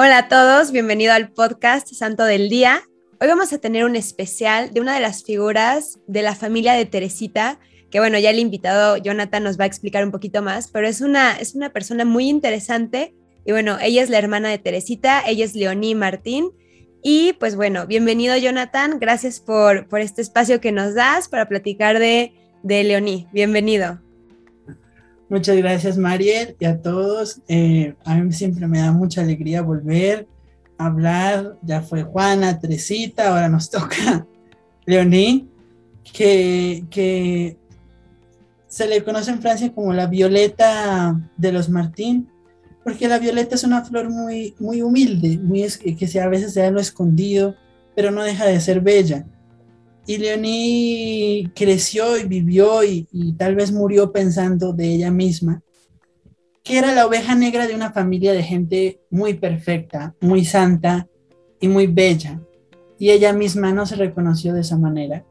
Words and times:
Hola 0.00 0.18
a 0.18 0.28
todos, 0.28 0.70
bienvenido 0.70 1.12
al 1.12 1.32
podcast 1.32 1.92
Santo 1.92 2.22
del 2.22 2.48
Día. 2.48 2.82
Hoy 3.20 3.26
vamos 3.26 3.52
a 3.52 3.58
tener 3.58 3.84
un 3.84 3.96
especial 3.96 4.72
de 4.72 4.80
una 4.80 4.94
de 4.94 5.00
las 5.00 5.24
figuras 5.24 5.98
de 6.06 6.22
la 6.22 6.36
familia 6.36 6.74
de 6.74 6.86
Teresita, 6.86 7.58
que 7.90 7.98
bueno, 7.98 8.16
ya 8.16 8.30
el 8.30 8.38
invitado 8.38 8.96
Jonathan 8.96 9.42
nos 9.42 9.58
va 9.58 9.64
a 9.64 9.66
explicar 9.66 10.04
un 10.04 10.12
poquito 10.12 10.40
más, 10.40 10.70
pero 10.70 10.86
es 10.86 11.00
una, 11.00 11.32
es 11.32 11.56
una 11.56 11.70
persona 11.70 12.04
muy 12.04 12.28
interesante 12.28 13.16
y 13.44 13.50
bueno, 13.50 13.76
ella 13.82 14.00
es 14.00 14.08
la 14.08 14.18
hermana 14.18 14.50
de 14.50 14.58
Teresita, 14.58 15.24
ella 15.26 15.44
es 15.44 15.56
Leoní 15.56 15.96
Martín. 15.96 16.50
Y 17.02 17.32
pues 17.32 17.56
bueno, 17.56 17.88
bienvenido 17.88 18.36
Jonathan, 18.36 19.00
gracias 19.00 19.40
por, 19.40 19.88
por 19.88 19.98
este 19.98 20.22
espacio 20.22 20.60
que 20.60 20.70
nos 20.70 20.94
das 20.94 21.28
para 21.28 21.48
platicar 21.48 21.98
de, 21.98 22.34
de 22.62 22.84
Leoní. 22.84 23.26
Bienvenido. 23.32 23.98
Muchas 25.28 25.56
gracias, 25.58 25.98
Mariel, 25.98 26.56
y 26.58 26.64
a 26.64 26.80
todos. 26.80 27.42
Eh, 27.48 27.94
a 28.04 28.14
mí 28.16 28.32
siempre 28.32 28.66
me 28.66 28.78
da 28.78 28.92
mucha 28.92 29.20
alegría 29.20 29.60
volver 29.60 30.26
a 30.78 30.86
hablar. 30.86 31.58
Ya 31.62 31.82
fue 31.82 32.02
Juana, 32.02 32.58
Teresita, 32.58 33.28
ahora 33.28 33.48
nos 33.48 33.68
toca 33.70 34.26
Leoní, 34.86 35.48
que, 36.14 36.84
que 36.88 37.58
se 38.68 38.88
le 38.88 39.04
conoce 39.04 39.30
en 39.30 39.42
Francia 39.42 39.72
como 39.74 39.92
la 39.92 40.06
violeta 40.06 41.20
de 41.36 41.52
los 41.52 41.68
Martín, 41.68 42.30
porque 42.82 43.06
la 43.06 43.18
violeta 43.18 43.54
es 43.54 43.64
una 43.64 43.84
flor 43.84 44.08
muy, 44.08 44.54
muy 44.58 44.80
humilde, 44.80 45.38
muy, 45.38 45.66
que 45.68 46.20
a 46.20 46.28
veces 46.28 46.54
se 46.54 46.60
da 46.60 46.70
lo 46.70 46.80
escondido, 46.80 47.54
pero 47.94 48.10
no 48.10 48.22
deja 48.22 48.46
de 48.46 48.60
ser 48.60 48.80
bella. 48.80 49.26
Y 50.08 50.16
Leonie 50.16 51.52
creció 51.54 52.16
y 52.16 52.24
vivió 52.24 52.82
y, 52.82 53.06
tal 53.36 53.54
vez 53.54 53.72
murió 53.72 54.10
pensando 54.10 54.72
de 54.72 54.94
ella 54.94 55.10
misma, 55.10 55.62
que 56.64 56.78
era 56.78 56.94
la 56.94 57.06
oveja 57.06 57.34
negra 57.34 57.66
de 57.66 57.74
una 57.74 57.92
familia 57.92 58.32
de 58.32 58.42
gente 58.42 59.02
muy 59.10 59.34
perfecta, 59.34 60.14
muy 60.22 60.46
santa 60.46 61.06
y 61.60 61.68
muy 61.68 61.88
bella. 61.88 62.40
Y 62.98 63.10
ella 63.10 63.34
misma 63.34 63.70
no 63.74 63.84
se 63.84 63.96
reconoció 63.96 64.54
de 64.54 64.62
esa 64.62 64.78
manera. 64.78 65.26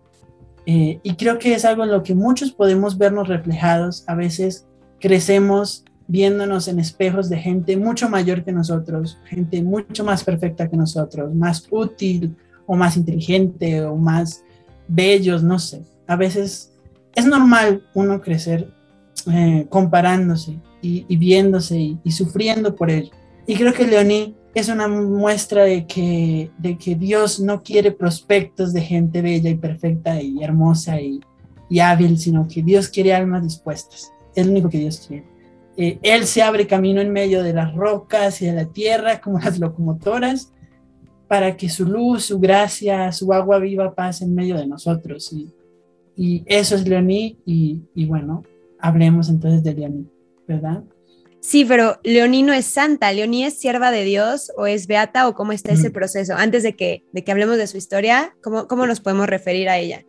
Eh, 0.67 0.99
y 1.01 1.15
creo 1.15 1.39
que 1.39 1.55
es 1.55 1.65
algo 1.65 1.83
en 1.83 1.91
lo 1.91 2.03
que 2.03 2.13
muchos 2.13 2.51
podemos 2.51 2.99
vernos 2.99 3.27
reflejados. 3.27 4.03
A 4.05 4.13
veces 4.13 4.67
crecemos 4.99 5.85
viéndonos 6.07 6.67
en 6.67 6.79
espejos 6.79 7.29
de 7.29 7.37
gente 7.37 7.77
mucho 7.77 8.09
mayor 8.09 8.43
que 8.43 8.51
nosotros, 8.51 9.17
gente 9.25 9.63
mucho 9.63 10.03
más 10.03 10.23
perfecta 10.23 10.69
que 10.69 10.77
nosotros, 10.77 11.33
más 11.33 11.65
útil 11.71 12.35
o 12.67 12.75
más 12.75 12.95
inteligente 12.95 13.81
o 13.81 13.95
más 13.95 14.43
bellos, 14.87 15.43
no 15.43 15.59
sé. 15.59 15.81
A 16.07 16.15
veces 16.15 16.71
es 17.15 17.25
normal 17.25 17.83
uno 17.93 18.21
crecer 18.21 18.71
eh, 19.31 19.65
comparándose 19.69 20.59
y, 20.81 21.17
viéndose 21.17 21.97
y, 22.03 22.11
sufriendo 22.11 22.75
por 22.75 22.89
ello. 22.89 23.11
Y 23.45 23.55
creo 23.55 23.73
que 23.73 23.87
Leoní 23.87 24.35
es 24.53 24.69
una 24.69 24.87
muestra 24.87 25.63
de 25.63 25.85
que, 25.85 26.51
de 26.57 26.77
que 26.77 26.95
Dios 26.95 27.39
no 27.39 27.61
quiere 27.63 27.91
prospectos 27.91 28.73
de 28.73 28.81
gente 28.81 29.21
bella 29.21 29.49
y 29.49 29.55
perfecta 29.55 30.21
y 30.21 30.43
hermosa 30.43 30.99
y, 31.01 31.19
hábil, 31.79 32.17
sino 32.17 32.47
que 32.47 32.63
Dios 32.63 32.87
quiere 32.87 33.13
almas 33.13 33.43
dispuestas. 33.43 34.11
Es 34.33 34.45
lo 34.45 34.53
único 34.53 34.69
que 34.69 34.79
Dios 34.79 35.05
quiere. 35.05 35.25
Eh, 35.75 35.99
él 36.01 36.25
se 36.25 36.41
abre 36.41 36.65
camino 36.65 37.01
en 37.01 37.11
medio 37.11 37.43
de 37.43 37.53
las 37.53 37.73
rocas 37.75 38.41
y 38.41 38.45
de 38.45 38.53
la 38.53 38.65
tierra 38.65 39.19
como 39.19 39.39
las 39.39 39.59
locomotoras 39.59 40.53
para 41.27 41.57
que 41.57 41.69
su 41.69 41.85
luz, 41.85 42.25
su 42.25 42.39
gracia, 42.39 43.11
su 43.11 43.31
agua 43.33 43.59
viva 43.59 43.93
pase 43.93 44.23
en 44.23 44.33
medio 44.33 44.57
de 44.57 44.65
nosotros. 44.65 45.31
Y, 45.33 45.53
y 46.15 46.43
eso 46.45 46.75
es 46.75 46.87
Leoní 46.87 47.37
y, 47.45 47.81
y, 47.93 48.05
bueno, 48.05 48.43
hablemos 48.79 49.29
entonces 49.29 49.63
de 49.63 49.73
Leoní, 49.73 50.07
¿verdad? 50.47 50.83
Sí, 51.41 51.65
pero 51.65 51.99
Leoní 52.03 52.43
no 52.43 52.53
es 52.53 52.65
santa, 52.65 53.11
Leoní 53.13 53.43
es 53.43 53.59
sierva 53.59 53.91
de 53.91 54.03
Dios 54.03 54.51
o 54.57 54.67
es 54.67 54.87
beata 54.87 55.27
o 55.27 55.35
cómo 55.35 55.51
está 55.51 55.71
ese 55.71 55.91
proceso. 55.91 56.33
Antes 56.35 56.63
de 56.63 56.75
que, 56.75 57.03
de 57.11 57.23
que 57.23 57.31
hablemos 57.31 57.57
de 57.57 57.67
su 57.67 57.77
historia, 57.77 58.35
¿cómo, 58.41 58.67
¿cómo 58.67 58.85
nos 58.87 58.99
podemos 58.99 59.27
referir 59.27 59.69
a 59.69 59.77
ella? 59.77 60.03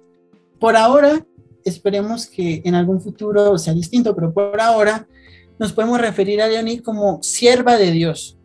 Por 0.58 0.74
ahora, 0.74 1.24
esperemos 1.64 2.26
que 2.26 2.62
en 2.64 2.74
algún 2.74 3.00
futuro 3.00 3.56
sea 3.58 3.74
distinto, 3.74 4.14
pero 4.14 4.32
por 4.32 4.60
ahora 4.60 5.06
nos 5.58 5.72
podemos 5.72 6.00
referir 6.00 6.40
a 6.40 6.48
Leoní 6.48 6.78
como 6.78 7.22
sierva 7.22 7.76
de 7.76 7.90
Dios 7.90 8.37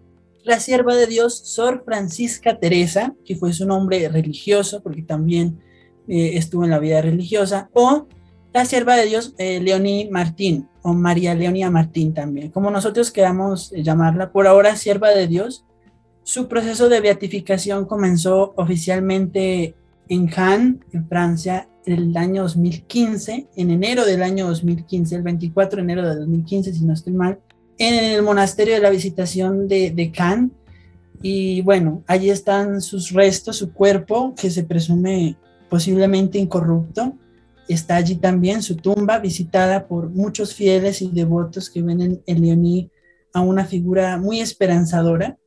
la 0.43 0.59
sierva 0.59 0.95
de 0.95 1.07
Dios, 1.07 1.37
Sor 1.37 1.83
Francisca 1.85 2.59
Teresa, 2.59 3.15
que 3.25 3.35
fue 3.35 3.53
su 3.53 3.65
nombre 3.65 4.07
religioso, 4.09 4.81
porque 4.81 5.01
también 5.01 5.59
eh, 6.07 6.31
estuvo 6.35 6.63
en 6.63 6.69
la 6.69 6.79
vida 6.79 7.01
religiosa, 7.01 7.69
o 7.73 8.07
la 8.53 8.65
sierva 8.65 8.95
de 8.95 9.05
Dios, 9.05 9.33
eh, 9.37 9.59
Leoní 9.61 10.09
Martín, 10.11 10.67
o 10.81 10.93
María 10.93 11.33
Leonía 11.33 11.71
Martín 11.71 12.13
también, 12.13 12.51
como 12.51 12.69
nosotros 12.69 13.09
queramos 13.11 13.71
eh, 13.73 13.83
llamarla, 13.83 14.31
por 14.31 14.47
ahora 14.47 14.75
sierva 14.75 15.09
de 15.09 15.27
Dios. 15.27 15.65
Su 16.23 16.47
proceso 16.47 16.87
de 16.87 17.01
beatificación 17.01 17.85
comenzó 17.85 18.53
oficialmente 18.55 19.75
en 20.07 20.27
Cannes, 20.27 20.81
en 20.91 21.07
Francia, 21.07 21.67
en 21.85 21.93
el 21.93 22.17
año 22.17 22.43
2015, 22.43 23.47
en 23.55 23.71
enero 23.71 24.05
del 24.05 24.23
año 24.23 24.47
2015, 24.47 25.15
el 25.15 25.21
24 25.21 25.77
de 25.77 25.83
enero 25.83 26.07
de 26.07 26.15
2015, 26.15 26.73
si 26.73 26.85
no 26.85 26.93
estoy 26.93 27.13
mal, 27.13 27.39
en 27.77 27.93
el 27.95 28.21
monasterio 28.21 28.75
de 28.75 28.81
la 28.81 28.89
Visitación 28.89 29.67
de, 29.67 29.91
de. 29.91 30.11
Y 31.21 31.61
bueno, 31.61 32.03
allí 32.07 32.29
están 32.29 32.81
sus 32.81 33.11
restos, 33.11 33.57
su 33.57 33.73
cuerpo, 33.73 34.33
que 34.35 34.49
se 34.49 34.63
presume 34.63 35.37
posiblemente 35.69 36.37
incorrupto. 36.37 37.13
Está 37.67 37.95
allí 37.95 38.15
también 38.15 38.61
su 38.61 38.75
tumba, 38.75 39.19
visitada 39.19 39.87
por 39.87 40.09
muchos 40.09 40.53
fieles 40.53 41.01
y 41.01 41.09
devotos 41.09 41.69
que 41.69 41.81
ven 41.81 42.01
en, 42.01 42.21
en 42.25 42.41
Leoní 42.41 42.91
a 43.31 43.41
una 43.41 43.65
figura 43.65 44.17
muy 44.17 44.41
esperanzadora 44.41 45.37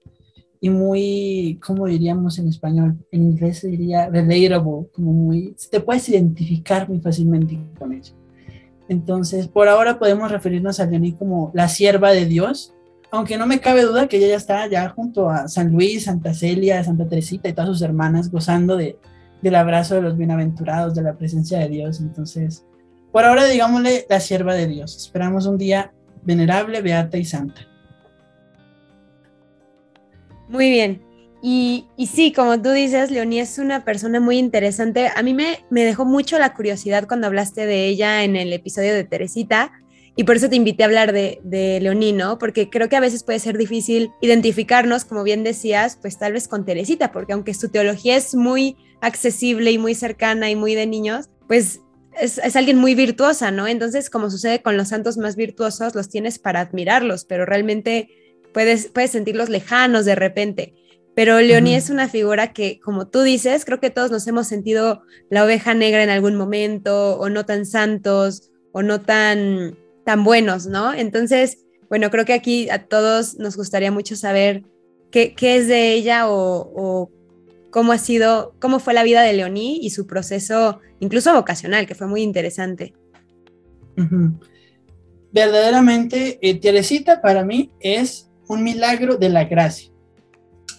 y 0.60 0.70
muy, 0.70 1.60
¿cómo 1.64 1.86
diríamos 1.86 2.38
en 2.38 2.48
español? 2.48 2.96
En 3.10 3.22
inglés 3.22 3.58
se 3.58 3.68
diría 3.68 4.08
relatable, 4.08 4.88
como 4.92 5.12
muy, 5.12 5.54
te 5.70 5.80
puedes 5.80 6.08
identificar 6.08 6.88
muy 6.88 7.00
fácilmente 7.00 7.58
con 7.78 7.92
ella. 7.92 8.12
Entonces, 8.88 9.48
por 9.48 9.68
ahora 9.68 9.98
podemos 9.98 10.30
referirnos 10.30 10.80
a 10.80 10.86
Leoní 10.86 11.12
como 11.12 11.50
la 11.54 11.68
sierva 11.68 12.12
de 12.12 12.26
Dios, 12.26 12.74
aunque 13.10 13.38
no 13.38 13.46
me 13.46 13.60
cabe 13.60 13.82
duda 13.82 14.08
que 14.08 14.18
ella 14.18 14.28
ya 14.28 14.36
está 14.36 14.66
ya 14.66 14.88
junto 14.88 15.30
a 15.30 15.48
San 15.48 15.72
Luis, 15.72 16.04
Santa 16.04 16.34
Celia, 16.34 16.82
Santa 16.84 17.08
Teresita 17.08 17.48
y 17.48 17.52
todas 17.52 17.70
sus 17.70 17.82
hermanas 17.82 18.30
gozando 18.30 18.76
de, 18.76 18.98
del 19.42 19.54
abrazo 19.54 19.94
de 19.96 20.02
los 20.02 20.16
bienaventurados, 20.16 20.94
de 20.94 21.02
la 21.02 21.14
presencia 21.14 21.58
de 21.58 21.68
Dios. 21.68 22.00
Entonces, 22.00 22.64
por 23.12 23.24
ahora 23.24 23.44
digámosle 23.44 24.06
la 24.08 24.20
sierva 24.20 24.54
de 24.54 24.66
Dios. 24.66 24.96
Esperamos 24.96 25.46
un 25.46 25.58
día 25.58 25.92
venerable, 26.22 26.82
beata 26.82 27.16
y 27.16 27.24
santa. 27.24 27.62
Muy 30.48 30.70
bien. 30.70 31.05
Y, 31.48 31.86
sí, 32.12 32.32
como 32.32 32.60
tú 32.60 32.72
dices, 32.72 33.12
Leonie 33.12 33.38
es 33.38 33.58
una 33.58 33.84
persona 33.84 34.18
muy 34.18 34.36
interesante. 34.36 35.12
A 35.14 35.22
mí 35.22 35.32
me, 35.32 35.60
me 35.70 35.84
dejó 35.84 36.04
mucho 36.04 36.40
la 36.40 36.54
curiosidad 36.54 37.06
cuando 37.06 37.28
hablaste 37.28 37.66
de 37.66 37.86
ella 37.86 38.24
en 38.24 38.34
el 38.34 38.52
episodio 38.52 38.92
de 38.92 39.04
Teresita 39.04 39.70
y 40.16 40.24
por 40.24 40.34
eso 40.34 40.48
te 40.48 40.56
invité 40.56 40.82
a 40.82 40.86
hablar 40.86 41.12
de, 41.12 41.38
de 41.44 41.78
Leoní, 41.80 42.12
¿no? 42.12 42.40
Porque 42.40 42.68
creo 42.68 42.88
que 42.88 42.96
a 42.96 43.00
veces 43.00 43.22
puede 43.22 43.38
ser 43.38 43.58
difícil 43.58 44.10
identificarnos, 44.20 45.04
como 45.04 45.22
bien 45.22 45.44
decías, 45.44 45.96
pues 46.02 46.18
tal 46.18 46.32
vez 46.32 46.48
con 46.48 46.64
Teresita, 46.64 47.12
porque 47.12 47.34
aunque 47.34 47.54
su 47.54 47.68
teología 47.68 48.16
es 48.16 48.34
muy 48.34 48.76
accesible 49.00 49.70
y 49.70 49.78
muy 49.78 49.94
cercana 49.94 50.50
y 50.50 50.56
muy 50.56 50.74
de 50.74 50.88
niños, 50.88 51.30
pues 51.46 51.78
es, 52.20 52.38
es, 52.38 52.56
alguien 52.56 52.78
muy 52.78 52.96
virtuosa, 52.96 53.52
¿no? 53.52 53.68
Entonces, 53.68 54.10
como 54.10 54.30
sucede 54.30 54.62
con 54.62 54.76
los 54.76 54.88
santos 54.88 55.16
más 55.16 55.36
virtuosos, 55.36 55.94
los 55.94 56.08
tienes 56.08 56.40
para 56.40 56.58
admirarlos, 56.58 57.24
pero 57.24 57.46
realmente 57.46 58.08
puedes, 58.52 58.88
puedes 58.88 59.12
sentirlos 59.12 59.48
lejanos 59.48 60.06
de 60.06 60.16
repente. 60.16 60.74
Pero 61.16 61.40
Leoní 61.40 61.74
es 61.74 61.88
una 61.88 62.08
figura 62.08 62.52
que, 62.52 62.78
como 62.78 63.08
tú 63.08 63.22
dices, 63.22 63.64
creo 63.64 63.80
que 63.80 63.88
todos 63.88 64.10
nos 64.10 64.26
hemos 64.26 64.48
sentido 64.48 65.00
la 65.30 65.44
oveja 65.46 65.72
negra 65.72 66.04
en 66.04 66.10
algún 66.10 66.36
momento, 66.36 67.18
o 67.18 67.30
no 67.30 67.46
tan 67.46 67.64
santos, 67.64 68.50
o 68.72 68.82
no 68.82 69.00
tan, 69.00 69.78
tan 70.04 70.24
buenos, 70.24 70.66
¿no? 70.66 70.92
Entonces, 70.92 71.64
bueno, 71.88 72.10
creo 72.10 72.26
que 72.26 72.34
aquí 72.34 72.68
a 72.68 72.84
todos 72.84 73.38
nos 73.38 73.56
gustaría 73.56 73.90
mucho 73.90 74.14
saber 74.14 74.64
qué, 75.10 75.34
qué 75.34 75.56
es 75.56 75.68
de 75.68 75.94
ella 75.94 76.28
o, 76.28 77.10
cómo 77.70 77.92
ha 77.92 77.98
sido, 77.98 78.54
cómo 78.60 78.78
fue 78.78 78.92
la 78.92 79.02
vida 79.02 79.22
de 79.22 79.32
Leoní 79.32 79.78
y 79.80 79.88
su 79.88 80.06
proceso, 80.06 80.80
incluso 81.00 81.32
vocacional, 81.32 81.86
que 81.86 81.94
fue 81.94 82.08
muy 82.08 82.20
interesante. 82.20 82.92
Verdaderamente, 85.32 86.38
eh, 86.42 86.60
Teresita 86.60 87.22
para 87.22 87.42
mí 87.42 87.70
es 87.80 88.30
un 88.48 88.62
milagro 88.62 89.16
de 89.16 89.30
la 89.30 89.44
gracia 89.44 89.95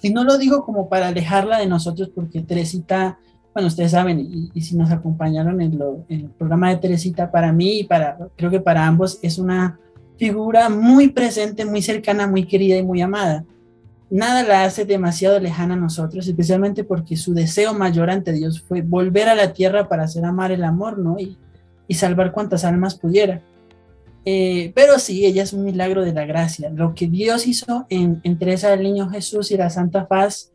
y 0.07 0.13
no 0.13 0.24
lo 0.24 0.38
digo 0.38 0.63
como 0.63 0.88
para 0.88 1.09
alejarla 1.09 1.59
de 1.59 1.68
nosotros, 1.68 2.09
porque 2.15 2.42
Teresita, 2.42 3.19
bueno, 3.54 3.68
ustedes 3.68 3.92
saben, 3.92 4.50
y, 4.54 4.62
si 4.62 4.77
nos 4.77 4.89
acompañaron 4.89 5.59
en, 5.59 5.77
el 6.07 6.30
programa 6.38 6.69
de 6.69 6.77
Teresita, 6.77 7.30
para 7.30 7.51
mí 7.51 7.80
y 7.80 7.83
para, 7.83 8.18
creo 8.38 8.50
que 8.50 8.62
para 8.62 8.88
ambos, 8.88 9.19
es 9.21 9.38
una 9.38 9.80
figura 10.18 10.69
muy 10.69 11.09
presente, 11.09 11.65
muy 11.65 11.81
cercana, 11.81 12.25
muy 12.25 12.45
querida 12.45 12.77
y 12.77 12.83
muy 12.83 13.01
amada. 13.01 13.44
Nada 14.09 14.44
la 14.44 14.63
hace 14.63 14.86
demasiado 14.86 15.42
lejana 15.42 15.74
a 15.74 15.77
nosotros, 15.77 16.25
especialmente 16.25 16.86
porque 16.86 17.18
su 17.18 17.33
deseo 17.33 17.74
mayor 17.74 18.10
ante 18.10 18.31
Dios 18.31 18.62
fue 18.62 18.81
volver 18.81 19.27
a 19.27 19.36
la 19.36 19.51
tierra 19.51 19.89
para 19.89 20.03
hacer 20.03 20.24
amar 20.24 20.53
el 20.53 20.63
amor, 20.63 20.98
¿no? 20.98 21.19
Y, 21.19 21.38
y 21.89 21.95
salvar 21.95 22.31
cuantas 22.31 22.63
almas 22.63 22.95
pudiera. 22.95 23.42
Eh, 24.29 24.74
pero 24.75 25.00
sí, 25.00 25.25
ella 25.25 25.44
es 25.44 25.53
un 25.53 25.63
milagro 25.63 26.03
de 26.03 26.12
la 26.12 26.25
gracia. 26.25 26.69
Lo 26.69 26.94
que 26.94 27.07
Dios 27.07 27.47
hizo 27.47 27.85
en, 27.89 28.19
en 28.25 28.38
Teresa 28.38 28.69
del 28.69 28.83
Niño 28.83 29.09
Jesús 29.09 29.51
y 29.51 29.56
la 29.56 29.69
Santa 29.69 30.09
Paz 30.09 30.51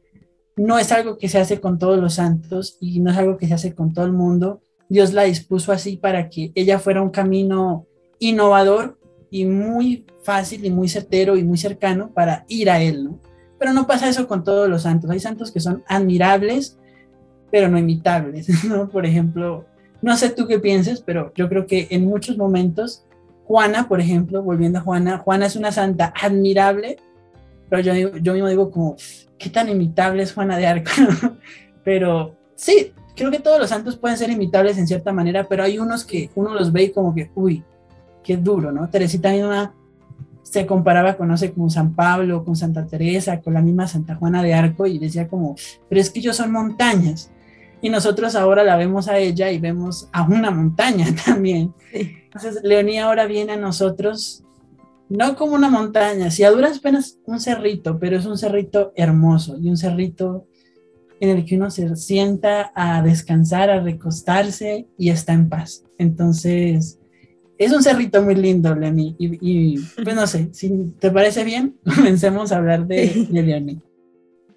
no 0.56 0.78
es 0.78 0.92
algo 0.92 1.16
que 1.16 1.30
se 1.30 1.38
hace 1.38 1.58
con 1.58 1.78
todos 1.78 1.98
los 1.98 2.12
santos 2.12 2.76
y 2.80 3.00
no 3.00 3.10
es 3.10 3.16
algo 3.16 3.38
que 3.38 3.48
se 3.48 3.54
hace 3.54 3.74
con 3.74 3.94
todo 3.94 4.04
el 4.04 4.12
mundo. 4.12 4.60
Dios 4.90 5.14
la 5.14 5.22
dispuso 5.22 5.72
así 5.72 5.96
para 5.96 6.28
que 6.28 6.52
ella 6.54 6.78
fuera 6.78 7.00
un 7.00 7.08
camino 7.08 7.86
innovador 8.18 8.98
y 9.30 9.46
muy 9.46 10.04
fácil 10.22 10.66
y 10.66 10.70
muy 10.70 10.90
certero 10.90 11.38
y 11.38 11.42
muy 11.42 11.56
cercano 11.56 12.12
para 12.12 12.44
ir 12.48 12.68
a 12.68 12.82
Él, 12.82 13.04
¿no? 13.04 13.20
Pero 13.58 13.72
no 13.72 13.86
pasa 13.86 14.06
eso 14.06 14.28
con 14.28 14.44
todos 14.44 14.68
los 14.68 14.82
santos. 14.82 15.10
Hay 15.10 15.20
santos 15.20 15.50
que 15.50 15.60
son 15.60 15.82
admirables, 15.88 16.78
pero 17.50 17.68
no 17.68 17.78
imitables, 17.78 18.64
¿no? 18.64 18.90
Por 18.90 19.06
ejemplo, 19.06 19.64
no 20.02 20.14
sé 20.18 20.28
tú 20.28 20.46
qué 20.46 20.58
pienses, 20.58 21.00
pero 21.00 21.32
yo 21.34 21.48
creo 21.48 21.66
que 21.66 21.86
en 21.88 22.04
muchos 22.04 22.36
momentos, 22.36 23.06
Juana, 23.44 23.88
por 23.88 24.00
ejemplo, 24.00 24.42
volviendo 24.42 24.78
a 24.78 24.82
Juana, 24.82 25.18
Juana 25.18 25.46
es 25.46 25.56
una 25.56 25.72
santa 25.72 26.12
admirable, 26.20 26.96
pero 27.68 27.82
yo, 27.82 28.16
yo 28.18 28.32
mismo 28.34 28.48
digo 28.48 28.70
como, 28.70 28.96
qué 29.38 29.50
tan 29.50 29.68
imitable 29.68 30.22
es 30.22 30.32
Juana 30.32 30.56
de 30.56 30.66
Arco, 30.66 30.90
pero 31.84 32.34
sí, 32.54 32.92
creo 33.16 33.30
que 33.30 33.40
todos 33.40 33.58
los 33.58 33.68
santos 33.68 33.96
pueden 33.96 34.16
ser 34.16 34.30
imitables 34.30 34.78
en 34.78 34.86
cierta 34.86 35.12
manera, 35.12 35.44
pero 35.48 35.64
hay 35.64 35.78
unos 35.78 36.04
que 36.04 36.30
uno 36.34 36.54
los 36.54 36.72
ve 36.72 36.84
y 36.84 36.92
como 36.92 37.14
que, 37.14 37.30
uy, 37.34 37.62
qué 38.22 38.36
duro, 38.36 38.72
¿no? 38.72 38.88
Teresita 38.88 39.30
misma 39.30 39.74
se 40.52 40.66
comparaba 40.66 41.16
con, 41.16 41.28
no 41.28 41.34
con 41.56 41.70
San 41.70 41.94
Pablo, 41.94 42.44
con 42.44 42.56
Santa 42.56 42.86
Teresa, 42.86 43.40
con 43.40 43.54
la 43.54 43.62
misma 43.62 43.88
Santa 43.88 44.16
Juana 44.16 44.42
de 44.42 44.52
Arco 44.52 44.86
y 44.86 44.98
decía 44.98 45.26
como, 45.26 45.56
pero 45.88 46.00
es 46.00 46.10
que 46.10 46.18
ellos 46.18 46.36
son 46.36 46.52
montañas. 46.52 47.30
Y 47.82 47.90
nosotros 47.90 48.36
ahora 48.36 48.62
la 48.62 48.76
vemos 48.76 49.08
a 49.08 49.18
ella 49.18 49.50
y 49.50 49.58
vemos 49.58 50.08
a 50.12 50.22
una 50.22 50.50
montaña 50.50 51.06
también. 51.26 51.74
Entonces, 51.92 52.60
Leonía 52.62 53.04
ahora 53.04 53.26
viene 53.26 53.52
a 53.52 53.56
nosotros, 53.56 54.44
no 55.08 55.36
como 55.36 55.54
una 55.54 55.68
montaña, 55.68 56.30
si 56.30 56.44
a 56.44 56.50
duras 56.50 56.78
penas 56.78 57.18
un 57.26 57.40
cerrito, 57.40 57.98
pero 57.98 58.16
es 58.16 58.24
un 58.24 58.38
cerrito 58.38 58.92
hermoso 58.96 59.58
y 59.58 59.68
un 59.68 59.76
cerrito 59.76 60.46
en 61.20 61.30
el 61.30 61.44
que 61.44 61.56
uno 61.56 61.70
se 61.70 61.94
sienta 61.96 62.72
a 62.74 63.02
descansar, 63.02 63.68
a 63.70 63.80
recostarse 63.80 64.86
y 64.96 65.10
está 65.10 65.32
en 65.32 65.48
paz. 65.48 65.84
Entonces, 65.98 66.98
es 67.58 67.72
un 67.72 67.82
cerrito 67.82 68.22
muy 68.22 68.34
lindo, 68.34 68.74
Leonie. 68.74 69.14
Y, 69.18 69.78
pues 70.02 70.16
no 70.16 70.26
sé, 70.26 70.48
si 70.52 70.94
te 70.98 71.10
parece 71.10 71.44
bien, 71.44 71.76
comencemos 71.96 72.50
a 72.50 72.56
hablar 72.56 72.86
de, 72.86 73.26
de 73.28 73.42
Leonie. 73.42 73.78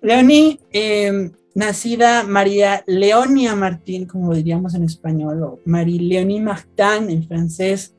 Leonie, 0.01 0.59
em, 0.71 1.31
nacida 1.55 2.23
María 2.23 2.83
Leonia 2.85 3.55
Martín, 3.55 4.05
como 4.05 4.35
diríamos 4.35 4.75
en 4.75 4.83
español, 4.83 5.41
o 5.41 5.59
Marie 5.65 6.01
Leonie 6.01 6.41
Martin 6.41 7.09
en 7.09 7.27
francés, 7.27 7.95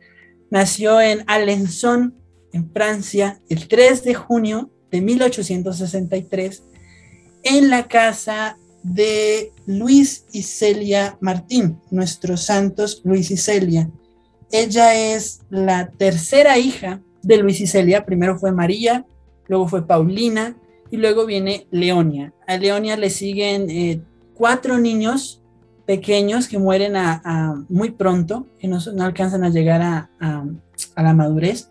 nació 0.50 1.00
en 1.00 1.24
Alençon, 1.26 2.14
en 2.52 2.70
Francia, 2.70 3.40
el 3.48 3.66
3 3.66 4.04
de 4.04 4.14
junio 4.14 4.70
de 4.90 5.00
1863, 5.00 6.62
en 7.42 7.70
la 7.70 7.88
casa 7.88 8.58
de 8.82 9.52
Luis 9.66 10.26
y 10.32 10.42
Celia 10.42 11.16
Martín, 11.20 11.80
nuestros 11.90 12.42
santos 12.42 13.00
Luis 13.04 13.30
y 13.30 13.36
Celia. 13.36 13.90
Ella 14.52 14.94
es 14.94 15.40
la 15.50 15.90
tercera 15.90 16.58
hija 16.58 17.02
de 17.22 17.38
Luis 17.38 17.60
y 17.60 17.66
Celia. 17.66 18.04
Primero 18.04 18.38
fue 18.38 18.52
María, 18.52 19.04
luego 19.48 19.66
fue 19.66 19.86
Paulina 19.86 20.56
y 20.90 20.96
luego 20.96 21.26
viene 21.26 21.66
Leonia. 21.70 22.32
A 22.46 22.56
Leonia 22.56 22.96
le 22.96 23.10
siguen 23.10 23.70
eh, 23.70 24.00
cuatro 24.34 24.78
niños 24.78 25.42
pequeños 25.86 26.48
que 26.48 26.58
mueren 26.58 26.96
a, 26.96 27.64
muy 27.68 27.90
pronto, 27.92 28.46
que 28.58 28.68
no, 28.68 28.78
alcanzan 29.00 29.44
a 29.44 29.50
llegar 29.50 29.82
a, 29.82 30.10
la 30.96 31.14
madurez. 31.14 31.70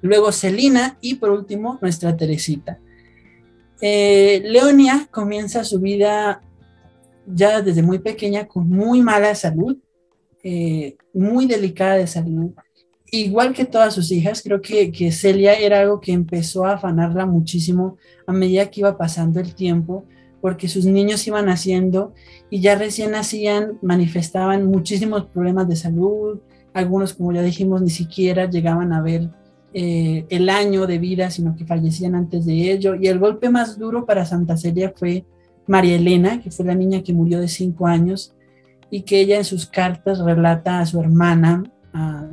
Luego 0.00 0.32
Celina 0.32 0.98
y 1.00 1.16
por 1.16 1.30
último 1.30 1.78
nuestra 1.80 2.16
Teresita. 2.16 2.78
Eh, 3.80 4.42
Leonia 4.44 5.08
comienza 5.10 5.64
su 5.64 5.78
vida 5.80 6.42
ya 7.26 7.60
desde 7.60 7.82
muy 7.82 7.98
pequeña 7.98 8.46
con 8.46 8.68
muy 8.68 9.02
mala 9.02 9.34
salud. 9.34 9.76
Eh, 10.42 10.96
muy 11.14 11.46
delicada 11.46 11.96
de 11.96 12.06
salud. 12.06 12.52
Igual 13.10 13.52
que 13.52 13.64
todas 13.64 13.94
sus 13.94 14.10
hijas, 14.10 14.42
creo 14.42 14.60
que, 14.60 14.90
que 14.90 15.12
Celia 15.12 15.54
era 15.54 15.80
algo 15.80 16.00
que 16.00 16.12
empezó 16.12 16.64
a 16.64 16.74
afanarla 16.74 17.26
muchísimo 17.26 17.96
a 18.26 18.32
medida 18.32 18.70
que 18.70 18.80
iba 18.80 18.96
pasando 18.96 19.40
el 19.40 19.54
tiempo, 19.54 20.04
porque 20.40 20.68
sus 20.68 20.84
niños 20.84 21.26
iban 21.26 21.46
naciendo 21.46 22.12
y 22.50 22.60
ya 22.60 22.74
recién 22.74 23.12
nacían, 23.12 23.78
manifestaban 23.82 24.66
muchísimos 24.66 25.26
problemas 25.26 25.68
de 25.68 25.76
salud, 25.76 26.40
algunos, 26.74 27.14
como 27.14 27.32
ya 27.32 27.42
dijimos, 27.42 27.80
ni 27.80 27.90
siquiera 27.90 28.50
llegaban 28.50 28.92
a 28.92 29.00
ver 29.00 29.30
eh, 29.72 30.26
el 30.28 30.48
año 30.48 30.86
de 30.86 30.98
vida, 30.98 31.30
sino 31.30 31.56
que 31.56 31.64
fallecían 31.64 32.14
antes 32.14 32.44
de 32.44 32.72
ello. 32.72 32.94
Y 32.94 33.06
el 33.06 33.18
golpe 33.18 33.48
más 33.48 33.78
duro 33.78 34.04
para 34.04 34.26
Santa 34.26 34.56
Celia 34.56 34.92
fue 34.94 35.24
María 35.66 35.96
Elena, 35.96 36.40
que 36.42 36.50
fue 36.50 36.66
la 36.66 36.74
niña 36.74 37.02
que 37.02 37.12
murió 37.12 37.40
de 37.40 37.48
cinco 37.48 37.86
años, 37.86 38.34
y 38.90 39.02
que 39.02 39.20
ella 39.20 39.38
en 39.38 39.44
sus 39.44 39.66
cartas 39.66 40.18
relata 40.18 40.80
a 40.80 40.86
su 40.86 41.00
hermana 41.00 41.64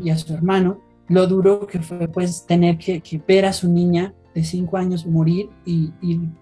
y 0.01 0.09
a 0.09 0.17
su 0.17 0.33
hermano 0.33 0.81
lo 1.07 1.27
duro 1.27 1.67
que 1.67 1.81
fue 1.81 2.07
pues 2.07 2.45
tener 2.45 2.77
que, 2.77 3.21
ver 3.27 3.45
a 3.45 3.53
su 3.53 3.69
niña 3.69 4.13
de 4.33 4.43
cinco 4.43 4.77
años 4.77 5.05
morir 5.05 5.49
y, 5.65 5.91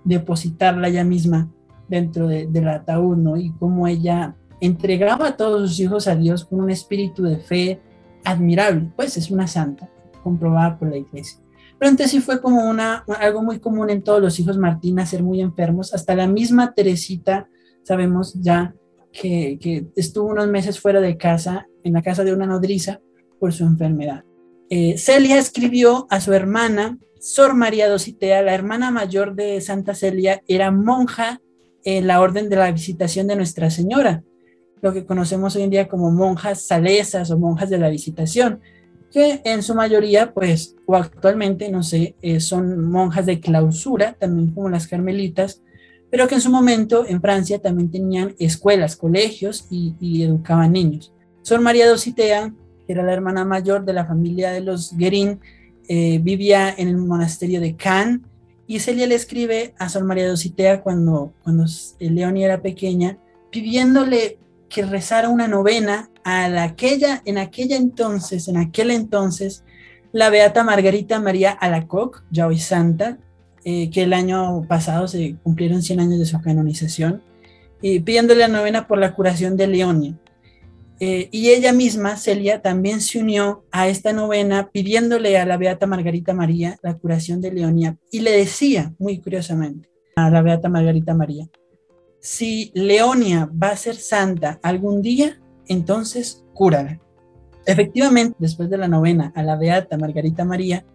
depositarla 0.03 0.87
ella 0.87 1.03
misma 1.03 1.49
dentro 1.87 2.27
del 2.27 2.67
ataúd, 2.67 3.17
¿no? 3.17 3.35
Y 3.35 3.51
cómo 3.53 3.87
ella 3.87 4.35
entregaba 4.61 5.29
a 5.29 5.37
todos 5.37 5.69
sus 5.69 5.79
hijos 5.79 6.07
a 6.07 6.15
Dios 6.15 6.45
con 6.45 6.61
un 6.61 6.69
espíritu 6.69 7.23
de 7.23 7.37
fe 7.37 7.81
admirable, 8.23 8.91
pues 8.95 9.17
es 9.17 9.31
una 9.31 9.47
santa, 9.47 9.89
comprobada 10.23 10.77
por 10.77 10.89
la 10.89 10.97
iglesia. 10.97 11.39
Pero 11.79 11.89
antes 11.89 12.11
sí 12.11 12.19
fue 12.19 12.41
como 12.41 12.69
una, 12.69 13.05
algo 13.19 13.41
muy 13.41 13.59
común 13.59 13.89
en 13.89 14.03
todos 14.03 14.21
los 14.21 14.39
hijos 14.39 14.57
Martina 14.57 15.05
ser 15.05 15.23
muy 15.23 15.41
enfermos, 15.41 15.93
hasta 15.93 16.13
la 16.13 16.27
misma 16.27 16.73
Teresita, 16.73 17.47
sabemos 17.83 18.33
ya 18.35 18.75
que, 19.11 19.87
estuvo 19.95 20.27
unos 20.27 20.47
meses 20.47 20.79
fuera 20.79 21.01
de 21.01 21.17
casa, 21.17 21.67
en 21.83 21.93
la 21.93 22.01
casa 22.01 22.23
de 22.23 22.33
una 22.33 22.45
nodriza, 22.45 22.99
por 23.39 23.53
su 23.53 23.63
enfermedad. 23.63 24.23
Eh, 24.69 24.97
Celia 24.97 25.37
escribió 25.37 26.07
a 26.09 26.21
su 26.21 26.33
hermana, 26.33 26.97
Sor 27.19 27.55
María 27.55 27.89
Dositea, 27.89 28.41
la 28.41 28.53
hermana 28.53 28.91
mayor 28.91 29.35
de 29.35 29.59
Santa 29.61 29.95
Celia, 29.95 30.41
era 30.47 30.71
monja 30.71 31.41
en 31.83 32.07
la 32.07 32.21
Orden 32.21 32.49
de 32.49 32.55
la 32.55 32.71
Visitación 32.71 33.27
de 33.27 33.35
Nuestra 33.35 33.69
Señora, 33.69 34.23
lo 34.81 34.93
que 34.93 35.05
conocemos 35.05 35.55
hoy 35.55 35.63
en 35.63 35.69
día 35.69 35.87
como 35.87 36.11
monjas 36.11 36.65
salesas 36.65 37.31
o 37.31 37.37
monjas 37.37 37.69
de 37.69 37.79
la 37.79 37.89
Visitación, 37.89 38.61
que 39.11 39.41
en 39.43 39.63
su 39.63 39.73
mayoría, 39.73 40.33
pues, 40.33 40.75
o 40.85 40.95
actualmente, 40.95 41.69
no 41.69 41.83
sé, 41.83 42.15
eh, 42.21 42.39
son 42.39 42.89
monjas 42.89 43.25
de 43.25 43.39
clausura, 43.39 44.15
también 44.19 44.51
como 44.53 44.69
las 44.69 44.87
carmelitas, 44.87 45.61
pero 46.11 46.27
que 46.27 46.35
en 46.35 46.41
su 46.41 46.49
momento 46.49 47.05
en 47.07 47.21
Francia 47.21 47.59
también 47.59 47.91
tenían 47.91 48.35
escuelas, 48.39 48.95
colegios 48.95 49.67
y, 49.69 50.23
educaban 50.23 50.71
niños. 50.71 51.13
Sor 51.41 51.61
María 51.61 51.87
Dositea, 51.87 52.53
era 52.89 53.03
la 53.03 53.13
hermana 53.13 53.45
mayor 53.45 53.85
de 53.85 53.93
la 53.93 54.05
familia 54.05 54.51
de 54.51 54.61
los 54.61 54.97
Guerin, 54.97 55.39
eh, 55.87 56.19
vivía 56.21 56.73
en 56.75 56.87
el 56.87 56.97
monasterio 56.97 57.61
de 57.61 57.75
Cannes 57.75 58.21
y 58.65 58.79
Celia 58.79 59.07
le 59.07 59.15
escribe 59.15 59.73
a 59.77 59.89
Sor 59.89 60.03
María 60.03 60.27
Dositea 60.27 60.81
cuando, 60.81 61.33
cuando 61.43 61.65
Leonie 61.99 62.45
era 62.45 62.61
pequeña, 62.61 63.17
pidiéndole 63.51 64.37
que 64.69 64.85
rezara 64.85 65.29
una 65.29 65.47
novena 65.47 66.09
a 66.23 66.49
la 66.49 66.63
aquella, 66.63 67.21
en 67.25 67.37
aquella 67.37 67.75
entonces, 67.77 68.47
en 68.47 68.57
aquel 68.57 68.91
entonces, 68.91 69.63
la 70.11 70.29
beata 70.29 70.63
Margarita 70.63 71.19
María 71.19 71.51
Alacoque, 71.51 72.19
ya 72.29 72.47
hoy 72.47 72.59
santa, 72.59 73.17
eh, 73.63 73.89
que 73.89 74.03
el 74.03 74.13
año 74.13 74.63
pasado 74.67 75.07
se 75.07 75.35
cumplieron 75.43 75.81
100 75.81 75.99
años 75.99 76.19
de 76.19 76.25
su 76.25 76.39
canonización, 76.41 77.21
y 77.81 77.99
pidiéndole 77.99 78.41
la 78.41 78.47
novena 78.47 78.87
por 78.87 78.99
la 78.99 79.13
curación 79.13 79.57
de 79.57 79.67
Leonia. 79.67 80.15
Eh, 81.01 81.29
y 81.31 81.49
ella 81.49 81.71
misma, 81.71 82.17
Celia, 82.17 82.61
también 82.61 82.99
se 82.99 83.19
unió 83.19 83.63
a 83.71 83.87
esta 83.87 84.11
novena 84.11 84.69
pidiéndole 84.71 85.37
a 85.37 85.45
la 85.45 85.55
Beata 85.55 85.87
Margarita 85.87 86.33
María 86.33 86.77
la 86.83 86.95
curación 86.95 87.39
de 87.39 87.51
Leonia 87.51 87.97
y 88.11 88.19
le 88.19 88.31
decía, 88.31 88.93
muy 88.99 89.19
curiosamente, 89.19 89.89
a 90.17 90.29
la 90.29 90.41
Beata 90.41 90.67
Margarita 90.67 91.13
María, 91.13 91.47
si 92.19 92.71
Leonia 92.73 93.49
va 93.51 93.69
a 93.69 93.77
ser 93.77 93.95
santa 93.95 94.59
algún 94.61 95.01
día, 95.01 95.39
entonces 95.67 96.43
cúrala. 96.53 96.99
Efectivamente, 97.65 98.35
después 98.39 98.69
de 98.69 98.77
la 98.77 98.89
novena 98.89 99.31
a 99.35 99.43
la 99.43 99.55
Beata 99.55 99.97
Margarita 99.97 100.43
María, 100.43 100.85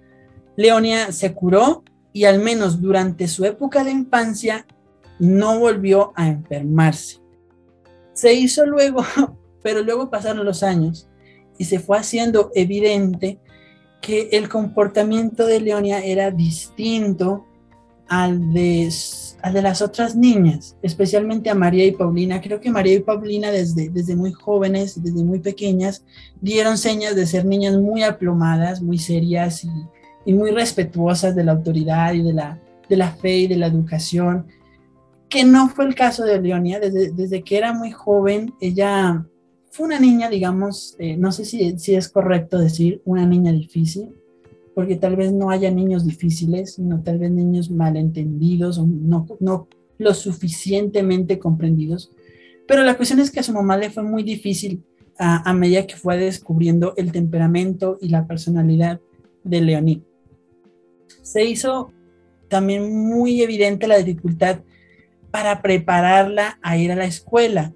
Leonia 0.57 1.13
se 1.13 1.33
curó 1.33 1.83
y 2.13 2.25
al 2.25 2.41
menos 2.41 2.81
durante 2.81 3.27
su 3.27 3.45
época 3.47 3.85
de 3.85 3.91
infancia 3.91 4.67
no 5.19 5.59
volvió 5.59 6.13
a 6.15 6.29
enfermarse. 6.29 7.21
Se 8.13 8.35
hizo 8.35 8.67
luego, 8.67 9.03
pero 9.65 9.83
luego 9.83 10.11
pasaron 10.11 10.45
los 10.45 10.63
años 10.63 11.09
y 11.59 11.65
se 11.65 11.81
fue 11.81 11.97
haciendo 11.97 12.51
evidente 12.55 13.41
que 14.03 14.29
el 14.33 14.51
comportamiento 14.51 15.47
de 15.47 15.59
Leonia 15.59 16.05
era 16.05 16.31
distinto 16.31 17.47
al 18.07 18.53
de, 18.53 18.93
las 19.55 19.81
otras 19.81 20.15
niñas, 20.15 20.77
especialmente 20.83 21.49
a 21.49 21.55
María 21.55 21.87
y 21.87 21.93
Paulina. 21.93 22.43
Creo 22.43 22.61
que 22.61 22.71
María 22.71 22.97
y 22.97 23.01
Paulina 23.01 23.51
desde, 23.51 23.89
desde 23.89 24.15
muy 24.15 24.33
jóvenes, 24.33 25.03
desde 25.03 25.25
muy 25.25 25.39
pequeñas, 25.39 26.05
dieron 26.43 26.77
señas 26.77 27.17
de 27.17 27.27
ser 27.27 27.47
niñas 27.47 27.79
muy 27.79 28.03
aplomadas, 28.03 28.83
muy 28.83 28.99
serias 28.99 29.65
y, 29.65 29.71
y 30.27 30.35
muy 30.35 30.51
respetuosas 30.51 31.35
de 31.35 31.43
la 31.43 31.53
autoridad 31.53 32.13
y 32.13 32.23
de 32.23 32.35
la, 32.35 32.61
de 32.87 32.97
la 32.99 33.13
fe 33.13 33.39
y 33.39 33.47
de 33.47 33.57
la 33.57 33.69
educación, 33.69 34.47
que 35.31 35.43
no 35.47 35.71
fue 35.71 35.87
el 35.87 35.95
caso 35.95 36.25
de 36.25 36.39
Leonia. 36.39 36.79
Desde, 36.81 37.13
desde 37.13 37.43
que 37.43 37.57
era 37.57 37.73
muy 37.73 37.93
joven, 37.93 38.53
ella 38.61 39.25
fue 39.75 39.87
una 39.87 39.99
niña, 39.99 40.31
digamos, 40.31 40.95
eh, 41.01 41.17
no 41.17 41.33
sé 41.33 41.45
si, 41.45 41.75
es 41.97 42.09
correcto 42.09 42.61
decir 42.61 43.03
una 43.05 43.27
niña 43.27 43.51
difícil, 43.51 44.15
porque 44.73 44.95
tal 44.95 45.17
vez 45.17 45.33
no 45.33 45.51
haya 45.51 45.69
niños 45.69 46.07
difíciles, 46.07 46.75
sino 46.75 47.03
tal 47.03 47.19
vez 47.19 47.33
niños 47.33 47.73
malentendidos 47.73 48.79
o 48.79 48.87
no, 48.87 49.27
no 49.41 49.67
lo 49.99 50.15
suficientemente 50.15 51.41
comprendidos. 51.41 52.13
Pero 52.69 52.85
la 52.85 52.97
cuestión 52.97 53.19
es 53.19 53.33
que 53.33 53.41
a 53.41 53.43
su 53.43 53.53
mamá 53.53 53.77
le 53.77 53.91
fue 53.91 54.05
muy 54.05 54.23
difícil 54.23 54.85
a, 55.19 55.51
a 55.51 55.53
medida 55.53 55.89
que 55.89 55.97
fue 55.97 56.19
descubriendo 56.19 56.95
el 56.97 57.11
temperamento 57.11 57.99
y 58.01 58.11
la 58.11 58.29
personalidad 58.29 59.01
de 59.43 59.61
Leonie. 59.61 60.03
Se 61.23 61.45
hizo 61.45 61.91
también 62.47 62.95
muy 62.95 63.43
evidente 63.43 63.89
la 63.89 63.99
dificultad 63.99 64.61
para 65.33 65.63
prepararla 65.63 66.61
a 66.63 66.79
ir 66.79 66.93
a 66.93 66.97
la 66.97 67.07
escuela. 67.07 67.75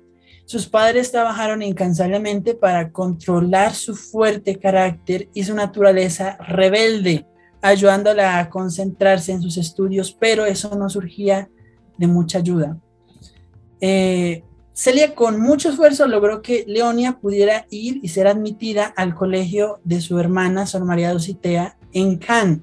Sus 0.49 0.67
padres 0.67 1.13
trabajaron 1.13 1.61
incansablemente 1.61 2.55
para 2.55 2.91
controlar 2.91 3.75
su 3.75 3.95
fuerte 3.95 4.59
carácter 4.59 5.29
y 5.35 5.45
su 5.45 5.55
naturaleza 5.55 6.39
rebelde, 6.39 7.27
ayudándola 7.61 8.39
a 8.39 8.49
concentrarse 8.49 9.33
en 9.33 9.43
sus 9.43 9.59
estudios, 9.59 10.17
pero 10.19 10.47
eso 10.47 10.75
no 10.75 10.89
surgía 10.89 11.51
de 11.99 12.07
mucha 12.07 12.39
ayuda. 12.39 12.79
Eh, 13.83 14.43
Celia 14.73 15.15
con 15.15 15.39
mucho 15.39 15.69
esfuerzo 15.69 16.07
logró 16.07 16.41
que 16.41 16.65
Leonia 16.67 17.19
pudiera 17.21 17.67
ir 17.69 18.01
y 18.03 18.09
ser 18.09 18.27
admitida 18.27 18.87
al 18.97 19.15
colegio 19.15 19.81
de 19.85 20.01
su 20.01 20.19
hermana 20.19 20.65
Sor 20.65 20.87
María 20.87 21.13
Dositea 21.13 21.77
en 21.93 22.17
Cannes. 22.17 22.61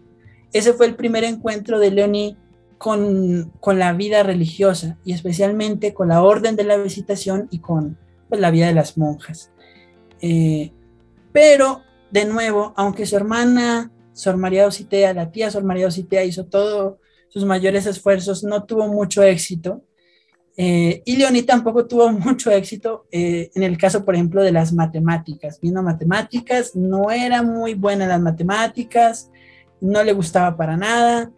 Ese 0.52 0.74
fue 0.74 0.88
el 0.88 0.96
primer 0.96 1.24
encuentro 1.24 1.78
de 1.78 1.92
Leonie 1.92 2.36
con, 2.78 3.52
con, 3.60 3.80
la 3.80 3.94
vida 3.94 4.24
religiosa 4.24 4.98
y 5.06 5.14
especialmente 5.14 5.94
con 5.94 6.10
la 6.10 6.22
orden 6.22 6.56
de 6.56 6.66
la 6.66 6.78
visitación 6.78 7.48
y 7.52 7.60
con 7.60 7.98
pues, 8.30 8.42
la 8.42 8.52
vida 8.52 8.68
de 8.68 8.74
las 8.74 8.98
monjas. 8.98 9.52
Eh, 10.22 10.72
pero, 11.32 11.82
de 12.12 12.26
nuevo, 12.26 12.74
aunque 12.76 13.06
su 13.06 13.16
hermana 13.16 13.92
Sor 14.14 14.38
María 14.38 14.68
Ocitea, 14.68 15.14
la 15.14 15.32
tía 15.32 15.52
Sor 15.52 15.64
María 15.64 15.88
Ocitea, 15.88 16.24
hizo 16.24 16.46
todos 16.46 16.96
sus 17.30 17.44
mayores 17.46 17.86
esfuerzos, 17.86 18.44
no 18.44 18.64
tuvo 18.64 18.88
mucho 18.88 19.22
éxito. 19.24 19.84
Eh, 20.58 21.02
y 21.04 21.18
Leoní 21.18 21.44
tampoco 21.44 21.86
tuvo 21.86 22.10
mucho 22.12 22.50
éxito 22.52 23.08
eh, 23.12 23.52
en 23.54 23.64
el 23.64 23.78
caso, 23.78 24.06
por 24.06 24.16
ejemplo, 24.16 24.42
de 24.42 24.52
las 24.52 24.72
matemáticas. 24.72 25.60
Vino 25.60 25.84
matemáticas, 25.84 26.76
no 26.76 27.12
era 27.12 27.44
muy 27.44 27.74
buena 27.74 28.06
en 28.06 28.10
las 28.12 28.22
matemáticas, 28.22 29.30
no 29.82 30.04
le 30.04 30.14
gustaba 30.14 30.56
para 30.56 30.78
nada. 30.78 31.32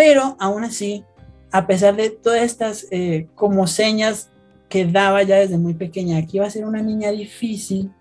Pero 0.00 0.34
aún 0.38 0.64
así, 0.64 1.04
a 1.52 1.66
pesar 1.66 1.94
de 1.94 2.08
todas 2.08 2.40
estas 2.40 2.86
eh, 2.90 3.28
como 3.34 3.66
señas 3.66 4.30
que 4.70 4.86
daba 4.86 5.22
ya 5.24 5.36
desde 5.36 5.58
muy 5.58 5.74
pequeña, 5.74 6.24
que 6.26 6.38
iba 6.38 6.46
a 6.46 6.50
ser 6.50 6.64
una 6.64 6.80
niña 6.80 7.10
difícil, 7.10 7.92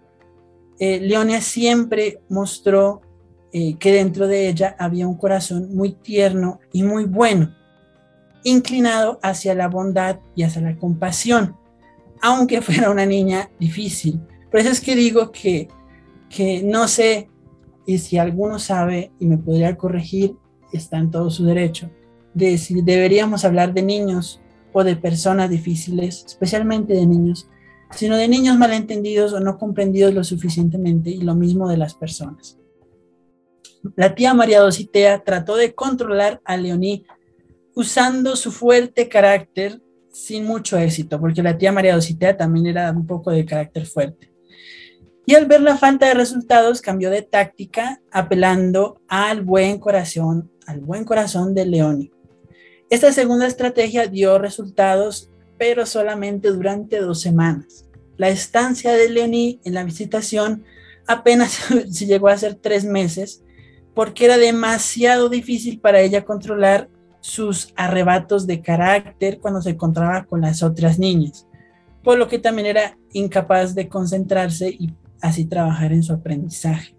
eh, 0.79 1.01
Leonia 1.01 1.41
siempre 1.41 2.21
mostró 2.29 3.01
eh, 3.51 3.75
que 3.77 3.91
dentro 3.91 4.29
de 4.29 4.47
ella 4.47 4.77
había 4.79 5.09
un 5.09 5.17
corazón 5.17 5.75
muy 5.75 5.91
tierno 5.91 6.61
y 6.71 6.83
muy 6.83 7.03
bueno, 7.03 7.53
inclinado 8.45 9.19
hacia 9.21 9.53
la 9.53 9.67
bondad 9.67 10.19
y 10.37 10.43
hacia 10.43 10.61
la 10.61 10.77
compasión, 10.77 11.57
aunque 12.21 12.61
fuera 12.61 12.91
una 12.91 13.05
niña 13.05 13.51
difícil. 13.59 14.21
Por 14.49 14.61
eso 14.61 14.69
es 14.69 14.79
que 14.79 14.95
digo 14.95 15.33
que, 15.33 15.67
que 16.29 16.63
no 16.63 16.87
sé, 16.87 17.29
y 17.85 17.97
si 17.97 18.17
alguno 18.17 18.57
sabe 18.57 19.11
y 19.19 19.25
me 19.25 19.37
podría 19.37 19.75
corregir, 19.75 20.37
está 20.77 20.97
en 20.97 21.11
todo 21.11 21.29
su 21.29 21.45
derecho, 21.45 21.89
de 22.33 22.57
si 22.57 22.81
deberíamos 22.81 23.45
hablar 23.45 23.73
de 23.73 23.81
niños 23.81 24.41
o 24.71 24.83
de 24.83 24.95
personas 24.95 25.49
difíciles, 25.49 26.23
especialmente 26.27 26.93
de 26.93 27.05
niños, 27.05 27.49
sino 27.91 28.17
de 28.17 28.27
niños 28.27 28.57
malentendidos 28.57 29.33
o 29.33 29.39
no 29.39 29.57
comprendidos 29.57 30.13
lo 30.13 30.23
suficientemente 30.23 31.09
y 31.09 31.21
lo 31.21 31.35
mismo 31.35 31.67
de 31.67 31.77
las 31.77 31.95
personas. 31.95 32.57
La 33.95 34.13
tía 34.13 34.33
María 34.33 34.59
Dositea 34.59 35.23
trató 35.23 35.55
de 35.55 35.73
controlar 35.73 36.41
a 36.43 36.57
Leoní 36.57 37.05
usando 37.75 38.35
su 38.35 38.51
fuerte 38.51 39.07
carácter 39.07 39.81
sin 40.11 40.45
mucho 40.45 40.77
éxito, 40.77 41.19
porque 41.19 41.41
la 41.41 41.57
tía 41.57 41.71
María 41.71 41.95
Dositea 41.95 42.35
también 42.35 42.67
era 42.67 42.91
un 42.91 43.07
poco 43.07 43.31
de 43.31 43.45
carácter 43.45 43.85
fuerte. 43.85 44.28
Y 45.29 45.35
al 45.35 45.45
ver 45.45 45.61
la 45.61 45.77
falta 45.77 46.07
de 46.07 46.15
resultados, 46.15 46.81
cambió 46.81 47.11
de 47.11 47.21
táctica, 47.21 48.01
apelando 48.11 48.99
al 49.07 49.43
buen 49.43 49.77
corazón 49.77 50.49
al 50.65 50.79
buen 50.79 51.03
corazón 51.03 51.53
de 51.53 51.67
Leoni. 51.67 52.11
Esta 52.89 53.11
segunda 53.13 53.45
estrategia 53.45 54.07
dio 54.07 54.39
resultados, 54.39 55.29
pero 55.59 55.85
solamente 55.85 56.49
durante 56.49 56.99
dos 56.99 57.21
semanas. 57.21 57.85
La 58.17 58.29
estancia 58.29 58.91
de 58.93 59.07
Leonie 59.07 59.59
en 59.65 59.75
la 59.75 59.83
visitación 59.83 60.63
apenas 61.05 61.59
se 61.91 62.07
llegó 62.07 62.29
a 62.29 62.37
ser 62.37 62.55
tres 62.55 62.83
meses, 62.83 63.43
porque 63.93 64.25
era 64.25 64.39
demasiado 64.39 65.29
difícil 65.29 65.79
para 65.79 66.01
ella 66.01 66.25
controlar 66.25 66.89
sus 67.19 67.71
arrebatos 67.75 68.47
de 68.47 68.63
carácter 68.63 69.37
cuando 69.39 69.61
se 69.61 69.69
encontraba 69.69 70.25
con 70.25 70.41
las 70.41 70.63
otras 70.63 70.97
niñas, 70.97 71.45
por 72.03 72.17
lo 72.17 72.27
que 72.27 72.39
también 72.39 72.65
era 72.65 72.97
incapaz 73.13 73.75
de 73.75 73.87
concentrarse 73.87 74.69
y 74.69 74.91
así 75.21 75.45
trabajar 75.45 75.93
en 75.93 76.03
su 76.03 76.13
aprendizaje. 76.13 76.95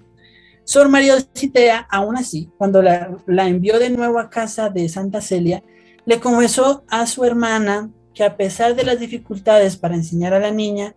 Sor 0.65 0.89
María 0.89 1.17
Citea, 1.35 1.87
aún 1.91 2.17
así, 2.17 2.49
cuando 2.57 2.81
la, 2.81 3.17
envió 3.49 3.79
de 3.79 3.91
nuevo 3.91 4.19
a 4.19 4.31
casa 4.31 4.71
de 4.71 4.89
Santa 4.89 5.21
Celia, 5.21 5.65
le 6.07 6.21
confesó 6.21 6.85
a 6.89 7.07
su 7.07 7.25
hermana 7.25 7.91
que 8.15 8.23
a 8.23 8.37
pesar 8.37 8.77
de 8.77 8.85
las 8.85 9.01
dificultades 9.01 9.77
para 9.77 9.97
enseñar 9.97 10.33
a 10.33 10.39
la 10.39 10.51
niña, 10.51 10.95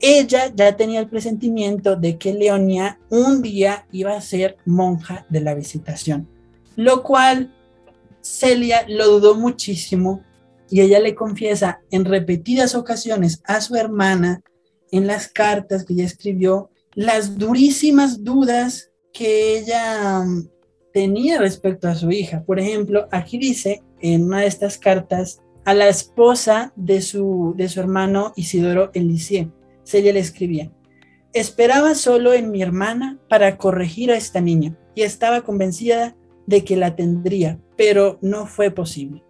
ella 0.00 0.52
ya 0.54 0.76
tenía 0.76 1.00
el 1.00 1.08
presentimiento 1.08 1.96
de 1.96 2.18
que 2.18 2.34
Leonia 2.34 3.00
un 3.08 3.42
día 3.42 3.86
iba 3.92 4.14
a 4.14 4.20
ser 4.20 4.58
monja 4.64 5.26
de 5.28 5.40
la 5.40 5.54
visitación, 5.54 6.28
lo 6.76 7.02
cual 7.02 7.54
Celia 8.20 8.84
lo 8.88 9.06
dudó 9.08 9.34
muchísimo 9.34 10.22
y 10.70 10.82
ella 10.82 11.00
le 11.00 11.14
confiesa 11.14 11.80
en 11.90 12.04
repetidas 12.04 12.74
ocasiones 12.74 13.40
a 13.44 13.60
su 13.60 13.74
hermana 13.74 14.42
en 14.92 15.06
las 15.06 15.28
cartas 15.28 15.84
que 15.84 15.94
ella 15.94 16.04
escribió 16.04 16.70
las 16.94 17.38
durísimas 17.38 18.24
dudas 18.24 18.90
que 19.12 19.58
ella 19.58 20.20
mm, 20.20 20.48
tenía 20.92 21.38
respecto 21.38 21.88
a 21.88 21.94
su 21.94 22.10
hija. 22.10 22.42
Por 22.44 22.58
ejemplo, 22.58 23.08
aquí 23.10 23.38
dice 23.38 23.82
en 24.00 24.24
una 24.24 24.40
de 24.40 24.46
estas 24.46 24.78
cartas 24.78 25.40
a 25.64 25.74
la 25.74 25.88
esposa 25.88 26.72
de 26.76 27.02
su, 27.02 27.54
de 27.56 27.68
su 27.68 27.80
hermano 27.80 28.32
Isidoro 28.36 28.90
Elisier, 28.94 29.48
Celia 29.84 30.12
le 30.12 30.20
escribía, 30.20 30.72
esperaba 31.32 31.94
solo 31.94 32.32
en 32.32 32.50
mi 32.50 32.62
hermana 32.62 33.18
para 33.28 33.58
corregir 33.58 34.10
a 34.10 34.16
esta 34.16 34.40
niña 34.40 34.78
y 34.94 35.02
estaba 35.02 35.42
convencida 35.42 36.16
de 36.46 36.64
que 36.64 36.76
la 36.76 36.96
tendría, 36.96 37.60
pero 37.76 38.18
no 38.22 38.46
fue 38.46 38.70
posible. 38.70 39.22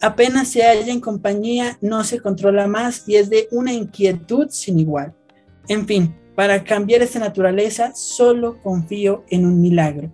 Apenas 0.00 0.48
se 0.48 0.62
halla 0.62 0.92
en 0.92 1.00
compañía, 1.00 1.78
no 1.80 2.04
se 2.04 2.20
controla 2.20 2.66
más 2.66 3.08
y 3.08 3.16
es 3.16 3.30
de 3.30 3.48
una 3.50 3.72
inquietud 3.72 4.48
sin 4.50 4.78
igual. 4.78 5.14
En 5.68 5.86
fin, 5.86 6.14
para 6.34 6.64
cambiar 6.64 7.02
esta 7.02 7.18
naturaleza, 7.18 7.94
solo 7.94 8.62
confío 8.62 9.24
en 9.30 9.46
un 9.46 9.60
milagro. 9.60 10.12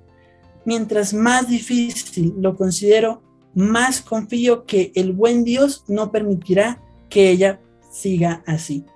Mientras 0.64 1.12
más 1.12 1.48
difícil 1.48 2.34
lo 2.38 2.56
considero, 2.56 3.22
más 3.54 4.00
confío 4.00 4.64
que 4.64 4.92
el 4.94 5.12
buen 5.12 5.42
Dios 5.42 5.84
no 5.88 6.12
permitirá 6.12 6.80
que 7.10 7.30
ella 7.30 7.60
siga 7.90 8.42
así. 8.46 8.86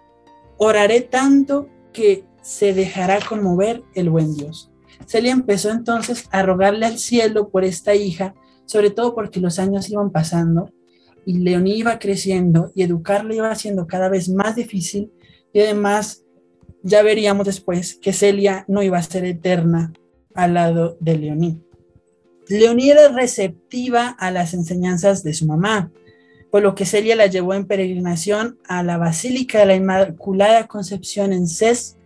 Oraré 0.57 1.01
tanto 1.01 1.69
que 1.93 2.25
se 2.43 2.73
dejará 2.73 3.19
conmover 3.21 3.83
el 3.95 4.09
buen 4.09 4.35
Dios. 4.35 4.71
Celia 5.07 5.33
empezó 5.33 5.71
entonces 5.71 6.29
a 6.31 6.43
rogarle 6.43 6.87
al 6.87 6.99
cielo 6.99 7.49
por 7.49 7.65
esta 7.65 7.95
hija, 7.95 8.35
sobre 8.65 8.91
todo 8.91 9.15
porque 9.15 9.41
los 9.41 9.59
años 9.59 9.91
iban 9.91 10.11
pasando 10.11 10.71
y 11.27 11.41
Leoní 11.41 11.75
iba 11.75 11.99
creciendo 11.99 12.73
y 12.75 12.85
educarla 12.85 13.35
iba 13.35 13.55
siendo 13.55 13.87
cada 13.87 14.09
vez 14.09 14.31
más 14.31 14.57
difícil 14.57 15.13
y 15.53 15.61
además 15.61 16.23
ya 16.83 17.03
veríamos 17.03 17.47
después 17.47 17.97
que 17.97 18.13
Celia 18.13 18.65
no 18.69 18.83
iba 18.83 18.97
a 18.97 19.03
ser 19.03 19.25
eterna 19.25 19.93
al 20.35 20.55
lado 20.55 20.97
de 21.01 21.19
Leoní. 21.19 21.61
Leoní 22.49 22.91
era 22.91 23.09
receptiva 23.09 24.11
a 24.11 24.31
las 24.31 24.55
enseñanzas 24.55 25.25
de 25.25 25.35
su 25.35 25.47
mamá, 25.47 25.91
por 26.53 26.63
lo 26.63 26.77
que 26.77 26.87
Celia 26.87 27.17
la 27.17 27.27
llevó 27.27 27.55
en 27.55 27.67
peregrinación 27.67 28.61
a 28.69 28.85
la 28.85 28.99
Basílica 28.99 29.59
de 29.59 29.67
la 29.67 29.75
Inmaculada 29.75 30.69
Concepción 30.69 31.33
en 31.33 31.49
Cés 31.49 31.97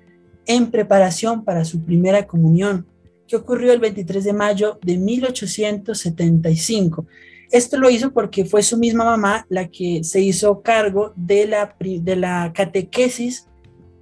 en 0.47 0.71
preparación 0.71 1.45
para 1.45 1.67
su 1.67 1.85
primera 1.85 2.27
comunión, 2.27 2.87
que 3.29 3.37
ocurrió 3.37 3.75
el 3.75 3.81
23 3.81 4.25
de 4.25 4.33
mayo 4.33 4.79
de 4.83 4.97
1875. 4.97 7.07
Esto 7.51 7.79
lo 7.79 7.91
hizo 7.91 8.13
porque 8.13 8.45
fue 8.45 8.63
su 8.63 8.79
misma 8.79 9.05
mamá 9.05 9.47
la 9.49 9.69
que 9.69 10.05
se 10.05 10.21
hizo 10.21 10.63
cargo 10.63 11.13
de 11.17 11.47
la, 11.47 11.75
de 11.81 12.17
la 12.17 12.53
catequesis 12.55 13.49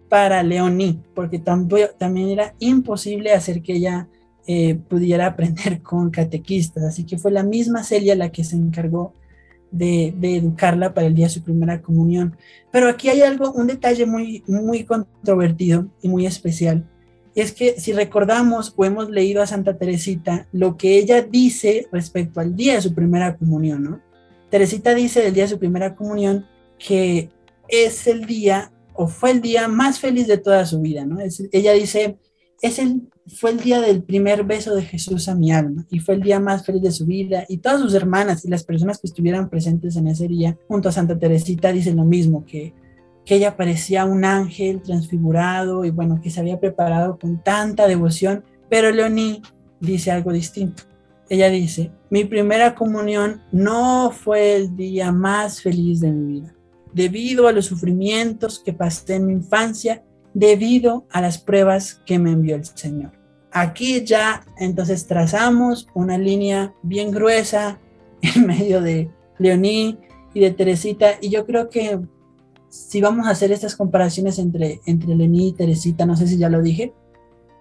para 0.09 0.43
Leoní, 0.43 1.01
porque 1.15 1.39
también 1.39 2.29
era 2.29 2.55
imposible 2.59 3.33
hacer 3.33 3.63
que 3.63 3.75
ella 3.75 4.09
eh, 4.47 4.77
pudiera 4.77 5.27
aprender 5.27 5.83
con 5.83 6.11
catequistas. 6.11 6.85
Así 6.85 7.05
que 7.05 7.19
fue 7.19 7.31
la 7.31 7.43
misma 7.43 7.85
Celia 7.85 8.17
la 8.17 8.31
que 8.31 8.45
se 8.45 8.57
encargó 8.57 9.13
de, 9.71 10.15
educarla 10.23 10.95
para 10.95 11.07
el 11.07 11.15
día 11.15 11.27
de 11.27 11.33
su 11.33 11.43
primera 11.43 11.83
comunión. 11.83 12.37
Pero 12.73 12.89
aquí 12.89 13.09
hay 13.09 13.21
algo, 13.21 13.53
un 13.53 13.67
detalle 13.67 14.07
muy, 14.07 14.43
muy 14.47 14.85
controvertido 14.85 15.89
y 16.03 16.09
muy 16.09 16.27
especial. 16.27 16.89
Es 17.43 17.53
que 17.53 17.79
si 17.79 17.93
recordamos 17.93 18.75
o 18.77 18.85
hemos 18.85 19.11
leído 19.11 19.43
a 19.43 19.47
Santa 19.47 19.77
Teresita, 19.77 20.49
lo 20.53 20.77
que 20.77 20.99
ella 20.99 21.23
dice 21.23 21.87
respecto 21.93 22.41
al 22.41 22.57
día 22.57 22.75
de 22.75 22.83
su 22.83 22.95
primera 22.95 23.37
comunión, 23.37 23.83
¿no? 23.85 24.01
Teresita 24.51 24.95
dice 24.95 25.21
del 25.21 25.35
día 25.35 25.45
de 25.45 25.51
su 25.51 25.59
primera 25.59 25.95
comunión 25.95 26.47
que 26.79 27.31
es 27.69 28.07
el 28.07 28.25
día 28.25 28.73
o 28.95 29.07
fue 29.07 29.31
el 29.31 29.41
día 29.41 29.69
más 29.69 30.01
feliz 30.01 30.27
de 30.27 30.39
toda 30.39 30.65
su 30.67 30.81
vida, 30.81 31.05
¿no? 31.05 31.19
ella 31.53 31.73
dice, 31.73 32.19
es 32.63 32.79
el, 32.79 33.03
fue 33.27 33.51
el 33.51 33.61
día 33.61 33.81
del 33.81 34.03
primer 34.03 34.43
beso 34.45 34.75
de 34.75 34.83
Jesús 34.83 35.29
a 35.29 35.35
mi 35.35 35.53
alma 35.53 35.87
y 35.91 36.01
fue 36.01 36.15
el 36.15 36.23
día 36.23 36.41
más 36.41 36.65
feliz 36.65 36.83
de 36.83 36.91
su 36.91 37.07
vida 37.07 37.45
y 37.49 37.59
todas 37.59 37.81
sus 37.81 37.95
hermanas 37.95 38.45
y 38.45 38.49
las 38.49 38.65
personas 38.65 38.99
que 38.99 39.07
estuvieran 39.07 39.51
presentes 39.51 39.97
en 39.97 40.09
ese 40.09 40.27
día 40.27 40.59
junto 40.67 40.89
a 40.89 40.93
Santa 40.93 41.19
Teresita 41.19 41.73
dicen 41.73 41.97
lo 41.97 42.05
mismo, 42.05 42.45
que, 42.45 42.75
que 43.29 43.35
ella 43.35 43.59
parecía 43.59 44.07
un 44.07 44.25
ángel 44.25 44.81
transfigurado 44.81 45.85
y 45.85 45.91
bueno, 45.91 46.19
que 46.23 46.31
se 46.31 46.41
había 46.41 46.59
preparado 46.59 47.19
con 47.19 47.43
tanta 47.43 47.87
devoción, 47.87 48.43
pero 48.71 48.91
Leoní 48.91 49.43
dice 49.81 50.11
algo 50.11 50.33
distinto. 50.33 50.85
Ella 51.29 51.51
dice, 51.51 51.91
mi 52.09 52.25
primera 52.25 52.75
comunión 52.75 53.43
no 53.53 54.13
fue 54.13 54.57
el 54.57 54.75
día 54.77 55.13
más 55.13 55.61
feliz 55.61 56.01
de 56.01 56.11
mi 56.11 56.41
vida. 56.41 56.55
Debido 56.95 57.47
a 57.49 57.53
los 57.53 57.67
sufrimientos 57.67 58.63
que 58.65 58.73
pasé 58.73 59.17
en 59.17 59.27
mi 59.27 59.35
infancia, 59.35 60.03
debido 60.33 61.05
a 61.11 61.21
las 61.21 61.37
pruebas 61.37 62.01
que 62.07 62.19
me 62.19 62.33
envió 62.33 62.57
el 62.57 62.65
Señor. 62.65 63.13
Aquí 63.53 64.07
ya 64.07 64.47
entonces 64.57 65.07
trazamos 65.07 65.87
una 65.93 66.17
línea 66.17 66.73
bien 66.83 67.11
gruesa 67.11 67.79
en 68.23 68.47
medio 68.47 68.81
de 68.81 69.11
Leoní 69.37 69.99
y 70.33 70.41
de 70.41 70.51
Teresita 70.51 71.19
y 71.21 71.29
yo 71.29 71.45
creo 71.45 71.69
que 71.69 72.01
si 72.69 73.01
vamos 73.01 73.27
a 73.27 73.31
hacer 73.31 73.53
estas 73.53 73.77
comparaciones 73.77 74.39
entre, 74.39 74.81
entre 74.87 75.15
y 75.15 75.53
Teresita, 75.53 76.07
no 76.07 76.17
sé 76.17 76.27
si 76.27 76.39
ya 76.39 76.49
lo 76.49 76.63
dije, 76.63 76.93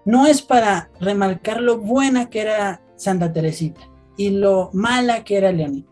no 0.04 0.26
es 0.26 0.42
para 0.42 0.90
remarcar 1.00 1.60
lo 1.60 1.78
buena 1.78 2.30
que 2.30 2.40
era 2.40 2.82
Santa 2.96 3.32
Teresita 3.32 3.80
y 4.16 4.30
lo 4.30 4.70
mala 4.72 5.24
que 5.24 5.36
era 5.36 5.52
Leoní, 5.52 5.86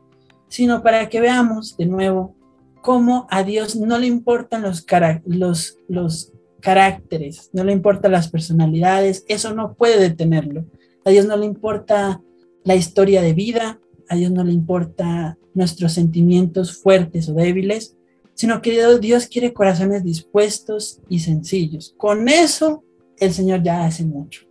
sino 0.49 0.83
para 0.83 1.09
que 1.09 1.21
veamos 1.21 1.77
de 1.77 1.87
nuevo 1.87 2.35
cómo 2.83 3.27
a 3.31 3.43
Dios 3.43 3.77
no 3.77 3.99
le 3.99 4.07
importan 4.07 4.63
los, 4.63 4.87
los, 5.27 5.79
los 5.89 6.33
caracteres, 6.61 7.51
no 7.53 7.65
le 7.65 7.73
importan 7.73 8.13
las 8.13 8.29
personalidades, 8.29 9.25
eso 9.29 9.55
no 9.55 9.75
puede 9.75 10.01
detenerlo. 10.01 10.67
A 11.05 11.11
Dios 11.11 11.27
no 11.27 11.37
le 11.37 11.47
importa 11.47 12.21
la 12.65 12.75
historia 12.75 13.23
de 13.23 13.33
vida, 13.33 13.81
a 14.09 14.17
Dios 14.17 14.31
no 14.33 14.45
le 14.45 14.53
importa 14.53 15.39
nuestros 15.55 15.93
sentimientos 15.93 16.81
fuertes 16.81 17.29
o 17.29 17.35
débiles, 17.35 17.97
sino 18.37 18.63
que 18.63 18.99
Dios 19.01 19.27
quiere 19.27 19.53
corazones 19.53 20.05
dispuestos 20.05 21.01
y 21.09 21.21
sencillos. 21.21 21.95
Con 21.97 22.29
eso 22.29 22.85
el 23.19 23.33
Señor 23.33 23.63
ya 23.63 23.85
hace 23.85 24.05
mucho. 24.05 24.43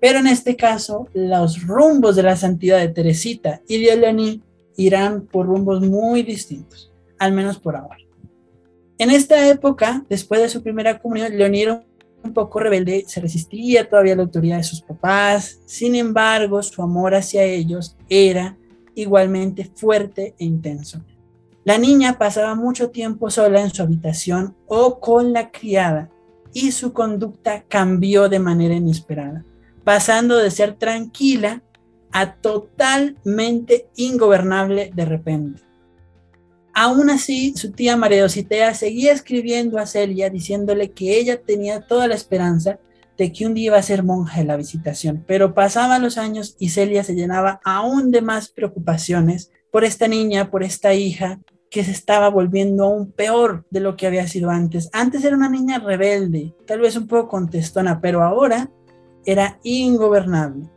Pero 0.00 0.20
en 0.20 0.28
este 0.28 0.56
caso, 0.56 1.08
los 1.12 1.66
rumbos 1.66 2.16
de 2.16 2.22
la 2.22 2.36
santidad 2.36 2.78
de 2.78 2.88
Teresita 2.88 3.60
y 3.68 3.84
de 3.84 3.96
Leoní 3.96 4.42
irán 4.76 5.26
por 5.26 5.46
rumbos 5.46 5.82
muy 5.82 6.22
distintos, 6.22 6.92
al 7.18 7.32
menos 7.32 7.58
por 7.58 7.76
ahora. 7.76 7.98
En 8.98 9.10
esta 9.10 9.48
época, 9.48 10.04
después 10.08 10.40
de 10.40 10.48
su 10.48 10.62
primera 10.62 10.98
comunión, 11.00 11.36
Leoní 11.36 11.62
era 11.62 11.84
un 12.22 12.32
poco 12.32 12.60
rebelde, 12.60 13.04
se 13.08 13.20
resistía 13.20 13.88
todavía 13.88 14.12
a 14.12 14.16
la 14.16 14.22
autoridad 14.22 14.58
de 14.58 14.64
sus 14.64 14.82
papás, 14.82 15.60
sin 15.66 15.96
embargo, 15.96 16.62
su 16.62 16.80
amor 16.80 17.16
hacia 17.16 17.42
ellos 17.42 17.96
era 18.08 18.56
igualmente 18.94 19.68
fuerte 19.74 20.34
e 20.38 20.44
intenso. 20.44 21.02
La 21.64 21.78
niña 21.78 22.18
pasaba 22.18 22.54
mucho 22.56 22.90
tiempo 22.90 23.30
sola 23.30 23.60
en 23.60 23.70
su 23.70 23.82
habitación 23.82 24.56
o 24.66 24.98
con 24.98 25.32
la 25.32 25.50
criada 25.50 26.10
y 26.52 26.72
su 26.72 26.92
conducta 26.92 27.64
cambió 27.68 28.28
de 28.28 28.40
manera 28.40 28.74
inesperada, 28.74 29.44
pasando 29.84 30.36
de 30.38 30.50
ser 30.50 30.74
tranquila 30.74 31.62
a 32.10 32.34
totalmente 32.34 33.88
ingobernable 33.96 34.90
de 34.92 35.04
repente. 35.04 35.62
Aún 36.74 37.10
así, 37.10 37.54
su 37.54 37.70
tía 37.70 37.96
María 37.96 38.22
Dositea 38.22 38.74
seguía 38.74 39.12
escribiendo 39.12 39.78
a 39.78 39.86
Celia 39.86 40.30
diciéndole 40.30 40.90
que 40.90 41.18
ella 41.18 41.40
tenía 41.40 41.86
toda 41.86 42.08
la 42.08 42.14
esperanza 42.14 42.78
de 43.16 43.32
que 43.32 43.46
un 43.46 43.54
día 43.54 43.66
iba 43.66 43.76
a 43.76 43.82
ser 43.82 44.02
monja 44.02 44.40
en 44.40 44.48
la 44.48 44.56
visitación, 44.56 45.22
pero 45.26 45.54
pasaban 45.54 46.02
los 46.02 46.18
años 46.18 46.56
y 46.58 46.70
Celia 46.70 47.04
se 47.04 47.14
llenaba 47.14 47.60
aún 47.64 48.10
de 48.10 48.22
más 48.22 48.48
preocupaciones 48.48 49.50
por 49.72 49.84
esta 49.84 50.06
niña, 50.06 50.50
por 50.50 50.62
esta 50.62 50.94
hija, 50.94 51.40
que 51.70 51.82
se 51.82 51.90
estaba 51.90 52.28
volviendo 52.28 52.84
aún 52.84 53.10
peor 53.10 53.64
de 53.70 53.80
lo 53.80 53.96
que 53.96 54.06
había 54.06 54.28
sido 54.28 54.50
antes. 54.50 54.90
Antes 54.92 55.24
era 55.24 55.34
una 55.34 55.48
niña 55.48 55.78
rebelde, 55.78 56.54
tal 56.66 56.80
vez 56.80 56.94
un 56.96 57.08
poco 57.08 57.30
contestona, 57.30 58.00
pero 58.00 58.22
ahora 58.22 58.70
era 59.24 59.58
ingobernable. 59.62 60.68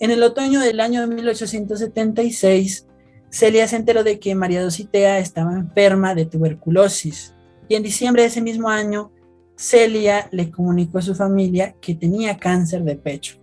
En 0.00 0.10
el 0.10 0.22
otoño 0.22 0.60
del 0.60 0.80
año 0.80 1.02
de 1.02 1.14
1876, 1.14 2.86
Celia 3.30 3.68
se 3.68 3.76
enteró 3.76 4.02
de 4.02 4.18
que 4.18 4.34
María 4.34 4.62
Dositea 4.62 5.18
estaba 5.18 5.52
enferma 5.52 6.14
de 6.14 6.24
tuberculosis 6.24 7.34
y 7.68 7.74
en 7.74 7.82
diciembre 7.82 8.22
de 8.22 8.28
ese 8.28 8.40
mismo 8.40 8.70
año 8.70 9.12
Celia 9.56 10.28
le 10.30 10.50
comunicó 10.50 10.98
a 10.98 11.02
su 11.02 11.14
familia 11.14 11.74
que 11.80 11.94
tenía 11.94 12.38
cáncer 12.38 12.84
de 12.84 12.96
pecho. 12.96 13.38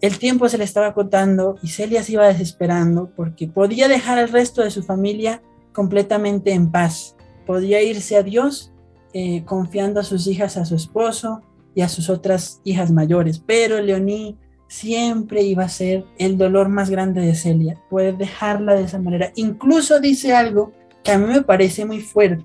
El 0.00 0.18
tiempo 0.18 0.48
se 0.48 0.58
le 0.58 0.64
estaba 0.64 0.88
acotando 0.88 1.56
y 1.62 1.68
Celia 1.68 2.02
se 2.02 2.12
iba 2.12 2.26
desesperando 2.28 3.10
porque 3.16 3.48
podía 3.48 3.88
dejar 3.88 4.18
al 4.18 4.28
resto 4.28 4.62
de 4.62 4.70
su 4.70 4.82
familia 4.82 5.42
completamente 5.72 6.52
en 6.52 6.70
paz. 6.70 7.16
Podía 7.46 7.82
irse 7.82 8.16
a 8.16 8.22
Dios 8.22 8.72
eh, 9.12 9.42
confiando 9.44 10.00
a 10.00 10.04
sus 10.04 10.26
hijas 10.26 10.56
a 10.56 10.64
su 10.64 10.76
esposo 10.76 11.42
y 11.74 11.80
a 11.80 11.88
sus 11.88 12.10
otras 12.10 12.60
hijas 12.64 12.92
mayores. 12.92 13.42
Pero 13.44 13.80
Leoní 13.80 14.36
siempre 14.68 15.42
iba 15.42 15.64
a 15.64 15.68
ser 15.68 16.04
el 16.18 16.36
dolor 16.36 16.68
más 16.68 16.90
grande 16.90 17.22
de 17.22 17.34
Celia, 17.34 17.80
poder 17.88 18.16
dejarla 18.18 18.74
de 18.74 18.84
esa 18.84 18.98
manera. 18.98 19.32
Incluso 19.34 19.98
dice 19.98 20.34
algo 20.34 20.72
que 21.02 21.12
a 21.12 21.18
mí 21.18 21.26
me 21.26 21.42
parece 21.42 21.84
muy 21.84 22.00
fuerte 22.00 22.44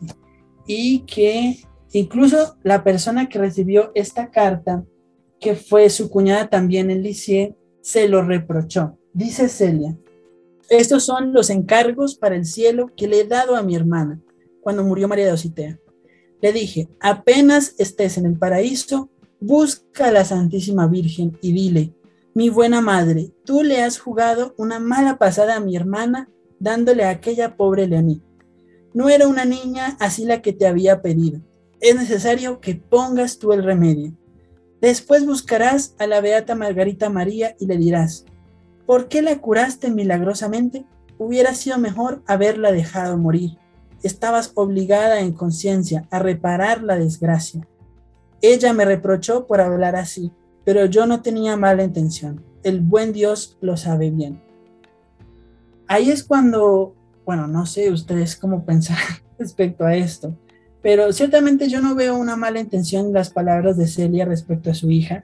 y 0.66 1.00
que 1.00 1.60
incluso 1.92 2.56
la 2.64 2.84
persona 2.84 3.28
que 3.28 3.40
recibió 3.40 3.92
esta 3.94 4.32
carta, 4.32 4.84
que 5.44 5.56
fue 5.56 5.90
su 5.90 6.10
cuñada 6.10 6.50
también 6.50 6.90
en 6.90 7.04
Lisieux, 7.04 7.54
se 7.82 8.08
lo 8.08 8.22
reprochó. 8.22 8.98
Dice 9.14 9.50
Celia, 9.50 9.98
estos 10.70 11.04
son 11.04 11.34
los 11.34 11.50
encargos 11.50 12.16
para 12.16 12.38
el 12.38 12.46
cielo 12.46 12.90
que 12.96 13.10
le 13.10 13.20
he 13.20 13.24
dado 13.26 13.58
a 13.58 13.62
mi 13.62 13.76
hermana 13.76 14.22
cuando 14.62 14.86
murió 14.86 15.10
María 15.10 15.26
de 15.26 15.34
Ocitea. 15.34 15.80
Le 16.42 16.54
dije, 16.54 16.88
apenas 17.02 17.76
estés 17.78 18.18
en 18.18 18.26
el 18.26 18.38
paraíso, 18.38 19.10
busca 19.42 20.08
a 20.08 20.12
la 20.12 20.24
Santísima 20.24 20.88
Virgen 20.88 21.38
y 21.42 21.52
dile, 21.52 21.94
mi 22.34 22.50
buena 22.50 22.80
madre, 22.80 23.32
tú 23.44 23.64
le 23.64 23.84
has 23.84 24.00
jugado 24.00 24.56
una 24.58 24.80
mala 24.80 25.18
pasada 25.18 25.58
a 25.58 25.60
mi 25.60 25.76
hermana 25.76 26.30
dándole 26.58 27.04
a 27.04 27.10
aquella 27.10 27.58
pobre 27.58 27.86
Leoní. 27.86 28.22
No 28.94 29.10
era 29.10 29.28
una 29.28 29.44
niña 29.44 29.98
así 30.00 30.24
la 30.24 30.42
que 30.42 30.54
te 30.54 30.68
había 30.68 31.02
pedido. 31.02 31.42
Es 31.82 31.96
necesario 31.96 32.62
que 32.62 32.76
pongas 32.76 33.40
tú 33.40 33.52
el 33.52 33.64
remedio. 33.64 34.14
Después 34.84 35.26
buscarás 35.26 35.96
a 35.98 36.08
la 36.08 36.20
beata 36.20 36.56
Margarita 36.56 37.10
María 37.10 37.56
y 37.58 37.68
le 37.68 37.78
dirás, 37.78 38.26
¿por 38.86 39.08
qué 39.08 39.22
la 39.22 39.40
curaste 39.40 39.90
milagrosamente? 39.90 40.86
Hubiera 41.18 41.54
sido 41.54 41.78
mejor 41.78 42.22
haberla 42.28 42.74
dejado 42.74 43.18
morir. 43.18 43.58
Estabas 44.04 44.52
obligada 44.56 45.22
en 45.22 45.32
conciencia 45.32 46.06
a 46.12 46.20
reparar 46.20 46.84
la 46.84 46.98
desgracia. 46.98 47.66
Ella 48.42 48.74
me 48.74 48.84
reprochó 48.84 49.48
por 49.48 49.62
hablar 49.62 49.96
así, 49.96 50.34
pero 50.66 50.86
yo 50.86 51.06
no 51.06 51.22
tenía 51.22 51.56
mala 51.56 51.86
intención. 51.86 52.44
El 52.62 52.82
buen 52.82 53.14
Dios 53.14 53.58
lo 53.62 53.78
sabe 53.78 54.12
bien. 54.12 54.44
Ahí 55.88 56.12
es 56.12 56.26
cuando, 56.26 56.94
bueno, 57.26 57.48
no 57.48 57.66
sé 57.66 57.90
ustedes 57.90 58.36
cómo 58.36 58.66
pensar 58.66 58.98
respecto 59.40 59.86
a 59.86 59.96
esto, 59.96 60.38
pero 60.84 61.14
ciertamente 61.14 61.70
yo 61.70 61.82
no 61.82 61.96
veo 61.96 62.16
una 62.16 62.36
mala 62.36 62.60
intención 62.60 63.08
en 63.08 63.14
las 63.14 63.30
palabras 63.30 63.78
de 63.78 63.88
Celia 63.88 64.26
respecto 64.26 64.70
a 64.70 64.74
su 64.74 64.92
hija, 64.92 65.24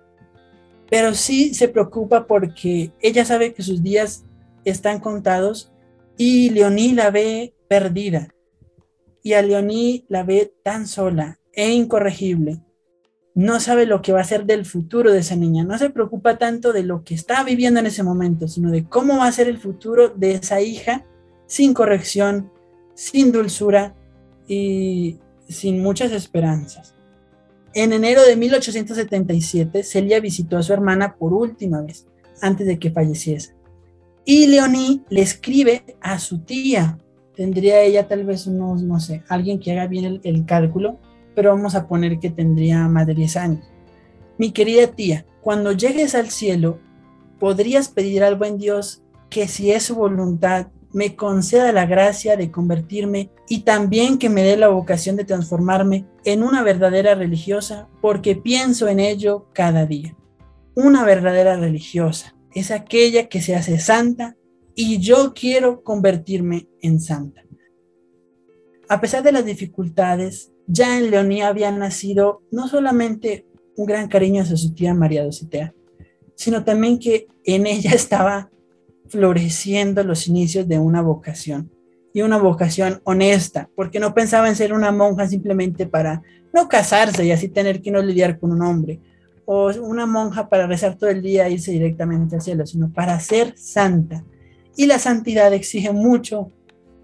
pero 0.90 1.14
sí 1.14 1.54
se 1.54 1.68
preocupa 1.68 2.26
porque 2.26 2.94
ella 3.02 3.26
sabe 3.26 3.54
que 3.54 3.62
sus 3.62 3.84
días 3.84 4.24
están 4.64 5.02
contados 5.02 5.72
y 6.18 6.50
Leoní 6.50 6.94
la 6.94 7.12
ve 7.12 7.54
perdida. 7.68 8.34
Y 9.22 9.34
a 9.34 9.42
Leoní 9.42 10.06
la 10.08 10.24
ve 10.24 10.54
tan 10.64 10.88
sola 10.88 11.40
e 11.52 11.72
incorregible. 11.72 12.62
No 13.36 13.60
sabe 13.60 13.86
lo 13.86 14.02
que 14.02 14.14
va 14.14 14.22
a 14.22 14.24
ser 14.24 14.46
del 14.46 14.66
futuro 14.66 15.12
de 15.12 15.20
esa 15.20 15.36
niña, 15.36 15.66
no 15.66 15.78
se 15.78 15.90
preocupa 15.90 16.38
tanto 16.38 16.72
de 16.72 16.84
lo 16.84 17.04
que 17.04 17.16
está 17.16 17.44
viviendo 17.44 17.82
en 17.82 17.86
ese 17.86 18.02
momento, 18.02 18.48
sino 18.48 18.72
de 18.72 18.86
cómo 18.86 19.18
va 19.18 19.28
a 19.28 19.32
ser 19.32 19.50
el 19.50 19.58
futuro 19.58 20.08
de 20.10 20.32
esa 20.36 20.62
hija 20.62 21.06
sin 21.48 21.74
corrección, 21.74 22.50
sin 22.96 23.32
dulzura 23.34 23.96
y 24.48 25.20
sin 25.50 25.82
muchas 25.82 26.12
esperanzas. 26.12 26.96
En 27.74 27.94
enero 27.94 28.24
de 28.24 28.36
1877, 28.36 29.84
Celia 29.84 30.20
visitó 30.20 30.58
a 30.58 30.64
su 30.64 30.74
hermana 30.74 31.16
por 31.16 31.34
última 31.34 31.82
vez, 31.82 32.08
antes 32.42 32.66
de 32.66 32.80
que 32.80 32.92
falleciese. 32.92 33.54
Y 34.26 34.48
Leonie 34.48 35.02
le 35.10 35.22
escribe 35.22 35.84
a 36.02 36.20
su 36.20 36.40
tía. 36.40 36.98
Tendría 37.36 37.82
ella 37.82 38.08
tal 38.08 38.26
vez 38.26 38.48
unos, 38.48 38.84
no 38.84 39.00
sé, 39.00 39.24
alguien 39.28 39.60
que 39.60 39.72
haga 39.72 39.88
bien 39.88 40.06
el, 40.06 40.22
el 40.24 40.46
cálculo, 40.46 41.00
pero 41.36 41.52
vamos 41.52 41.76
a 41.76 41.88
poner 41.88 42.20
que 42.20 42.30
tendría 42.30 42.88
más 42.88 43.08
de 43.08 43.16
10 43.16 43.38
años. 43.38 43.66
Mi 44.38 44.52
querida 44.52 44.88
tía, 44.88 45.26
cuando 45.42 45.72
llegues 45.72 46.16
al 46.16 46.30
cielo, 46.30 46.80
podrías 47.40 47.90
pedir 47.90 48.24
al 48.24 48.36
buen 48.36 48.58
Dios 48.58 49.04
que 49.30 49.48
si 49.48 49.72
es 49.72 49.84
su 49.84 49.96
voluntad, 49.96 50.68
me 50.92 51.16
conceda 51.16 51.72
la 51.72 51.86
gracia 51.86 52.36
de 52.36 52.52
convertirme 52.52 53.30
y 53.48 53.62
también 53.62 54.18
que 54.18 54.30
me 54.30 54.44
dé 54.44 54.58
la 54.58 54.70
vocación 54.70 55.16
de 55.16 55.26
transformarme 55.26 56.06
en 56.26 56.44
una 56.44 56.64
verdadera 56.64 57.16
religiosa, 57.16 57.88
porque 58.02 58.36
pienso 58.36 58.88
en 58.88 59.00
ello 59.00 59.48
cada 59.54 59.86
día. 59.86 60.16
Una 60.76 61.04
verdadera 61.04 61.58
religiosa 61.58 62.36
es 62.54 62.72
aquella 62.72 63.30
que 63.30 63.42
se 63.42 63.56
hace 63.56 63.80
santa 63.80 64.36
y 64.76 65.00
yo 65.00 65.34
quiero 65.34 65.84
convertirme 65.84 66.68
en 66.82 67.00
santa. 67.00 67.44
A 68.88 69.02
pesar 69.02 69.22
de 69.24 69.32
las 69.32 69.46
dificultades, 69.46 70.52
ya 70.66 70.98
en 70.98 71.12
Leonía 71.12 71.48
había 71.48 71.72
nacido 71.72 72.42
no 72.52 72.68
solamente 72.68 73.46
un 73.76 73.86
gran 73.86 74.08
cariño 74.08 74.42
hacia 74.42 74.58
su 74.58 74.74
tía 74.74 74.94
María 74.94 75.24
Dositea, 75.24 75.74
sino 76.36 76.64
también 76.64 76.98
que 76.98 77.28
en 77.44 77.68
ella 77.68 77.92
estaba 77.94 78.50
floreciendo 79.10 80.04
los 80.04 80.28
inicios 80.28 80.68
de 80.68 80.80
una 80.80 81.02
vocación 81.02 81.72
y 82.14 82.22
una 82.22 82.38
vocación 82.38 83.02
honesta, 83.04 83.70
porque 83.76 84.00
no 84.00 84.14
pensaba 84.14 84.50
en 84.50 84.56
ser 84.56 84.74
una 84.74 84.92
monja 84.92 85.28
simplemente 85.28 85.86
para 85.86 86.22
no 86.54 86.68
casarse 86.68 87.26
y 87.26 87.32
así 87.32 87.50
tener 87.50 87.82
que 87.82 87.92
no 87.92 88.02
lidiar 88.02 88.40
con 88.40 88.52
un 88.52 88.62
hombre, 88.62 89.00
o 89.46 89.72
una 89.82 90.06
monja 90.06 90.50
para 90.50 90.68
rezar 90.68 90.96
todo 90.96 91.10
el 91.10 91.22
día 91.22 91.48
e 91.48 91.54
irse 91.54 91.72
directamente 91.72 92.36
al 92.36 92.42
cielo, 92.42 92.66
sino 92.66 92.92
para 92.92 93.20
ser 93.20 93.58
santa. 93.58 94.24
Y 94.76 94.86
la 94.86 95.00
santidad 95.00 95.54
exige 95.54 95.92
mucho 95.92 96.52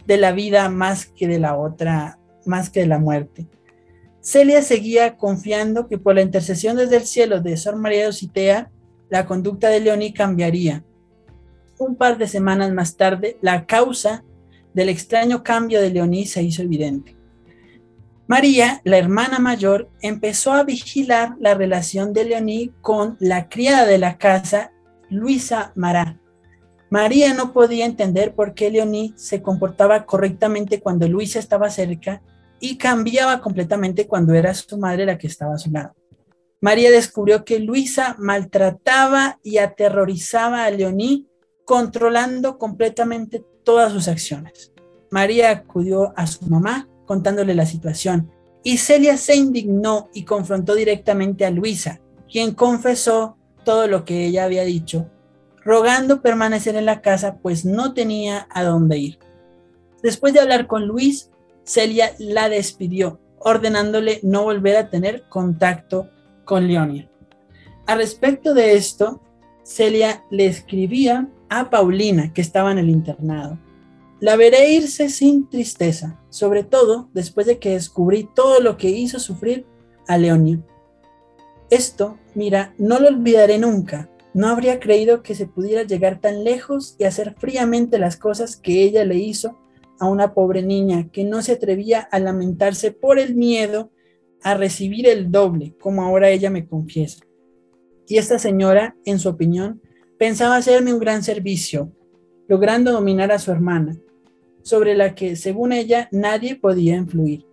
de 0.06 0.18
la 0.18 0.32
vida 0.32 0.70
más 0.70 1.08
que 1.08 1.28
de 1.28 1.40
la 1.40 1.58
otra, 1.58 2.20
más 2.46 2.70
que 2.70 2.82
de 2.82 2.88
la 2.88 3.00
muerte. 3.00 3.48
Celia 4.22 4.62
seguía 4.62 5.18
confiando 5.18 5.88
que 5.88 5.98
por 5.98 6.16
la 6.16 6.22
intercesión 6.22 6.78
desde 6.78 6.98
el 6.98 7.06
cielo 7.06 7.42
de 7.42 7.58
Sor 7.58 7.76
María 7.76 8.04
de 8.04 8.08
Ocitea, 8.10 8.72
la 9.10 9.26
conducta 9.26 9.70
de 9.70 9.80
Leoní 9.80 10.14
cambiaría 10.14 10.84
un 11.78 11.96
par 11.96 12.18
de 12.18 12.28
semanas 12.28 12.72
más 12.72 12.96
tarde, 12.96 13.38
la 13.42 13.66
causa 13.66 14.24
del 14.74 14.90
extraño 14.90 15.44
cambio 15.44 15.82
de 15.82 15.90
Leoní 15.90 16.26
se 16.26 16.44
hizo 16.44 16.62
evidente. 16.62 17.16
María, 18.28 18.82
la 18.84 18.98
hermana 18.98 19.40
mayor, 19.40 19.90
empezó 20.02 20.52
a 20.54 20.64
vigilar 20.64 21.36
la 21.40 21.54
relación 21.54 22.12
de 22.12 22.26
Leoní 22.26 22.72
con 22.82 23.18
la 23.20 23.50
criada 23.50 23.86
de 23.86 24.00
la 24.00 24.18
casa, 24.18 24.72
Luisa 25.10 25.72
Mará. 25.76 26.20
María 26.90 27.34
no 27.34 27.54
podía 27.54 27.86
entender 27.86 28.34
por 28.34 28.54
qué 28.54 28.72
Leoní 28.72 29.14
se 29.16 29.42
comportaba 29.42 30.06
correctamente 30.06 30.80
cuando 30.80 31.08
Luisa 31.08 31.40
estaba 31.40 31.70
cerca 31.70 32.22
y 32.60 32.78
cambiaba 32.78 33.42
completamente 33.42 34.08
cuando 34.08 34.34
era 34.34 34.54
su 34.54 34.78
madre 34.78 35.06
la 35.06 35.18
que 35.18 35.28
estaba 35.28 35.56
a 35.56 35.60
su 35.60 35.72
lado. 35.72 35.94
María 36.62 36.90
descubrió 36.90 37.46
que 37.46 37.60
Luisa 37.60 38.16
maltrataba 38.18 39.40
y 39.44 39.60
aterrorizaba 39.60 40.66
a 40.66 40.72
Leoní 40.72 41.28
controlando 41.66 42.58
completamente 42.58 43.44
todas 43.64 43.92
sus 43.92 44.08
acciones. 44.08 44.72
María 45.12 45.50
acudió 45.50 46.14
a 46.16 46.28
su 46.28 46.46
mamá 46.46 46.88
contándole 47.06 47.56
la 47.56 47.66
situación 47.66 48.32
y 48.64 48.78
Celia 48.78 49.18
se 49.18 49.36
indignó 49.36 50.10
y 50.14 50.24
confrontó 50.24 50.76
directamente 50.76 51.46
a 51.46 51.52
Luisa, 51.52 52.00
quien 52.32 52.54
confesó 52.54 53.38
todo 53.64 53.88
lo 53.88 54.06
que 54.06 54.26
ella 54.26 54.46
había 54.46 54.64
dicho, 54.64 55.10
rogando 55.64 56.22
permanecer 56.22 56.76
en 56.76 56.86
la 56.86 57.02
casa 57.02 57.38
pues 57.38 57.66
no 57.66 57.94
tenía 57.94 58.48
a 58.52 58.64
dónde 58.64 58.98
ir. 58.98 59.20
Después 60.02 60.34
de 60.34 60.40
hablar 60.40 60.68
con 60.68 60.88
Luis, 60.88 61.32
Celia 61.64 62.14
la 62.20 62.50
despidió, 62.50 63.20
ordenándole 63.40 64.20
no 64.24 64.44
volver 64.44 64.78
a 64.78 64.90
tener 64.90 65.24
contacto 65.30 66.10
con 66.46 66.68
Leonia. 66.68 67.10
A 67.88 67.96
respecto 67.96 68.54
de 68.54 68.76
esto, 68.76 69.22
Celia 69.64 70.24
le 70.30 70.46
escribía 70.46 71.28
a 71.50 71.70
Paulina, 71.70 72.34
que 72.34 72.42
estaba 72.42 72.72
en 72.72 72.78
el 72.78 72.90
internado. 72.90 73.60
La 74.20 74.36
veré 74.38 74.72
irse 74.72 75.10
sin 75.10 75.50
tristeza, 75.50 76.20
sobre 76.30 76.64
todo 76.64 77.10
después 77.14 77.46
de 77.48 77.60
que 77.60 77.72
descubrí 77.72 78.30
todo 78.34 78.62
lo 78.62 78.78
que 78.78 78.90
hizo 78.90 79.20
sufrir 79.20 79.66
a 80.08 80.18
Leonia. 80.18 80.60
Esto, 81.70 82.18
mira, 82.34 82.74
no 82.78 83.00
lo 83.00 83.08
olvidaré 83.08 83.58
nunca. 83.58 84.10
No 84.34 84.48
habría 84.48 84.80
creído 84.80 85.24
que 85.24 85.36
se 85.36 85.48
pudiera 85.48 85.84
llegar 85.84 86.20
tan 86.20 86.44
lejos 86.44 86.96
y 87.00 87.06
hacer 87.06 87.36
fríamente 87.38 88.00
las 88.00 88.18
cosas 88.18 88.58
que 88.58 88.84
ella 88.84 89.06
le 89.06 89.16
hizo 89.16 89.58
a 90.00 90.08
una 90.08 90.34
pobre 90.34 90.62
niña 90.62 91.10
que 91.12 91.24
no 91.24 91.42
se 91.42 91.54
atrevía 91.54 92.00
a 92.00 92.20
lamentarse 92.20 92.92
por 92.92 93.20
el 93.20 93.36
miedo 93.36 93.92
a 94.44 94.54
recibir 94.54 95.08
el 95.08 95.32
doble, 95.32 95.76
como 95.80 96.04
ahora 96.04 96.30
ella 96.30 96.50
me 96.50 96.68
confiesa. 96.68 97.26
Y 98.08 98.18
esta 98.18 98.38
señora, 98.38 98.96
en 99.06 99.20
su 99.20 99.30
opinión, 99.30 99.82
Pensaba 100.18 100.56
hacerme 100.56 100.94
un 100.94 101.00
gran 101.00 101.24
servicio, 101.24 101.92
logrando 102.48 102.94
dominar 102.94 103.34
a 103.34 103.40
su 103.40 103.52
hermana, 103.52 103.98
sobre 104.62 104.96
la 104.96 105.14
que, 105.14 105.36
según 105.36 105.74
ella, 105.74 106.08
nadie 106.10 106.56
podía 106.56 106.96
influir. 106.96 107.46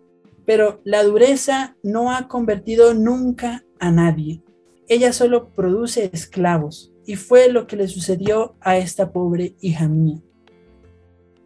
Pero 0.46 0.80
la 0.84 1.02
dureza 1.02 1.76
no 1.82 2.12
ha 2.12 2.28
convertido 2.28 2.94
nunca 2.94 3.64
a 3.80 3.90
nadie. 3.90 4.42
Ella 4.86 5.12
solo 5.12 5.48
produce 5.48 6.10
esclavos, 6.12 6.92
y 7.04 7.16
fue 7.16 7.48
lo 7.48 7.66
que 7.66 7.74
le 7.74 7.88
sucedió 7.88 8.54
a 8.60 8.76
esta 8.78 9.12
pobre 9.12 9.56
hija 9.60 9.88
mía. 9.88 10.20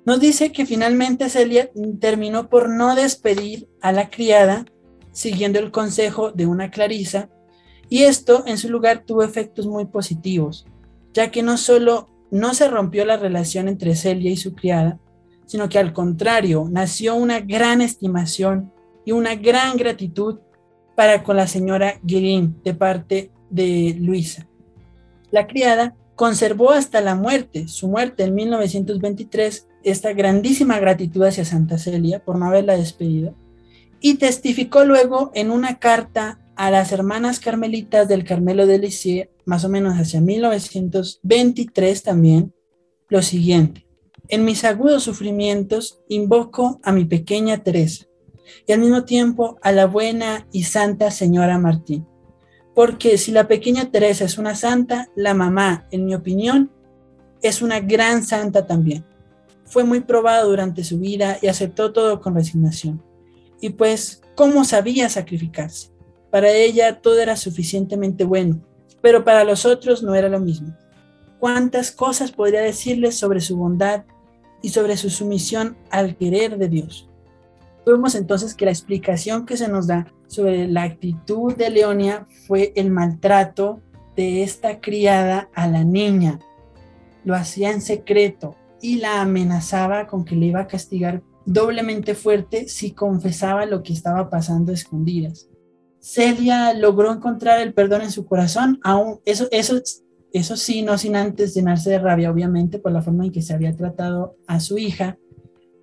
Nos 0.04 0.20
dice 0.20 0.52
que 0.52 0.66
finalmente 0.66 1.30
Celia 1.30 1.70
terminó 1.98 2.50
por 2.50 2.68
no 2.68 2.94
despedir 2.94 3.68
a 3.80 3.90
la 3.90 4.10
criada, 4.10 4.66
siguiendo 5.12 5.60
el 5.60 5.70
consejo 5.70 6.30
de 6.30 6.44
una 6.44 6.70
Clarisa, 6.70 7.30
y 7.88 8.02
esto 8.02 8.44
en 8.46 8.58
su 8.58 8.68
lugar 8.68 9.04
tuvo 9.06 9.22
efectos 9.22 9.66
muy 9.66 9.86
positivos 9.86 10.66
ya 11.16 11.30
que 11.30 11.42
no 11.42 11.56
solo 11.56 12.10
no 12.30 12.52
se 12.52 12.68
rompió 12.68 13.06
la 13.06 13.16
relación 13.16 13.68
entre 13.68 13.96
Celia 13.96 14.30
y 14.30 14.36
su 14.36 14.54
criada, 14.54 15.00
sino 15.46 15.70
que 15.70 15.78
al 15.78 15.94
contrario, 15.94 16.68
nació 16.70 17.14
una 17.14 17.40
gran 17.40 17.80
estimación 17.80 18.70
y 19.06 19.12
una 19.12 19.34
gran 19.34 19.78
gratitud 19.78 20.40
para 20.94 21.22
con 21.22 21.36
la 21.36 21.46
señora 21.46 21.98
Guerin 22.02 22.60
de 22.62 22.74
parte 22.74 23.30
de 23.48 23.96
Luisa. 23.98 24.46
La 25.30 25.46
criada 25.46 25.96
conservó 26.16 26.72
hasta 26.72 27.00
la 27.00 27.14
muerte, 27.14 27.66
su 27.66 27.88
muerte 27.88 28.24
en 28.24 28.34
1923, 28.34 29.68
esta 29.84 30.12
grandísima 30.12 30.78
gratitud 30.78 31.22
hacia 31.22 31.46
Santa 31.46 31.78
Celia 31.78 32.22
por 32.22 32.36
no 32.36 32.44
haberla 32.46 32.76
despedido 32.76 33.34
y 34.00 34.16
testificó 34.16 34.84
luego 34.84 35.30
en 35.32 35.50
una 35.50 35.78
carta 35.78 36.40
a 36.56 36.70
las 36.70 36.90
hermanas 36.90 37.38
carmelitas 37.38 38.08
del 38.08 38.24
Carmelo 38.24 38.66
de 38.66 38.78
Lisieux, 38.78 39.28
más 39.44 39.64
o 39.64 39.68
menos 39.68 39.94
hacia 39.94 40.20
1923 40.20 42.02
también, 42.02 42.54
lo 43.08 43.22
siguiente. 43.22 43.86
En 44.28 44.44
mis 44.44 44.64
agudos 44.64 45.04
sufrimientos 45.04 46.00
invoco 46.08 46.80
a 46.82 46.92
mi 46.92 47.04
pequeña 47.04 47.62
Teresa 47.62 48.06
y 48.66 48.72
al 48.72 48.80
mismo 48.80 49.04
tiempo 49.04 49.58
a 49.62 49.70
la 49.70 49.86
buena 49.86 50.48
y 50.50 50.64
santa 50.64 51.10
señora 51.10 51.58
Martín. 51.58 52.06
Porque 52.74 53.18
si 53.18 53.32
la 53.32 53.48
pequeña 53.48 53.90
Teresa 53.90 54.24
es 54.24 54.38
una 54.38 54.54
santa, 54.54 55.08
la 55.14 55.34
mamá, 55.34 55.86
en 55.90 56.04
mi 56.04 56.14
opinión, 56.14 56.72
es 57.42 57.62
una 57.62 57.80
gran 57.80 58.24
santa 58.24 58.66
también. 58.66 59.04
Fue 59.64 59.84
muy 59.84 60.00
probada 60.00 60.42
durante 60.42 60.84
su 60.84 60.98
vida 60.98 61.38
y 61.40 61.46
aceptó 61.48 61.92
todo 61.92 62.20
con 62.20 62.34
resignación. 62.34 63.02
Y 63.60 63.70
pues, 63.70 64.22
¿cómo 64.34 64.64
sabía 64.64 65.08
sacrificarse? 65.08 65.95
Para 66.36 66.50
ella 66.50 67.00
todo 67.00 67.18
era 67.18 67.34
suficientemente 67.34 68.24
bueno, 68.24 68.60
pero 69.00 69.24
para 69.24 69.42
los 69.42 69.64
otros 69.64 70.02
no 70.02 70.14
era 70.14 70.28
lo 70.28 70.38
mismo. 70.38 70.76
¿Cuántas 71.38 71.90
cosas 71.90 72.30
podría 72.30 72.60
decirles 72.60 73.16
sobre 73.16 73.40
su 73.40 73.56
bondad 73.56 74.04
y 74.60 74.68
sobre 74.68 74.98
su 74.98 75.08
sumisión 75.08 75.78
al 75.88 76.14
querer 76.14 76.58
de 76.58 76.68
Dios? 76.68 77.08
Vemos 77.86 78.14
entonces 78.14 78.54
que 78.54 78.66
la 78.66 78.70
explicación 78.70 79.46
que 79.46 79.56
se 79.56 79.66
nos 79.66 79.86
da 79.86 80.12
sobre 80.26 80.68
la 80.68 80.82
actitud 80.82 81.56
de 81.56 81.70
Leonia 81.70 82.26
fue 82.46 82.74
el 82.76 82.90
maltrato 82.90 83.80
de 84.14 84.42
esta 84.42 84.82
criada 84.82 85.48
a 85.54 85.66
la 85.68 85.84
niña. 85.84 86.38
Lo 87.24 87.34
hacía 87.34 87.70
en 87.70 87.80
secreto 87.80 88.56
y 88.82 88.96
la 88.96 89.22
amenazaba 89.22 90.06
con 90.06 90.26
que 90.26 90.36
le 90.36 90.44
iba 90.48 90.60
a 90.60 90.68
castigar 90.68 91.22
doblemente 91.46 92.14
fuerte 92.14 92.68
si 92.68 92.90
confesaba 92.90 93.64
lo 93.64 93.82
que 93.82 93.94
estaba 93.94 94.28
pasando 94.28 94.72
a 94.72 94.74
escondidas. 94.74 95.48
Celia 96.06 96.72
logró 96.72 97.12
encontrar 97.12 97.60
el 97.60 97.74
perdón 97.74 98.02
en 98.02 98.12
su 98.12 98.26
corazón, 98.26 98.78
aún 98.84 99.18
eso, 99.24 99.48
eso, 99.50 99.82
eso 100.32 100.56
sí, 100.56 100.82
no 100.82 100.98
sin 100.98 101.16
antes 101.16 101.52
llenarse 101.52 101.90
de 101.90 101.98
rabia, 101.98 102.30
obviamente, 102.30 102.78
por 102.78 102.92
la 102.92 103.02
forma 103.02 103.24
en 103.24 103.32
que 103.32 103.42
se 103.42 103.52
había 103.52 103.74
tratado 103.74 104.36
a 104.46 104.60
su 104.60 104.78
hija, 104.78 105.18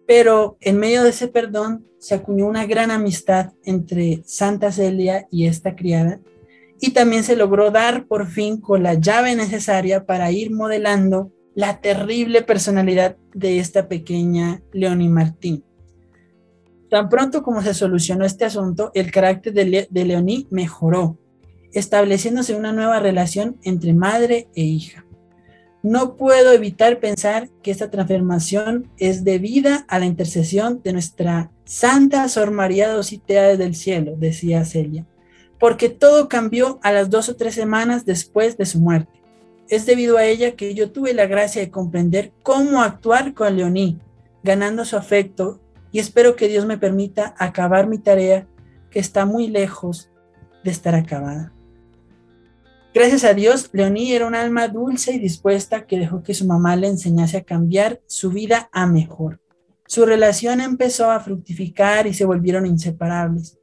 Pero 0.08 0.58
en 0.62 0.80
medio 0.80 1.04
de 1.04 1.10
ese 1.10 1.28
perdón 1.28 1.86
se 2.00 2.16
acuñó 2.16 2.48
una 2.48 2.66
gran 2.66 2.90
amistad 2.90 3.52
entre 3.66 4.24
Santa 4.26 4.72
Celia 4.72 5.28
y 5.30 5.48
esta 5.48 5.76
criada 5.76 6.22
y 6.80 6.92
también 6.92 7.24
se 7.24 7.36
logró 7.36 7.72
dar 7.72 8.08
por 8.08 8.28
fin 8.28 8.62
con 8.62 8.82
la 8.82 8.94
llave 8.94 9.36
necesaria 9.36 10.06
para 10.06 10.32
ir 10.32 10.52
modelando 10.52 11.32
la 11.54 11.82
terrible 11.82 12.44
personalidad 12.44 13.18
de 13.34 13.60
esta 13.60 13.88
pequeña 13.90 14.62
Leonie 14.72 15.10
Martín. 15.10 15.64
Tan 16.94 17.10
pronto 17.10 17.42
como 17.42 17.64
se 17.64 17.74
solucionó 17.74 18.24
este 18.24 18.46
asunto, 18.46 18.92
el 18.94 19.12
carácter 19.12 19.52
de, 19.52 19.88
Leonie 20.06 20.46
mejoró, 20.52 21.18
estableciéndose 21.72 22.54
una 22.54 22.72
nueva 22.72 23.00
relación 23.00 23.58
entre 23.64 23.94
madre 23.94 24.48
e 24.56 24.62
hija. 24.62 25.04
No 25.82 26.18
puedo 26.18 26.52
evitar 26.52 27.00
pensar 27.00 27.50
que 27.64 27.72
esta 27.72 27.90
transformación 27.90 28.92
es 29.00 29.24
debida 29.24 29.88
a 29.88 29.98
la 29.98 30.06
intercesión 30.06 30.82
de 30.84 30.94
nuestra 30.94 31.50
Santa 31.66 32.30
Sor 32.30 32.52
María 32.52 32.94
Dositea 32.94 33.48
desde 33.48 33.66
el 33.66 33.74
cielo, 33.74 34.14
decía 34.16 34.64
Celia, 34.64 35.08
porque 35.60 35.90
todo 35.90 36.30
cambió 36.30 36.78
a 36.84 36.92
las 36.92 37.10
dos 37.10 37.28
o 37.28 37.36
tres 37.36 37.56
semanas 37.56 38.06
después 38.06 38.56
de 38.56 38.68
su 38.68 38.80
muerte. 38.80 39.20
Es 39.68 39.88
debido 39.88 40.18
a 40.18 40.26
ella 40.26 40.52
que 40.52 40.76
yo 40.76 40.92
tuve 40.92 41.16
la 41.16 41.26
gracia 41.26 41.60
de 41.60 41.72
comprender 41.72 42.34
cómo 42.44 42.84
actuar 42.84 43.34
con 43.34 43.58
Leoní, 43.58 43.98
ganando 44.44 44.86
su 44.86 44.96
afecto, 44.96 45.60
y 45.94 46.00
espero 46.00 46.36
que 46.36 46.50
Dios 46.50 46.66
me 46.66 46.78
permita 46.78 47.36
acabar 47.38 47.88
mi 47.88 48.00
tarea 48.00 48.48
que 48.90 49.00
está 49.00 49.26
muy 49.26 49.48
lejos 49.48 50.12
de 50.64 50.72
estar 50.72 50.96
acabada. 50.96 51.54
Gracias 52.94 53.24
a 53.24 53.34
Dios, 53.34 53.70
Leonie 53.74 54.16
era 54.16 54.28
un 54.28 54.36
alma 54.36 54.68
dulce 54.68 55.14
y 55.14 55.20
dispuesta 55.20 55.86
que 55.86 56.00
dejó 56.00 56.24
que 56.24 56.34
su 56.34 56.46
mamá 56.46 56.76
le 56.76 56.88
enseñase 56.88 57.38
a 57.38 57.44
cambiar 57.44 58.02
su 58.08 58.32
vida 58.32 58.70
a 58.72 58.88
mejor. 58.88 59.40
Su 59.86 60.06
relación 60.06 60.62
empezó 60.62 61.12
a 61.12 61.20
fructificar 61.20 62.08
y 62.08 62.14
se 62.14 62.26
volvieron 62.26 62.66
inseparables. 62.66 63.60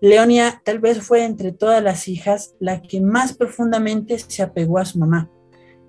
Leonia 0.00 0.62
tal 0.64 0.78
vez 0.78 1.02
fue 1.02 1.24
entre 1.24 1.50
todas 1.50 1.82
las 1.82 2.06
hijas 2.06 2.54
la 2.60 2.82
que 2.82 3.00
más 3.00 3.32
profundamente 3.32 4.18
se 4.18 4.42
apegó 4.42 4.78
a 4.78 4.84
su 4.84 4.98
mamá. 5.00 5.28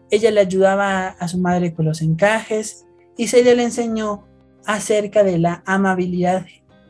Ella 0.10 0.32
le 0.32 0.40
ayudaba 0.40 1.10
a 1.10 1.28
su 1.28 1.40
madre 1.40 1.76
con 1.76 1.86
los 1.86 2.02
encajes 2.02 2.86
y 3.18 3.28
se 3.28 3.44
le 3.44 3.62
enseñó 3.62 4.26
acerca 4.66 5.24
de 5.24 5.38
la 5.38 5.64
amabilidad, 5.66 6.46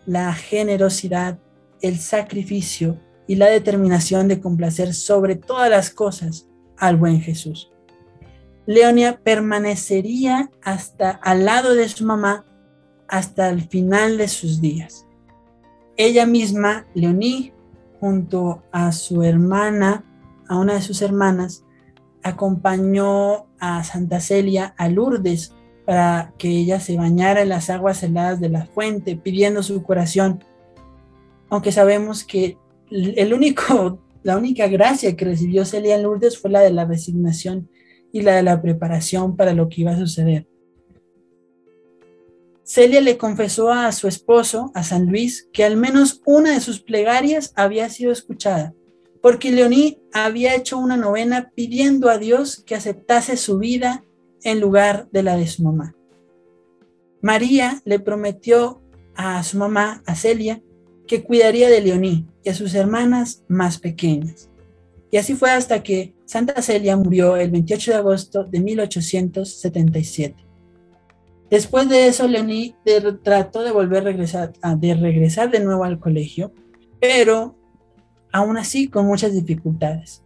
la 0.05 0.33
generosidad, 0.33 1.39
el 1.81 1.99
sacrificio 1.99 2.99
y 3.27 3.35
la 3.35 3.47
determinación 3.47 4.27
de 4.27 4.39
complacer 4.39 4.93
sobre 4.93 5.35
todas 5.35 5.69
las 5.69 5.89
cosas 5.89 6.47
al 6.77 6.97
buen 6.97 7.21
Jesús. 7.21 7.71
Leonia 8.65 9.19
permanecería 9.23 10.49
hasta 10.63 11.11
al 11.11 11.45
lado 11.45 11.75
de 11.75 11.87
su 11.87 12.05
mamá 12.05 12.45
hasta 13.07 13.49
el 13.49 13.61
final 13.61 14.17
de 14.17 14.27
sus 14.27 14.61
días. 14.61 15.05
Ella 15.97 16.25
misma, 16.25 16.87
Leonie, 16.93 17.53
junto 17.99 18.63
a 18.71 18.91
su 18.91 19.23
hermana, 19.23 20.03
a 20.47 20.57
una 20.57 20.73
de 20.73 20.81
sus 20.81 21.01
hermanas, 21.01 21.63
acompañó 22.23 23.47
a 23.59 23.83
Santa 23.83 24.19
Celia 24.19 24.73
a 24.77 24.89
Lourdes 24.89 25.54
para 25.85 26.33
que 26.37 26.49
ella 26.49 26.79
se 26.79 26.97
bañara 26.97 27.41
en 27.41 27.49
las 27.49 27.69
aguas 27.69 28.01
heladas 28.03 28.39
de 28.39 28.49
la 28.49 28.65
fuente, 28.65 29.15
pidiendo 29.15 29.61
su 29.63 29.83
curación. 29.83 30.43
Aunque 31.49 31.71
sabemos 31.71 32.23
que 32.23 32.57
el 32.89 33.33
único, 33.33 33.99
la 34.23 34.37
única 34.37 34.67
gracia 34.67 35.15
que 35.15 35.25
recibió 35.25 35.65
Celia 35.65 35.97
Lourdes 35.97 36.37
fue 36.39 36.49
la 36.49 36.61
de 36.61 36.71
la 36.71 36.85
resignación 36.85 37.69
y 38.11 38.21
la 38.21 38.35
de 38.35 38.43
la 38.43 38.61
preparación 38.61 39.35
para 39.35 39.53
lo 39.53 39.69
que 39.69 39.81
iba 39.81 39.91
a 39.91 39.97
suceder. 39.97 40.47
Celia 42.63 42.99
le 42.99 43.17
confesó 43.17 43.71
a 43.71 43.91
su 43.91 44.07
esposo, 44.07 44.71
a 44.73 44.83
San 44.83 45.05
Luis, 45.05 45.47
que 45.53 45.63
al 45.63 45.77
menos 45.77 46.21
una 46.25 46.53
de 46.53 46.61
sus 46.61 46.81
plegarias 46.81 47.53
había 47.55 47.89
sido 47.89 48.11
escuchada, 48.11 48.73
porque 49.21 49.51
Leoní 49.51 49.99
había 50.13 50.55
hecho 50.55 50.79
una 50.79 50.97
novena 50.97 51.51
pidiendo 51.53 52.09
a 52.09 52.17
Dios 52.17 52.63
que 52.65 52.73
aceptase 52.73 53.37
su 53.37 53.59
vida 53.59 54.03
en 54.45 54.61
lugar 54.61 55.09
de 55.11 55.23
la 55.23 55.35
de 55.35 55.47
su 55.47 55.63
mamá. 55.63 55.93
María 57.21 57.81
le 57.83 57.99
prometió 57.99 58.81
a 59.15 59.43
su 59.43 59.57
mamá, 59.57 60.03
a 60.05 60.15
Celia, 60.15 60.61
que 61.07 61.23
cuidaría 61.23 61.69
de 61.69 61.81
Leoní 61.81 62.27
y 62.43 62.49
a 62.49 62.53
sus 62.53 62.73
hermanas 62.75 63.43
más 63.47 63.79
pequeñas. 63.79 64.49
Y 65.11 65.17
así 65.17 65.33
fue 65.35 65.49
hasta 65.49 65.81
que 65.81 66.13
Santa 66.25 66.61
Celia 66.61 66.95
murió 66.95 67.35
el 67.37 67.49
28 67.49 67.91
de 67.91 67.97
agosto 67.97 68.43
de 68.43 68.59
1877. 68.59 70.35
Después 71.49 71.89
de 71.89 72.07
eso, 72.07 72.27
Leoní 72.27 72.75
trató 73.23 73.63
de 73.63 73.71
volver 73.71 74.01
a 74.01 74.05
regresar, 74.05 74.53
de 74.77 74.93
regresar 74.93 75.49
de 75.49 75.59
nuevo 75.59 75.83
al 75.83 75.99
colegio, 75.99 76.51
pero 76.99 77.55
aún 78.31 78.57
así 78.57 78.87
con 78.87 79.07
muchas 79.07 79.33
dificultades. 79.33 80.21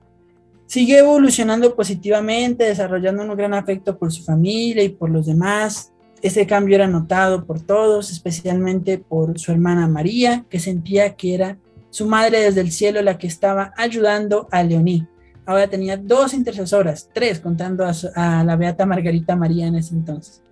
Sigue 0.70 1.00
evolucionando 1.00 1.76
positivamente, 1.76 2.64
desarrollando 2.64 3.24
un 3.24 3.36
gran 3.36 3.56
afecto 3.56 3.98
por 3.98 4.12
su 4.12 4.24
familia 4.24 4.84
y 4.84 4.90
por 4.90 5.10
los 5.10 5.26
demás, 5.26 5.92
ese 6.22 6.46
cambio 6.46 6.76
era 6.76 6.86
notado 6.88 7.44
por 7.44 7.60
todos, 7.60 8.12
especialmente 8.12 9.00
por 9.00 9.40
su 9.40 9.52
hermana 9.52 9.88
María, 9.88 10.46
que 10.48 10.60
sentía 10.60 11.16
que 11.16 11.34
era 11.34 11.58
su 11.90 12.06
madre 12.06 12.42
desde 12.42 12.62
el 12.62 12.72
cielo 12.72 13.02
la 13.02 13.18
que 13.18 13.26
estaba 13.26 13.74
ayudando 13.78 14.48
a 14.52 14.62
Leoní. 14.62 15.08
Ahora 15.48 15.68
tenía 15.68 15.98
dos 15.98 16.36
intercesoras, 16.36 17.10
tres, 17.16 17.40
contando 17.40 17.84
a, 18.16 18.44
la 18.44 18.56
beata 18.56 18.86
Margarita 18.86 19.36
María 19.36 19.66
en 19.66 19.76
ese 19.76 19.96
entonces. 19.96 20.44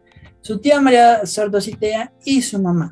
Su 0.41 0.57
tía 0.57 0.81
María 0.81 1.27
Sordositea 1.27 2.11
y 2.25 2.41
su 2.41 2.59
mamá. 2.59 2.91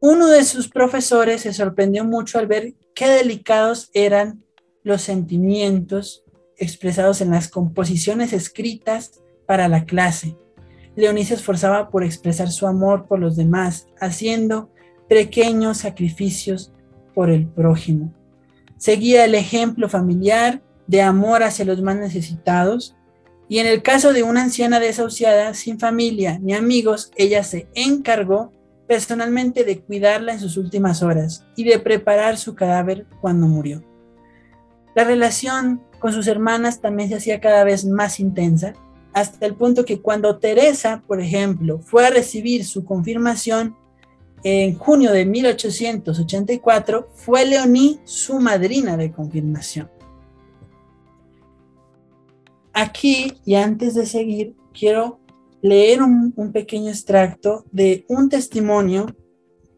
Uno 0.00 0.26
de 0.26 0.42
sus 0.42 0.68
profesores 0.68 1.42
se 1.42 1.52
sorprendió 1.52 2.04
mucho 2.04 2.40
al 2.40 2.48
ver 2.48 2.74
qué 2.92 3.06
delicados 3.06 3.88
eran 3.94 4.42
los 4.82 5.02
sentimientos 5.02 6.24
expresados 6.56 7.20
en 7.20 7.30
las 7.30 7.48
composiciones 7.48 8.32
escritas 8.32 9.20
para 9.46 9.68
la 9.68 9.84
clase 9.84 10.36
Leoní 10.98 11.24
se 11.24 11.34
esforzaba 11.34 11.90
por 11.90 12.02
expresar 12.02 12.50
su 12.50 12.66
amor 12.66 13.06
por 13.06 13.20
los 13.20 13.36
demás, 13.36 13.86
haciendo 14.00 14.68
pequeños 15.08 15.78
sacrificios 15.78 16.72
por 17.14 17.30
el 17.30 17.46
prójimo. 17.46 18.12
Seguía 18.78 19.24
el 19.24 19.36
ejemplo 19.36 19.88
familiar 19.88 20.60
de 20.88 21.02
amor 21.02 21.44
hacia 21.44 21.64
los 21.64 21.80
más 21.82 21.94
necesitados 21.94 22.96
y 23.48 23.60
en 23.60 23.68
el 23.68 23.80
caso 23.80 24.12
de 24.12 24.24
una 24.24 24.42
anciana 24.42 24.80
desahuciada 24.80 25.54
sin 25.54 25.78
familia 25.78 26.40
ni 26.42 26.52
amigos, 26.52 27.12
ella 27.14 27.44
se 27.44 27.68
encargó 27.76 28.50
personalmente 28.88 29.62
de 29.62 29.78
cuidarla 29.80 30.32
en 30.32 30.40
sus 30.40 30.56
últimas 30.56 31.04
horas 31.04 31.46
y 31.54 31.62
de 31.62 31.78
preparar 31.78 32.38
su 32.38 32.56
cadáver 32.56 33.06
cuando 33.20 33.46
murió. 33.46 33.87
La 34.98 35.04
relación 35.04 35.80
con 36.00 36.12
sus 36.12 36.26
hermanas 36.26 36.80
también 36.80 37.08
se 37.08 37.14
hacía 37.14 37.40
cada 37.40 37.62
vez 37.62 37.84
más 37.84 38.18
intensa 38.18 38.72
hasta 39.12 39.46
el 39.46 39.54
punto 39.54 39.84
que 39.84 40.00
cuando 40.00 40.38
Teresa, 40.38 41.04
por 41.06 41.20
ejemplo, 41.20 41.78
fue 41.78 42.04
a 42.04 42.10
recibir 42.10 42.64
su 42.64 42.84
confirmación 42.84 43.76
en 44.42 44.74
junio 44.74 45.12
de 45.12 45.24
1884, 45.24 47.10
fue 47.14 47.46
Leoní 47.46 48.00
su 48.02 48.40
madrina 48.40 48.96
de 48.96 49.12
confirmación. 49.12 49.88
Aquí, 52.72 53.34
y 53.44 53.54
antes 53.54 53.94
de 53.94 54.04
seguir, 54.04 54.56
quiero 54.76 55.20
leer 55.62 56.02
un, 56.02 56.32
pequeño 56.52 56.90
extracto 56.90 57.64
de 57.70 58.04
un 58.08 58.28
testimonio 58.28 59.14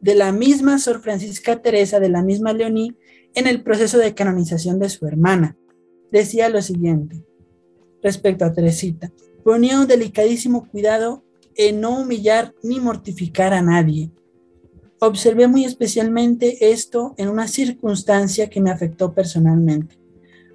de 0.00 0.14
la 0.14 0.32
misma 0.32 0.78
Sor 0.78 1.02
Francisca 1.02 1.60
Teresa, 1.60 2.00
de 2.00 2.08
la 2.08 2.22
misma 2.22 2.54
Leoní, 2.54 2.96
en 3.34 3.46
el 3.46 3.62
proceso 3.62 3.98
de 3.98 4.14
canonización 4.14 4.78
de 4.78 4.88
su 4.88 5.06
hermana. 5.06 5.56
Decía 6.10 6.48
lo 6.48 6.62
siguiente 6.62 7.24
respecto 8.02 8.44
a 8.44 8.52
Teresita 8.52 9.12
ponía 9.42 9.80
un 9.80 9.86
delicadísimo 9.86 10.68
cuidado 10.68 11.24
en 11.56 11.80
no 11.80 12.00
humillar 12.00 12.54
ni 12.62 12.80
mortificar 12.80 13.52
a 13.52 13.62
nadie. 13.62 14.10
Observé 15.00 15.48
muy 15.48 15.64
especialmente 15.64 16.72
esto 16.72 17.14
en 17.16 17.28
una 17.28 17.48
circunstancia 17.48 18.50
que 18.50 18.60
me 18.60 18.70
afectó 18.70 19.14
personalmente. 19.14 19.98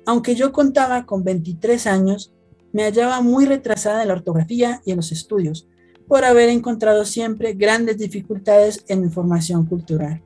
Aunque 0.06 0.36
yo 0.36 0.52
contaba 0.52 1.06
con 1.06 1.24
23 1.24 1.88
años, 1.88 2.34
me 2.72 2.84
hallaba 2.84 3.22
muy 3.22 3.46
retrasada 3.46 4.02
en 4.04 4.10
la 4.10 4.14
ortografía 4.14 4.82
y 4.86 4.92
en 4.92 4.98
los 4.98 5.12
estudios, 5.12 5.68
por 6.08 6.24
haber 6.24 6.50
encontrado 6.50 7.06
siempre 7.06 7.54
grandes 7.54 7.98
dificultades 7.98 8.86
en 8.88 9.02
mi 9.02 9.10
formación 9.10 9.66
cultural. 9.66 10.22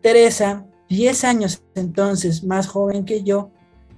Teresa, 0.00 0.66
10 0.88 1.24
años 1.24 1.62
entonces 1.74 2.44
más 2.44 2.66
joven 2.66 3.04
que 3.04 3.22
yo, 3.22 3.50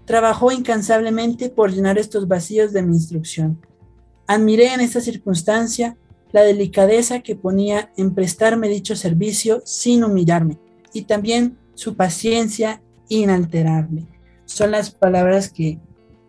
trabajó 0.04 0.50
incansablemente 0.50 1.50
por 1.50 1.72
llenar 1.72 1.98
estos 1.98 2.26
vacíos 2.26 2.72
de 2.72 2.82
mi 2.82 2.96
instrucción. 2.96 3.60
Admiré 4.26 4.74
en 4.74 4.80
esta 4.80 5.00
circunstancia 5.00 5.96
la 6.32 6.42
delicadeza 6.42 7.20
que 7.20 7.36
ponía 7.36 7.92
en 7.96 8.14
prestarme 8.14 8.68
dicho 8.68 8.96
servicio 8.96 9.62
sin 9.64 10.04
humillarme 10.04 10.58
y 10.92 11.02
también 11.02 11.58
su 11.74 11.96
paciencia 11.96 12.82
inalterable. 13.08 14.06
Son 14.44 14.70
las 14.70 14.90
palabras 14.90 15.50
que, 15.50 15.78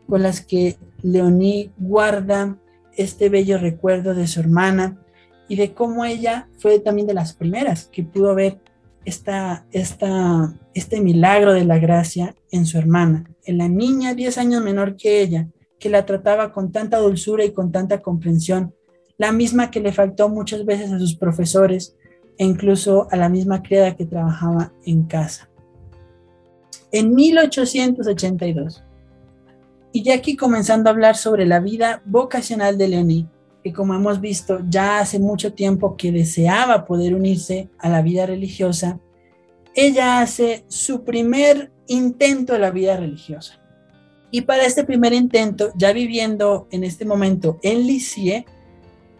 con 0.08 0.22
las 0.24 0.42
que 0.42 0.78
Leoní 1.02 1.72
guarda 1.78 2.58
este 2.96 3.30
bello 3.30 3.58
recuerdo 3.58 4.14
de 4.14 4.28
su 4.28 4.40
hermana 4.40 5.02
y 5.48 5.56
de 5.56 5.74
cómo 5.74 6.06
ella 6.06 6.48
fue 6.60 6.80
también 6.80 7.08
de 7.08 7.14
las 7.14 7.34
primeras 7.34 7.86
que 7.86 8.04
pudo 8.04 8.36
ver 8.36 8.60
esta, 9.06 9.66
este 9.72 11.02
milagro 11.02 11.54
de 11.54 11.66
la 11.66 11.80
gracia 11.80 12.36
en 12.52 12.66
su 12.66 12.78
hermana, 12.78 13.30
en 13.46 13.58
la 13.58 13.68
niña 13.68 14.14
10 14.14 14.38
años 14.38 14.64
menor 14.64 14.96
que 14.96 15.22
ella, 15.22 15.48
que 15.80 15.90
la 15.90 16.06
trataba 16.06 16.52
con 16.52 16.72
tanta 16.72 16.98
dulzura 16.98 17.44
y 17.44 17.52
con 17.52 17.72
tanta 17.72 18.02
comprensión, 18.02 18.74
la 19.18 19.32
misma 19.32 19.72
que 19.72 19.80
le 19.80 19.92
faltó 19.92 20.30
muchas 20.30 20.66
veces 20.66 20.92
a 20.92 21.00
sus 21.00 21.16
profesores 21.16 21.96
e 22.38 22.46
incluso 22.46 23.08
a 23.12 23.18
la 23.18 23.30
misma 23.30 23.62
criada 23.62 23.96
que 23.96 24.06
trabajaba 24.06 24.74
en 24.86 25.04
casa. 25.04 25.50
En 26.92 27.14
1882, 27.14 28.84
y 29.94 30.04
ya 30.04 30.16
aquí 30.16 30.36
comenzando 30.36 30.90
a 30.90 30.94
hablar 30.94 31.16
sobre 31.18 31.46
la 31.46 31.60
vida 31.60 32.02
vocacional 32.06 32.78
de 32.78 32.88
Leonie, 32.88 33.28
que 33.64 33.74
como 33.74 33.94
hemos 33.94 34.20
visto 34.20 34.60
ya 34.68 35.00
hace 35.00 35.20
mucho 35.20 35.54
tiempo 35.54 35.96
que 35.96 36.12
deseaba 36.12 36.86
poder 36.86 37.16
unirse 37.16 37.70
a 37.80 37.90
la 37.90 38.02
vida 38.02 38.26
religiosa, 38.26 39.00
ella 39.76 40.22
hace 40.22 40.66
su 40.68 41.04
primer 41.04 41.72
intento 41.88 42.54
de 42.54 42.60
la 42.60 42.72
vida 42.72 42.98
religiosa. 42.98 43.60
Y 44.32 44.42
para 44.42 44.66
este 44.66 44.84
primer 44.84 45.14
intento, 45.14 45.72
ya 45.76 45.92
viviendo 45.92 46.68
en 46.72 46.84
este 46.84 47.06
momento 47.06 47.60
en 47.62 47.86
Lisieux, 47.86 48.46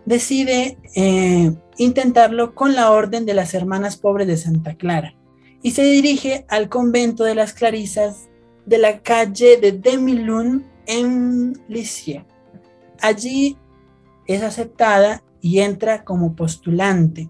decide 0.06 0.78
eh, 0.96 1.54
intentarlo 1.78 2.56
con 2.56 2.76
la 2.76 2.92
Orden 2.92 3.26
de 3.26 3.34
las 3.34 3.54
Hermanas 3.54 3.98
Pobres 3.98 4.28
de 4.28 4.38
Santa 4.38 4.76
Clara 4.76 5.16
y 5.62 5.72
se 5.72 5.84
dirige 5.84 6.46
al 6.48 6.70
convento 6.70 7.24
de 7.24 7.36
las 7.36 7.54
Clarisas 7.54 8.30
de 8.66 8.78
la 8.78 9.00
calle 9.00 9.58
de 9.58 9.74
Demilun 9.74 10.66
en 10.88 11.54
Lisieux. 11.68 12.26
Allí 13.02 13.58
es 14.34 14.44
aceptada 14.44 15.24
y 15.42 15.60
entra 15.60 16.04
como 16.04 16.36
postulante. 16.36 17.30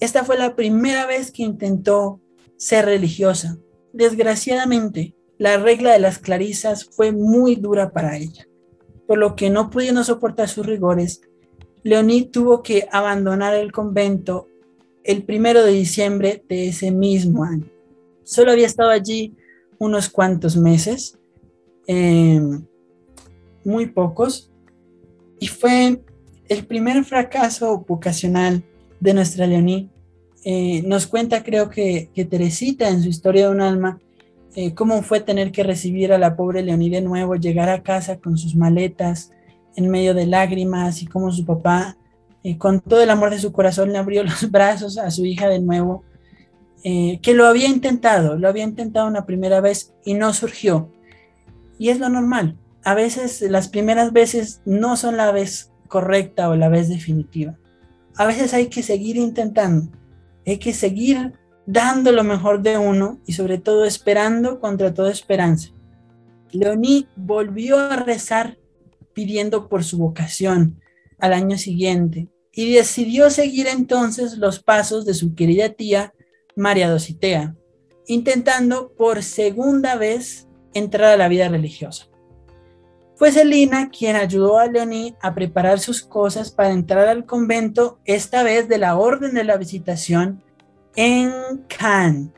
Esta 0.00 0.24
fue 0.24 0.36
la 0.36 0.54
primera 0.56 1.06
vez 1.06 1.30
que 1.30 1.42
intentó 1.42 2.20
ser 2.56 2.84
religiosa. 2.84 3.58
Desgraciadamente, 3.92 5.14
la 5.38 5.56
regla 5.56 5.92
de 5.92 5.98
las 5.98 6.18
clarisas 6.18 6.84
fue 6.84 7.12
muy 7.12 7.56
dura 7.56 7.92
para 7.92 8.16
ella, 8.16 8.46
por 9.06 9.18
lo 9.18 9.36
que 9.36 9.50
no 9.50 9.70
pudiendo 9.70 10.04
soportar 10.04 10.48
sus 10.48 10.66
rigores, 10.66 11.20
Leonid 11.82 12.30
tuvo 12.30 12.62
que 12.62 12.88
abandonar 12.90 13.54
el 13.54 13.70
convento 13.70 14.48
el 15.04 15.22
primero 15.22 15.62
de 15.62 15.70
diciembre 15.70 16.42
de 16.48 16.68
ese 16.68 16.90
mismo 16.90 17.44
año. 17.44 17.70
Solo 18.24 18.50
había 18.50 18.66
estado 18.66 18.90
allí 18.90 19.36
unos 19.78 20.08
cuantos 20.08 20.56
meses, 20.56 21.16
eh, 21.86 22.40
muy 23.64 23.86
pocos, 23.86 24.50
y 25.38 25.48
fue 25.48 26.00
el 26.48 26.66
primer 26.66 27.04
fracaso 27.04 27.84
vocacional 27.86 28.62
de 29.00 29.14
nuestra 29.14 29.46
Leoní. 29.46 29.90
Eh, 30.44 30.82
nos 30.86 31.06
cuenta, 31.06 31.42
creo 31.42 31.68
que, 31.68 32.10
que, 32.14 32.24
Teresita 32.24 32.88
en 32.88 33.02
su 33.02 33.08
historia 33.08 33.46
de 33.46 33.54
un 33.54 33.60
alma, 33.60 33.98
eh, 34.54 34.74
cómo 34.74 35.02
fue 35.02 35.20
tener 35.20 35.50
que 35.50 35.64
recibir 35.64 36.12
a 36.12 36.18
la 36.18 36.36
pobre 36.36 36.62
Leoní 36.62 36.88
de 36.88 37.00
nuevo, 37.00 37.34
llegar 37.34 37.68
a 37.68 37.82
casa 37.82 38.18
con 38.18 38.38
sus 38.38 38.54
maletas 38.54 39.32
en 39.74 39.90
medio 39.90 40.14
de 40.14 40.26
lágrimas 40.26 41.02
y 41.02 41.06
cómo 41.06 41.32
su 41.32 41.44
papá, 41.44 41.96
eh, 42.44 42.56
con 42.56 42.80
todo 42.80 43.02
el 43.02 43.10
amor 43.10 43.30
de 43.30 43.40
su 43.40 43.52
corazón, 43.52 43.92
le 43.92 43.98
abrió 43.98 44.22
los 44.24 44.50
brazos 44.50 44.98
a 44.98 45.10
su 45.10 45.26
hija 45.26 45.48
de 45.48 45.60
nuevo, 45.60 46.04
que 46.84 47.34
lo 47.34 47.48
había 47.48 47.66
intentado, 47.66 48.36
lo 48.36 48.48
había 48.48 48.62
intentado 48.62 49.08
una 49.08 49.26
primera 49.26 49.60
vez 49.60 49.92
y 50.04 50.14
no 50.14 50.32
surgió. 50.32 50.88
Y 51.80 51.88
es 51.88 51.98
lo 51.98 52.08
normal, 52.08 52.56
a 52.86 52.94
veces 52.94 53.42
las 53.42 53.66
primeras 53.66 54.12
veces 54.12 54.62
no 54.64 54.96
son 54.96 55.16
la 55.16 55.32
vez 55.32 55.72
correcta 55.88 56.48
o 56.48 56.54
la 56.54 56.68
vez 56.68 56.88
definitiva. 56.88 57.58
A 58.14 58.26
veces 58.26 58.54
hay 58.54 58.68
que 58.68 58.84
seguir 58.84 59.16
intentando, 59.16 59.90
hay 60.46 60.58
que 60.58 60.72
seguir 60.72 61.32
dando 61.66 62.12
lo 62.12 62.22
mejor 62.22 62.62
de 62.62 62.78
uno 62.78 63.18
y 63.26 63.32
sobre 63.32 63.58
todo 63.58 63.86
esperando 63.86 64.60
contra 64.60 64.94
toda 64.94 65.10
esperanza. 65.10 65.70
Leoní 66.52 67.08
volvió 67.16 67.76
a 67.80 67.96
rezar 67.96 68.56
pidiendo 69.14 69.68
por 69.68 69.82
su 69.82 69.98
vocación 69.98 70.80
al 71.18 71.32
año 71.32 71.58
siguiente 71.58 72.28
y 72.52 72.72
decidió 72.72 73.30
seguir 73.30 73.66
entonces 73.66 74.38
los 74.38 74.60
pasos 74.60 75.04
de 75.04 75.14
su 75.14 75.34
querida 75.34 75.70
tía 75.70 76.14
María 76.54 76.88
Dositea, 76.88 77.56
intentando 78.06 78.92
por 78.96 79.24
segunda 79.24 79.96
vez 79.96 80.46
entrar 80.72 81.14
a 81.14 81.16
la 81.16 81.26
vida 81.26 81.48
religiosa. 81.48 82.06
Fue 83.16 83.32
Celina 83.32 83.88
quien 83.88 84.14
ayudó 84.14 84.58
a 84.58 84.66
Leonie 84.66 85.14
a 85.22 85.34
preparar 85.34 85.78
sus 85.78 86.02
cosas 86.02 86.50
para 86.50 86.70
entrar 86.70 87.08
al 87.08 87.24
convento, 87.24 87.98
esta 88.04 88.42
vez 88.42 88.68
de 88.68 88.76
la 88.76 88.98
Orden 88.98 89.32
de 89.32 89.42
la 89.42 89.56
Visitación 89.56 90.42
en 90.96 91.32
Cannes, 91.66 92.28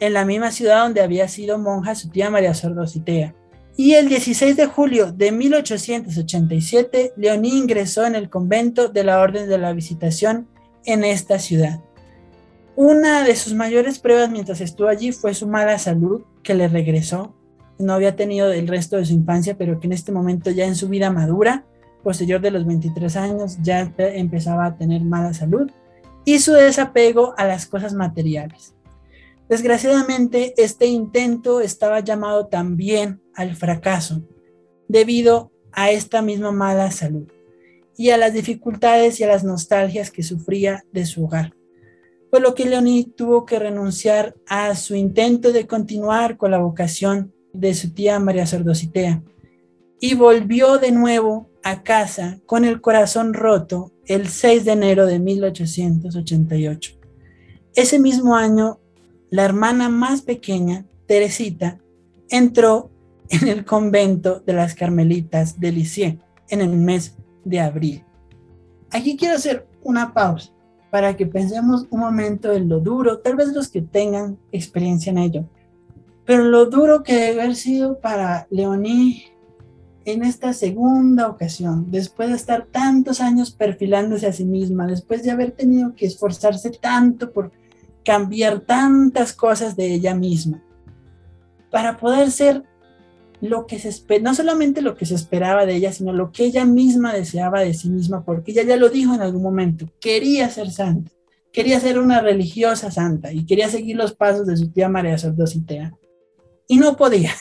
en 0.00 0.12
la 0.12 0.24
misma 0.24 0.50
ciudad 0.50 0.82
donde 0.82 1.00
había 1.00 1.28
sido 1.28 1.58
monja 1.58 1.94
su 1.94 2.10
tía 2.10 2.28
María 2.28 2.54
Sordositea. 2.54 3.36
Y 3.76 3.94
el 3.94 4.08
16 4.08 4.56
de 4.56 4.66
julio 4.66 5.12
de 5.12 5.30
1887, 5.30 7.12
Leonie 7.16 7.56
ingresó 7.56 8.04
en 8.04 8.16
el 8.16 8.28
convento 8.28 8.88
de 8.88 9.04
la 9.04 9.20
Orden 9.20 9.48
de 9.48 9.58
la 9.58 9.72
Visitación 9.72 10.48
en 10.86 11.04
esta 11.04 11.38
ciudad. 11.38 11.80
Una 12.74 13.22
de 13.22 13.36
sus 13.36 13.54
mayores 13.54 14.00
pruebas 14.00 14.28
mientras 14.28 14.60
estuvo 14.60 14.88
allí 14.88 15.12
fue 15.12 15.34
su 15.34 15.46
mala 15.46 15.78
salud 15.78 16.22
que 16.42 16.54
le 16.54 16.66
regresó 16.66 17.36
no 17.80 17.94
había 17.94 18.16
tenido 18.16 18.52
el 18.52 18.68
resto 18.68 18.96
de 18.96 19.04
su 19.04 19.12
infancia, 19.12 19.56
pero 19.56 19.80
que 19.80 19.86
en 19.86 19.92
este 19.92 20.12
momento 20.12 20.50
ya 20.50 20.66
en 20.66 20.76
su 20.76 20.88
vida 20.88 21.10
madura, 21.10 21.64
posterior 22.02 22.40
de 22.40 22.50
los 22.50 22.66
23 22.66 23.16
años, 23.16 23.58
ya 23.62 23.92
empezaba 23.98 24.66
a 24.66 24.76
tener 24.76 25.02
mala 25.02 25.34
salud 25.34 25.70
y 26.24 26.38
su 26.38 26.52
desapego 26.52 27.34
a 27.36 27.46
las 27.46 27.66
cosas 27.66 27.94
materiales. 27.94 28.74
Desgraciadamente, 29.48 30.54
este 30.56 30.86
intento 30.86 31.60
estaba 31.60 32.00
llamado 32.00 32.46
también 32.46 33.20
al 33.34 33.56
fracaso 33.56 34.22
debido 34.86 35.50
a 35.72 35.90
esta 35.90 36.22
misma 36.22 36.52
mala 36.52 36.90
salud 36.90 37.28
y 37.96 38.10
a 38.10 38.16
las 38.16 38.32
dificultades 38.32 39.20
y 39.20 39.24
a 39.24 39.28
las 39.28 39.44
nostalgias 39.44 40.10
que 40.10 40.22
sufría 40.22 40.84
de 40.92 41.04
su 41.04 41.24
hogar. 41.24 41.54
Por 42.30 42.42
lo 42.42 42.54
que 42.54 42.64
Leoní 42.64 43.04
tuvo 43.04 43.44
que 43.44 43.58
renunciar 43.58 44.36
a 44.46 44.74
su 44.76 44.94
intento 44.94 45.52
de 45.52 45.66
continuar 45.66 46.36
con 46.36 46.52
la 46.52 46.58
vocación 46.58 47.34
de 47.52 47.74
su 47.74 47.92
tía 47.92 48.18
María 48.18 48.46
Sordositea 48.46 49.22
y 50.00 50.14
volvió 50.14 50.78
de 50.78 50.92
nuevo 50.92 51.48
a 51.62 51.82
casa 51.82 52.40
con 52.46 52.64
el 52.64 52.80
corazón 52.80 53.34
roto 53.34 53.92
el 54.06 54.28
6 54.28 54.64
de 54.64 54.72
enero 54.72 55.06
de 55.06 55.18
1888. 55.18 56.92
Ese 57.74 57.98
mismo 57.98 58.34
año, 58.34 58.80
la 59.30 59.44
hermana 59.44 59.88
más 59.88 60.22
pequeña, 60.22 60.86
Teresita, 61.06 61.78
entró 62.28 62.90
en 63.28 63.48
el 63.48 63.64
convento 63.64 64.40
de 64.40 64.52
las 64.54 64.74
Carmelitas 64.74 65.60
de 65.60 65.72
Lisieux 65.72 66.18
en 66.48 66.60
el 66.60 66.76
mes 66.76 67.14
de 67.44 67.60
abril. 67.60 68.04
Aquí 68.90 69.16
quiero 69.16 69.36
hacer 69.36 69.66
una 69.82 70.12
pausa 70.12 70.50
para 70.90 71.16
que 71.16 71.26
pensemos 71.26 71.86
un 71.90 72.00
momento 72.00 72.52
en 72.52 72.68
lo 72.68 72.80
duro, 72.80 73.18
tal 73.18 73.36
vez 73.36 73.52
los 73.52 73.68
que 73.68 73.82
tengan 73.82 74.38
experiencia 74.50 75.10
en 75.10 75.18
ello, 75.18 75.48
pero 76.30 76.44
lo 76.44 76.66
duro 76.66 77.02
que 77.02 77.16
debe 77.16 77.42
haber 77.42 77.56
sido 77.56 77.98
para 77.98 78.46
Leoní 78.50 79.24
en 80.04 80.22
esta 80.22 80.52
segunda 80.52 81.26
ocasión, 81.26 81.90
después 81.90 82.28
de 82.28 82.36
estar 82.36 82.66
tantos 82.66 83.20
años 83.20 83.50
perfilándose 83.50 84.28
a 84.28 84.32
sí 84.32 84.44
misma, 84.44 84.86
después 84.86 85.24
de 85.24 85.32
haber 85.32 85.50
tenido 85.50 85.92
que 85.96 86.06
esforzarse 86.06 86.70
tanto 86.70 87.32
por 87.32 87.50
cambiar 88.04 88.60
tantas 88.60 89.32
cosas 89.32 89.74
de 89.74 89.92
ella 89.92 90.14
misma, 90.14 90.62
para 91.68 91.96
poder 91.96 92.30
ser 92.30 92.62
lo 93.40 93.66
que 93.66 93.80
se 93.80 94.20
no 94.20 94.32
solamente 94.32 94.82
lo 94.82 94.94
que 94.94 95.06
se 95.06 95.16
esperaba 95.16 95.66
de 95.66 95.74
ella, 95.74 95.92
sino 95.92 96.12
lo 96.12 96.30
que 96.30 96.44
ella 96.44 96.64
misma 96.64 97.12
deseaba 97.12 97.58
de 97.58 97.74
sí 97.74 97.90
misma, 97.90 98.24
porque 98.24 98.52
ella 98.52 98.62
ya 98.62 98.76
lo 98.76 98.88
dijo 98.88 99.16
en 99.16 99.22
algún 99.22 99.42
momento, 99.42 99.88
quería 100.00 100.48
ser 100.48 100.70
santa, 100.70 101.10
quería 101.52 101.80
ser 101.80 101.98
una 101.98 102.20
religiosa 102.20 102.92
santa 102.92 103.32
y 103.32 103.46
quería 103.46 103.68
seguir 103.68 103.96
los 103.96 104.14
pasos 104.14 104.46
de 104.46 104.56
su 104.56 104.70
tía 104.70 104.88
María 104.88 105.18
Sordositea 105.18 105.92
y 106.70 106.76
no 106.76 106.96
podía. 106.96 107.32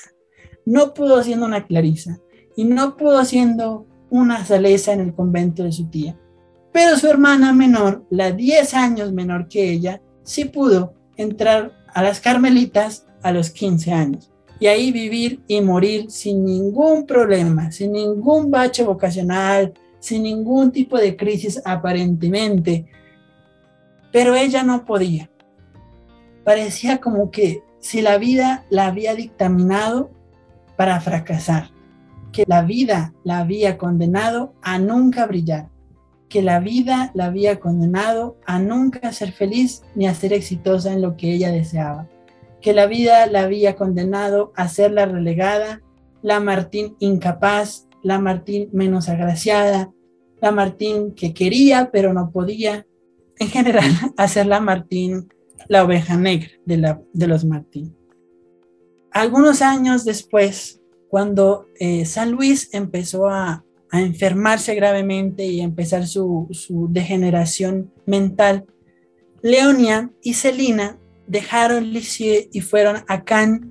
No 0.65 0.95
pudo 0.95 1.23
siendo 1.23 1.45
una 1.45 1.67
Clarisa 1.67 2.19
y 2.55 2.63
no 2.65 2.97
pudo 2.97 3.23
siendo 3.23 3.85
una 4.09 4.43
Salesa 4.43 4.91
en 4.91 5.01
el 5.01 5.13
convento 5.13 5.63
de 5.63 5.71
su 5.71 5.87
tía. 5.87 6.19
Pero 6.73 6.97
su 6.97 7.07
hermana 7.07 7.53
menor, 7.53 8.05
la 8.09 8.31
10 8.31 8.73
años 8.73 9.13
menor 9.13 9.47
que 9.47 9.71
ella, 9.71 10.01
sí 10.23 10.45
pudo 10.45 10.95
entrar 11.15 11.71
a 11.93 12.01
las 12.01 12.19
Carmelitas 12.19 13.05
a 13.21 13.31
los 13.31 13.51
15 13.51 13.93
años 13.93 14.31
y 14.59 14.65
ahí 14.65 14.91
vivir 14.91 15.43
y 15.47 15.61
morir 15.61 16.09
sin 16.09 16.43
ningún 16.43 17.05
problema, 17.05 17.71
sin 17.71 17.91
ningún 17.91 18.49
bache 18.49 18.83
vocacional, 18.83 19.73
sin 19.99 20.23
ningún 20.23 20.71
tipo 20.71 20.97
de 20.97 21.15
crisis 21.15 21.61
aparentemente. 21.65 22.87
Pero 24.11 24.33
ella 24.33 24.63
no 24.63 24.85
podía. 24.85 25.29
Parecía 26.43 26.99
como 26.99 27.29
que 27.29 27.61
si 27.79 28.01
la 28.01 28.17
vida 28.17 28.65
la 28.69 28.87
había 28.87 29.15
dictaminado 29.15 30.11
para 30.77 30.99
fracasar, 31.01 31.71
que 32.31 32.43
la 32.47 32.61
vida 32.61 33.13
la 33.23 33.39
había 33.39 33.77
condenado 33.77 34.53
a 34.61 34.79
nunca 34.79 35.25
brillar. 35.25 35.69
que 36.29 36.43
la 36.43 36.59
vida 36.59 37.09
la 37.15 37.25
había 37.25 37.59
condenado 37.59 38.37
a 38.45 38.59
nunca 38.59 39.11
ser 39.11 39.31
feliz 39.31 39.81
ni 39.95 40.05
a 40.05 40.13
ser 40.13 40.31
exitosa 40.31 40.93
en 40.93 41.01
lo 41.01 41.17
que 41.17 41.33
ella 41.33 41.51
deseaba, 41.51 42.07
que 42.61 42.71
la 42.71 42.85
vida 42.85 43.25
la 43.25 43.41
había 43.41 43.75
condenado 43.75 44.53
a 44.55 44.67
ser 44.67 44.91
la 44.91 45.07
relegada, 45.07 45.81
la 46.21 46.39
Martín 46.39 46.95
incapaz, 46.99 47.87
la 48.03 48.19
Martín 48.19 48.69
menos 48.71 49.09
agraciada, 49.09 49.91
la 50.39 50.51
Martín 50.51 51.15
que 51.15 51.33
quería 51.33 51.89
pero 51.91 52.13
no 52.13 52.29
podía, 52.31 52.85
en 53.39 53.47
general, 53.47 53.89
a 54.17 54.27
ser 54.27 54.45
la 54.45 54.59
Martín, 54.59 55.29
la 55.67 55.83
oveja 55.83 56.17
negra 56.17 56.49
de, 56.65 56.77
la, 56.77 57.01
de 57.13 57.27
los 57.27 57.45
Martín. 57.45 57.95
Algunos 59.11 59.61
años 59.61 60.05
después, 60.05 60.81
cuando 61.09 61.67
eh, 61.79 62.05
San 62.05 62.31
Luis 62.31 62.69
empezó 62.73 63.27
a, 63.27 63.65
enfermarse 63.91 64.75
gravemente 64.75 65.47
y 65.47 65.61
a 65.61 65.63
empezar 65.63 66.05
su, 66.05 66.47
degeneración 66.91 67.91
mental, 68.05 68.67
Leonia 69.41 70.11
y 70.21 70.35
Celina 70.35 70.99
dejaron 71.25 71.91
Lisieux 71.91 72.49
y 72.53 72.61
fueron 72.61 72.97
a 73.07 73.23
Cannes 73.23 73.61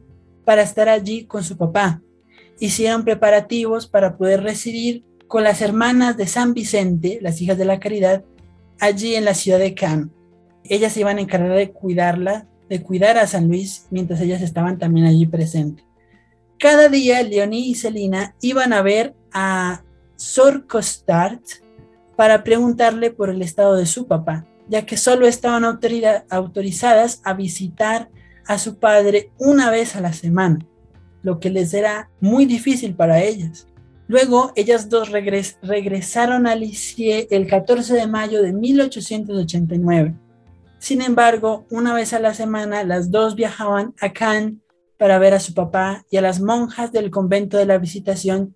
para 0.45 0.63
estar 0.63 0.89
allí 0.89 1.25
con 1.25 1.45
su 1.45 1.57
papá. 1.57 2.03
Hicieron 2.59 3.05
preparativos 3.05 3.87
para 3.87 4.17
poder 4.17 4.43
residir 4.43 5.05
con 5.29 5.45
las 5.45 5.63
hermanas 5.63 6.17
de 6.17 6.27
San 6.27 6.53
Vicente, 6.53 7.21
las 7.23 7.41
hijas 7.41 7.57
de 7.57 7.67
la 7.67 7.79
caridad, 7.79 8.25
allí 8.81 9.15
en 9.15 9.25
la 9.25 9.35
ciudad 9.35 9.61
de 9.61 9.75
Cannes. 9.75 10.09
Ellas 10.69 10.97
iban 10.97 11.19
a 11.19 11.21
encargar 11.21 11.57
de 11.57 11.71
cuidarla, 11.71 12.47
de 12.69 12.83
cuidar 12.83 13.17
a 13.19 13.27
San 13.27 13.49
Luis, 13.49 13.87
mientras 13.91 14.21
ellas 14.21 14.43
estaban 14.43 14.79
también 14.79 15.07
allí 15.07 15.27
presentes. 15.27 15.85
Cada 16.59 16.89
día 16.89 17.23
Leonie 17.23 17.69
y 17.69 17.75
Celina 17.75 18.35
iban 18.41 18.73
a 18.73 18.83
ver 18.83 19.15
a 19.33 19.83
Sor 20.17 20.67
Costart 20.67 21.43
para 22.17 22.43
preguntarle 22.43 23.13
por 23.13 23.31
el 23.31 23.43
estado 23.43 23.77
de 23.77 23.87
su 23.87 24.09
papá, 24.09 24.47
ya 24.69 24.85
que 24.85 24.97
solo 24.97 25.27
estaban 25.27 25.65
autorizadas 25.65 27.21
a 27.25 27.33
visitar 27.33 28.11
a 28.47 28.59
su 28.59 28.79
padre 28.79 29.31
una 29.39 29.71
vez 29.71 29.95
a 29.95 30.01
la 30.01 30.13
semana, 30.13 30.59
lo 31.23 31.39
que 31.39 31.51
les 31.51 31.73
era 31.75 32.11
muy 32.21 32.45
difícil 32.45 32.95
para 32.95 33.23
ellas. 33.23 33.69
Luego, 34.09 34.53
ellas 34.57 34.89
dos 34.89 35.11
regresaron 35.11 36.47
a 36.47 36.55
Lisieux 36.55 37.29
el 37.31 37.47
14 37.47 37.95
de 37.95 38.07
mayo 38.07 38.43
de 38.43 38.53
1889. 38.53 40.15
Sin 40.79 41.03
embargo, 41.03 41.67
una 41.71 41.95
vez 41.95 42.13
a 42.13 42.21
la 42.21 42.35
semana, 42.35 42.85
las 42.85 43.11
dos 43.11 43.35
viajaban 43.35 43.95
a 44.01 44.13
Cannes 44.13 44.55
para 44.97 45.19
ver 45.19 45.35
a 45.35 45.41
su 45.41 45.55
papá 45.55 46.05
y 46.11 46.17
a 46.17 46.23
las 46.23 46.41
monjas 46.41 46.93
del 46.93 47.11
convento 47.11 47.57
de 47.57 47.67
la 47.67 47.79
Visitación, 47.79 48.55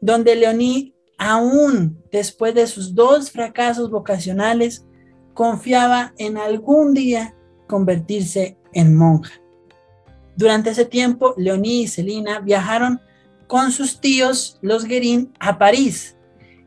donde 0.00 0.36
Leonie 0.36 0.94
aún 1.20 2.02
después 2.10 2.54
de 2.54 2.66
sus 2.66 2.94
dos 2.94 3.30
fracasos 3.30 3.90
vocacionales, 3.90 4.86
confiaba 5.34 6.14
en 6.16 6.38
algún 6.38 6.94
día 6.94 7.36
convertirse 7.68 8.56
en 8.72 8.96
monja. 8.96 9.34
Durante 10.34 10.70
ese 10.70 10.86
tiempo, 10.86 11.34
Leonie 11.36 11.82
y 11.82 11.88
Celina 11.88 12.40
viajaron 12.40 13.02
con 13.46 13.70
sus 13.70 14.00
tíos, 14.00 14.58
los 14.62 14.86
Guerin, 14.86 15.34
a 15.38 15.58
París. 15.58 16.16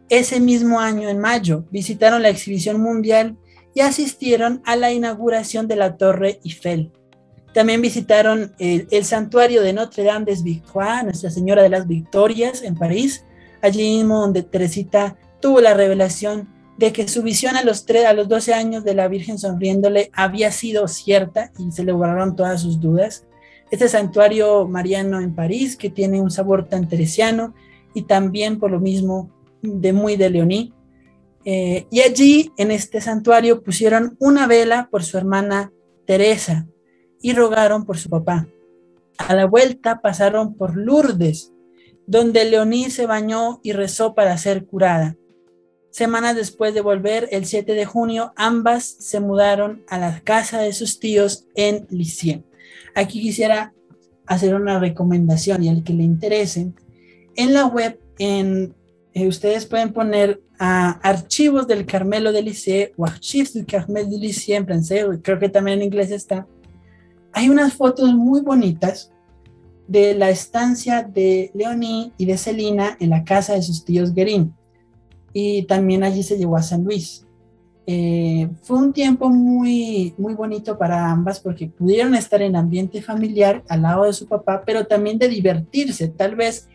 Ese 0.08 0.40
mismo 0.40 0.80
año, 0.80 1.10
en 1.10 1.18
mayo, 1.18 1.66
visitaron 1.72 2.22
la 2.22 2.30
exhibición 2.30 2.80
mundial 2.80 3.36
y 3.74 3.82
asistieron 3.82 4.62
a 4.66 4.76
la 4.76 4.92
inauguración 4.92 5.68
de 5.68 5.76
la 5.76 5.98
Torre 5.98 6.40
Eiffel. 6.44 6.92
También 7.54 7.82
visitaron 7.82 8.54
el, 8.58 9.06
santuario 9.06 9.62
de 9.62 9.74
Notre 9.74 10.04
Dame 10.04 10.26
des 10.26 10.44
Victoires, 10.44 11.04
Nuestra 11.04 11.30
Señora 11.30 11.62
de 11.62 11.70
las 11.70 11.88
Victorias, 11.88 12.64
en 12.64 12.76
París, 12.76 13.26
allí 13.62 13.98
mismo 13.98 14.22
donde 14.22 14.42
Teresita 14.42 15.18
tuvo 15.40 15.62
la 15.62 15.76
revelación 15.76 16.50
de 16.78 16.92
que 16.92 17.08
su 17.08 17.22
visión 17.22 17.56
a 17.56 17.64
los, 17.64 17.86
a 17.90 18.14
los 18.14 18.28
12 18.28 18.54
años 18.54 18.84
de 18.84 18.96
la 18.96 19.08
Virgen 19.08 19.38
sonriéndole 19.38 20.10
había 20.14 20.52
sido 20.52 20.88
cierta 20.88 21.52
y 21.60 21.72
se 21.72 21.84
le 21.84 21.92
borraron 21.92 22.36
todas 22.36 22.62
sus 22.62 22.80
dudas. 22.80 23.26
Este 23.70 23.88
santuario 23.88 24.68
mariano 24.68 25.20
en 25.20 25.36
París, 25.36 25.78
que 25.78 25.92
tiene 25.92 26.22
un 26.22 26.32
sabor 26.32 26.68
tan 26.68 26.88
teresiano 26.88 27.54
y 27.94 28.04
también 28.04 28.60
por 28.60 28.72
lo 28.72 28.80
mismo 28.80 29.30
de 29.62 29.94
muy 29.94 30.16
de 30.16 30.32
Leoní. 30.32 30.74
Eh, 31.46 31.88
y 31.92 32.02
allí, 32.02 32.52
en 32.58 32.72
este 32.72 33.02
santuario, 33.02 33.64
pusieron 33.64 34.16
una 34.20 34.48
vela 34.48 34.88
por 34.90 35.04
su 35.04 35.18
hermana 35.18 35.72
Teresa 36.06 36.68
y 37.22 37.34
rogaron 37.34 37.86
por 37.86 37.98
su 37.98 38.10
papá. 38.10 38.48
A 39.18 39.36
la 39.36 39.46
vuelta 39.46 40.02
pasaron 40.02 40.56
por 40.56 40.76
Lourdes, 40.76 41.52
donde 42.08 42.46
Leoní 42.46 42.90
se 42.90 43.06
bañó 43.06 43.60
y 43.64 43.74
rezó 43.74 44.14
para 44.16 44.38
ser 44.38 44.66
curada. 44.66 45.16
Semanas 45.92 46.36
después 46.36 46.74
de 46.74 46.82
volver, 46.82 47.30
el 47.32 47.46
7 47.46 47.74
de 47.74 47.86
junio, 47.86 48.34
ambas 48.36 48.84
se 48.84 49.20
mudaron 49.20 49.84
a 49.88 50.00
la 50.00 50.22
casa 50.22 50.60
de 50.60 50.74
sus 50.74 51.00
tíos 51.00 51.46
en 51.56 51.86
Lisieux. 51.90 52.44
Aquí 52.96 53.22
quisiera 53.22 53.74
hacer 54.26 54.56
una 54.56 54.80
recomendación 54.80 55.64
y 55.64 55.70
al 55.70 55.84
que 55.84 55.94
le 55.94 56.04
interese, 56.04 56.74
en 57.36 57.54
la 57.54 57.68
web, 57.68 58.00
en, 58.18 58.74
eh, 59.14 59.28
ustedes 59.28 59.66
pueden 59.66 59.94
poner 59.94 60.42
a 60.58 60.92
archivos 61.08 61.68
del 61.68 61.86
Carmelo 61.86 62.32
de 62.32 62.42
Lisieux 62.42 62.92
o 62.98 63.06
archivos 63.06 63.54
del 63.54 63.66
Carmelo 63.66 64.10
de 64.10 64.18
Lisieux 64.18 64.60
en 64.60 64.66
francés, 64.66 65.06
creo 65.22 65.40
que 65.40 65.50
también 65.50 65.80
en 65.80 65.86
inglés 65.86 66.12
está. 66.12 66.48
Hay 67.32 67.50
unas 67.50 67.74
fotos 67.74 68.14
muy 68.14 68.42
bonitas 68.42 69.12
de 69.88 70.16
la 70.16 70.30
estancia 70.30 71.04
de 71.04 71.52
Leonie 71.54 72.12
y 72.18 72.26
de 72.26 72.38
Celina 72.38 72.98
en 73.00 73.10
la 73.10 73.24
casa 73.24 73.54
de 73.54 73.62
sus 73.62 73.84
tíos 73.84 74.14
Guerin. 74.14 74.54
Y 75.34 75.64
también 75.64 76.04
allí 76.04 76.24
se 76.24 76.38
llevó 76.38 76.58
a 76.58 76.64
San 76.64 76.84
Luis. 76.84 77.26
Eh, 77.86 78.50
fue 78.62 78.78
un 78.78 78.94
tiempo 78.94 79.30
muy, 79.30 80.14
muy 80.18 80.36
bonito 80.36 80.78
para 80.78 81.12
ambas 81.12 81.40
porque 81.40 81.68
pudieron 81.68 82.16
estar 82.16 82.42
en 82.42 82.56
ambiente 82.56 83.02
familiar 83.02 83.64
al 83.68 83.82
lado 83.82 84.06
de 84.06 84.14
su 84.14 84.26
papá, 84.28 84.64
pero 84.66 84.86
también 84.86 85.18
de 85.18 85.28
divertirse, 85.28 86.08
tal 86.08 86.36
vez 86.36 86.70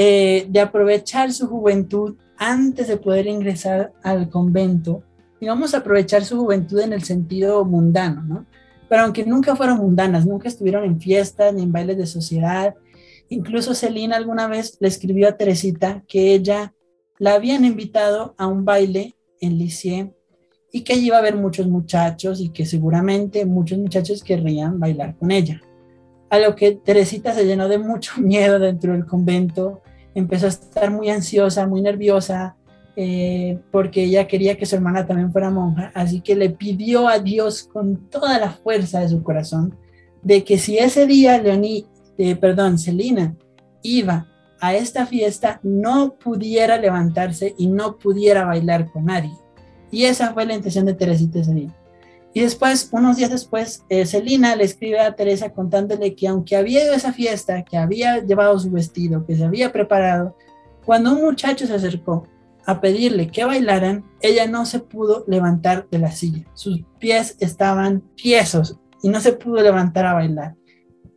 eh, 0.00 0.46
de 0.48 0.60
aprovechar 0.60 1.32
su 1.32 1.48
juventud 1.48 2.14
antes 2.36 2.86
de 2.86 2.98
poder 2.98 3.26
ingresar 3.26 3.92
al 4.04 4.30
convento. 4.30 5.02
Y 5.40 5.48
a 5.48 5.52
aprovechar 5.52 6.24
su 6.24 6.38
juventud 6.38 6.78
en 6.78 6.92
el 6.92 7.02
sentido 7.02 7.64
mundano, 7.64 8.22
¿no? 8.22 8.46
pero 8.88 9.02
aunque 9.02 9.26
nunca 9.26 9.56
fueron 9.56 9.78
mundanas, 9.78 10.24
nunca 10.24 10.46
estuvieron 10.46 10.84
en 10.84 11.00
fiestas 11.00 11.52
ni 11.52 11.64
en 11.64 11.72
bailes 11.72 11.98
de 11.98 12.06
sociedad. 12.06 12.76
Incluso 13.28 13.74
Celina 13.74 14.16
alguna 14.16 14.46
vez 14.46 14.76
le 14.78 14.86
escribió 14.86 15.26
a 15.26 15.36
Teresita 15.36 16.04
que 16.06 16.32
ella 16.32 16.74
la 17.18 17.34
habían 17.34 17.64
invitado 17.64 18.36
a 18.38 18.46
un 18.46 18.64
baile 18.64 19.16
en 19.40 19.58
Lisieux 19.58 20.12
y 20.70 20.84
que 20.84 20.92
allí 20.92 21.06
iba 21.06 21.16
a 21.16 21.18
haber 21.18 21.34
muchos 21.34 21.66
muchachos 21.66 22.40
y 22.40 22.50
que 22.50 22.66
seguramente 22.66 23.44
muchos 23.46 23.78
muchachos 23.78 24.22
querrían 24.22 24.78
bailar 24.78 25.16
con 25.16 25.32
ella. 25.32 25.60
A 26.30 26.38
lo 26.38 26.54
que 26.54 26.70
Teresita 26.70 27.34
se 27.34 27.46
llenó 27.46 27.66
de 27.66 27.78
mucho 27.78 28.12
miedo 28.20 28.60
dentro 28.60 28.92
del 28.92 29.06
convento, 29.06 29.82
empezó 30.18 30.46
a 30.46 30.50
estar 30.50 30.90
muy 30.90 31.10
ansiosa, 31.10 31.66
muy 31.66 31.80
nerviosa, 31.80 32.56
eh, 32.96 33.58
porque 33.70 34.04
ella 34.04 34.26
quería 34.26 34.56
que 34.56 34.66
su 34.66 34.74
hermana 34.74 35.06
también 35.06 35.30
fuera 35.30 35.50
monja, 35.50 35.92
así 35.94 36.20
que 36.20 36.34
le 36.34 36.50
pidió 36.50 37.08
a 37.08 37.20
Dios 37.20 37.62
con 37.62 38.08
toda 38.10 38.38
la 38.38 38.50
fuerza 38.50 39.00
de 39.00 39.08
su 39.08 39.22
corazón 39.22 39.76
de 40.22 40.42
que 40.44 40.58
si 40.58 40.78
ese 40.78 41.06
día 41.06 41.40
Leoní, 41.40 41.86
eh, 42.18 42.34
perdón, 42.34 42.78
Celina 42.78 43.36
iba 43.82 44.26
a 44.60 44.74
esta 44.74 45.06
fiesta, 45.06 45.60
no 45.62 46.14
pudiera 46.14 46.76
levantarse 46.76 47.54
y 47.56 47.68
no 47.68 47.96
pudiera 47.98 48.44
bailar 48.44 48.90
con 48.90 49.04
nadie. 49.04 49.32
Y 49.90 50.04
esa 50.04 50.34
fue 50.34 50.44
la 50.44 50.54
intención 50.54 50.84
de 50.84 50.94
Teresita 50.94 51.38
ese 51.38 51.54
día. 51.54 51.74
Y 52.34 52.40
después, 52.40 52.88
unos 52.92 53.16
días 53.16 53.30
después, 53.30 53.84
eh, 53.88 54.06
Celina 54.06 54.54
le 54.54 54.64
escribe 54.64 55.00
a 55.00 55.14
Teresa 55.14 55.50
contándole 55.50 56.14
que 56.14 56.28
aunque 56.28 56.56
había 56.56 56.84
ido 56.84 56.92
a 56.92 56.96
esa 56.96 57.12
fiesta, 57.12 57.64
que 57.64 57.76
había 57.76 58.18
llevado 58.24 58.58
su 58.58 58.70
vestido, 58.70 59.24
que 59.26 59.36
se 59.36 59.44
había 59.44 59.72
preparado, 59.72 60.36
cuando 60.84 61.12
un 61.12 61.22
muchacho 61.22 61.66
se 61.66 61.74
acercó 61.74 62.26
a 62.66 62.80
pedirle 62.80 63.28
que 63.28 63.44
bailaran, 63.44 64.04
ella 64.20 64.46
no 64.46 64.66
se 64.66 64.80
pudo 64.80 65.24
levantar 65.26 65.88
de 65.90 65.98
la 65.98 66.12
silla. 66.12 66.44
Sus 66.52 66.84
pies 66.98 67.36
estaban 67.40 68.02
tiesos 68.14 68.78
y 69.02 69.08
no 69.08 69.20
se 69.20 69.32
pudo 69.32 69.62
levantar 69.62 70.04
a 70.04 70.14
bailar. 70.14 70.54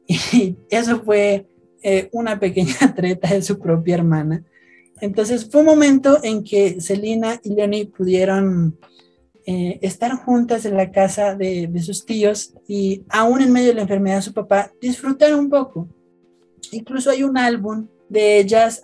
Y 0.07 0.55
eso 0.69 1.01
fue 1.01 1.47
eh, 1.83 2.09
una 2.13 2.39
pequeña 2.39 2.75
treta 2.95 3.33
de 3.33 3.41
su 3.41 3.59
propia 3.59 3.95
hermana. 3.95 4.45
Entonces 5.01 5.49
fue 5.49 5.61
un 5.61 5.67
momento 5.67 6.19
en 6.23 6.43
que 6.43 6.79
Celina 6.79 7.39
y 7.43 7.53
Leonie 7.53 7.87
pudieron 7.87 8.77
eh, 9.45 9.79
estar 9.81 10.15
juntas 10.15 10.65
en 10.65 10.77
la 10.77 10.91
casa 10.91 11.35
de, 11.35 11.71
sus 11.81 12.05
tíos 12.05 12.53
y 12.67 13.03
aún 13.09 13.41
en 13.41 13.51
medio 13.51 13.69
de 13.69 13.75
la 13.75 13.81
enfermedad 13.81 14.17
de 14.17 14.21
su 14.21 14.33
papá, 14.33 14.71
disfrutar 14.79 15.33
un 15.35 15.49
poco. 15.49 15.87
Incluso 16.71 17.09
hay 17.09 17.23
un 17.23 17.37
álbum 17.37 17.87
de 18.07 18.39
ellas 18.39 18.83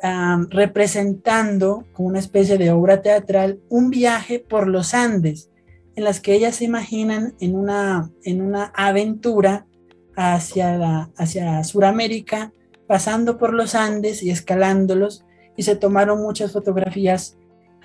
representando 0.50 1.86
como 1.94 2.08
una 2.08 2.20
especie 2.20 2.58
de 2.58 2.72
obra 2.72 3.02
teatral 3.02 3.60
un 3.70 3.90
viaje 3.90 4.40
por 4.40 4.68
los 4.68 4.94
Andes, 4.94 5.50
en 5.96 6.04
las 6.04 6.20
que 6.22 6.34
ellas 6.34 6.56
se 6.56 6.66
imaginan 6.66 7.36
en 7.40 7.56
una, 7.56 8.10
en 8.24 8.42
una 8.42 8.72
aventura 8.76 9.68
hacia, 10.16 11.10
hacia 11.18 11.64
Sudamérica, 11.64 12.52
pasando 12.88 13.38
por 13.38 13.54
los 13.54 13.76
Andes 13.76 14.24
y 14.24 14.32
escalándolos, 14.32 15.26
y 15.56 15.64
se 15.64 15.76
tomaron 15.76 16.22
muchas 16.22 16.54
fotografías 16.54 17.38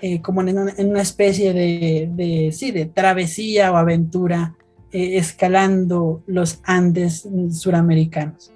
eh, 0.05 0.21
como 0.21 0.41
en 0.41 0.57
una, 0.57 1.01
especie 1.01 1.53
de, 1.53 2.51
sí, 2.51 2.71
de 2.71 2.87
travesía 2.87 3.71
o 3.71 3.77
aventura 3.77 4.53
eh, 4.91 5.15
escalando 5.15 6.21
los 6.27 6.59
Andes 6.65 7.25
suramericanos. 7.51 8.51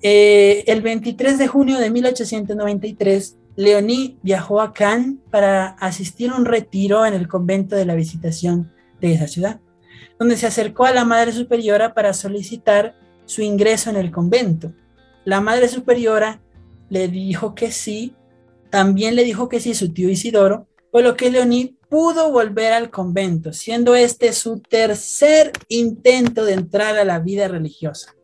Eh, 0.00 0.62
el 0.68 0.82
23 0.82 1.36
de 1.36 1.48
junio 1.48 1.78
de 1.80 1.90
1893, 1.90 3.38
Leoní 3.56 4.18
viajó 4.22 4.60
a 4.60 4.72
Cannes 4.72 5.16
para 5.32 5.70
asistir 5.80 6.30
a 6.30 6.36
un 6.36 6.44
retiro 6.44 7.04
en 7.04 7.14
el 7.14 7.26
convento 7.26 7.74
de 7.74 7.86
la 7.86 7.96
Visitación 7.96 8.70
de 9.00 9.14
esa 9.14 9.26
ciudad, 9.26 9.58
donde 10.16 10.36
se 10.36 10.46
acercó 10.46 10.84
a 10.84 10.94
la 10.94 11.04
Madre 11.04 11.32
Superiora 11.32 11.92
para 11.92 12.12
solicitar 12.12 12.94
su 13.24 13.42
ingreso 13.42 13.90
en 13.90 13.96
el 13.96 14.12
convento. 14.12 14.72
La 15.24 15.40
Madre 15.40 15.66
Superiora 15.66 16.40
le 16.88 17.08
dijo 17.08 17.56
que 17.56 17.72
sí, 17.72 18.14
también 18.70 19.16
le 19.16 19.24
dijo 19.24 19.48
que 19.48 19.60
sí 19.60 19.74
su 19.74 19.92
tío 19.92 20.08
Isidoro, 20.08 20.66
por 20.90 21.02
lo 21.02 21.16
que 21.16 21.30
Leoní 21.30 21.76
pudo 21.88 22.30
volver 22.30 22.72
al 22.72 22.90
convento, 22.90 23.52
siendo 23.52 23.94
este 23.94 24.32
su 24.32 24.60
tercer 24.60 25.52
intento 25.68 26.44
de 26.44 26.54
entrar 26.54 26.96
a 26.96 27.04
la 27.04 27.18
vida 27.18 27.48
religiosa. 27.48 28.14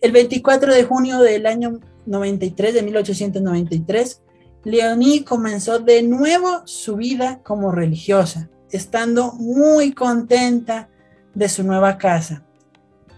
El 0.00 0.12
24 0.12 0.72
de 0.72 0.84
junio 0.84 1.20
del 1.20 1.46
año 1.46 1.80
93, 2.06 2.74
de 2.74 2.82
1893, 2.82 4.22
Leoní 4.64 5.24
comenzó 5.24 5.78
de 5.78 6.02
nuevo 6.02 6.62
su 6.66 6.96
vida 6.96 7.40
como 7.42 7.72
religiosa, 7.72 8.50
estando 8.70 9.32
muy 9.32 9.92
contenta 9.92 10.90
de 11.34 11.48
su 11.48 11.64
nueva 11.64 11.98
casa. 11.98 12.44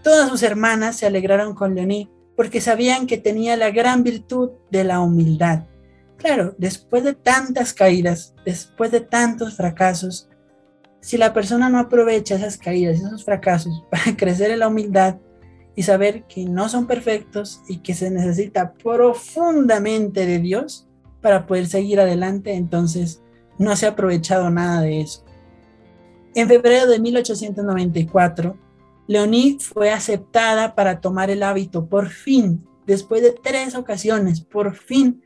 Todas 0.03 0.29
sus 0.29 0.43
hermanas 0.43 0.97
se 0.97 1.05
alegraron 1.05 1.53
con 1.53 1.75
Leoní 1.75 2.09
porque 2.35 2.61
sabían 2.61 3.07
que 3.07 3.17
tenía 3.17 3.57
la 3.57 3.71
gran 3.71 4.03
virtud 4.03 4.51
de 4.71 4.83
la 4.83 5.01
humildad. 5.01 5.65
Claro, 6.21 6.53
después 6.59 7.03
de 7.03 7.15
tantas 7.15 7.73
caídas, 7.73 8.35
después 8.45 8.91
de 8.91 9.01
tantos 9.01 9.55
fracasos, 9.55 10.29
si 10.99 11.17
la 11.17 11.33
persona 11.33 11.67
no 11.67 11.79
aprovecha 11.79 12.35
esas 12.35 12.57
caídas, 12.57 12.99
esos 12.99 13.25
fracasos 13.25 13.83
para 13.91 14.15
crecer 14.15 14.51
en 14.51 14.59
la 14.59 14.67
humildad, 14.67 15.17
y 15.75 15.83
saber 15.83 16.25
que 16.25 16.45
no 16.45 16.67
son 16.69 16.85
perfectos 16.85 17.61
y 17.67 17.77
que 17.77 17.93
se 17.93 18.11
necesita 18.11 18.73
profundamente 18.73 20.25
de 20.25 20.39
Dios 20.39 20.87
para 21.21 21.47
poder 21.47 21.65
seguir 21.65 21.99
adelante, 21.99 22.53
entonces 22.53 23.23
no 23.57 23.75
se 23.75 23.85
ha 23.85 23.91
aprovechado 23.91 24.49
nada 24.49 24.81
de 24.81 25.01
eso. 25.01 25.23
En 26.35 26.49
febrero 26.49 26.87
de 26.87 26.99
1894, 26.99 28.57
Leonie 29.07 29.57
fue 29.59 29.91
aceptada 29.91 30.75
para 30.75 30.99
tomar 30.99 31.29
el 31.29 31.41
hábito, 31.41 31.87
por 31.87 32.09
fin, 32.09 32.65
después 32.85 33.21
de 33.21 33.31
tres 33.31 33.73
ocasiones, 33.73 34.41
por 34.41 34.75
fin 34.75 35.23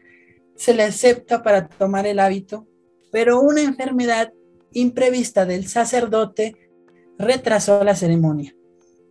se 0.56 0.74
le 0.74 0.84
acepta 0.84 1.43
para 1.43 1.68
tomar 1.68 2.08
el 2.08 2.20
hábito, 2.20 2.68
pero 3.12 3.41
una 3.41 3.62
enfermedad 3.62 4.34
imprevista 4.72 5.45
del 5.45 5.68
sacerdote 5.68 6.56
retrasó 7.18 7.84
la 7.84 7.95
ceremonia. 7.95 8.56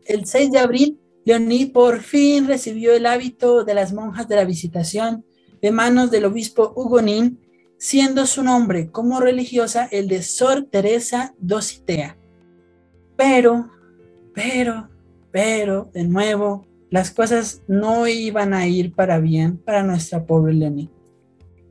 El 0.05 0.27
6 0.27 0.53
de 0.53 0.59
abril 0.59 1.01
Leoní 1.25 1.67
por 1.67 2.01
fin 2.01 2.47
recibió 2.47 2.95
el 2.95 3.07
hábito 3.07 3.65
de 3.65 3.75
las 3.75 3.93
monjas 3.95 4.29
de 4.29 4.37
la 4.37 4.45
visitación 4.45 5.25
de 5.63 5.71
manos 5.71 6.11
del 6.11 6.27
obispo 6.27 6.75
Hugonín, 6.77 7.41
siendo 7.79 8.27
su 8.27 8.43
nombre 8.43 8.91
como 8.91 9.21
religiosa 9.21 9.89
el 9.91 10.09
de 10.09 10.23
Sor 10.23 10.65
Teresa 10.71 11.35
Dositea. 11.39 12.19
Pero, 13.17 13.71
pero, 14.35 14.91
pero, 15.31 15.91
de 15.95 16.05
nuevo, 16.05 16.67
las 16.91 17.11
cosas 17.11 17.63
no 17.67 18.07
iban 18.07 18.53
a 18.53 18.67
ir 18.67 18.95
para 18.95 19.19
bien 19.19 19.57
para 19.57 19.83
nuestra 19.83 20.27
pobre 20.27 20.53
Leoní. 20.53 20.91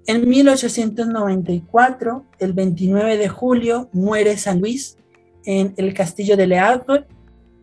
En 0.06 0.28
1894, 0.28 2.26
el 2.40 2.54
29 2.54 3.18
de 3.18 3.30
julio, 3.30 3.90
muere 3.94 4.38
San 4.38 4.60
Luis 4.60 4.98
en 5.46 5.74
el 5.78 5.94
castillo 5.94 6.36
de 6.36 6.48
Le 6.48 6.60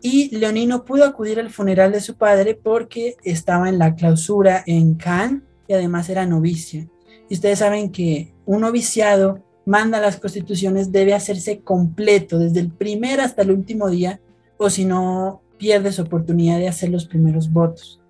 y 0.01 0.35
Leonino 0.35 0.83
pudo 0.83 1.05
acudir 1.05 1.39
al 1.39 1.51
funeral 1.51 1.91
de 1.91 2.01
su 2.01 2.15
padre 2.15 2.55
porque 2.55 3.15
estaba 3.23 3.69
en 3.69 3.77
la 3.77 3.93
clausura 3.93 4.63
en 4.65 4.95
Cannes 4.95 5.43
y 5.67 5.73
además 5.73 6.09
era 6.09 6.25
novicia. 6.25 6.87
Y 7.29 7.35
ustedes 7.35 7.59
saben 7.59 7.91
que 7.91 8.33
un 8.45 8.61
noviciado 8.61 9.43
manda 9.65 10.01
las 10.01 10.17
constituciones 10.17 10.91
debe 10.91 11.13
hacerse 11.13 11.59
completo 11.61 12.39
desde 12.39 12.61
el 12.61 12.71
primer 12.71 13.21
hasta 13.21 13.43
el 13.43 13.51
último 13.51 13.87
día 13.89 14.19
o 14.57 14.71
si 14.71 14.85
no 14.85 15.43
pierde 15.59 15.91
su 15.91 16.01
oportunidad 16.01 16.57
de 16.57 16.67
hacer 16.67 16.89
los 16.89 17.05
primeros 17.05 17.51
votos. 17.51 18.01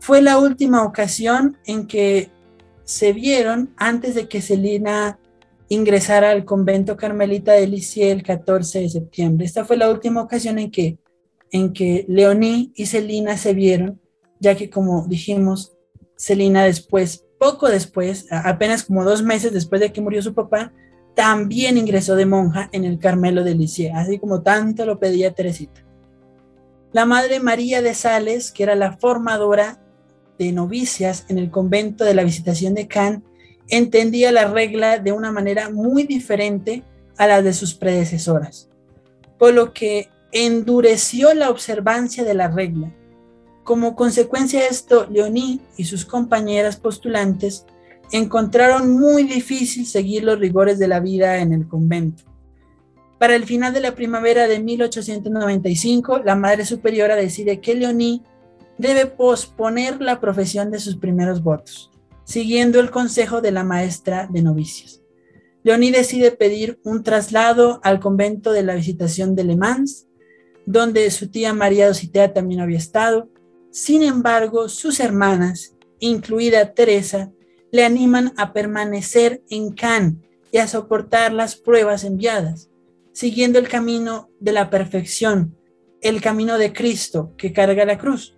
Fue 0.00 0.20
la 0.20 0.38
última 0.38 0.84
ocasión 0.84 1.56
en 1.64 1.86
que 1.86 2.30
se 2.84 3.12
vieron 3.12 3.72
antes 3.76 4.14
de 4.14 4.28
que 4.28 4.42
Celina 4.42 5.18
ingresar 5.68 6.24
al 6.24 6.44
convento 6.44 6.96
carmelita 6.96 7.52
de 7.52 7.66
Lisieux 7.66 8.12
el 8.12 8.22
14 8.22 8.80
de 8.80 8.88
septiembre. 8.90 9.46
Esta 9.46 9.64
fue 9.64 9.76
la 9.76 9.90
última 9.90 10.22
ocasión 10.22 10.58
en 10.58 10.70
que, 10.70 10.98
en 11.50 11.72
que 11.72 12.04
Leoní 12.08 12.72
y 12.74 12.86
Celina 12.86 13.36
se 13.36 13.54
vieron, 13.54 14.00
ya 14.38 14.54
que 14.54 14.68
como 14.68 15.06
dijimos, 15.06 15.72
Celina 16.16 16.64
después, 16.64 17.24
poco 17.38 17.68
después, 17.68 18.26
apenas 18.30 18.84
como 18.84 19.04
dos 19.04 19.22
meses 19.22 19.52
después 19.52 19.80
de 19.80 19.92
que 19.92 20.00
murió 20.00 20.20
su 20.22 20.34
papá, 20.34 20.72
también 21.14 21.78
ingresó 21.78 22.16
de 22.16 22.26
monja 22.26 22.68
en 22.72 22.84
el 22.84 22.98
Carmelo 22.98 23.44
de 23.44 23.54
Lisieux, 23.54 23.94
así 23.94 24.18
como 24.18 24.42
tanto 24.42 24.86
lo 24.86 24.98
pedía 24.98 25.32
Teresita. 25.32 25.84
La 26.92 27.06
Madre 27.06 27.40
María 27.40 27.80
de 27.80 27.94
Sales, 27.94 28.52
que 28.52 28.62
era 28.62 28.74
la 28.74 28.98
formadora 28.98 29.82
de 30.38 30.52
novicias 30.52 31.24
en 31.28 31.38
el 31.38 31.50
convento 31.50 32.04
de 32.04 32.14
la 32.14 32.24
Visitación 32.24 32.74
de 32.74 32.88
Cannes, 32.88 33.22
entendía 33.68 34.32
la 34.32 34.48
regla 34.48 34.98
de 34.98 35.12
una 35.12 35.32
manera 35.32 35.70
muy 35.70 36.04
diferente 36.04 36.82
a 37.16 37.26
la 37.26 37.42
de 37.42 37.52
sus 37.52 37.74
predecesoras, 37.74 38.68
por 39.38 39.54
lo 39.54 39.72
que 39.72 40.08
endureció 40.32 41.34
la 41.34 41.50
observancia 41.50 42.24
de 42.24 42.34
la 42.34 42.48
regla. 42.48 42.92
Como 43.64 43.94
consecuencia 43.94 44.60
de 44.60 44.66
esto, 44.66 45.06
Leoní 45.10 45.60
y 45.76 45.84
sus 45.84 46.04
compañeras 46.04 46.76
postulantes 46.76 47.64
encontraron 48.10 48.98
muy 48.98 49.22
difícil 49.22 49.86
seguir 49.86 50.24
los 50.24 50.38
rigores 50.38 50.78
de 50.78 50.88
la 50.88 51.00
vida 51.00 51.38
en 51.38 51.52
el 51.52 51.68
convento. 51.68 52.24
Para 53.18 53.36
el 53.36 53.44
final 53.44 53.72
de 53.72 53.80
la 53.80 53.94
primavera 53.94 54.48
de 54.48 54.58
1895, 54.58 56.18
la 56.24 56.34
Madre 56.34 56.64
Superiora 56.64 57.14
decide 57.14 57.60
que 57.60 57.74
Leoní 57.74 58.22
debe 58.82 59.06
posponer 59.06 60.02
la 60.02 60.20
profesión 60.20 60.70
de 60.70 60.78
sus 60.78 60.96
primeros 60.96 61.42
votos 61.42 61.92
siguiendo 62.24 62.80
el 62.80 62.90
consejo 62.90 63.40
de 63.40 63.52
la 63.52 63.64
maestra 63.64 64.28
de 64.30 64.42
novicios. 64.42 65.02
Leoní 65.64 65.90
decide 65.90 66.32
pedir 66.32 66.80
un 66.82 67.02
traslado 67.02 67.80
al 67.84 68.00
convento 68.00 68.52
de 68.52 68.62
la 68.62 68.74
visitación 68.74 69.34
de 69.34 69.44
Le 69.44 69.56
Mans, 69.56 70.06
donde 70.66 71.10
su 71.10 71.28
tía 71.28 71.52
María 71.52 71.86
Dositea 71.86 72.32
también 72.32 72.60
había 72.60 72.78
estado. 72.78 73.28
Sin 73.70 74.02
embargo, 74.02 74.68
sus 74.68 74.98
hermanas, 75.00 75.76
incluida 75.98 76.72
Teresa, 76.74 77.30
le 77.70 77.84
animan 77.84 78.32
a 78.36 78.52
permanecer 78.52 79.42
en 79.50 79.72
Cannes 79.72 80.16
y 80.50 80.58
a 80.58 80.66
soportar 80.66 81.32
las 81.32 81.56
pruebas 81.56 82.04
enviadas, 82.04 82.70
siguiendo 83.12 83.58
el 83.58 83.68
camino 83.68 84.30
de 84.40 84.52
la 84.52 84.68
perfección, 84.68 85.56
el 86.00 86.20
camino 86.20 86.58
de 86.58 86.72
Cristo 86.72 87.32
que 87.36 87.52
carga 87.52 87.84
la 87.84 87.98
cruz. 87.98 88.36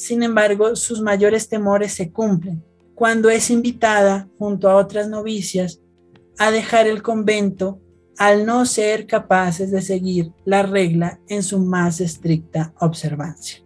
Sin 0.00 0.22
embargo, 0.22 0.76
sus 0.76 1.02
mayores 1.02 1.50
temores 1.50 1.92
se 1.92 2.10
cumplen 2.10 2.64
cuando 2.94 3.28
es 3.28 3.50
invitada, 3.50 4.30
junto 4.38 4.70
a 4.70 4.76
otras 4.76 5.10
novicias, 5.10 5.82
a 6.38 6.50
dejar 6.50 6.86
el 6.86 7.02
convento 7.02 7.82
al 8.16 8.46
no 8.46 8.64
ser 8.64 9.06
capaces 9.06 9.70
de 9.70 9.82
seguir 9.82 10.32
la 10.46 10.62
regla 10.62 11.20
en 11.28 11.42
su 11.42 11.58
más 11.58 12.00
estricta 12.00 12.72
observancia. 12.80 13.62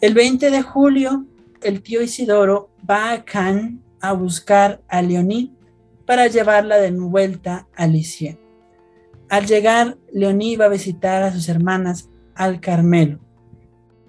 El 0.00 0.12
20 0.14 0.50
de 0.50 0.60
julio, 0.60 1.24
el 1.62 1.82
tío 1.82 2.02
Isidoro 2.02 2.70
va 2.90 3.12
a 3.12 3.24
Cannes 3.24 3.74
a 4.00 4.12
buscar 4.12 4.82
a 4.88 5.00
Leoní 5.02 5.54
para 6.04 6.26
llevarla 6.26 6.78
de 6.78 6.90
vuelta 6.90 7.68
a 7.76 7.86
Lisieux. 7.86 8.40
Al 9.28 9.46
llegar, 9.46 9.98
Leoní 10.12 10.56
va 10.56 10.64
a 10.64 10.70
visitar 10.70 11.22
a 11.22 11.32
sus 11.32 11.48
hermanas 11.48 12.10
al 12.34 12.60
Carmelo. 12.60 13.20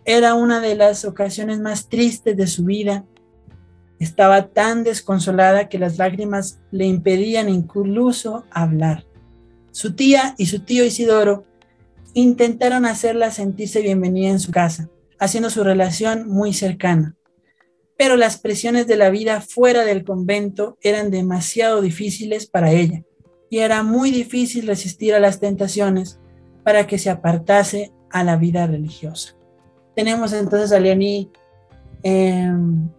Era 0.06 0.34
una 0.34 0.60
de 0.60 0.76
las 0.76 1.06
ocasiones 1.06 1.60
más 1.60 1.88
tristes 1.88 2.36
de 2.36 2.48
su 2.48 2.66
vida 2.66 3.06
estaba 4.02 4.48
tan 4.48 4.84
desconsolada 4.84 5.70
que 5.70 5.78
las 5.78 6.00
lágrimas 6.00 6.60
le 6.72 6.88
impedían 6.88 7.50
incluso 7.50 8.46
hablar. 8.50 9.06
Su 9.70 9.94
tía 9.94 10.34
y 10.40 10.48
su 10.48 10.62
tío 10.62 10.84
Isidoro 10.84 11.46
intentaron 12.16 12.88
hacerla 12.88 13.30
sentirse 13.30 13.82
bienvenida 13.82 14.32
en 14.32 14.40
su 14.40 14.52
casa, 14.52 14.90
haciendo 15.20 15.52
su 15.52 15.64
relación 15.64 16.28
muy 16.28 16.52
cercana. 16.52 17.16
Pero 17.96 18.18
las 18.18 18.40
presiones 18.40 18.88
de 18.88 18.96
la 18.96 19.12
vida 19.12 19.40
fuera 19.40 19.86
del 19.86 20.04
convento 20.04 20.80
eran 20.82 21.12
demasiado 21.12 21.80
difíciles 21.80 22.48
para 22.48 22.72
ella 22.72 23.04
y 23.52 23.60
era 23.60 23.84
muy 23.84 24.10
difícil 24.10 24.66
resistir 24.66 25.14
a 25.14 25.20
las 25.20 25.40
tentaciones 25.40 26.20
para 26.64 26.88
que 26.88 26.98
se 26.98 27.12
apartase 27.12 27.92
a 28.10 28.24
la 28.24 28.36
vida 28.36 28.66
religiosa. 28.66 29.36
Tenemos 29.96 30.34
entonces 30.34 30.72
a 30.72 30.80
Leonie 30.80 31.30
em, 32.04 32.90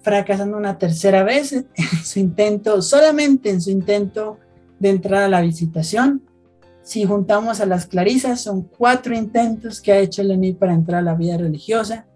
fracasando 0.00 0.56
una 0.56 0.78
tercera 0.78 1.22
vez 1.24 1.52
en 1.52 1.64
su 2.04 2.18
intento, 2.18 2.80
solamente 2.82 3.50
en 3.50 3.60
su 3.60 3.70
intento 3.70 4.38
de 4.78 4.90
entrar 4.90 5.22
a 5.22 5.28
la 5.28 5.40
visitación. 5.40 6.22
Si 6.82 7.04
juntamos 7.04 7.60
a 7.60 7.66
las 7.66 7.86
clarisas, 7.86 8.40
son 8.40 8.62
cuatro 8.62 9.14
intentos 9.14 9.80
que 9.80 9.92
ha 9.92 9.98
hecho 9.98 10.22
Leonie 10.22 10.54
para 10.54 10.72
entrar 10.72 11.00
a 11.00 11.02
la 11.02 11.14
vida 11.14 11.36
religiosa. 11.36 12.06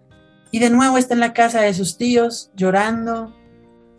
Y 0.51 0.59
de 0.59 0.69
nuevo 0.69 0.97
está 0.97 1.13
en 1.13 1.19
la 1.19 1.33
casa 1.33 1.61
de 1.61 1.73
sus 1.73 1.97
tíos, 1.97 2.51
llorando, 2.55 3.33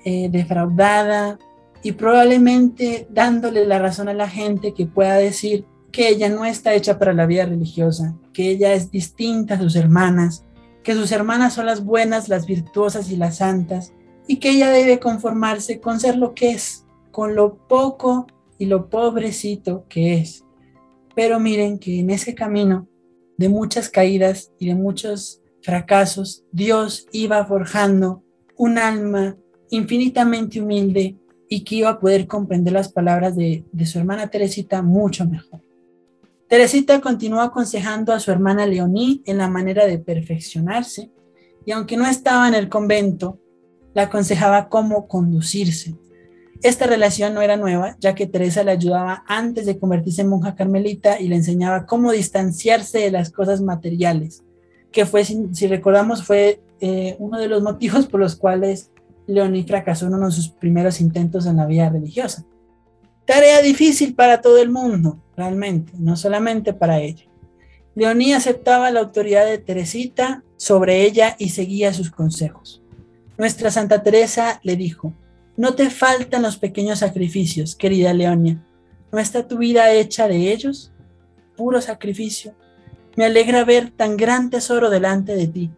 eh, 0.04 0.28
defraudada 0.30 1.38
y 1.82 1.92
probablemente 1.92 3.06
dándole 3.10 3.66
la 3.66 3.78
razón 3.78 4.08
a 4.08 4.14
la 4.14 4.28
gente 4.28 4.74
que 4.74 4.86
pueda 4.86 5.16
decir 5.16 5.64
que 5.92 6.08
ella 6.08 6.28
no 6.28 6.44
está 6.44 6.74
hecha 6.74 6.98
para 6.98 7.12
la 7.12 7.24
vida 7.24 7.46
religiosa, 7.46 8.14
que 8.35 8.51
ella 8.51 8.74
es 8.74 8.91
distinta 8.91 9.55
a 9.55 9.59
sus 9.59 9.76
hermanas, 9.76 10.45
que 10.82 10.93
sus 10.93 11.11
hermanas 11.12 11.55
son 11.55 11.64
las 11.64 11.82
buenas, 11.82 12.28
las 12.28 12.47
virtuosas 12.47 13.11
y 13.11 13.16
las 13.16 13.37
santas, 13.39 13.95
y 14.26 14.37
que 14.37 14.51
ella 14.51 14.70
debe 14.70 15.01
conformarse 15.01 15.80
con 15.80 15.99
ser 15.99 16.18
lo 16.18 16.35
que 16.35 16.51
es, 16.51 16.85
con 17.11 17.35
lo 17.35 17.57
poco 17.66 18.26
y 18.59 18.66
lo 18.66 18.91
pobrecito 18.91 19.87
que 19.89 20.18
es. 20.18 20.45
Pero 21.14 21.41
miren 21.41 21.78
que 21.78 22.01
en 22.01 22.11
ese 22.11 22.35
camino 22.35 22.87
de 23.39 23.49
muchas 23.49 23.89
caídas 23.89 24.53
y 24.59 24.66
de 24.66 24.74
muchos 24.74 25.41
fracasos, 25.62 26.45
Dios 26.53 27.07
iba 27.12 27.45
forjando 27.47 28.22
un 28.57 28.78
alma 28.78 29.37
infinitamente 29.70 30.61
humilde 30.61 31.16
y 31.49 31.64
que 31.64 31.76
iba 31.76 31.91
a 31.91 32.01
poder 32.01 32.26
comprender 32.26 32.72
las 32.72 32.93
palabras 32.93 33.37
de, 33.37 33.64
de 33.72 33.87
su 33.87 33.99
hermana 33.99 34.28
Teresita 34.28 34.82
mucho 34.82 35.24
mejor. 35.24 35.63
Teresita 36.49 37.01
continuó 37.01 37.40
aconsejando 37.40 38.12
a 38.12 38.20
su 38.20 38.30
hermana 38.30 38.66
Leoní 38.66 39.22
en 39.24 39.38
la 39.38 39.49
manera 39.49 39.86
de 39.86 39.99
perfeccionarse 39.99 41.11
y 41.64 41.72
aunque 41.72 41.97
no 41.97 42.07
estaba 42.07 42.47
en 42.49 42.55
el 42.55 42.68
convento, 42.68 43.38
la 43.95 44.03
aconsejaba 44.03 44.68
cómo 44.68 45.09
conducirse. 45.09 45.97
Esta 46.62 46.86
relación 46.86 47.34
no 47.34 47.42
era 47.42 47.57
nueva, 47.57 47.97
ya 48.01 48.14
que 48.14 48.26
Teresa 48.26 48.64
le 48.64 48.72
ayudaba 48.72 49.24
antes 49.26 49.66
de 49.66 49.78
convertirse 49.78 50.22
en 50.22 50.28
monja 50.28 50.55
carmelita 50.55 51.20
y 51.20 51.28
le 51.28 51.36
enseñaba 51.36 51.86
cómo 51.86 52.12
distanciarse 52.12 52.99
de 52.99 53.11
las 53.11 53.30
cosas 53.30 53.61
materiales, 53.61 54.42
que 54.90 55.07
fue, 55.07 55.24
si, 55.24 55.66
recordamos, 55.66 56.24
fue 56.24 56.62
eh, 56.80 57.16
uno 57.18 57.38
de 57.38 57.49
los 57.49 57.62
motivos 57.62 58.07
por 58.07 58.20
los 58.20 58.36
cuales 58.36 58.90
Leoní 59.26 59.64
fracasó 59.64 60.07
en 60.07 60.14
uno 60.14 60.26
de 60.26 60.32
sus 60.32 60.51
primeros 60.51 61.01
intentos 61.01 61.47
en 61.47 61.57
la 61.57 61.66
vida 61.66 61.88
religiosa. 61.88 62.45
Tarea 63.26 63.62
difícil 63.62 64.14
para 64.14 64.40
todo 64.40 64.59
el 64.59 64.70
mundo, 64.70 65.22
realmente, 65.37 65.93
no 65.99 66.16
solamente 66.16 66.72
para 66.72 67.01
ella. 67.01 67.24
Leoní 67.95 68.32
aceptaba 68.32 68.91
la 68.91 69.01
autoridad 69.01 69.47
de 69.47 69.59
Teresita 69.59 70.43
sobre 70.57 71.03
ella 71.03 71.37
y 71.39 71.51
seguía 71.51 71.95
sus 71.95 72.11
consejos. 72.11 72.82
Nuestra 73.39 73.70
Santa 73.70 74.03
Teresa 74.03 74.61
le 74.62 74.76
dijo, 74.76 75.12
no 75.57 75.74
te 75.74 75.91
faltan 75.91 76.43
los 76.43 76.57
pequeños 76.57 76.99
sacrificios, 77.01 77.76
querida 77.76 78.12
Leonia. 78.12 78.64
¿No 79.12 79.20
está 79.20 79.47
tu 79.47 79.59
vida 79.59 79.93
hecha 79.93 80.26
de 80.26 80.53
ellos? 80.53 80.93
Puro 81.57 81.80
sacrificio. 81.80 82.55
Me 83.16 83.24
alegra 83.24 83.64
ver 83.64 83.91
tan 83.91 84.16
gran 84.16 84.51
tesoro 84.51 84.91
delante 84.91 85.37
de 85.37 85.47
ti, 85.47 85.70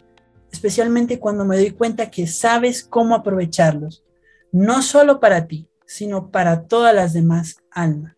especialmente 0.51 1.19
cuando 1.19 1.45
me 1.45 1.59
doy 1.59 1.73
cuenta 1.73 2.11
que 2.11 2.27
sabes 2.27 2.83
cómo 2.83 3.15
aprovecharlos, 3.15 4.03
no 4.53 4.81
solo 4.81 5.21
para 5.21 5.47
ti, 5.47 5.69
sino 5.87 6.31
para 6.31 6.63
todas 6.63 6.95
las 6.95 7.13
demás 7.13 7.57
almas. 7.71 8.16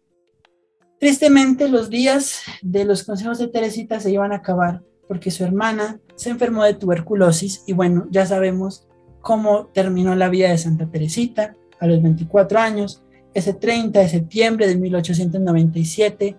Tristemente, 0.98 1.68
los 1.68 1.90
días 1.90 2.42
de 2.62 2.84
los 2.84 3.04
consejos 3.04 3.38
de 3.38 3.48
Teresita 3.48 4.00
se 4.00 4.10
iban 4.10 4.32
a 4.32 4.36
acabar 4.36 4.82
porque 5.06 5.30
su 5.30 5.44
hermana 5.44 6.00
se 6.16 6.30
enfermó 6.30 6.64
de 6.64 6.74
tuberculosis 6.74 7.62
y 7.66 7.72
bueno, 7.72 8.06
ya 8.10 8.26
sabemos 8.26 8.86
cómo 9.20 9.66
terminó 9.72 10.14
la 10.14 10.28
vida 10.28 10.50
de 10.50 10.58
Santa 10.58 10.90
Teresita 10.90 11.54
a 11.80 11.86
los 11.86 12.02
24 12.02 12.58
años, 12.58 13.02
ese 13.32 13.54
30 13.54 14.00
de 14.00 14.08
septiembre 14.08 14.66
de 14.66 14.76
1897 14.76 16.36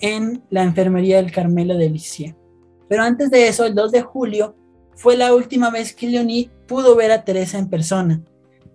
en 0.00 0.42
la 0.50 0.62
enfermería 0.62 1.16
del 1.16 1.32
Carmelo 1.32 1.76
de 1.76 1.90
Lisieux. 1.90 2.36
Pero 2.88 3.02
antes 3.02 3.30
de 3.30 3.48
eso, 3.48 3.64
el 3.64 3.74
2 3.74 3.92
de 3.92 4.02
julio, 4.02 4.54
fue 4.94 5.16
la 5.16 5.34
última 5.34 5.70
vez 5.70 5.94
que 5.94 6.08
Leonie 6.08 6.50
pudo 6.68 6.94
ver 6.94 7.12
a 7.12 7.24
Teresa 7.24 7.58
en 7.58 7.68
persona 7.68 8.22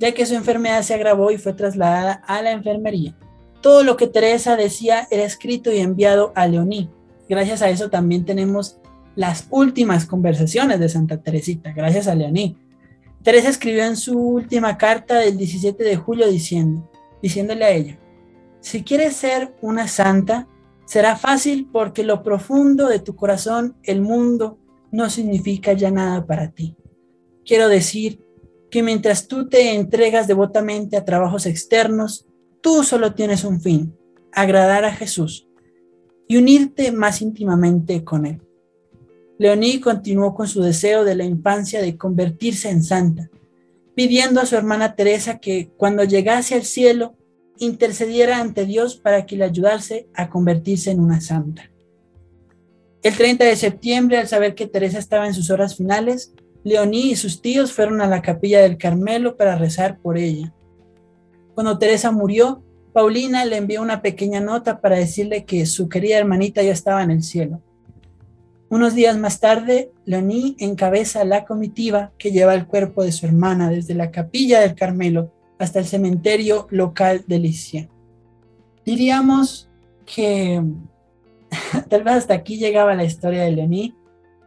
ya 0.02 0.12
que 0.14 0.26
su 0.26 0.34
enfermedad 0.34 0.82
se 0.82 0.96
agravó 0.96 1.30
y 1.30 1.38
fue 1.38 1.54
trasladada 1.54 2.14
a 2.26 2.42
la 2.42 2.52
enfermería. 2.52 3.16
Todo 3.62 3.84
lo 3.84 3.96
que 3.96 4.08
Teresa 4.08 4.56
decía 4.56 5.08
era 5.12 5.24
escrito 5.24 5.72
y 5.72 5.80
enviado 5.80 6.32
a 6.36 6.48
Leoní. 6.48 6.90
Gracias 7.30 7.62
a 7.62 7.70
eso 7.70 7.90
también 7.90 8.26
tenemos 8.26 8.78
las 9.16 9.48
últimas 9.50 10.06
conversaciones 10.06 10.80
de 10.80 10.90
Santa 10.90 11.22
Teresita, 11.22 11.72
gracias 11.72 12.08
a 12.08 12.16
Leoní. 12.16 12.58
Teresa 13.24 13.50
escribió 13.50 13.86
en 13.86 13.98
su 13.98 14.20
última 14.20 14.78
carta 14.78 15.20
del 15.20 15.38
17 15.38 15.84
de 15.84 15.96
julio 15.96 16.28
diciendo, 16.28 16.90
diciéndole 17.22 17.66
a 17.66 17.70
ella, 17.70 18.00
si 18.62 18.84
quieres 18.84 19.16
ser 19.16 19.54
una 19.62 19.88
santa, 19.88 20.48
será 20.86 21.16
fácil 21.16 21.70
porque 21.72 22.04
lo 22.04 22.24
profundo 22.24 22.88
de 22.88 23.00
tu 23.00 23.16
corazón, 23.16 23.76
el 23.84 24.02
mundo, 24.02 24.58
no 24.92 25.10
significa 25.10 25.74
ya 25.74 25.92
nada 25.92 26.26
para 26.26 26.52
ti. 26.52 26.76
Quiero 27.46 27.70
decir 27.70 28.24
que 28.70 28.84
mientras 28.84 29.28
tú 29.28 29.48
te 29.48 29.76
entregas 29.76 30.28
devotamente 30.28 30.98
a 30.98 31.06
trabajos 31.06 31.46
externos, 31.46 32.26
tú 32.62 32.84
solo 32.84 33.14
tienes 33.14 33.44
un 33.44 33.62
fin, 33.62 33.96
agradar 34.32 34.86
a 34.86 34.94
Jesús 34.94 35.48
y 36.28 36.38
unirte 36.38 36.92
más 36.92 37.22
íntimamente 37.22 38.04
con 38.04 38.26
Él. 38.26 38.42
Leoní 39.38 39.80
continuó 39.80 40.36
con 40.36 40.48
su 40.48 40.62
deseo 40.62 41.04
de 41.04 41.16
la 41.16 41.26
infancia 41.26 41.82
de 41.82 41.98
convertirse 41.98 42.70
en 42.70 42.84
santa, 42.84 43.30
pidiendo 43.96 44.40
a 44.40 44.46
su 44.46 44.56
hermana 44.56 44.96
Teresa 44.96 45.40
que 45.40 45.72
cuando 45.78 46.04
llegase 46.04 46.56
al 46.56 46.64
cielo 46.64 47.16
intercediera 47.58 48.40
ante 48.40 48.66
Dios 48.66 48.96
para 48.96 49.26
que 49.26 49.36
le 49.36 49.46
ayudase 49.46 50.08
a 50.14 50.30
convertirse 50.30 50.92
en 50.92 51.00
una 51.00 51.22
santa. 51.22 51.72
El 53.04 53.16
30 53.18 53.46
de 53.46 53.56
septiembre, 53.56 54.18
al 54.18 54.28
saber 54.28 54.54
que 54.54 54.68
Teresa 54.68 55.00
estaba 55.00 55.26
en 55.26 55.34
sus 55.34 55.50
horas 55.50 55.76
finales, 55.76 56.34
Leoní 56.64 57.12
y 57.12 57.16
sus 57.16 57.42
tíos 57.42 57.72
fueron 57.72 58.00
a 58.02 58.08
la 58.08 58.22
capilla 58.22 58.62
del 58.62 58.78
Carmelo 58.78 59.38
para 59.38 59.58
rezar 59.58 59.98
por 60.00 60.20
ella. 60.20 60.54
Cuando 61.54 61.78
Teresa 61.78 62.12
murió, 62.12 62.64
Paulina 62.94 63.46
le 63.46 63.58
envió 63.58 63.82
una 63.82 64.02
pequeña 64.02 64.40
nota 64.40 64.82
para 64.82 64.98
decirle 64.98 65.46
que 65.46 65.66
su 65.66 65.88
querida 65.90 66.18
hermanita 66.18 66.62
ya 66.62 66.72
estaba 66.72 67.04
en 67.04 67.12
el 67.12 67.24
cielo. 67.24 67.62
Unos 68.70 68.96
días 68.96 69.18
más 69.18 69.40
tarde, 69.40 69.92
Leoní 70.06 70.56
encabeza 70.60 71.26
la 71.26 71.44
comitiva 71.44 72.14
que 72.18 72.32
lleva 72.32 72.54
el 72.54 72.68
cuerpo 72.68 73.04
de 73.04 73.12
su 73.12 73.26
hermana 73.26 73.70
desde 73.70 73.96
la 73.96 74.12
capilla 74.12 74.62
del 74.62 74.76
Carmelo 74.76 75.32
hasta 75.60 75.80
el 75.80 75.86
cementerio 75.86 76.68
local 76.70 77.24
de 77.28 77.40
Licia. 77.40 77.90
Diríamos 78.86 79.70
que 80.06 80.64
tal 81.90 82.04
vez 82.04 82.14
hasta 82.14 82.34
aquí 82.34 82.58
llegaba 82.58 82.96
la 82.96 83.04
historia 83.04 83.44
de 83.44 83.52
Leoní, 83.52 83.94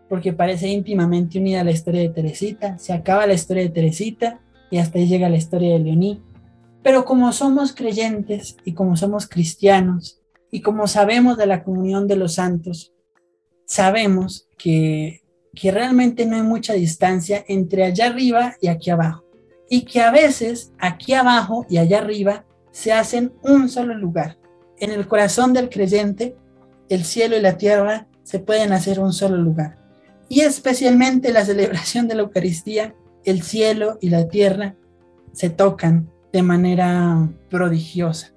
porque 0.09 0.33
parece 0.33 0.69
íntimamente 0.69 1.39
unida 1.39 1.61
a 1.61 1.65
la 1.65 1.71
historia 1.71 2.01
de 2.01 2.09
Teresita. 2.09 2.79
Se 2.79 2.93
acaba 2.93 3.27
la 3.27 3.35
historia 3.35 3.63
de 3.63 3.71
Teresita 3.71 4.41
y 4.71 4.79
hasta 4.79 4.99
ahí 4.99 5.07
llega 5.07 5.29
la 5.29 5.37
historia 5.37 5.75
de 5.75 5.81
Leoní. 5.81 6.23
Pero 6.85 7.05
como 7.05 7.33
somos 7.33 7.73
creyentes 7.75 8.57
y 8.65 8.75
como 8.75 8.97
somos 8.97 9.27
cristianos 9.27 10.21
y 10.53 10.61
como 10.61 10.87
sabemos 10.87 11.37
de 11.37 11.47
la 11.47 11.65
comunión 11.65 12.07
de 12.07 12.15
los 12.15 12.35
santos, 12.35 12.93
sabemos 13.67 14.47
que, 14.57 15.25
que 15.53 15.73
realmente 15.73 16.27
no 16.27 16.37
hay 16.37 16.43
mucha 16.43 16.75
distancia 16.75 17.45
entre 17.49 17.83
allá 17.83 18.07
arriba 18.07 18.55
y 18.61 18.69
aquí 18.69 18.91
abajo. 18.91 19.25
Y 19.69 19.85
que 19.87 20.01
a 20.01 20.13
veces 20.13 20.71
aquí 20.79 21.15
abajo 21.15 21.67
y 21.69 21.79
allá 21.79 21.99
arriba 21.99 22.45
se 22.71 22.93
hacen 22.93 23.33
un 23.43 23.69
solo 23.69 23.95
lugar. 23.95 24.39
En 24.79 24.93
el 24.93 25.09
corazón 25.09 25.53
del 25.53 25.71
creyente, 25.71 26.37
el 26.89 27.05
cielo 27.05 27.37
y 27.37 27.41
la 27.41 27.59
tierra 27.59 28.07
se 28.23 28.39
pueden 28.39 28.73
hacer 28.73 29.01
un 29.01 29.13
solo 29.13 29.37
lugar 29.39 29.83
y 30.29 30.41
especialmente 30.41 31.33
la 31.33 31.45
celebración 31.45 32.09
de 32.09 32.15
la 32.15 32.23
Eucaristía, 32.23 32.95
el 33.25 33.43
cielo 33.43 33.99
y 34.01 34.11
la 34.11 34.29
tierra 34.29 34.75
se 35.33 35.51
tocan 35.51 36.11
de 36.35 36.43
manera 36.43 37.29
prodigiosa. 37.49 38.33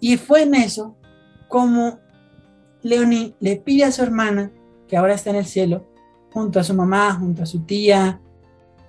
Y 0.00 0.16
fue 0.16 0.44
en 0.44 0.54
eso 0.54 0.96
como 1.46 1.98
Leonie 2.82 3.34
le 3.38 3.56
pide 3.56 3.84
a 3.84 3.92
su 3.92 4.02
hermana, 4.02 4.50
que 4.88 4.96
ahora 4.96 5.12
está 5.12 5.28
en 5.28 5.36
el 5.36 5.44
cielo, 5.44 5.86
junto 6.32 6.58
a 6.58 6.64
su 6.64 6.72
mamá, 6.72 7.12
junto 7.12 7.42
a 7.42 7.46
su 7.46 7.60
tía, 7.60 8.18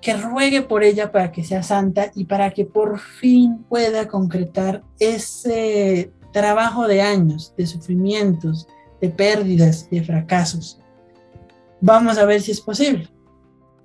que 0.01 0.15
ruegue 0.15 0.61
por 0.61 0.85
ella 0.85 1.11
para 1.11 1.33
que 1.33 1.43
sea 1.43 1.63
santa 1.63 2.13
y 2.15 2.23
para 2.23 2.51
que 2.51 2.63
por 2.63 2.97
fin 2.97 3.65
pueda 3.67 4.07
concretar 4.07 4.83
ese 4.99 6.13
trabajo 6.31 6.87
de 6.87 7.01
años, 7.01 7.53
de 7.57 7.67
sufrimientos, 7.67 8.69
de 9.01 9.09
pérdidas, 9.09 9.89
de 9.89 10.01
fracasos. 10.01 10.79
Vamos 11.81 12.17
a 12.17 12.23
ver 12.23 12.41
si 12.41 12.51
es 12.51 12.61
posible. 12.61 13.09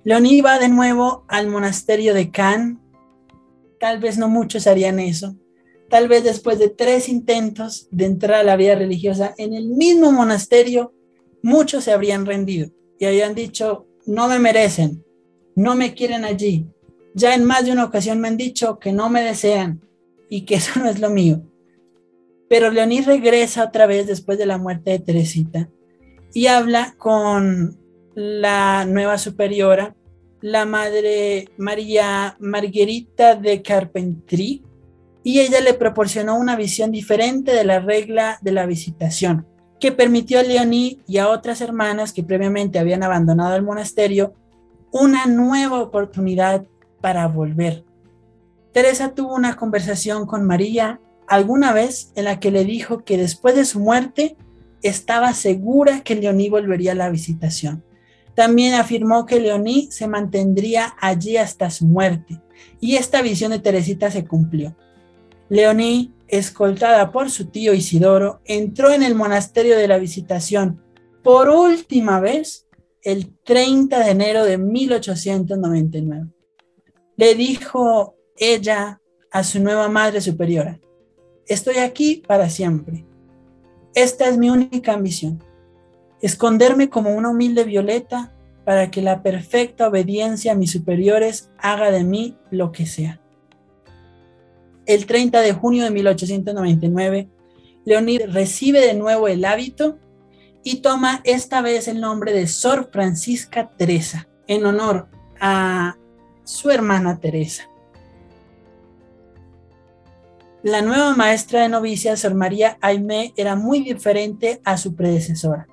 Leoní 0.05 0.39
va 0.39 0.59
de 0.59 0.69
nuevo 0.69 1.25
al 1.27 1.49
monasterio 1.49 2.13
de 2.13 2.31
Cannes. 2.31 2.77
Tal 3.81 3.97
vez 3.99 4.19
no 4.19 4.29
muchos 4.29 4.67
harían 4.67 4.99
eso. 4.99 5.35
Tal 5.89 6.07
vez 6.07 6.23
después 6.23 6.59
de 6.59 6.69
tres 6.69 7.09
intentos 7.09 7.87
de 7.89 8.05
entrar 8.05 8.41
a 8.41 8.43
la 8.43 8.55
vida 8.55 8.75
religiosa 8.75 9.33
en 9.39 9.55
el 9.55 9.69
mismo 9.69 10.11
monasterio, 10.11 10.93
muchos 11.41 11.85
se 11.85 11.91
habrían 11.91 12.27
rendido 12.27 12.69
y 12.99 13.05
habrían 13.05 13.33
dicho, 13.33 13.87
no 14.05 14.27
me 14.27 14.37
merecen, 14.37 15.03
no 15.55 15.75
me 15.75 15.95
quieren 15.95 16.25
allí, 16.25 16.67
Ya 17.15 17.33
en 17.33 17.43
más 17.43 17.65
de 17.65 17.71
una 17.71 17.83
ocasión 17.83 18.21
me 18.21 18.27
han 18.27 18.37
dicho 18.37 18.77
que 18.77 18.93
no 18.93 19.09
me 19.09 19.23
desean 19.23 19.81
y 20.29 20.45
que 20.45 20.55
eso 20.61 20.79
no 20.79 20.87
es 20.87 20.99
lo 20.99 21.09
mío. 21.09 21.41
Pero 22.47 22.69
Leoní 22.69 23.01
regresa 23.01 23.65
otra 23.65 23.87
vez 23.87 24.05
después 24.05 24.37
de 24.37 24.45
la 24.45 24.59
muerte 24.59 24.91
de 24.91 24.99
Teresita 24.99 25.69
y 26.35 26.45
habla 26.45 26.93
con 26.99 27.79
la 28.13 28.85
nueva 28.85 29.17
superiora, 29.17 29.95
la 30.41 30.65
madre 30.65 31.49
María 31.57 32.35
Marguerita 32.39 33.35
de 33.35 33.61
Carpentry, 33.61 34.63
y 35.23 35.39
ella 35.39 35.61
le 35.61 35.75
proporcionó 35.75 36.37
una 36.37 36.55
visión 36.55 36.91
diferente 36.91 37.53
de 37.53 37.63
la 37.63 37.79
regla 37.79 38.39
de 38.41 38.51
la 38.51 38.65
visitación, 38.65 39.45
que 39.79 39.91
permitió 39.91 40.39
a 40.39 40.43
Leoní 40.43 40.99
y 41.07 41.19
a 41.19 41.29
otras 41.29 41.61
hermanas 41.61 42.11
que 42.11 42.23
previamente 42.23 42.79
habían 42.79 43.03
abandonado 43.03 43.55
el 43.55 43.63
monasterio 43.63 44.33
una 44.91 45.25
nueva 45.27 45.81
oportunidad 45.81 46.65
para 46.99 47.27
volver. 47.27 47.85
Teresa 48.73 49.13
tuvo 49.13 49.35
una 49.35 49.55
conversación 49.55 50.25
con 50.25 50.45
María 50.45 50.99
alguna 51.27 51.71
vez 51.71 52.11
en 52.15 52.25
la 52.25 52.39
que 52.39 52.51
le 52.51 52.65
dijo 52.65 53.03
que 53.03 53.17
después 53.17 53.55
de 53.55 53.65
su 53.65 53.79
muerte 53.79 54.35
estaba 54.81 55.33
segura 55.33 56.01
que 56.01 56.15
Leoní 56.15 56.49
volvería 56.49 56.93
a 56.93 56.95
la 56.95 57.09
visitación. 57.09 57.83
También 58.41 58.73
afirmó 58.73 59.27
que 59.27 59.39
Leoní 59.39 59.91
se 59.91 60.07
mantendría 60.07 60.95
allí 60.99 61.37
hasta 61.37 61.69
su 61.69 61.85
muerte, 61.85 62.41
y 62.79 62.95
esta 62.95 63.21
visión 63.21 63.51
de 63.51 63.59
Teresita 63.59 64.09
se 64.09 64.25
cumplió. 64.25 64.75
Leoní, 65.47 66.11
escoltada 66.27 67.11
por 67.11 67.29
su 67.29 67.51
tío 67.51 67.71
Isidoro, 67.75 68.41
entró 68.45 68.91
en 68.93 69.03
el 69.03 69.13
monasterio 69.13 69.77
de 69.77 69.87
la 69.87 69.99
Visitación 69.99 70.81
por 71.21 71.49
última 71.49 72.19
vez 72.19 72.65
el 73.03 73.31
30 73.43 73.99
de 73.99 74.09
enero 74.09 74.43
de 74.43 74.57
1899. 74.57 76.25
Le 77.17 77.35
dijo 77.35 78.15
ella 78.37 79.01
a 79.29 79.43
su 79.43 79.61
nueva 79.61 79.87
madre 79.87 80.19
superiora, 80.19 80.79
estoy 81.45 81.77
aquí 81.77 82.23
para 82.27 82.49
siempre. 82.49 83.05
Esta 83.93 84.27
es 84.27 84.39
mi 84.39 84.49
única 84.49 84.93
ambición, 84.93 85.43
esconderme 86.21 86.89
como 86.89 87.15
una 87.15 87.29
humilde 87.29 87.63
violeta 87.63 88.31
para 88.65 88.91
que 88.91 89.01
la 89.01 89.23
perfecta 89.23 89.87
obediencia 89.87 90.51
a 90.51 90.55
mis 90.55 90.71
superiores 90.71 91.49
haga 91.57 91.91
de 91.91 92.03
mí 92.03 92.37
lo 92.51 92.71
que 92.71 92.85
sea 92.85 93.21
el 94.85 95.05
30 95.05 95.41
de 95.41 95.53
junio 95.53 95.83
de 95.83 95.91
1899, 95.91 97.29
Leonid 97.85 98.23
recibe 98.27 98.79
de 98.79 98.93
nuevo 98.93 99.27
el 99.27 99.45
hábito 99.45 99.97
y 100.63 100.77
toma 100.77 101.21
esta 101.23 101.61
vez 101.61 101.87
el 101.87 102.01
nombre 102.01 102.33
de 102.33 102.47
Sor 102.47 102.89
Francisca 102.91 103.69
Teresa, 103.77 104.27
en 104.47 104.65
honor 104.65 105.07
a 105.39 105.97
su 106.43 106.69
hermana 106.69 107.19
Teresa. 107.19 107.67
La 110.63 110.83
nueva 110.83 111.15
maestra 111.15 111.61
de 111.61 111.69
novicia, 111.69 112.15
Sor 112.15 112.35
María 112.35 112.77
Aimé, 112.81 113.33
era 113.35 113.55
muy 113.55 113.81
diferente 113.81 114.61
a 114.63 114.77
su 114.77 114.95
predecesora. 114.95 115.67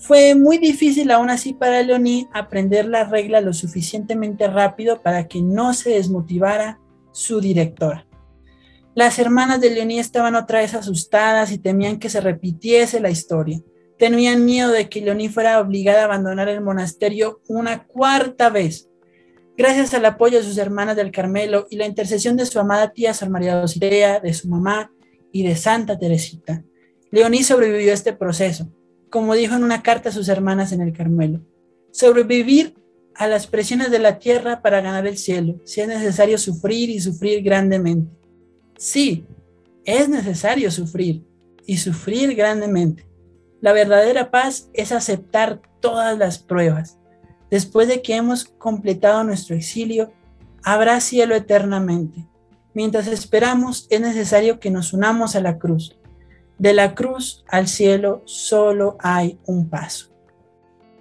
Fue 0.00 0.34
muy 0.34 0.56
difícil 0.56 1.10
aún 1.10 1.28
así 1.28 1.52
para 1.52 1.82
Leoní 1.82 2.26
aprender 2.32 2.86
la 2.86 3.04
regla 3.04 3.40
lo 3.42 3.52
suficientemente 3.52 4.48
rápido 4.48 5.02
para 5.02 5.28
que 5.28 5.42
no 5.42 5.74
se 5.74 5.90
desmotivara 5.90 6.80
su 7.12 7.40
directora. 7.40 8.06
Las 8.94 9.18
hermanas 9.18 9.60
de 9.60 9.70
Leoní 9.70 9.98
estaban 9.98 10.34
otra 10.34 10.60
vez 10.60 10.74
asustadas 10.74 11.52
y 11.52 11.58
temían 11.58 11.98
que 11.98 12.08
se 12.08 12.20
repitiese 12.20 12.98
la 12.98 13.10
historia. 13.10 13.60
Tenían 13.98 14.44
miedo 14.46 14.70
de 14.70 14.88
que 14.88 15.02
Leoní 15.02 15.28
fuera 15.28 15.60
obligada 15.60 16.00
a 16.00 16.04
abandonar 16.06 16.48
el 16.48 16.62
monasterio 16.62 17.42
una 17.46 17.84
cuarta 17.86 18.48
vez. 18.48 18.88
Gracias 19.56 19.92
al 19.92 20.06
apoyo 20.06 20.38
de 20.38 20.44
sus 20.44 20.56
hermanas 20.56 20.96
del 20.96 21.12
Carmelo 21.12 21.66
y 21.68 21.76
la 21.76 21.86
intercesión 21.86 22.38
de 22.38 22.46
su 22.46 22.58
amada 22.58 22.92
tía 22.92 23.12
San 23.12 23.30
María 23.30 23.60
Dositea, 23.60 24.20
de 24.20 24.32
su 24.32 24.48
mamá 24.48 24.90
y 25.30 25.46
de 25.46 25.54
Santa 25.56 25.98
Teresita, 25.98 26.64
Leoní 27.10 27.42
sobrevivió 27.42 27.90
a 27.90 27.94
este 27.94 28.12
proceso, 28.12 28.68
como 29.10 29.34
dijo 29.34 29.56
en 29.56 29.64
una 29.64 29.82
carta 29.82 30.08
a 30.08 30.12
sus 30.12 30.28
hermanas 30.28 30.72
en 30.72 30.80
el 30.80 30.92
Carmelo. 30.92 31.40
Sobrevivir 31.90 32.74
a 33.14 33.26
las 33.26 33.46
presiones 33.46 33.90
de 33.90 33.98
la 33.98 34.18
tierra 34.18 34.62
para 34.62 34.80
ganar 34.80 35.06
el 35.06 35.18
cielo, 35.18 35.60
si 35.64 35.80
es 35.80 35.88
necesario 35.88 36.38
sufrir 36.38 36.88
y 36.88 37.00
sufrir 37.00 37.42
grandemente. 37.42 38.10
Sí, 38.78 39.26
es 39.84 40.08
necesario 40.08 40.70
sufrir 40.70 41.24
y 41.66 41.76
sufrir 41.76 42.34
grandemente. 42.34 43.06
La 43.60 43.72
verdadera 43.72 44.30
paz 44.30 44.70
es 44.72 44.92
aceptar 44.92 45.60
todas 45.80 46.16
las 46.16 46.38
pruebas. 46.38 46.98
Después 47.50 47.88
de 47.88 48.00
que 48.00 48.14
hemos 48.14 48.44
completado 48.44 49.24
nuestro 49.24 49.56
exilio, 49.56 50.12
habrá 50.62 51.00
cielo 51.00 51.34
eternamente. 51.34 52.26
Mientras 52.72 53.06
esperamos, 53.08 53.86
es 53.90 54.00
necesario 54.00 54.60
que 54.60 54.70
nos 54.70 54.92
unamos 54.92 55.34
a 55.34 55.40
la 55.40 55.58
cruz. 55.58 55.99
De 56.60 56.74
la 56.74 56.94
cruz 56.94 57.42
al 57.48 57.68
cielo 57.68 58.20
solo 58.26 58.98
hay 59.00 59.38
un 59.46 59.70
paso. 59.70 60.10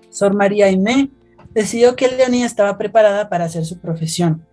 Sor 0.09 0.33
María 0.33 0.67
Aimé 0.67 1.11
decidió 1.53 1.97
que 1.97 2.07
Leonía 2.07 2.45
estaba 2.45 2.77
preparada 2.77 3.27
para 3.27 3.43
hacer 3.43 3.65
su 3.65 3.77
profesión. 3.77 4.47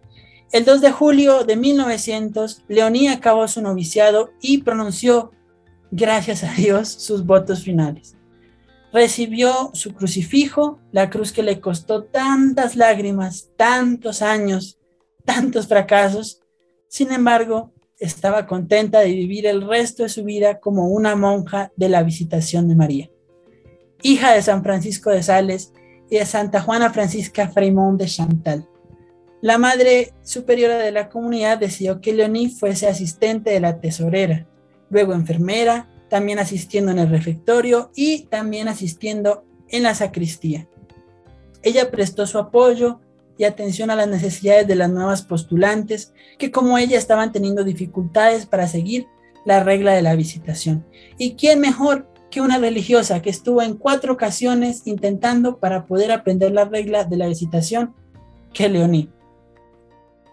El 0.50 0.64
2 0.64 0.80
de 0.80 0.90
julio 0.90 1.44
de 1.44 1.54
1900, 1.54 2.64
Leoní 2.66 3.06
acabó 3.06 3.46
su 3.46 3.62
noviciado 3.62 4.30
y 4.40 4.62
pronunció, 4.62 5.30
gracias 5.92 6.42
a 6.42 6.52
Dios, 6.54 6.88
sus 6.88 7.24
votos 7.24 7.62
finales. 7.62 8.16
Recibió 8.92 9.70
su 9.74 9.94
crucifijo, 9.94 10.80
la 10.90 11.08
cruz 11.08 11.30
que 11.30 11.44
le 11.44 11.60
costó 11.60 12.02
tantas 12.02 12.74
lágrimas, 12.74 13.50
tantos 13.56 14.22
años, 14.22 14.80
tantos 15.24 15.68
fracasos. 15.68 16.40
Sin 16.88 17.12
embargo, 17.12 17.72
estaba 17.98 18.46
contenta 18.46 19.00
de 19.00 19.12
vivir 19.12 19.46
el 19.46 19.66
resto 19.66 20.02
de 20.02 20.08
su 20.08 20.24
vida 20.24 20.60
como 20.60 20.88
una 20.88 21.16
monja 21.16 21.72
de 21.76 21.88
la 21.88 22.02
visitación 22.02 22.68
de 22.68 22.74
María. 22.74 23.10
Hija 24.02 24.32
de 24.34 24.42
San 24.42 24.62
Francisco 24.62 25.10
de 25.10 25.22
Sales 25.22 25.72
y 26.10 26.18
de 26.18 26.26
Santa 26.26 26.60
Juana 26.60 26.92
Francisca 26.92 27.48
Fremont 27.48 27.98
de 27.98 28.06
Chantal. 28.06 28.68
La 29.40 29.58
madre 29.58 30.12
superiora 30.22 30.78
de 30.78 30.92
la 30.92 31.08
comunidad 31.08 31.58
decidió 31.58 32.00
que 32.00 32.12
Leonie 32.12 32.50
fuese 32.50 32.86
asistente 32.86 33.50
de 33.50 33.60
la 33.60 33.80
tesorera, 33.80 34.46
luego 34.90 35.14
enfermera, 35.14 35.88
también 36.08 36.38
asistiendo 36.38 36.92
en 36.92 36.98
el 36.98 37.08
refectorio 37.08 37.90
y 37.94 38.24
también 38.26 38.68
asistiendo 38.68 39.44
en 39.68 39.82
la 39.82 39.94
sacristía. 39.94 40.68
Ella 41.62 41.90
prestó 41.90 42.26
su 42.26 42.38
apoyo 42.38 43.00
y 43.38 43.44
atención 43.44 43.90
a 43.90 43.96
las 43.96 44.08
necesidades 44.08 44.66
de 44.66 44.76
las 44.76 44.90
nuevas 44.90 45.22
postulantes 45.22 46.12
que 46.38 46.50
como 46.50 46.78
ella 46.78 46.98
estaban 46.98 47.32
teniendo 47.32 47.64
dificultades 47.64 48.46
para 48.46 48.68
seguir 48.68 49.06
la 49.44 49.62
regla 49.62 49.92
de 49.94 50.02
la 50.02 50.14
visitación. 50.14 50.84
¿Y 51.18 51.34
quién 51.34 51.60
mejor 51.60 52.08
que 52.30 52.40
una 52.40 52.58
religiosa 52.58 53.22
que 53.22 53.30
estuvo 53.30 53.62
en 53.62 53.76
cuatro 53.76 54.12
ocasiones 54.12 54.82
intentando 54.86 55.58
para 55.58 55.86
poder 55.86 56.12
aprender 56.12 56.52
la 56.52 56.64
regla 56.64 57.04
de 57.04 57.16
la 57.16 57.28
visitación 57.28 57.94
que 58.52 58.68
Leoní. 58.68 59.10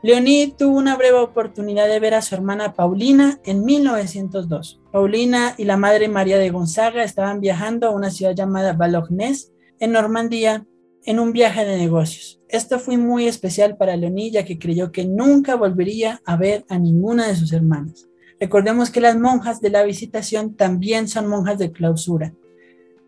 Leoní 0.01 0.53
tuvo 0.57 0.77
una 0.77 0.97
breve 0.97 1.17
oportunidad 1.17 1.87
de 1.87 1.99
ver 1.99 2.13
a 2.13 2.21
su 2.21 2.35
hermana 2.35 2.73
Paulina 2.73 3.39
en 3.45 3.63
1902. 3.63 4.81
Paulina 4.91 5.55
y 5.57 5.63
la 5.63 5.77
madre 5.77 6.09
María 6.09 6.37
de 6.37 6.49
Gonzaga 6.49 7.03
estaban 7.03 7.39
viajando 7.39 7.87
a 7.87 7.91
una 7.91 8.11
ciudad 8.11 8.35
llamada 8.35 8.73
Balognés, 8.73 9.53
en 9.79 9.93
Normandía, 9.93 10.65
en 11.05 11.19
un 11.19 11.33
viaje 11.33 11.65
de 11.65 11.77
negocios. 11.77 12.41
Esto 12.49 12.79
fue 12.79 12.97
muy 12.97 13.27
especial 13.27 13.77
para 13.77 13.95
Leoní, 13.97 14.31
ya 14.31 14.45
que 14.45 14.59
creyó 14.59 14.91
que 14.91 15.05
nunca 15.05 15.55
volvería 15.55 16.21
a 16.25 16.37
ver 16.37 16.65
a 16.69 16.77
ninguna 16.77 17.27
de 17.27 17.35
sus 17.35 17.51
hermanas. 17.51 18.07
Recordemos 18.39 18.89
que 18.89 19.01
las 19.01 19.17
monjas 19.17 19.61
de 19.61 19.69
la 19.69 19.83
visitación 19.83 20.55
también 20.55 21.07
son 21.07 21.27
monjas 21.27 21.57
de 21.57 21.71
clausura. 21.71 22.33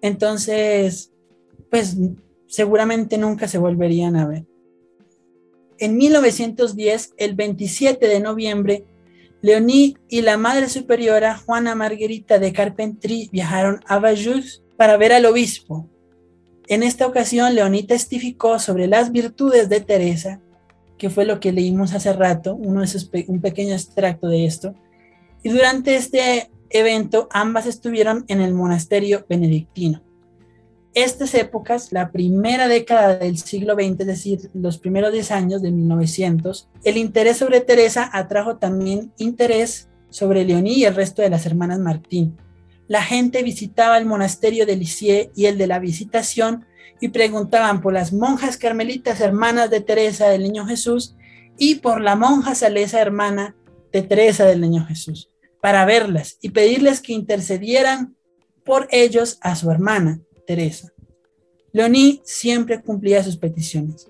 Entonces, 0.01 1.11
pues 1.69 1.97
seguramente 2.47 3.17
nunca 3.17 3.47
se 3.47 3.57
volverían 3.57 4.15
a 4.15 4.27
ver. 4.27 4.45
En 5.77 5.97
1910, 5.97 7.13
el 7.17 7.35
27 7.35 8.07
de 8.07 8.19
noviembre, 8.19 8.85
Leoní 9.41 9.97
y 10.09 10.21
la 10.21 10.37
Madre 10.37 10.69
Superiora 10.69 11.37
Juana 11.37 11.75
Margarita 11.75 12.39
de 12.39 12.53
Carpentry 12.53 13.29
viajaron 13.31 13.81
a 13.85 13.99
Bayeux 13.99 14.63
para 14.77 14.97
ver 14.97 15.11
al 15.13 15.25
obispo. 15.25 15.89
En 16.67 16.83
esta 16.83 17.07
ocasión, 17.07 17.53
Leoní 17.55 17.83
testificó 17.83 18.59
sobre 18.59 18.87
las 18.87 19.11
virtudes 19.11 19.69
de 19.69 19.81
Teresa, 19.81 20.39
que 20.97 21.09
fue 21.09 21.25
lo 21.25 21.39
que 21.39 21.51
leímos 21.51 21.93
hace 21.93 22.13
rato, 22.13 22.55
uno 22.55 22.81
de 22.81 23.25
un 23.27 23.41
pequeño 23.41 23.73
extracto 23.73 24.27
de 24.27 24.45
esto. 24.45 24.73
Y 25.43 25.49
durante 25.49 25.95
este 25.95 26.49
evento, 26.69 27.27
ambas 27.31 27.65
estuvieron 27.65 28.25
en 28.27 28.41
el 28.41 28.53
monasterio 28.53 29.25
benedictino 29.29 30.01
estas 30.95 31.35
épocas, 31.35 31.91
la 31.91 32.09
primera 32.11 32.69
década 32.69 33.17
del 33.17 33.37
siglo 33.37 33.75
XX, 33.75 33.99
es 33.99 34.07
decir, 34.07 34.49
los 34.53 34.77
primeros 34.77 35.11
10 35.11 35.31
años 35.31 35.61
de 35.61 35.69
1900, 35.71 36.69
el 36.85 36.97
interés 36.97 37.37
sobre 37.37 37.59
Teresa 37.59 38.09
atrajo 38.11 38.55
también 38.57 39.11
interés 39.17 39.89
sobre 40.09 40.45
Leoní 40.45 40.73
y 40.73 40.85
el 40.85 40.95
resto 40.95 41.21
de 41.21 41.29
las 41.29 41.45
hermanas 41.45 41.79
Martín. 41.79 42.37
La 42.87 43.01
gente 43.01 43.43
visitaba 43.43 43.97
el 43.97 44.05
monasterio 44.05 44.65
de 44.65 44.75
Lisieux 44.75 45.31
y 45.35 45.45
el 45.45 45.57
de 45.57 45.67
la 45.67 45.79
Visitación 45.79 46.65
y 47.01 47.09
preguntaban 47.09 47.81
por 47.81 47.93
las 47.93 48.13
monjas 48.13 48.57
carmelitas 48.57 49.19
hermanas 49.21 49.69
de 49.69 49.81
Teresa 49.81 50.29
del 50.29 50.43
Niño 50.43 50.65
Jesús 50.65 51.15
y 51.57 51.75
por 51.75 52.01
la 52.01 52.15
monja 52.15 52.55
salesa 52.55 53.01
hermana 53.01 53.55
de 53.91 54.01
Teresa 54.01 54.45
del 54.45 54.61
Niño 54.61 54.85
Jesús, 54.85 55.29
para 55.61 55.85
verlas 55.85 56.37
y 56.41 56.49
pedirles 56.49 57.01
que 57.01 57.13
intercedieran 57.13 58.15
por 58.63 58.87
ellos 58.91 59.37
a 59.41 59.55
su 59.55 59.71
hermana, 59.71 60.19
Teresa. 60.45 60.91
Leoní 61.71 62.21
siempre 62.23 62.81
cumplía 62.81 63.23
sus 63.23 63.37
peticiones. 63.37 64.07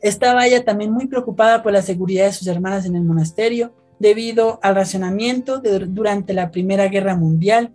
Estaba 0.00 0.46
ella 0.46 0.64
también 0.64 0.92
muy 0.92 1.06
preocupada 1.06 1.62
por 1.62 1.72
la 1.72 1.82
seguridad 1.82 2.26
de 2.26 2.32
sus 2.32 2.46
hermanas 2.46 2.86
en 2.86 2.96
el 2.96 3.02
monasterio 3.02 3.74
debido 3.98 4.60
al 4.62 4.74
racionamiento 4.74 5.60
durante 5.60 6.32
la 6.32 6.50
Primera 6.50 6.88
Guerra 6.88 7.16
Mundial. 7.16 7.74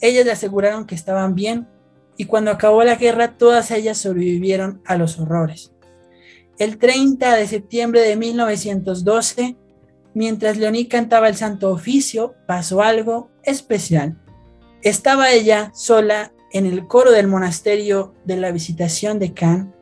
Ellas 0.00 0.24
le 0.24 0.32
aseguraron 0.32 0.86
que 0.86 0.94
estaban 0.94 1.34
bien 1.34 1.68
y 2.16 2.26
cuando 2.26 2.50
acabó 2.50 2.84
la 2.84 2.96
guerra 2.96 3.36
todas 3.36 3.70
ellas 3.70 3.98
sobrevivieron 3.98 4.82
a 4.84 4.96
los 4.96 5.18
horrores. 5.18 5.72
El 6.58 6.78
30 6.78 7.34
de 7.34 7.46
septiembre 7.48 8.00
de 8.00 8.16
1912, 8.16 9.56
mientras 10.14 10.56
Leoní 10.56 10.86
cantaba 10.86 11.28
el 11.28 11.34
Santo 11.34 11.70
Oficio, 11.72 12.34
pasó 12.46 12.82
algo 12.82 13.30
especial. 13.42 14.16
Estaba 14.82 15.32
ella 15.32 15.72
sola 15.74 16.32
en 16.52 16.66
el 16.66 16.86
coro 16.86 17.10
del 17.10 17.26
monasterio 17.26 18.14
de 18.24 18.36
la 18.36 18.52
Visitación 18.52 19.18
de 19.18 19.32
Cannes 19.34 19.74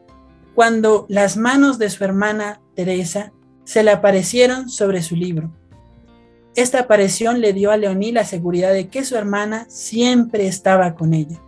cuando 0.55 1.07
las 1.09 1.37
manos 1.37 1.79
de 1.79 1.91
su 1.91 2.05
hermana 2.05 2.61
Teresa 2.75 3.33
se 3.65 3.83
le 3.83 3.91
aparecieron 3.91 4.69
sobre 4.69 5.03
su 5.03 5.17
libro. 5.17 5.53
Esta 6.55 6.81
aparición 6.81 7.41
le 7.41 7.53
dio 7.53 7.71
a 7.71 7.77
Leoní 7.77 8.13
la 8.13 8.25
seguridad 8.25 8.73
de 8.73 8.89
que 8.89 9.05
su 9.05 9.17
hermana 9.17 9.67
siempre 9.69 10.47
estaba 10.47 10.95
con 10.95 11.15
ella. 11.15 11.43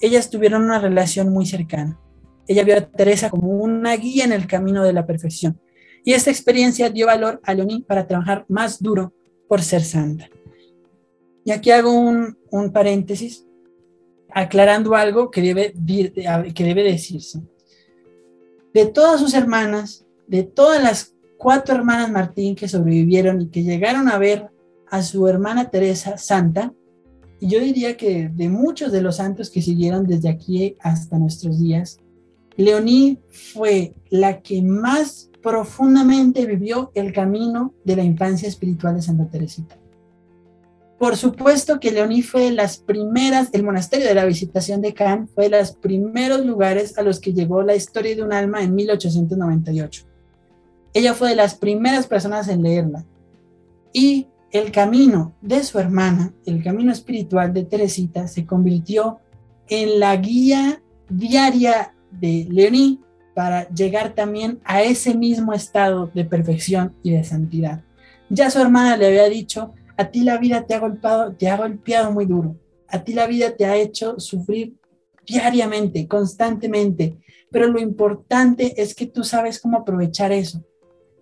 Ellas 0.00 0.30
tuvieron 0.30 0.62
una 0.62 0.78
relación 0.78 1.30
muy 1.30 1.46
cercana. 1.46 1.98
Ella 2.46 2.64
vio 2.64 2.76
a 2.76 2.80
Teresa 2.80 3.30
como 3.30 3.48
una 3.48 3.94
guía 3.96 4.24
en 4.24 4.32
el 4.32 4.46
camino 4.46 4.82
de 4.82 4.92
la 4.92 5.06
perfección. 5.06 5.60
Y 6.04 6.12
esta 6.12 6.30
experiencia 6.30 6.90
dio 6.90 7.06
valor 7.06 7.40
a 7.44 7.54
Leoní 7.54 7.82
para 7.82 8.06
trabajar 8.06 8.44
más 8.48 8.82
duro 8.82 9.12
por 9.48 9.62
ser 9.62 9.82
santa. 9.82 10.28
Y 11.44 11.50
aquí 11.50 11.70
hago 11.70 11.92
un, 11.92 12.36
paréntesis 12.72 13.46
aclarando 14.30 14.94
algo 14.94 15.30
que 15.30 15.42
debe, 15.42 15.74
que 16.54 16.64
debe 16.64 16.82
decirse 16.82 17.40
de 18.74 18.86
todas 18.86 19.20
sus 19.20 19.32
hermanas, 19.34 20.04
de 20.26 20.42
todas 20.42 20.82
las 20.82 21.13
cuatro 21.44 21.74
hermanas 21.74 22.10
Martín 22.10 22.54
que 22.54 22.68
sobrevivieron 22.68 23.42
y 23.42 23.48
que 23.48 23.62
llegaron 23.62 24.08
a 24.08 24.16
ver 24.16 24.48
a 24.90 25.02
su 25.02 25.28
hermana 25.28 25.68
Teresa 25.68 26.16
santa, 26.16 26.72
y 27.38 27.48
yo 27.48 27.60
diría 27.60 27.98
que 27.98 28.30
de 28.30 28.48
muchos 28.48 28.90
de 28.90 29.02
los 29.02 29.16
santos 29.16 29.50
que 29.50 29.60
siguieron 29.60 30.06
desde 30.06 30.30
aquí 30.30 30.74
hasta 30.80 31.18
nuestros 31.18 31.60
días, 31.60 31.98
Leoní 32.56 33.18
fue 33.28 33.92
la 34.08 34.40
que 34.40 34.62
más 34.62 35.30
profundamente 35.42 36.46
vivió 36.46 36.90
el 36.94 37.12
camino 37.12 37.74
de 37.84 37.96
la 37.96 38.04
infancia 38.04 38.48
espiritual 38.48 38.94
de 38.94 39.02
Santa 39.02 39.28
Teresita. 39.28 39.76
Por 40.98 41.14
supuesto 41.14 41.78
que 41.78 41.92
Leoní 41.92 42.22
fue 42.22 42.44
de 42.44 42.52
las 42.52 42.78
primeras, 42.78 43.50
el 43.52 43.64
monasterio 43.64 44.08
de 44.08 44.14
la 44.14 44.24
visitación 44.24 44.80
de 44.80 44.94
Cannes 44.94 45.28
fue 45.34 45.50
de 45.50 45.58
los 45.58 45.72
primeros 45.72 46.46
lugares 46.46 46.96
a 46.96 47.02
los 47.02 47.20
que 47.20 47.34
llegó 47.34 47.62
la 47.62 47.76
historia 47.76 48.16
de 48.16 48.22
un 48.22 48.32
alma 48.32 48.62
en 48.62 48.74
1898. 48.74 50.13
Ella 50.94 51.12
fue 51.12 51.30
de 51.30 51.36
las 51.36 51.56
primeras 51.56 52.06
personas 52.06 52.48
en 52.48 52.62
leerla. 52.62 53.04
Y 53.92 54.28
el 54.52 54.70
camino 54.70 55.34
de 55.40 55.62
su 55.64 55.78
hermana, 55.78 56.32
el 56.46 56.62
camino 56.62 56.92
espiritual 56.92 57.52
de 57.52 57.64
Teresita, 57.64 58.28
se 58.28 58.46
convirtió 58.46 59.18
en 59.68 59.98
la 59.98 60.16
guía 60.16 60.80
diaria 61.08 61.94
de 62.12 62.46
Leoní 62.48 63.00
para 63.34 63.68
llegar 63.70 64.14
también 64.14 64.60
a 64.64 64.82
ese 64.82 65.14
mismo 65.14 65.52
estado 65.52 66.10
de 66.14 66.24
perfección 66.24 66.94
y 67.02 67.10
de 67.10 67.24
santidad. 67.24 67.82
Ya 68.30 68.48
su 68.50 68.60
hermana 68.60 68.96
le 68.96 69.08
había 69.08 69.28
dicho 69.28 69.74
a 69.96 70.06
ti 70.06 70.22
la 70.22 70.38
vida 70.38 70.66
te 70.66 70.74
ha 70.74 70.80
golpeado, 70.80 71.32
te 71.32 71.48
ha 71.48 71.56
golpeado 71.56 72.12
muy 72.12 72.26
duro. 72.26 72.56
A 72.88 73.02
ti 73.02 73.12
la 73.12 73.26
vida 73.26 73.56
te 73.56 73.66
ha 73.66 73.76
hecho 73.76 74.18
sufrir 74.18 74.74
diariamente, 75.26 76.06
constantemente. 76.08 77.18
Pero 77.50 77.68
lo 77.68 77.80
importante 77.80 78.80
es 78.80 78.94
que 78.94 79.06
tú 79.06 79.24
sabes 79.24 79.60
cómo 79.60 79.78
aprovechar 79.78 80.32
eso. 80.32 80.64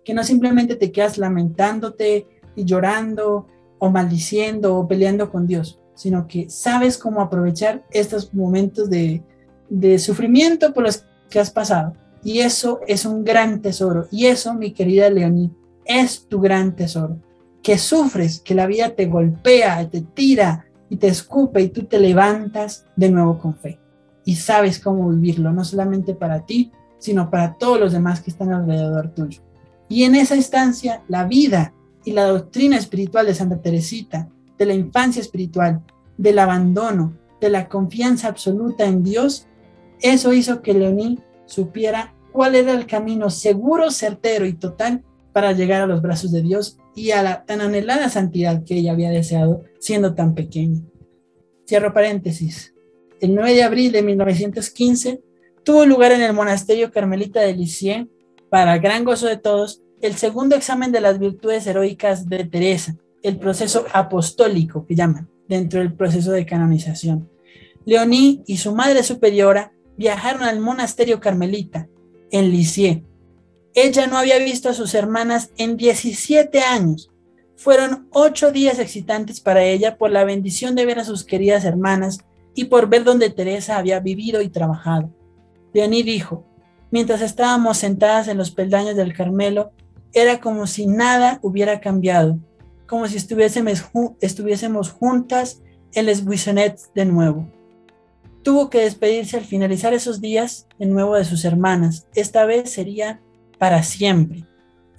Que 0.03 0.13
no 0.13 0.23
simplemente 0.23 0.75
te 0.75 0.91
quedas 0.91 1.17
lamentándote 1.17 2.27
y 2.55 2.65
llorando 2.65 3.47
o 3.79 3.89
maldiciendo 3.89 4.77
o 4.77 4.87
peleando 4.87 5.31
con 5.31 5.47
Dios, 5.47 5.79
sino 5.95 6.27
que 6.27 6.49
sabes 6.49 6.97
cómo 6.97 7.21
aprovechar 7.21 7.85
estos 7.91 8.33
momentos 8.33 8.89
de, 8.89 9.23
de 9.69 9.99
sufrimiento 9.99 10.73
por 10.73 10.83
los 10.83 11.05
que 11.29 11.39
has 11.39 11.51
pasado. 11.51 11.93
Y 12.23 12.39
eso 12.39 12.79
es 12.87 13.05
un 13.05 13.23
gran 13.23 13.61
tesoro. 13.61 14.07
Y 14.11 14.27
eso, 14.27 14.53
mi 14.53 14.71
querida 14.71 15.09
Leoní, 15.09 15.51
es 15.85 16.27
tu 16.27 16.39
gran 16.39 16.75
tesoro 16.75 17.17
que 17.61 17.77
sufres, 17.77 18.41
que 18.41 18.55
la 18.55 18.67
vida 18.67 18.89
te 18.89 19.05
golpea, 19.05 19.89
te 19.89 20.01
tira 20.01 20.65
y 20.89 20.97
te 20.97 21.07
escupe 21.07 21.61
y 21.61 21.69
tú 21.69 21.85
te 21.85 21.97
levantas 21.97 22.85
de 22.95 23.09
nuevo 23.09 23.39
con 23.39 23.55
fe 23.55 23.79
y 24.25 24.35
sabes 24.35 24.79
cómo 24.79 25.09
vivirlo, 25.09 25.51
no 25.51 25.63
solamente 25.63 26.13
para 26.13 26.45
ti, 26.45 26.71
sino 26.97 27.29
para 27.29 27.55
todos 27.55 27.79
los 27.79 27.93
demás 27.93 28.21
que 28.21 28.31
están 28.31 28.53
alrededor 28.53 29.09
tuyo. 29.09 29.41
Y 29.93 30.05
en 30.05 30.15
esa 30.15 30.35
instancia, 30.35 31.03
la 31.07 31.25
vida 31.25 31.71
y 32.03 32.13
la 32.13 32.25
doctrina 32.25 32.77
espiritual 32.77 33.27
de 33.27 33.35
Santa 33.35 33.61
Teresita, 33.61 34.27
de 34.57 34.65
la 34.65 34.73
infancia 34.73 35.21
espiritual, 35.21 35.83
del 36.17 36.39
abandono, 36.39 37.15
de 37.39 37.51
la 37.51 37.69
confianza 37.69 38.27
absoluta 38.27 38.85
en 38.85 39.03
Dios, 39.03 39.45
eso 40.01 40.33
hizo 40.33 40.63
que 40.63 40.73
Leoní 40.73 41.19
supiera 41.45 42.15
cuál 42.31 42.55
era 42.55 42.71
el 42.73 42.87
camino 42.87 43.29
seguro, 43.29 43.91
certero 43.91 44.47
y 44.47 44.53
total 44.53 45.03
para 45.31 45.51
llegar 45.51 45.83
a 45.83 45.85
los 45.85 46.01
brazos 46.01 46.31
de 46.31 46.41
Dios 46.41 46.79
y 46.95 47.11
a 47.11 47.21
la 47.21 47.45
tan 47.45 47.61
anhelada 47.61 48.09
santidad 48.09 48.63
que 48.63 48.77
ella 48.77 48.93
había 48.93 49.11
deseado 49.11 49.61
siendo 49.77 50.15
tan 50.15 50.33
pequeña. 50.33 50.81
Cierro 51.67 51.93
paréntesis. 51.93 52.73
El 53.21 53.35
9 53.35 53.53
de 53.53 53.61
abril 53.61 53.91
de 53.91 54.01
1915 54.01 55.21
tuvo 55.63 55.85
lugar 55.85 56.13
en 56.13 56.23
el 56.23 56.33
monasterio 56.33 56.89
carmelita 56.89 57.41
de 57.41 57.53
Lisieux, 57.53 58.07
para 58.49 58.77
gran 58.77 59.03
gozo 59.03 59.25
de 59.25 59.37
todos, 59.37 59.82
el 60.03 60.15
segundo 60.15 60.55
examen 60.55 60.91
de 60.91 61.01
las 61.01 61.19
virtudes 61.19 61.65
heroicas 61.67 62.29
de 62.29 62.43
Teresa, 62.45 62.95
el 63.21 63.37
proceso 63.37 63.85
apostólico 63.93 64.85
que 64.85 64.95
llaman, 64.95 65.29
dentro 65.47 65.79
del 65.79 65.93
proceso 65.93 66.31
de 66.31 66.45
canonización. 66.45 67.29
Leoní 67.85 68.43
y 68.45 68.57
su 68.57 68.75
madre 68.75 69.03
superiora 69.03 69.71
viajaron 69.97 70.43
al 70.43 70.59
monasterio 70.59 71.19
carmelita 71.19 71.87
en 72.31 72.49
Lisieux 72.51 73.03
ella 73.75 74.05
no 74.05 74.17
había 74.17 74.37
visto 74.37 74.69
a 74.69 74.73
sus 74.73 74.93
hermanas 74.93 75.51
en 75.57 75.77
17 75.77 76.59
años. 76.59 77.09
Fueron 77.55 78.07
ocho 78.11 78.51
días 78.51 78.77
excitantes 78.77 79.41
para 79.41 79.63
ella 79.63 79.97
por 79.97 80.11
la 80.11 80.23
bendición 80.23 80.75
de 80.75 80.85
ver 80.85 80.99
a 80.99 81.05
sus 81.05 81.23
queridas 81.23 81.65
hermanas 81.65 82.19
y 82.53 82.65
por 82.65 82.87
ver 82.87 83.03
donde 83.03 83.31
Teresa 83.31 83.77
había 83.77 83.99
vivido 83.99 84.41
y 84.41 84.49
trabajado. 84.49 85.11
Leoní 85.73 86.03
dijo, 86.03 86.45
mientras 86.91 87.21
estábamos 87.21 87.77
sentadas 87.77 88.27
en 88.27 88.37
los 88.37 88.51
peldaños 88.51 88.95
del 88.95 89.13
Carmelo, 89.13 89.71
era 90.13 90.39
como 90.39 90.67
si 90.67 90.87
nada 90.87 91.39
hubiera 91.41 91.79
cambiado, 91.79 92.39
como 92.87 93.07
si 93.07 93.17
estuviésemos, 93.17 93.85
estuviésemos 94.21 94.91
juntas 94.91 95.61
en 95.93 96.05
Les 96.05 96.23
Buissonets 96.23 96.91
de 96.93 97.05
nuevo. 97.05 97.49
Tuvo 98.43 98.69
que 98.69 98.81
despedirse 98.81 99.37
al 99.37 99.45
finalizar 99.45 99.93
esos 99.93 100.21
días 100.21 100.67
de 100.77 100.85
nuevo 100.85 101.15
de 101.15 101.25
sus 101.25 101.45
hermanas. 101.45 102.07
Esta 102.13 102.45
vez 102.45 102.71
sería 102.71 103.21
para 103.57 103.83
siempre, 103.83 104.45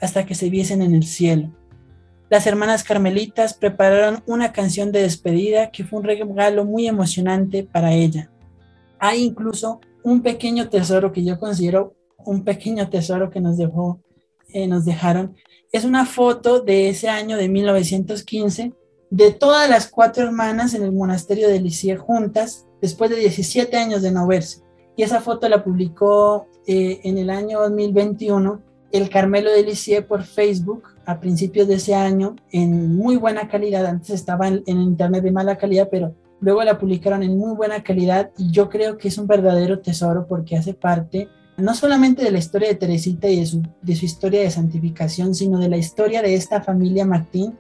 hasta 0.00 0.24
que 0.24 0.34
se 0.34 0.48
viesen 0.48 0.82
en 0.82 0.94
el 0.94 1.04
cielo. 1.04 1.52
Las 2.30 2.46
hermanas 2.46 2.82
carmelitas 2.82 3.54
prepararon 3.54 4.22
una 4.26 4.52
canción 4.52 4.90
de 4.92 5.02
despedida 5.02 5.70
que 5.70 5.84
fue 5.84 6.00
un 6.00 6.06
regalo 6.06 6.64
muy 6.64 6.88
emocionante 6.88 7.64
para 7.64 7.92
ella. 7.92 8.30
Hay 8.98 9.22
incluso 9.22 9.80
un 10.02 10.22
pequeño 10.22 10.68
tesoro 10.68 11.12
que 11.12 11.24
yo 11.24 11.38
considero 11.38 11.94
un 12.24 12.42
pequeño 12.42 12.88
tesoro 12.88 13.30
que 13.30 13.40
nos 13.40 13.58
dejó, 13.58 14.00
eh, 14.54 14.66
nos 14.66 14.86
dejaron. 14.86 15.36
Es 15.72 15.84
una 15.84 16.06
foto 16.06 16.60
de 16.60 16.88
ese 16.88 17.08
año 17.08 17.36
de 17.36 17.48
1915 17.48 18.72
de 19.10 19.30
todas 19.32 19.68
las 19.68 19.88
cuatro 19.88 20.24
hermanas 20.24 20.74
en 20.74 20.82
el 20.82 20.92
monasterio 20.92 21.48
de 21.48 21.60
Lisieux 21.60 22.00
juntas 22.00 22.66
después 22.80 23.10
de 23.10 23.16
17 23.16 23.76
años 23.76 24.02
de 24.02 24.10
no 24.10 24.26
verse. 24.26 24.62
Y 24.96 25.02
esa 25.02 25.20
foto 25.20 25.48
la 25.48 25.62
publicó 25.62 26.46
eh, 26.66 27.00
en 27.04 27.18
el 27.18 27.30
año 27.30 27.60
2021 27.60 28.62
el 28.92 29.10
Carmelo 29.10 29.50
de 29.50 29.64
Lisieux 29.64 30.06
por 30.06 30.22
Facebook 30.22 30.84
a 31.04 31.18
principios 31.18 31.68
de 31.68 31.74
ese 31.74 31.94
año 31.94 32.36
en 32.52 32.94
muy 32.94 33.16
buena 33.16 33.48
calidad. 33.48 33.86
Antes 33.86 34.10
estaba 34.10 34.48
en, 34.48 34.62
internet 34.66 35.22
de 35.22 35.32
mala 35.32 35.58
calidad, 35.58 35.88
pero 35.90 36.14
luego 36.40 36.62
la 36.62 36.78
publicaron 36.78 37.22
en 37.22 37.36
muy 37.36 37.54
buena 37.54 37.82
calidad 37.82 38.30
y 38.38 38.50
yo 38.50 38.68
creo 38.68 38.96
que 38.96 39.08
es 39.08 39.18
un 39.18 39.26
verdadero 39.26 39.80
tesoro 39.80 40.26
porque 40.26 40.56
hace 40.56 40.74
parte 40.74 41.28
no 41.56 41.74
solamente 41.74 42.24
de 42.24 42.32
la 42.32 42.38
historia 42.38 42.68
de 42.68 42.74
Teresita 42.74 43.28
y 43.28 43.40
de 43.40 43.46
su, 43.46 43.62
historia 44.04 44.40
de 44.40 44.50
santificación, 44.50 45.34
sino 45.34 45.58
de 45.58 45.68
la 45.68 45.76
historia 45.76 46.22
de 46.22 46.34
esta 46.34 46.62
familia 46.62 47.06
Martín, 47.06 47.54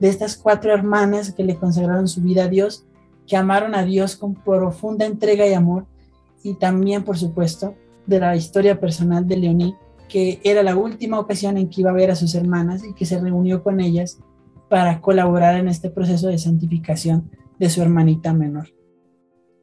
de 0.00 0.08
estas 0.08 0.36
cuatro 0.36 0.72
hermanas 0.72 1.32
que 1.32 1.44
le 1.44 1.56
consagraron 1.56 2.08
su 2.08 2.20
vida 2.20 2.44
a 2.44 2.48
Dios, 2.48 2.86
que 3.26 3.36
amaron 3.36 3.74
a 3.74 3.84
Dios 3.84 4.16
con 4.16 4.34
profunda 4.34 5.06
entrega 5.06 5.46
y 5.46 5.54
amor, 5.54 5.86
y 6.42 6.54
también, 6.54 7.02
por 7.02 7.18
supuesto, 7.18 7.74
de 8.06 8.20
la 8.20 8.36
historia 8.36 8.78
personal 8.80 9.26
de 9.26 9.36
Leoní, 9.36 9.74
que 10.08 10.40
era 10.44 10.62
la 10.62 10.76
última 10.76 11.18
ocasión 11.18 11.56
en 11.56 11.68
que 11.68 11.80
iba 11.80 11.90
a 11.90 11.94
ver 11.94 12.10
a 12.10 12.16
sus 12.16 12.34
hermanas 12.34 12.84
y 12.84 12.94
que 12.94 13.06
se 13.06 13.20
reunió 13.20 13.62
con 13.62 13.80
ellas 13.80 14.18
para 14.68 15.00
colaborar 15.00 15.56
en 15.56 15.68
este 15.68 15.90
proceso 15.90 16.28
de 16.28 16.38
santificación 16.38 17.30
de 17.58 17.70
su 17.70 17.82
hermanita 17.82 18.32
menor. 18.32 18.68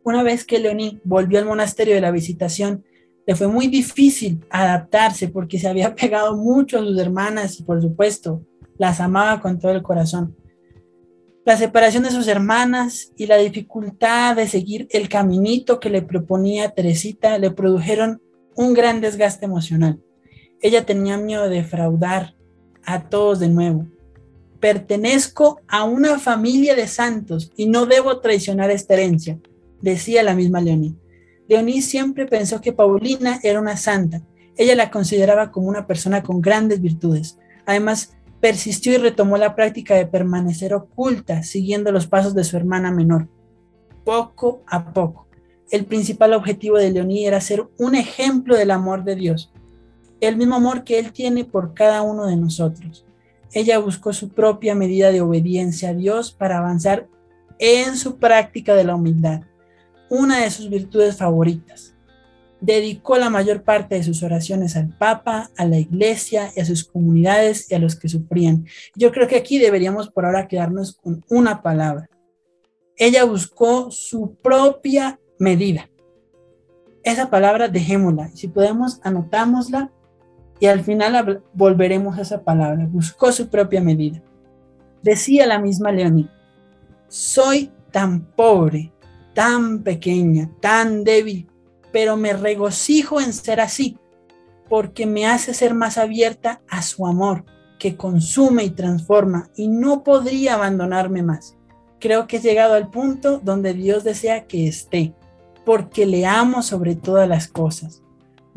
Una 0.03 0.23
vez 0.23 0.45
que 0.45 0.59
Leoní 0.59 1.01
volvió 1.05 1.39
al 1.39 1.45
monasterio 1.45 1.95
de 1.95 2.01
la 2.01 2.11
visitación, 2.11 2.83
le 3.25 3.35
fue 3.35 3.47
muy 3.47 3.67
difícil 3.67 4.43
adaptarse 4.49 5.29
porque 5.29 5.59
se 5.59 5.67
había 5.67 5.95
pegado 5.95 6.35
mucho 6.35 6.77
a 6.77 6.81
sus 6.81 6.97
hermanas 6.99 7.59
y 7.59 7.63
por 7.63 7.81
supuesto 7.81 8.41
las 8.77 8.99
amaba 8.99 9.39
con 9.39 9.59
todo 9.59 9.71
el 9.71 9.81
corazón. 9.83 10.35
La 11.45 11.57
separación 11.57 12.03
de 12.03 12.11
sus 12.11 12.27
hermanas 12.27 13.11
y 13.17 13.27
la 13.27 13.37
dificultad 13.37 14.35
de 14.35 14.47
seguir 14.47 14.87
el 14.91 15.09
caminito 15.09 15.79
que 15.79 15.89
le 15.89 16.01
proponía 16.01 16.69
Teresita 16.69 17.37
le 17.37 17.51
produjeron 17.51 18.21
un 18.55 18.73
gran 18.73 19.01
desgaste 19.01 19.45
emocional. 19.45 19.99
Ella 20.61 20.85
tenía 20.85 21.17
miedo 21.17 21.49
de 21.49 21.57
defraudar 21.57 22.35
a 22.85 23.09
todos 23.09 23.39
de 23.39 23.49
nuevo. 23.49 23.87
Pertenezco 24.61 25.59
a 25.67 25.83
una 25.83 26.17
familia 26.17 26.75
de 26.75 26.87
santos 26.87 27.51
y 27.57 27.65
no 27.65 27.85
debo 27.85 28.21
traicionar 28.21 28.71
esta 28.71 28.93
herencia, 28.93 29.37
decía 29.81 30.23
la 30.23 30.35
misma 30.35 30.61
Leoní. 30.61 30.95
Leoní 31.47 31.81
siempre 31.81 32.25
pensó 32.25 32.61
que 32.61 32.73
Paulina 32.73 33.39
era 33.43 33.59
una 33.59 33.77
santa. 33.77 34.21
Ella 34.55 34.75
la 34.75 34.91
consideraba 34.91 35.51
como 35.51 35.67
una 35.67 35.87
persona 35.87 36.23
con 36.23 36.41
grandes 36.41 36.81
virtudes. 36.81 37.37
Además, 37.65 38.15
persistió 38.39 38.93
y 38.93 38.97
retomó 38.97 39.37
la 39.37 39.55
práctica 39.55 39.95
de 39.95 40.05
permanecer 40.05 40.73
oculta, 40.73 41.43
siguiendo 41.43 41.91
los 41.91 42.07
pasos 42.07 42.35
de 42.35 42.43
su 42.43 42.57
hermana 42.57 42.91
menor. 42.91 43.29
Poco 44.03 44.63
a 44.67 44.91
poco, 44.91 45.27
el 45.71 45.85
principal 45.85 46.33
objetivo 46.33 46.77
de 46.77 46.91
Leoní 46.91 47.25
era 47.25 47.39
ser 47.39 47.65
un 47.77 47.95
ejemplo 47.95 48.55
del 48.55 48.71
amor 48.71 49.03
de 49.03 49.15
Dios, 49.15 49.51
el 50.19 50.37
mismo 50.37 50.55
amor 50.55 50.83
que 50.83 50.99
Él 50.99 51.11
tiene 51.13 51.45
por 51.45 51.73
cada 51.73 52.01
uno 52.01 52.25
de 52.25 52.35
nosotros. 52.35 53.05
Ella 53.53 53.77
buscó 53.77 54.13
su 54.13 54.29
propia 54.29 54.75
medida 54.75 55.11
de 55.11 55.21
obediencia 55.21 55.89
a 55.89 55.93
Dios 55.93 56.31
para 56.31 56.57
avanzar 56.57 57.07
en 57.59 57.95
su 57.95 58.17
práctica 58.17 58.75
de 58.75 58.83
la 58.83 58.95
humildad, 58.95 59.43
una 60.09 60.43
de 60.43 60.51
sus 60.51 60.69
virtudes 60.69 61.17
favoritas. 61.17 61.95
Dedicó 62.61 63.17
la 63.17 63.29
mayor 63.29 63.63
parte 63.63 63.95
de 63.95 64.03
sus 64.03 64.23
oraciones 64.23 64.77
al 64.77 64.89
Papa, 64.97 65.49
a 65.57 65.65
la 65.65 65.77
Iglesia 65.77 66.49
y 66.55 66.61
a 66.61 66.65
sus 66.65 66.85
comunidades 66.85 67.69
y 67.69 67.75
a 67.75 67.79
los 67.79 67.97
que 67.97 68.07
sufrían. 68.07 68.65
Yo 68.95 69.11
creo 69.11 69.27
que 69.27 69.35
aquí 69.35 69.59
deberíamos 69.59 70.09
por 70.09 70.25
ahora 70.25 70.47
quedarnos 70.47 70.95
con 70.95 71.25
una 71.29 71.61
palabra. 71.61 72.09
Ella 72.95 73.25
buscó 73.25 73.91
su 73.91 74.35
propia 74.35 75.19
medida. 75.39 75.89
Esa 77.03 77.29
palabra 77.29 77.67
dejémosla. 77.67 78.29
Si 78.29 78.47
podemos, 78.47 79.01
anotámosla 79.03 79.91
y 80.59 80.67
al 80.67 80.83
final 80.83 81.43
volveremos 81.53 82.17
a 82.17 82.21
esa 82.21 82.43
palabra. 82.43 82.87
Buscó 82.89 83.33
su 83.33 83.49
propia 83.49 83.81
medida. 83.81 84.21
Decía 85.01 85.45
la 85.45 85.59
misma 85.59 85.91
Leoní, 85.91 86.29
soy 87.09 87.69
tan 87.91 88.21
pobre, 88.21 88.92
tan 89.33 89.83
pequeña, 89.83 90.49
tan 90.59 91.03
débil, 91.03 91.47
pero 91.91 92.17
me 92.17 92.33
regocijo 92.33 93.21
en 93.21 93.33
ser 93.33 93.59
así, 93.59 93.97
porque 94.69 95.05
me 95.05 95.25
hace 95.25 95.53
ser 95.53 95.73
más 95.73 95.97
abierta 95.97 96.61
a 96.69 96.81
su 96.81 97.05
amor, 97.05 97.45
que 97.77 97.95
consume 97.95 98.63
y 98.63 98.69
transforma, 98.69 99.49
y 99.55 99.67
no 99.67 100.03
podría 100.03 100.55
abandonarme 100.55 101.21
más. 101.21 101.55
Creo 101.99 102.27
que 102.27 102.37
he 102.37 102.41
llegado 102.41 102.73
al 102.73 102.89
punto 102.89 103.39
donde 103.39 103.73
Dios 103.73 104.03
desea 104.03 104.45
que 104.45 104.67
esté, 104.67 105.13
porque 105.65 106.05
le 106.05 106.25
amo 106.25 106.61
sobre 106.61 106.95
todas 106.95 107.27
las 107.27 107.47
cosas. 107.47 108.01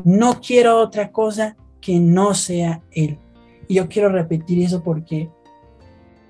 No 0.03 0.41
quiero 0.41 0.79
otra 0.79 1.11
cosa 1.11 1.55
que 1.79 1.99
no 1.99 2.33
sea 2.33 2.81
Él. 2.91 3.17
Y 3.67 3.75
yo 3.75 3.87
quiero 3.87 4.09
repetir 4.09 4.63
eso 4.63 4.83
porque 4.83 5.29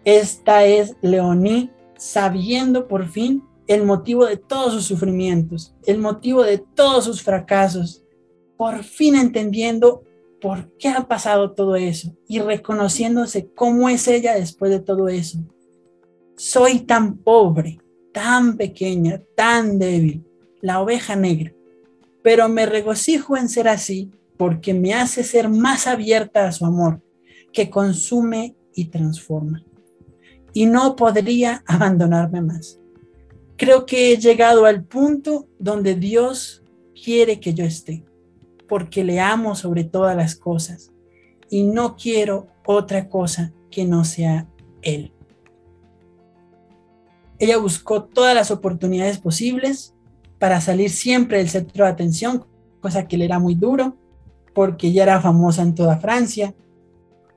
esta 0.05 0.63
es 0.65 0.95
Leoní 1.01 1.71
sabiendo 1.97 2.87
por 2.87 3.07
fin 3.07 3.43
el 3.67 3.83
motivo 3.83 4.25
de 4.25 4.37
todos 4.37 4.73
sus 4.73 4.85
sufrimientos, 4.85 5.75
el 5.85 5.99
motivo 5.99 6.43
de 6.43 6.57
todos 6.57 7.05
sus 7.05 7.21
fracasos, 7.21 8.03
por 8.55 8.83
fin 8.83 9.15
entendiendo 9.15 10.03
por 10.41 10.71
qué 10.77 10.89
ha 10.89 11.07
pasado 11.07 11.51
todo 11.51 11.75
eso 11.75 12.15
y 12.27 12.39
reconociéndose 12.39 13.49
cómo 13.53 13.89
es 13.89 14.07
ella 14.07 14.35
después 14.35 14.71
de 14.71 14.79
todo 14.79 15.09
eso. 15.09 15.39
Soy 16.37 16.79
tan 16.79 17.17
pobre, 17.17 17.79
tan 18.13 18.57
pequeña, 18.57 19.21
tan 19.35 19.79
débil, 19.79 20.23
la 20.61 20.79
oveja 20.79 21.15
negra, 21.15 21.53
pero 22.23 22.47
me 22.49 22.65
regocijo 22.65 23.37
en 23.37 23.49
ser 23.49 23.67
así 23.67 24.11
porque 24.37 24.73
me 24.73 24.93
hace 24.93 25.23
ser 25.23 25.49
más 25.49 25.87
abierta 25.87 26.47
a 26.47 26.51
su 26.51 26.65
amor, 26.65 27.01
que 27.51 27.69
consume 27.69 28.55
y 28.73 28.85
transforma. 28.85 29.63
Y 30.53 30.67
no 30.67 30.95
podría 30.95 31.63
abandonarme 31.65 32.41
más. 32.41 32.79
Creo 33.57 33.85
que 33.85 34.13
he 34.13 34.17
llegado 34.17 34.65
al 34.65 34.83
punto 34.83 35.47
donde 35.57 35.95
Dios 35.95 36.63
quiere 37.03 37.39
que 37.39 37.53
yo 37.53 37.65
esté, 37.65 38.05
porque 38.67 39.03
le 39.03 39.19
amo 39.19 39.55
sobre 39.55 39.83
todas 39.83 40.15
las 40.15 40.35
cosas 40.35 40.91
y 41.49 41.63
no 41.63 41.95
quiero 41.95 42.47
otra 42.65 43.09
cosa 43.09 43.51
que 43.71 43.85
no 43.85 44.05
sea 44.05 44.47
Él. 44.81 45.11
Ella 47.39 47.57
buscó 47.57 48.03
todas 48.03 48.35
las 48.35 48.51
oportunidades 48.51 49.19
posibles 49.19 49.93
para 50.39 50.61
salir 50.61 50.89
siempre 50.89 51.37
del 51.37 51.49
centro 51.49 51.85
de 51.85 51.91
atención, 51.91 52.45
cosa 52.79 53.07
que 53.07 53.17
le 53.17 53.25
era 53.25 53.39
muy 53.39 53.55
duro, 53.55 53.95
porque 54.53 54.87
ella 54.87 55.03
era 55.03 55.21
famosa 55.21 55.61
en 55.61 55.75
toda 55.75 55.97
Francia, 55.97 56.53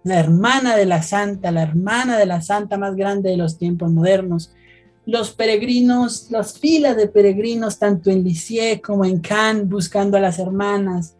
la 0.02 0.18
hermana 0.18 0.76
de 0.76 0.86
la 0.86 1.02
santa, 1.02 1.50
la 1.50 1.62
hermana 1.62 2.18
de 2.18 2.26
la 2.26 2.40
santa 2.40 2.78
más 2.78 2.94
grande 2.96 3.30
de 3.30 3.36
los 3.36 3.58
tiempos 3.58 3.90
modernos. 3.90 4.54
Los 5.10 5.32
peregrinos, 5.32 6.30
las 6.30 6.56
filas 6.60 6.96
de 6.96 7.08
peregrinos, 7.08 7.80
tanto 7.80 8.10
en 8.10 8.22
Lisieux 8.22 8.80
como 8.80 9.04
en 9.04 9.18
Cannes, 9.18 9.68
buscando 9.68 10.16
a 10.16 10.20
las 10.20 10.38
hermanas, 10.38 11.16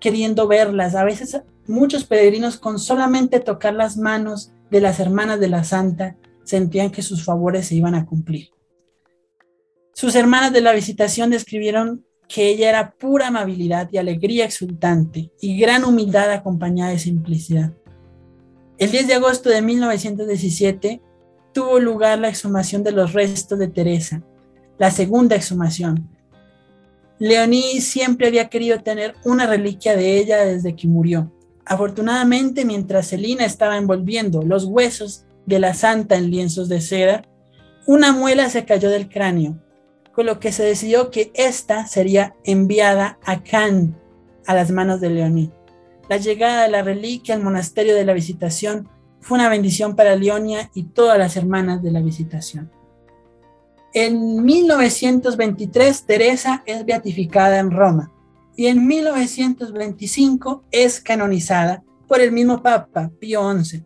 queriendo 0.00 0.48
verlas. 0.48 0.94
A 0.94 1.04
veces 1.04 1.38
muchos 1.66 2.04
peregrinos 2.04 2.56
con 2.56 2.78
solamente 2.78 3.40
tocar 3.40 3.74
las 3.74 3.98
manos 3.98 4.52
de 4.70 4.80
las 4.80 4.98
hermanas 4.98 5.40
de 5.40 5.48
la 5.48 5.62
santa 5.62 6.16
sentían 6.44 6.90
que 6.90 7.02
sus 7.02 7.22
favores 7.22 7.66
se 7.66 7.74
iban 7.74 7.94
a 7.94 8.06
cumplir. 8.06 8.48
Sus 9.92 10.14
hermanas 10.14 10.54
de 10.54 10.62
la 10.62 10.72
visitación 10.72 11.28
describieron 11.28 12.06
que 12.26 12.48
ella 12.48 12.70
era 12.70 12.92
pura 12.92 13.26
amabilidad 13.26 13.90
y 13.92 13.98
alegría 13.98 14.46
exultante 14.46 15.32
y 15.38 15.58
gran 15.58 15.84
humildad 15.84 16.32
acompañada 16.32 16.92
de 16.92 16.98
simplicidad. 16.98 17.74
El 18.78 18.90
10 18.90 19.06
de 19.06 19.14
agosto 19.14 19.50
de 19.50 19.60
1917 19.60 21.02
tuvo 21.54 21.80
lugar 21.80 22.18
la 22.18 22.28
exhumación 22.28 22.82
de 22.82 22.92
los 22.92 23.14
restos 23.14 23.58
de 23.58 23.68
Teresa, 23.68 24.22
la 24.76 24.90
segunda 24.90 25.36
exhumación. 25.36 26.10
Leonie 27.18 27.80
siempre 27.80 28.26
había 28.26 28.50
querido 28.50 28.82
tener 28.82 29.14
una 29.24 29.46
reliquia 29.46 29.96
de 29.96 30.18
ella 30.18 30.44
desde 30.44 30.76
que 30.76 30.86
murió. 30.86 31.32
Afortunadamente, 31.64 32.66
mientras 32.66 33.08
Celina 33.08 33.46
estaba 33.46 33.78
envolviendo 33.78 34.42
los 34.42 34.64
huesos 34.64 35.24
de 35.46 35.60
la 35.60 35.72
santa 35.72 36.16
en 36.16 36.30
lienzos 36.30 36.68
de 36.68 36.82
seda, 36.82 37.22
una 37.86 38.12
muela 38.12 38.50
se 38.50 38.66
cayó 38.66 38.90
del 38.90 39.08
cráneo 39.08 39.58
con 40.14 40.26
lo 40.26 40.38
que 40.38 40.52
se 40.52 40.62
decidió 40.62 41.10
que 41.10 41.32
ésta 41.34 41.86
sería 41.86 42.36
enviada 42.44 43.18
a 43.24 43.42
Cannes 43.42 43.90
a 44.46 44.54
las 44.54 44.70
manos 44.70 45.00
de 45.00 45.10
Leoní. 45.10 45.50
La 46.08 46.18
llegada 46.18 46.62
de 46.62 46.70
la 46.70 46.82
reliquia 46.82 47.34
al 47.34 47.42
monasterio 47.42 47.94
de 47.94 48.04
la 48.04 48.12
Visitación 48.12 48.88
fue 49.24 49.38
una 49.38 49.48
bendición 49.48 49.96
para 49.96 50.14
Leonia 50.14 50.70
y 50.74 50.84
todas 50.84 51.18
las 51.18 51.36
hermanas 51.36 51.82
de 51.82 51.90
la 51.90 52.00
Visitación. 52.00 52.70
En 53.92 54.44
1923 54.44 56.06
Teresa 56.06 56.62
es 56.66 56.84
beatificada 56.84 57.58
en 57.58 57.70
Roma 57.70 58.12
y 58.56 58.66
en 58.66 58.86
1925 58.86 60.64
es 60.70 61.00
canonizada 61.00 61.82
por 62.06 62.20
el 62.20 62.32
mismo 62.32 62.62
Papa, 62.62 63.10
Pío 63.18 63.42
XI. 63.60 63.84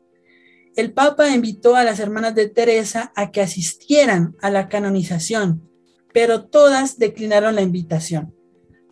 El 0.77 0.93
Papa 0.93 1.29
invitó 1.29 1.77
a 1.77 1.85
las 1.85 2.01
hermanas 2.01 2.35
de 2.35 2.49
Teresa 2.49 3.13
a 3.15 3.31
que 3.31 3.41
asistieran 3.41 4.37
a 4.43 4.51
la 4.51 4.69
canonización 4.69 5.69
pero 6.13 6.47
todas 6.47 6.99
declinaron 6.99 7.55
la 7.55 7.63
invitación. 7.63 8.35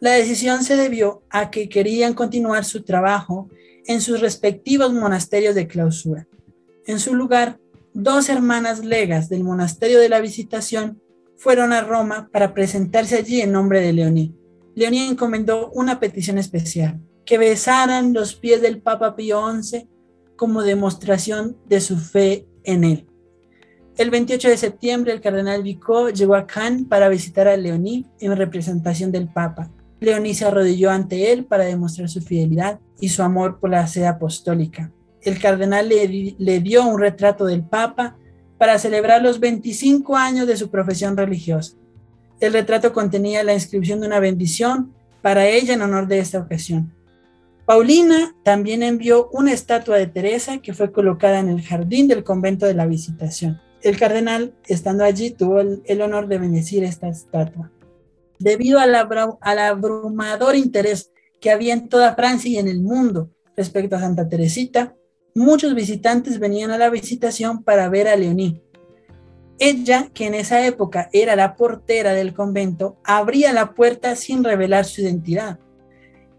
La 0.01 0.13
decisión 0.13 0.63
se 0.63 0.77
debió 0.77 1.25
a 1.31 1.51
que 1.51 1.69
querían 1.69 2.15
continuar 2.15 2.65
su 2.65 2.85
trabajo 2.85 3.49
en 3.87 4.01
sus 4.01 4.21
respectivos 4.21 4.93
monasterios 4.93 5.55
de 5.55 5.67
clausura. 5.67 6.29
En 6.87 7.01
su 7.01 7.14
lugar, 7.14 7.59
dos 7.95 8.28
hermanas 8.28 8.84
legas 8.84 9.28
del 9.28 9.43
monasterio 9.43 9.99
de 9.99 10.09
la 10.09 10.20
Visitación 10.20 11.03
fueron 11.37 11.72
a 11.72 11.80
Roma 11.80 12.28
para 12.32 12.55
presentarse 12.55 13.16
allí 13.16 13.41
en 13.41 13.51
nombre 13.51 13.80
de 13.80 13.93
Leoní. 13.93 14.37
Leoní 14.76 15.01
encomendó 15.01 15.70
una 15.72 15.99
petición 15.99 16.39
especial, 16.39 17.01
que 17.24 17.39
besaran 17.39 18.12
los 18.12 18.37
pies 18.37 18.62
del 18.62 18.80
Papa 18.80 19.16
Pío 19.16 19.43
XI 19.61 19.89
como 20.37 20.62
demostración 20.62 21.57
de 21.66 21.80
su 21.80 21.97
fe 21.97 22.47
en 22.62 22.84
él. 22.84 23.07
El 23.97 24.11
28 24.11 24.49
de 24.51 24.57
septiembre, 24.57 25.12
el 25.12 25.20
cardenal 25.20 25.64
Vico 25.64 26.11
llegó 26.11 26.37
a 26.37 26.47
Cannes 26.47 26.84
para 26.84 27.09
visitar 27.09 27.49
a 27.49 27.57
Leoní 27.57 28.07
en 28.20 28.37
representación 28.37 29.11
del 29.11 29.28
Papa. 29.28 29.72
Leoní 29.99 30.34
se 30.34 30.45
arrodilló 30.45 30.91
ante 30.91 31.32
él 31.32 31.47
para 31.47 31.64
demostrar 31.64 32.09
su 32.09 32.20
fidelidad 32.20 32.78
y 33.01 33.09
su 33.09 33.22
amor 33.24 33.59
por 33.59 33.70
la 33.70 33.87
sede 33.89 34.07
apostólica. 34.07 34.93
El 35.27 35.41
cardenal 35.41 35.89
le, 35.89 36.61
dio 36.61 36.87
un 36.87 37.01
retrato 37.01 37.47
del 37.47 37.64
Papa 37.64 38.16
para 38.59 38.79
celebrar 38.79 39.20
los 39.20 39.41
25 39.41 40.16
años 40.16 40.47
de 40.47 40.57
su 40.57 40.70
profesión 40.70 41.16
religiosa. 41.16 41.77
El 42.39 42.53
retrato 42.53 42.93
contenía 42.93 43.43
la 43.43 43.53
inscripción 43.53 44.01
de 44.01 44.07
una 44.07 44.20
bendición 44.20 44.95
para 45.22 45.49
ella 45.49 45.74
en 45.74 45.83
honor 45.83 46.07
de 46.07 46.20
esta 46.20 46.39
ocasión. 46.39 46.95
Paulina 47.64 48.37
también 48.45 48.85
envió 48.85 49.29
una 49.33 49.53
estatua 49.53 49.97
de 49.97 50.07
Teresa 50.07 50.59
que 50.59 50.72
fue 50.72 50.93
colocada 50.93 51.41
en 51.41 51.49
el 51.49 51.61
jardín 51.61 52.07
del 52.07 52.22
convento 52.22 52.64
de 52.64 52.74
la 52.74 52.87
Visitación. 52.87 53.61
El 53.83 53.99
cardenal, 53.99 54.55
estando 54.68 55.03
allí, 55.03 55.33
tuvo 55.33 55.59
el, 55.59 56.03
honor 56.03 56.29
de 56.29 56.39
bendecir 56.39 56.85
esta 56.85 57.09
estatua. 57.09 57.72
Debido 58.39 58.79
al 58.79 59.59
abrumador 59.59 60.55
interés 60.55 61.11
que 61.41 61.51
había 61.51 61.74
en 61.74 61.89
toda 61.89 62.14
Francia 62.14 62.49
y 62.49 62.59
en 62.59 62.68
el 62.68 62.81
mundo 62.81 63.33
respecto 63.57 63.97
a 63.97 64.01
Santa 64.01 64.29
Teresita, 64.29 64.95
muchos 65.37 65.74
visitantes 65.74 66.39
venían 66.39 66.70
a 66.70 66.78
la 66.78 66.89
visitación 66.89 67.62
para 67.62 67.91
ver 67.91 68.09
a 68.09 68.16
Leoní. 68.16 68.62
Ella, 69.59 70.09
que 70.14 70.26
en 70.26 70.34
esa 70.34 70.66
época 70.66 71.11
era 71.12 71.37
la 71.37 71.57
portera 71.57 72.14
del 72.14 72.32
convento, 72.32 72.97
abría 73.05 73.53
la 73.53 73.74
puerta 73.74 74.16
sin 74.16 74.43
revelar 74.43 74.87
su 74.87 75.03
identidad. 75.03 75.59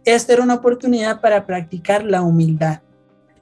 Esta 0.04 0.34
era 0.34 0.44
una 0.44 0.56
oportunidad 0.56 1.22
para 1.22 1.46
practicar 1.46 2.04
la 2.04 2.24
humildad. 2.24 2.82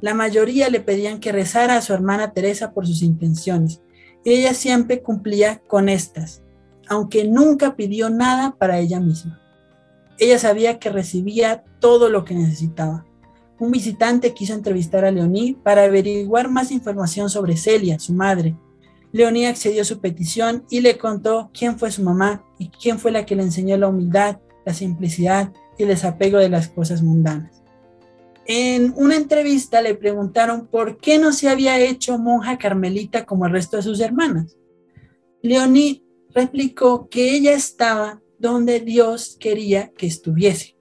La 0.02 0.14
mayoría 0.14 0.70
le 0.70 0.82
pedían 0.82 1.20
que 1.20 1.32
rezara 1.32 1.78
a 1.78 1.82
su 1.82 1.94
hermana 1.94 2.34
Teresa 2.34 2.74
por 2.74 2.86
sus 2.86 3.02
intenciones. 3.02 3.82
Y 4.26 4.32
ella 4.32 4.54
siempre 4.54 5.02
cumplía 5.02 5.62
con 5.68 5.88
estas, 5.88 6.42
aunque 6.90 7.24
nunca 7.24 7.76
pidió 7.76 8.10
nada 8.10 8.56
para 8.58 8.80
ella 8.80 9.00
misma. 9.00 9.42
Ella 10.18 10.38
sabía 10.38 10.80
que 10.80 10.90
recibía 10.90 11.64
todo 11.80 12.10
lo 12.10 12.26
que 12.26 12.34
necesitaba 12.34 13.06
un 13.60 13.72
visitante 13.72 14.34
quiso 14.34 14.54
entrevistar 14.54 15.06
a 15.06 15.12
Leoní 15.12 15.54
para 15.54 15.84
averiguar 15.84 16.50
más 16.50 16.72
información 16.72 17.30
sobre 17.30 17.58
Celia, 17.58 18.00
su 18.00 18.14
madre. 18.14 18.56
Leoní 19.12 19.46
accedió 19.46 19.82
a 19.82 19.86
su 19.86 20.00
petición 20.00 20.66
y 20.70 20.82
le 20.82 20.98
contó 20.98 21.50
quién 21.54 21.80
fue 21.80 21.92
su 21.92 22.04
mamá 22.04 22.44
y 22.60 22.70
quién 22.70 23.00
fue 23.00 23.12
la 23.12 23.26
que 23.26 23.36
le 23.36 23.44
enseñó 23.44 23.78
la 23.78 23.88
humildad, 23.88 24.40
la 24.66 24.74
simplicidad 24.74 25.54
y 25.78 25.84
el 25.84 25.90
desapego 25.90 26.38
de 26.38 26.50
las 26.50 26.68
cosas 26.68 27.02
mundanas. 27.02 27.64
En 28.46 28.94
una 28.96 29.16
entrevista 29.16 29.82
le 29.82 29.96
preguntaron 29.96 30.68
por 30.68 30.98
qué 30.98 31.18
no 31.18 31.32
se 31.32 31.50
había 31.50 31.80
hecho 31.80 32.18
monja 32.18 32.58
carmelita 32.58 33.26
como 33.26 33.46
el 33.46 33.54
resto 33.54 33.78
de 33.78 33.84
sus 33.84 34.02
hermanas. 34.02 34.58
Leoní 35.42 36.04
replicó 36.34 37.08
que 37.10 37.36
ella 37.36 37.54
estaba 37.54 38.22
donde 38.38 38.82
Dios 38.82 39.38
quería 39.40 39.92
que 39.98 40.08
estuviese 40.08 40.75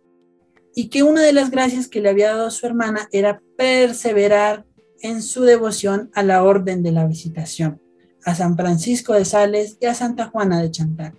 y 0.74 0.88
que 0.88 1.02
una 1.02 1.22
de 1.22 1.32
las 1.32 1.50
gracias 1.50 1.88
que 1.88 2.00
le 2.00 2.08
había 2.08 2.34
dado 2.34 2.50
su 2.50 2.66
hermana 2.66 3.08
era 3.12 3.40
perseverar 3.56 4.64
en 5.00 5.22
su 5.22 5.42
devoción 5.42 6.10
a 6.14 6.22
la 6.22 6.42
orden 6.42 6.82
de 6.82 6.92
la 6.92 7.06
visitación, 7.06 7.80
a 8.24 8.34
San 8.34 8.56
Francisco 8.56 9.12
de 9.12 9.24
Sales 9.24 9.76
y 9.80 9.86
a 9.86 9.94
Santa 9.94 10.26
Juana 10.26 10.60
de 10.60 10.70
Chantal. 10.70 11.14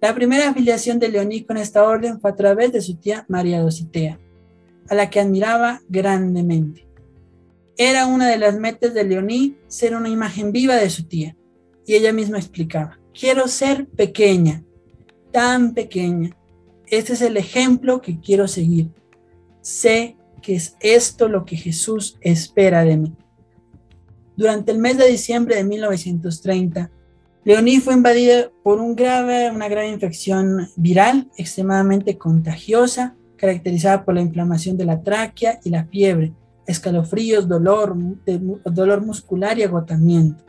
La 0.00 0.14
primera 0.14 0.48
afiliación 0.48 0.98
de 0.98 1.08
Leoní 1.08 1.44
con 1.44 1.56
esta 1.56 1.84
orden 1.84 2.20
fue 2.20 2.30
a 2.30 2.36
través 2.36 2.72
de 2.72 2.80
su 2.80 2.96
tía 2.96 3.24
María 3.28 3.60
Dositea, 3.60 4.18
a 4.88 4.94
la 4.94 5.08
que 5.10 5.20
admiraba 5.20 5.80
grandemente. 5.88 6.88
Era 7.76 8.06
una 8.06 8.28
de 8.28 8.38
las 8.38 8.58
metas 8.58 8.94
de 8.94 9.04
Leoní 9.04 9.56
ser 9.68 9.94
una 9.94 10.08
imagen 10.08 10.50
viva 10.50 10.74
de 10.74 10.90
su 10.90 11.04
tía, 11.04 11.36
y 11.86 11.94
ella 11.94 12.12
misma 12.12 12.38
explicaba, 12.38 12.98
quiero 13.12 13.46
ser 13.46 13.86
pequeña, 13.86 14.64
tan 15.30 15.72
pequeña, 15.72 16.36
este 16.92 17.14
es 17.14 17.22
el 17.22 17.38
ejemplo 17.38 18.02
que 18.02 18.20
quiero 18.20 18.46
seguir. 18.46 18.90
Sé 19.62 20.18
que 20.42 20.56
es 20.56 20.76
esto 20.80 21.26
lo 21.26 21.46
que 21.46 21.56
Jesús 21.56 22.18
espera 22.20 22.84
de 22.84 22.98
mí. 22.98 23.16
Durante 24.36 24.72
el 24.72 24.78
mes 24.78 24.98
de 24.98 25.08
diciembre 25.08 25.56
de 25.56 25.64
1930, 25.64 26.90
Leoní 27.44 27.80
fue 27.80 27.94
invadida 27.94 28.50
por 28.62 28.78
una 28.78 29.68
grave 29.68 29.88
infección 29.88 30.68
viral 30.76 31.30
extremadamente 31.38 32.18
contagiosa, 32.18 33.16
caracterizada 33.36 34.04
por 34.04 34.14
la 34.14 34.20
inflamación 34.20 34.76
de 34.76 34.84
la 34.84 35.02
tráquea 35.02 35.60
y 35.64 35.70
la 35.70 35.86
fiebre, 35.86 36.34
escalofríos, 36.66 37.48
dolor 37.48 37.96
muscular 39.00 39.58
y 39.58 39.62
agotamiento. 39.62 40.44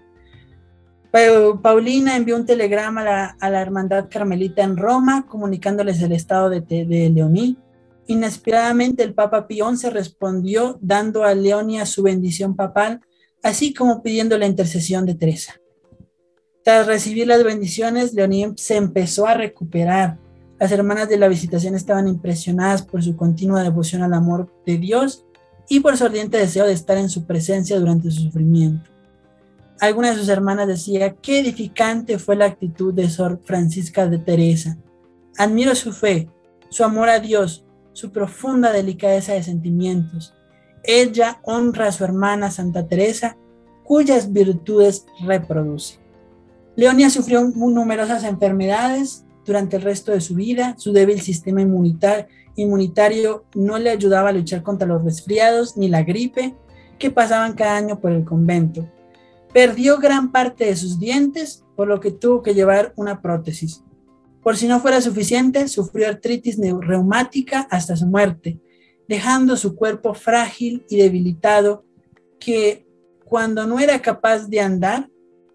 Paulina 1.61 2.16
envió 2.16 2.36
un 2.36 2.47
telegrama 2.47 3.36
a 3.39 3.49
la, 3.51 3.61
Hermandad 3.61 4.09
Carmelita 4.09 4.64
en 4.64 4.78
Roma 4.78 5.28
comunicándoles 5.28 6.01
el 6.01 6.11
estado 6.11 6.49
de, 6.49 6.61
de 6.61 7.11
Leoní. 7.11 7.55
Inesperadamente 8.07 9.03
el 9.03 9.14
Papa 9.14 9.45
Pío 9.45 9.70
XI 9.76 9.91
respondió 9.91 10.80
dando 10.82 11.24
a 11.24 11.36
Leonia 11.36 11.86
su 11.86 12.01
bendición 12.01 12.55
papal, 12.55 13.01
así 13.43 13.76
como 13.76 14.01
pidiendo 14.01 14.39
la 14.39 14.47
intercesión 14.47 15.05
de 15.05 15.14
Teresa. 15.14 15.61
Tras 16.64 16.88
recibir 16.88 17.28
las 17.28 17.43
bendiciones, 17.43 18.16
Leoní 18.16 18.53
se 18.57 18.78
empezó 18.78 19.28
a 19.28 19.36
recuperar. 19.36 20.18
Las 20.59 20.72
hermanas 20.72 21.09
de 21.09 21.18
la 21.18 21.28
visitación 21.28 21.76
estaban 21.76 22.07
impresionadas 22.07 22.82
por 22.82 23.03
su 23.03 23.16
continua 23.16 23.61
devoción 23.61 24.01
al 24.01 24.16
amor 24.16 24.51
de 24.66 24.80
Dios 24.80 25.26
y 25.70 25.80
por 25.80 25.95
su 25.95 26.05
ardiente 26.05 26.38
deseo 26.38 26.66
de 26.66 26.74
estar 26.74 26.97
en 26.97 27.09
su 27.09 27.28
presencia 27.28 27.80
durante 27.80 28.09
su 28.09 28.22
sufrimiento. 28.22 28.93
Alguna 29.80 30.11
de 30.11 30.17
sus 30.17 30.30
hermanas 30.30 30.67
decía, 30.67 31.15
qué 31.15 31.39
edificante 31.39 32.19
fue 32.19 32.36
la 32.36 32.45
actitud 32.45 32.93
de 32.93 33.09
Sor 33.09 33.41
Francisca 33.43 34.07
de 34.07 34.19
Teresa. 34.19 34.78
Admiro 35.38 35.76
su 35.76 35.91
fe, 35.91 36.30
su 36.69 36.84
amor 36.84 37.09
a 37.09 37.19
Dios, 37.19 37.65
su 37.93 38.11
profunda 38.11 38.71
delicadeza 38.71 39.34
de 39.34 39.43
sentimientos. 39.43 40.34
Ella 40.84 41.39
honra 41.43 41.88
a 41.88 41.91
su 41.91 42.03
hermana 42.03 42.51
Santa 42.51 42.88
Teresa, 42.88 43.38
cuyas 43.84 44.32
virtudes 44.32 45.05
reproduce. 45.26 45.99
Leonia 46.76 47.09
sufrió 47.09 47.43
numerosas 47.43 48.24
enfermedades 48.24 49.26
durante 49.45 49.76
el 49.78 49.84
resto 49.84 50.11
de 50.11 50.21
su 50.21 50.36
vida. 50.36 50.76
Su 50.78 50.93
débil 50.93 51.21
sistema 51.21 51.61
inmunitario 51.61 53.45
no 53.53 53.78
le 53.78 53.89
ayudaba 53.89 54.30
a 54.30 54.34
luchar 54.34 54.63
contra 54.63 54.88
los 54.88 55.03
resfriados 55.03 55.78
ni 55.78 55.88
la 55.89 56.03
gripe 56.03 56.55
que 56.97 57.11
pasaban 57.11 57.53
cada 57.53 57.78
año 57.78 57.99
por 57.99 58.11
el 58.11 58.24
convento. 58.24 58.89
Perdió 59.54 59.99
gran 59.99 60.32
parte 60.32 60.66
de 60.66 60.76
sus 60.76 60.99
dientes, 60.99 61.64
por 61.76 61.88
lo 61.88 61.99
que 61.99 62.12
tuvo 62.12 62.41
que 62.41 62.54
llevar 62.54 62.93
una 62.95 63.22
prótesis. 63.22 63.84
Por 64.41 64.58
si 64.58 64.68
no 64.68 64.80
fuera 64.80 64.99
suficiente, 64.99 65.68
sufrió 65.68 66.08
artritis 66.08 66.58
reumática 66.82 67.68
hasta 67.72 67.95
su 67.95 68.06
muerte, 68.06 68.60
dejando 69.08 69.56
su 69.56 69.76
cuerpo 69.76 70.14
frágil 70.14 70.86
y 70.89 70.97
debilitado 70.97 71.86
que 72.39 72.86
cuando 73.26 73.66
no 73.66 73.80
era 73.80 74.01
capaz 74.01 74.47
de 74.47 74.60
andar, 74.60 75.10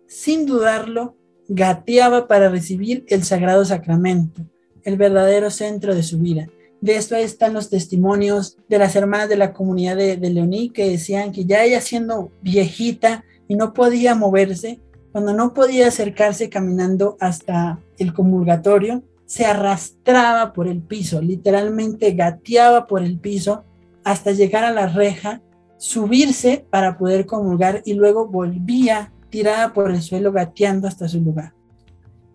sin 0.07 0.47
dudarlo, 0.47 1.17
gateaba 1.49 2.29
para 2.29 2.49
recibir 2.49 3.05
el 3.09 3.25
sagrado 3.25 3.65
sacramento, 3.65 4.43
el 4.85 4.97
verdadero 4.97 5.51
centro 5.51 5.95
de 5.95 6.03
su 6.03 6.19
vida. 6.19 6.49
De 6.81 6.97
esto 6.97 7.17
están 7.17 7.55
los 7.55 7.71
testimonios 7.71 8.57
de 8.69 8.79
las 8.79 8.95
hermanas 8.95 9.29
de 9.29 9.37
la 9.37 9.53
comunidad 9.53 9.97
de, 9.97 10.17
Leoní 10.17 10.71
que 10.71 10.91
decían 10.91 11.33
que 11.33 11.45
ya 11.45 11.65
ella 11.65 11.81
siendo 11.81 12.31
viejita, 12.43 13.25
y 13.49 13.57
no 13.57 13.73
podía 13.73 14.15
moverse, 14.15 14.81
cuando 15.11 15.33
no 15.33 15.55
podía 15.55 15.89
acercarse 15.89 16.49
caminando 16.51 17.17
hasta 17.19 17.81
el 17.99 18.13
comulgatorio, 18.13 19.03
se 19.25 19.47
arrastraba 19.47 20.53
por 20.53 20.69
el 20.69 20.81
piso, 20.83 21.21
literalmente 21.21 22.13
gateaba 22.13 22.87
por 22.87 23.03
el 23.03 23.19
piso 23.19 23.65
hasta 24.05 24.33
llegar 24.33 24.65
a 24.65 24.73
la 24.73 24.87
reja, 24.87 25.43
subirse 25.77 26.67
para 26.71 26.97
poder 26.97 27.27
comulgar 27.27 27.83
y 27.85 27.95
luego 27.95 28.27
volvía 28.27 29.13
tirada 29.31 29.73
por 29.73 29.91
el 29.91 30.01
suelo 30.03 30.33
gateando 30.33 30.89
hasta 30.89 31.09
su 31.09 31.21
lugar. 31.21 31.53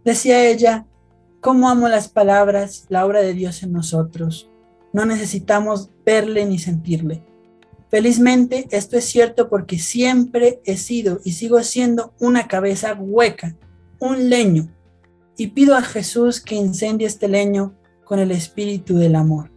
Decía 0.05 0.45
ella, 0.45 0.85
¿cómo 1.41 1.69
amo 1.69 1.87
las 1.87 2.09
palabras, 2.09 2.85
la 2.89 3.05
obra 3.05 3.21
de 3.21 3.33
Dios 3.33 3.63
en 3.63 3.71
nosotros? 3.71 4.49
No 4.91 5.05
necesitamos 5.05 5.89
verle 6.05 6.45
ni 6.45 6.59
sentirle. 6.59 7.23
Felizmente 7.93 8.67
esto 8.71 8.97
es 8.97 9.05
cierto 9.05 9.49
porque 9.49 9.77
siempre 9.77 10.59
he 10.65 10.77
sido 10.77 11.19
y 11.23 11.33
sigo 11.33 11.61
siendo 11.61 12.15
una 12.19 12.47
cabeza 12.47 12.95
hueca, 12.95 13.55
un 13.99 14.31
leño, 14.31 14.75
y 15.37 15.49
pido 15.49 15.75
a 15.75 15.83
Jesús 15.83 16.41
que 16.41 16.55
incendie 16.55 17.05
este 17.05 17.27
leño 17.27 17.77
con 18.03 18.17
el 18.17 18.31
espíritu 18.31 18.97
del 18.97 19.13
amor. 19.13 19.51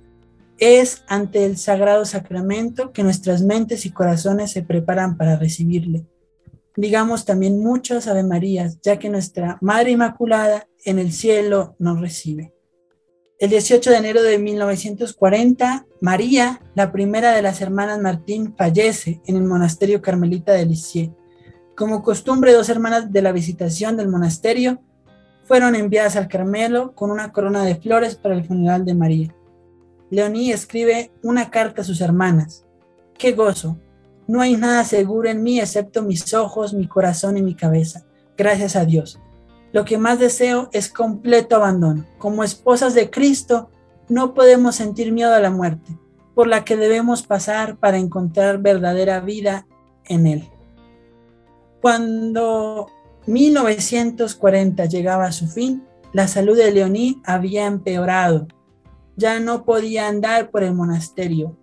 Es 0.59 1.03
ante 1.09 1.47
el 1.47 1.57
sagrado 1.57 2.05
sacramento 2.05 2.93
que 2.93 3.03
nuestras 3.03 3.41
mentes 3.41 3.87
y 3.87 3.91
corazones 3.91 4.51
se 4.51 4.63
preparan 4.63 5.17
para 5.17 5.39
recibirle. 5.39 6.05
Digamos 6.77 7.25
también 7.25 7.59
muchas 7.61 8.07
Ave 8.07 8.23
Marías, 8.23 8.79
ya 8.83 8.99
que 8.99 9.09
nuestra 9.09 9.57
Madre 9.63 9.93
Inmaculada 9.93 10.69
en 10.85 10.99
el 10.99 11.11
cielo 11.11 11.75
nos 11.79 12.03
recibe. 12.03 12.53
El 13.39 13.51
18 13.51 13.91
de 13.91 13.97
enero 13.99 14.23
de 14.23 14.39
1940, 14.39 15.87
María, 16.01 16.63
la 16.75 16.91
primera 16.91 17.33
de 17.33 17.43
las 17.43 17.61
hermanas 17.61 18.01
Martín, 18.01 18.55
fallece 18.57 19.21
en 19.27 19.37
el 19.37 19.43
monasterio 19.43 20.01
carmelita 20.01 20.53
de 20.53 20.65
Lisieux. 20.65 21.13
Como 21.77 22.03
costumbre, 22.03 22.55
dos 22.55 22.71
hermanas 22.71 23.13
de 23.13 23.21
la 23.21 23.33
visitación 23.33 23.99
del 23.99 24.09
monasterio 24.09 24.81
fueron 25.45 25.75
enviadas 25.75 26.17
al 26.17 26.29
Carmelo 26.29 26.95
con 26.95 27.11
una 27.11 27.31
corona 27.31 27.63
de 27.63 27.75
flores 27.75 28.15
para 28.17 28.35
el 28.35 28.45
funeral 28.47 28.87
de 28.87 28.95
María. 28.95 29.35
Leoní 30.09 30.51
escribe 30.51 31.13
una 31.23 31.51
carta 31.51 31.83
a 31.83 31.85
sus 31.85 32.01
hermanas. 32.01 32.65
¡Qué 33.19 33.33
gozo! 33.33 33.79
No 34.27 34.41
hay 34.41 34.57
nada 34.57 34.83
seguro 34.85 35.29
en 35.29 35.43
mí 35.43 35.61
excepto 35.61 36.03
mis 36.03 36.33
ojos, 36.33 36.73
mi 36.73 36.89
corazón 36.89 37.37
y 37.37 37.43
mi 37.43 37.55
cabeza. 37.55 38.07
Gracias 38.35 38.77
a 38.77 38.87
Dios. 38.87 39.21
Lo 39.73 39.85
que 39.85 39.99
más 39.99 40.19
deseo 40.19 40.69
es 40.73 40.91
completo 40.91 41.57
abandono. 41.57 42.05
Como 42.19 42.45
esposas 42.45 42.95
de 42.95 43.11
Cristo, 43.11 43.71
no 44.09 44.35
podemos 44.35 44.77
sentir 44.77 45.13
miedo 45.13 45.35
a 45.35 45.41
la 45.41 45.51
muerte, 45.51 45.99
por 46.35 46.47
la 46.47 46.65
que 46.65 46.77
debemos 46.77 47.23
pasar 47.23 47.77
para 47.79 47.99
encontrar 47.99 48.59
verdadera 48.59 49.21
vida 49.21 49.67
en 50.05 50.27
Él. 50.27 50.49
Cuando 51.81 52.89
1940 53.27 54.87
llegaba 54.87 55.27
a 55.27 55.33
su 55.33 55.49
fin, 55.49 55.85
la 56.13 56.29
salud 56.29 56.57
de 56.57 56.71
Leoní 56.71 57.21
había 57.25 57.67
empeorado. 57.67 58.47
Ya 59.17 59.41
no 59.41 59.65
podía 59.65 60.09
andar 60.09 60.51
por 60.51 60.63
el 60.63 60.75
monasterio. 60.75 61.57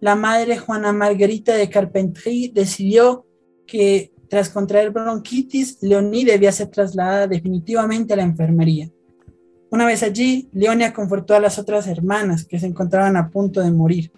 La 0.00 0.14
madre 0.14 0.58
Juana 0.58 0.92
Margarita 0.92 1.54
de 1.54 1.70
Carpentry 1.70 2.48
decidió 2.48 3.26
que 3.66 4.12
tras 4.28 4.50
contraer 4.50 4.90
bronquitis, 4.90 5.82
Leoní 5.82 6.24
debía 6.24 6.52
ser 6.52 6.68
trasladada 6.68 7.26
definitivamente 7.26 8.12
a 8.12 8.16
la 8.16 8.22
enfermería. 8.22 8.90
Una 9.70 9.86
vez 9.86 10.02
allí, 10.02 10.48
Leonia 10.52 10.92
confortó 10.92 11.34
a 11.34 11.40
las 11.40 11.58
otras 11.58 11.86
hermanas 11.86 12.44
que 12.44 12.58
se 12.58 12.66
encontraban 12.66 13.16
a 13.16 13.30
punto 13.30 13.60
de 13.60 13.70
morir. 13.70 14.12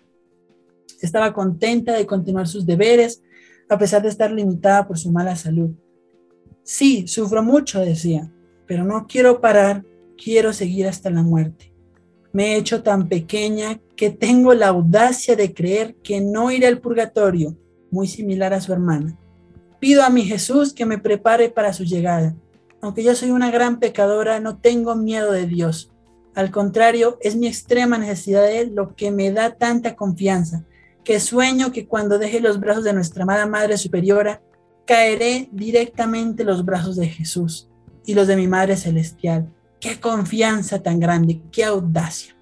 Estaba 1.01 1.32
contenta 1.32 1.93
de 1.94 2.06
continuar 2.06 2.47
sus 2.48 2.66
deberes 2.66 3.22
a 3.68 3.78
pesar 3.78 4.02
de 4.02 4.09
estar 4.09 4.30
limitada 4.30 4.86
por 4.86 4.98
su 4.98 5.10
mala 5.12 5.36
salud. 5.36 5.70
Sí, 6.62 7.06
sufro 7.06 7.43
mucho, 7.43 7.80
decía, 7.80 8.30
pero 8.66 8.85
no 8.85 9.06
quiero 9.06 9.40
parar, 9.40 9.85
quiero 10.22 10.52
seguir 10.52 10.86
hasta 10.86 11.10
la 11.10 11.22
muerte. 11.22 11.72
Me 12.32 12.52
he 12.52 12.56
hecho 12.56 12.82
tan 12.82 13.09
pequeña 13.09 13.80
que 13.97 14.10
tengo 14.10 14.52
la 14.55 14.68
audacia 14.68 15.35
de 15.35 15.55
creer 15.55 15.97
que 16.02 16.20
no 16.20 16.51
iré 16.51 16.66
al 16.66 16.80
purgatorio, 16.80 17.56
muy 17.90 18.06
similar 18.06 18.52
a 18.52 18.60
su 18.60 18.72
hermana. 18.72 19.18
Pido 19.81 20.03
a 20.03 20.11
mi 20.11 20.25
Jesús 20.25 20.73
que 20.73 20.87
me 20.87 20.99
prepare 20.99 21.51
para 21.51 21.73
su 21.73 21.85
llegada. 21.85 22.35
Aunque 22.81 23.03
yo 23.03 23.15
soy 23.15 23.31
una 23.31 23.51
gran 23.51 23.79
pecadora, 23.79 24.41
no 24.41 24.59
tengo 24.59 24.95
miedo 24.95 25.33
de 25.33 25.47
Dios. 25.47 25.93
Al 26.35 26.51
contrario, 26.51 27.19
es 27.21 27.37
mi 27.37 27.47
extrema 27.47 27.99
necesidad 27.99 28.43
de 28.43 28.61
Él 28.61 28.73
lo 28.75 28.95
que 28.95 29.11
me 29.11 29.33
da 29.33 29.57
tanta 29.57 29.97
confianza, 29.97 30.65
que 31.05 31.21
sueño 31.21 31.73
que 31.73 31.87
cuando 31.87 32.19
deje 32.19 32.41
los 32.41 32.61
brazos 32.61 32.85
de 32.85 32.93
nuestra 32.93 33.25
amada 33.25 33.47
Madre 33.47 33.77
Superiora, 33.79 34.41
caeré 34.87 35.49
directamente 35.53 36.43
en 36.43 36.49
los 36.49 36.65
brazos 36.65 36.97
de 36.97 37.09
Jesús 37.09 37.69
y 38.05 38.15
los 38.15 38.27
de 38.27 38.37
mi 38.37 38.47
Madre 38.47 38.77
Celestial. 38.77 39.49
Qué 39.81 40.01
confianza 40.01 40.83
tan 40.83 40.99
grande, 40.99 41.41
qué 41.53 41.65
audacia. 41.65 42.35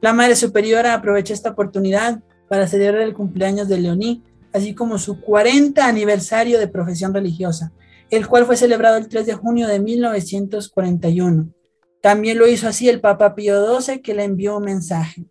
La 0.00 0.12
Madre 0.12 0.36
Superiora 0.36 0.94
aprovechó 0.94 1.34
esta 1.34 1.50
oportunidad 1.50 2.20
para 2.48 2.66
celebrar 2.66 3.02
el 3.02 3.14
cumpleaños 3.14 3.68
de 3.68 3.78
Leoní, 3.78 4.22
así 4.52 4.74
como 4.74 4.98
su 4.98 5.20
40 5.20 5.86
aniversario 5.86 6.58
de 6.58 6.68
profesión 6.68 7.14
religiosa, 7.14 7.72
el 8.10 8.26
cual 8.26 8.46
fue 8.46 8.56
celebrado 8.56 8.96
el 8.96 9.08
3 9.08 9.26
de 9.26 9.34
junio 9.34 9.68
de 9.68 9.80
1941. 9.80 11.52
También 12.00 12.38
lo 12.38 12.46
hizo 12.46 12.68
así 12.68 12.88
el 12.88 13.00
Papa 13.00 13.34
Pío 13.34 13.80
XII, 13.80 14.00
que 14.00 14.14
le 14.14 14.24
envió 14.24 14.56
un 14.56 14.64
mensaje. 14.64 15.26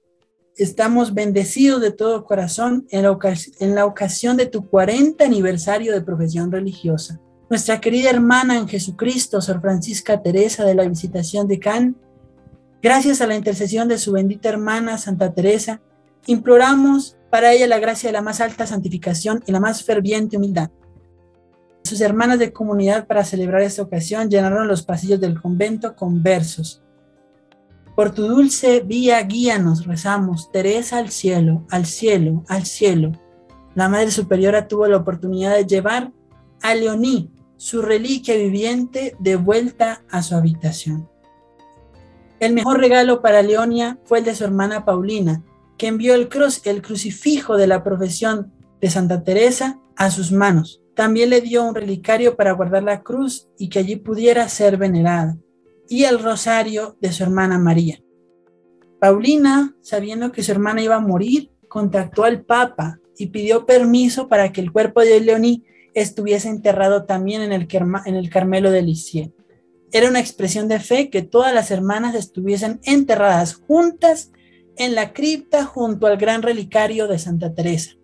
Estamos 0.56 1.14
bendecidos 1.14 1.81
de 1.81 1.91
todo 1.91 2.26
corazón 2.26 2.88
en 2.89 3.03
la, 3.03 3.18
en 3.60 3.76
la 3.76 3.85
ocasión 3.85 4.38
de 4.38 4.48
tu 4.48 4.68
40 4.68 5.23
aniversario 5.23 5.94
de 5.94 6.02
profesión 6.02 6.52
religiosa. 6.52 7.19
Nuestra 7.49 7.80
querida 7.80 8.10
hermana 8.10 8.57
en 8.57 8.68
Jesucristo, 8.68 9.39
Sor 9.39 9.61
Francisca 9.61 10.22
Teresa 10.22 10.65
de 10.65 10.76
la 10.76 10.88
Visitación 10.88 11.48
de 11.48 11.60
Cannes, 11.60 11.95
gracias 12.81 13.22
a 13.22 13.27
la 13.27 13.35
intercesión 13.35 13.88
de 13.88 13.98
su 13.98 14.11
bendita 14.11 14.49
hermana 14.49 14.98
Santa 14.98 15.34
Teresa, 15.34 15.81
imploramos 16.26 17.16
para 17.29 17.53
ella 17.53 17.67
la 17.67 17.79
gracia 17.79 18.09
de 18.09 18.13
la 18.13 18.21
más 18.21 18.41
alta 18.41 18.65
santificación 18.65 19.43
y 19.45 19.51
la 19.51 19.59
más 19.59 19.83
ferviente 19.83 20.37
humildad 20.37 20.69
sus 21.87 22.01
hermanas 22.01 22.37
de 22.37 22.53
comunidad 22.53 23.07
para 23.07 23.23
celebrar 23.23 23.61
esta 23.61 23.81
ocasión 23.81 24.29
llenaron 24.29 24.67
los 24.67 24.83
pasillos 24.83 25.19
del 25.19 25.41
convento 25.41 25.95
con 25.95 26.21
versos. 26.21 26.83
Por 27.95 28.11
tu 28.11 28.27
dulce 28.27 28.81
vía 28.81 29.21
guíanos, 29.23 29.87
rezamos, 29.87 30.51
Teresa 30.51 30.97
al 30.97 31.09
cielo, 31.09 31.65
al 31.71 31.85
cielo, 31.85 32.43
al 32.47 32.65
cielo. 32.65 33.13
La 33.73 33.89
Madre 33.89 34.11
Superiora 34.11 34.67
tuvo 34.67 34.85
la 34.87 34.97
oportunidad 34.97 35.55
de 35.55 35.65
llevar 35.65 36.11
a 36.61 36.75
Leoní, 36.75 37.31
su 37.55 37.81
reliquia 37.81 38.35
viviente, 38.35 39.15
de 39.19 39.35
vuelta 39.35 40.03
a 40.11 40.21
su 40.21 40.35
habitación. 40.35 41.09
El 42.39 42.53
mejor 42.53 42.79
regalo 42.79 43.21
para 43.21 43.41
Leonia 43.41 43.97
fue 44.03 44.19
el 44.19 44.25
de 44.25 44.35
su 44.35 44.43
hermana 44.43 44.85
Paulina, 44.85 45.43
que 45.77 45.87
envió 45.87 46.15
el, 46.15 46.29
cruz, 46.29 46.61
el 46.65 46.81
crucifijo 46.81 47.57
de 47.57 47.67
la 47.67 47.83
profesión 47.83 48.51
de 48.81 48.89
Santa 48.89 49.23
Teresa 49.23 49.79
a 49.95 50.11
sus 50.11 50.31
manos. 50.31 50.81
También 50.95 51.29
le 51.29 51.41
dio 51.41 51.63
un 51.63 51.75
relicario 51.75 52.35
para 52.35 52.53
guardar 52.53 52.83
la 52.83 53.03
cruz 53.03 53.47
y 53.57 53.69
que 53.69 53.79
allí 53.79 53.95
pudiera 53.95 54.49
ser 54.49 54.77
venerada, 54.77 55.37
y 55.87 56.05
el 56.05 56.19
rosario 56.19 56.97
de 56.99 57.11
su 57.11 57.23
hermana 57.23 57.59
María. 57.59 58.01
Paulina, 58.99 59.75
sabiendo 59.81 60.31
que 60.31 60.41
su 60.41 60.51
hermana 60.51 60.81
iba 60.81 60.95
a 60.95 60.99
morir, 60.99 61.51
contactó 61.67 62.23
al 62.23 62.41
Papa 62.41 62.99
y 63.17 63.27
pidió 63.27 63.65
permiso 63.65 64.27
para 64.27 64.51
que 64.51 64.61
el 64.61 64.71
cuerpo 64.71 65.01
de 65.01 65.19
Leoní 65.19 65.63
estuviese 65.93 66.49
enterrado 66.49 67.05
también 67.05 67.41
en 67.41 67.51
el, 67.51 67.67
en 68.05 68.15
el 68.15 68.29
Carmelo 68.29 68.71
de 68.71 68.81
Lisieux. 68.81 69.31
Era 69.91 70.09
una 70.09 70.19
expresión 70.19 70.67
de 70.67 70.79
fe 70.79 71.09
que 71.09 71.21
todas 71.21 71.53
las 71.53 71.71
hermanas 71.71 72.15
estuviesen 72.15 72.79
enterradas 72.83 73.55
juntas 73.55 74.31
en 74.77 74.95
la 74.95 75.13
cripta 75.13 75.65
junto 75.65 76.07
al 76.07 76.17
gran 76.17 76.41
relicario 76.41 77.07
de 77.07 77.19
Santa 77.19 77.53
Teresa 77.53 77.97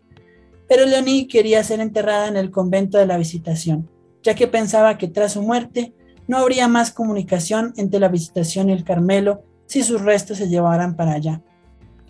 pero 0.68 0.86
Leonie 0.86 1.28
quería 1.28 1.64
ser 1.64 1.80
enterrada 1.80 2.28
en 2.28 2.38
el 2.38 2.52
convento 2.52 2.98
de 2.98 3.06
la 3.06 3.18
Visitación, 3.18 3.90
ya 4.24 4.34
que 4.34 4.48
pensaba 4.48 4.98
que 4.98 5.08
tras 5.08 5.34
su 5.34 5.42
muerte 5.42 5.94
no 6.28 6.38
habría 6.38 6.68
más 6.68 6.92
comunicación 6.92 7.74
entre 7.78 8.00
la 8.00 8.08
Visitación 8.08 8.70
y 8.70 8.74
el 8.74 8.84
Carmelo 8.84 9.44
si 9.66 9.84
sus 9.84 10.02
restos 10.02 10.38
se 10.38 10.50
llevaran 10.50 10.96
para 10.96 11.14
allá. 11.14 11.42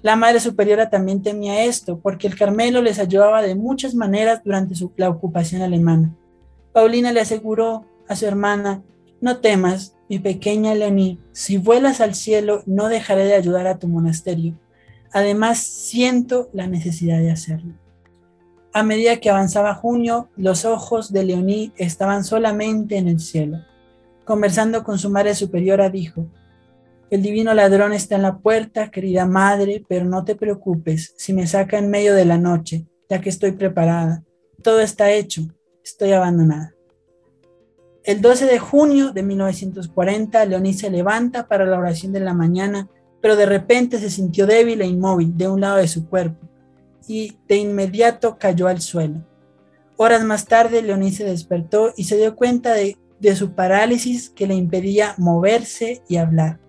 La 0.01 0.15
Madre 0.15 0.39
Superiora 0.39 0.89
también 0.89 1.21
temía 1.21 1.63
esto, 1.63 1.99
porque 1.99 2.27
el 2.27 2.37
Carmelo 2.37 2.81
les 2.81 2.99
ayudaba 2.99 3.41
de 3.41 3.55
muchas 3.55 3.95
maneras 3.95 4.41
durante 4.43 4.75
la 4.97 5.09
ocupación 5.09 5.61
alemana. 5.61 6.15
Paulina 6.73 7.11
le 7.11 7.21
aseguró 7.21 7.85
a 8.07 8.15
su 8.15 8.25
hermana, 8.25 8.81
no 9.21 9.37
temas, 9.37 9.95
mi 10.13 10.19
pequeña 10.19 10.75
Leonie, 10.75 11.17
si 11.31 11.57
vuelas 11.57 11.99
al 11.99 12.13
cielo 12.13 12.61
no 12.67 12.87
dejaré 12.87 13.25
de 13.25 13.33
ayudar 13.33 13.65
a 13.65 13.79
tu 13.79 13.87
monasterio. 13.87 14.59
Además, 15.11 15.57
siento 15.57 16.51
la 16.53 16.67
necesidad 16.67 17.17
de 17.17 17.31
hacerlo. 17.31 17.73
A 18.73 18.83
medida 18.83 19.17
que 19.17 19.31
avanzaba 19.31 19.73
junio, 19.73 20.29
los 20.37 20.65
ojos 20.65 21.11
de 21.11 21.23
Leoní 21.23 21.73
estaban 21.77 22.23
solamente 22.23 22.97
en 22.97 23.07
el 23.07 23.19
cielo. 23.19 23.65
Conversando 24.23 24.83
con 24.83 24.99
su 24.99 25.09
madre 25.09 25.33
superiora, 25.33 25.89
dijo, 25.89 26.27
El 27.09 27.23
divino 27.23 27.55
ladrón 27.55 27.91
está 27.91 28.15
en 28.15 28.21
la 28.21 28.37
puerta, 28.37 28.91
querida 28.91 29.25
madre, 29.25 29.83
pero 29.89 30.05
no 30.05 30.23
te 30.23 30.35
preocupes 30.35 31.15
si 31.17 31.33
me 31.33 31.47
saca 31.47 31.79
en 31.79 31.89
medio 31.89 32.13
de 32.13 32.25
la 32.25 32.37
noche, 32.37 32.85
ya 33.09 33.19
que 33.19 33.29
estoy 33.29 33.53
preparada. 33.53 34.23
Todo 34.61 34.79
está 34.79 35.11
hecho, 35.11 35.41
estoy 35.83 36.11
abandonada. 36.11 36.72
El 38.03 38.19
12 38.19 38.47
de 38.47 38.59
junio 38.59 39.13
de 39.13 39.23
1940, 39.23 40.43
Leoní 40.45 40.73
se 40.73 40.89
levanta 40.89 41.47
para 41.47 41.65
la 41.65 41.79
oración 41.79 42.11
de 42.11 42.19
la 42.19 42.33
mañana, 42.33 42.89
pero 43.21 43.37
de 43.37 43.45
repente 43.45 43.97
se 43.97 44.09
sintió 44.09 44.45
débil 44.45 44.81
e 44.81 44.87
inmóvil 44.87 45.37
de 45.37 45.47
un 45.47 45.61
lado 45.61 45.77
de 45.77 45.87
su 45.87 46.09
cuerpo 46.09 46.45
y 47.07 47.37
de 47.47 47.55
inmediato 47.55 48.37
cayó 48.37 48.67
al 48.67 48.81
suelo. 48.81 49.25
Horas 49.95 50.25
más 50.25 50.45
tarde, 50.47 50.81
Leoní 50.81 51.13
se 51.13 51.23
despertó 51.23 51.93
y 51.95 52.03
se 52.03 52.17
dio 52.17 52.35
cuenta 52.35 52.73
de, 52.73 52.97
de 53.21 53.37
su 53.37 53.53
parálisis 53.53 54.29
que 54.29 54.47
le 54.47 54.55
impedía 54.55 55.15
moverse 55.17 56.01
y 56.09 56.17
hablar. 56.17 56.59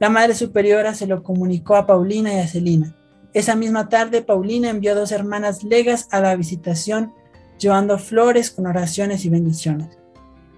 La 0.00 0.08
Madre 0.08 0.34
Superiora 0.34 0.94
se 0.94 1.06
lo 1.06 1.22
comunicó 1.22 1.76
a 1.76 1.86
Paulina 1.86 2.34
y 2.34 2.38
a 2.38 2.48
Celina. 2.48 2.96
Esa 3.34 3.54
misma 3.54 3.88
tarde, 3.88 4.22
Paulina 4.22 4.68
envió 4.68 4.92
a 4.92 4.96
dos 4.96 5.12
hermanas 5.12 5.62
legas 5.62 6.08
a 6.10 6.20
la 6.20 6.34
visitación, 6.34 7.12
llevando 7.56 8.00
flores 8.00 8.50
con 8.50 8.66
oraciones 8.66 9.24
y 9.24 9.28
bendiciones. 9.28 10.01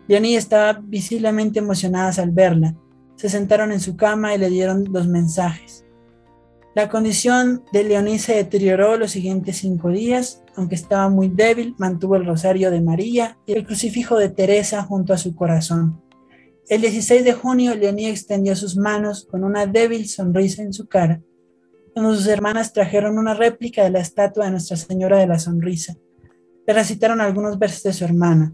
Leoní 0.06 0.36
estaba 0.36 0.80
visiblemente 0.82 1.58
emocionada 1.58 2.22
al 2.22 2.30
verla. 2.30 2.76
Se 3.16 3.28
sentaron 3.28 3.72
en 3.72 3.80
su 3.80 3.96
cama 3.96 4.34
y 4.34 4.38
le 4.38 4.50
dieron 4.50 4.84
los 4.92 5.06
mensajes. 5.06 5.84
La 6.74 6.88
condición 6.88 7.62
de 7.72 7.84
Leoní 7.84 8.18
se 8.18 8.34
deterioró 8.34 8.96
los 8.96 9.12
siguientes 9.12 9.58
cinco 9.58 9.90
días, 9.90 10.42
aunque 10.56 10.74
estaba 10.74 11.08
muy 11.08 11.28
débil, 11.28 11.74
mantuvo 11.78 12.16
el 12.16 12.26
rosario 12.26 12.70
de 12.70 12.80
María 12.80 13.38
y 13.46 13.52
el 13.52 13.64
crucifijo 13.64 14.18
de 14.18 14.28
Teresa 14.28 14.82
junto 14.82 15.12
a 15.12 15.18
su 15.18 15.36
corazón. 15.36 16.02
El 16.68 16.80
16 16.80 17.24
de 17.24 17.32
junio, 17.32 17.74
Leoní 17.74 18.06
extendió 18.06 18.56
sus 18.56 18.76
manos 18.76 19.26
con 19.30 19.44
una 19.44 19.66
débil 19.66 20.08
sonrisa 20.08 20.62
en 20.62 20.72
su 20.72 20.88
cara, 20.88 21.20
cuando 21.92 22.14
sus 22.14 22.26
hermanas 22.26 22.72
trajeron 22.72 23.18
una 23.18 23.34
réplica 23.34 23.84
de 23.84 23.90
la 23.90 24.00
estatua 24.00 24.46
de 24.46 24.50
Nuestra 24.50 24.76
Señora 24.76 25.18
de 25.18 25.28
la 25.28 25.38
Sonrisa. 25.38 25.94
Le 26.66 26.74
recitaron 26.74 27.20
algunos 27.20 27.58
versos 27.58 27.84
de 27.84 27.92
su 27.92 28.04
hermana. 28.04 28.52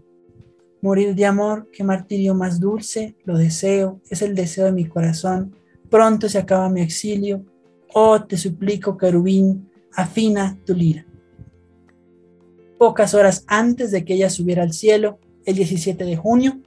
Morir 0.81 1.13
de 1.13 1.25
amor, 1.25 1.69
qué 1.71 1.83
martirio 1.83 2.33
más 2.33 2.59
dulce, 2.59 3.15
lo 3.23 3.37
deseo, 3.37 4.01
es 4.09 4.23
el 4.23 4.33
deseo 4.33 4.65
de 4.65 4.71
mi 4.71 4.85
corazón. 4.85 5.55
Pronto 5.91 6.27
se 6.27 6.39
acaba 6.39 6.69
mi 6.69 6.81
exilio. 6.81 7.45
Oh, 7.93 8.23
te 8.23 8.35
suplico, 8.35 8.97
querubín, 8.97 9.69
afina 9.93 10.57
tu 10.65 10.73
lira. 10.73 11.05
Pocas 12.79 13.13
horas 13.13 13.43
antes 13.45 13.91
de 13.91 14.03
que 14.03 14.15
ella 14.15 14.31
subiera 14.31 14.63
al 14.63 14.73
cielo, 14.73 15.19
el 15.45 15.55
17 15.55 16.03
de 16.03 16.15
junio, 16.15 16.59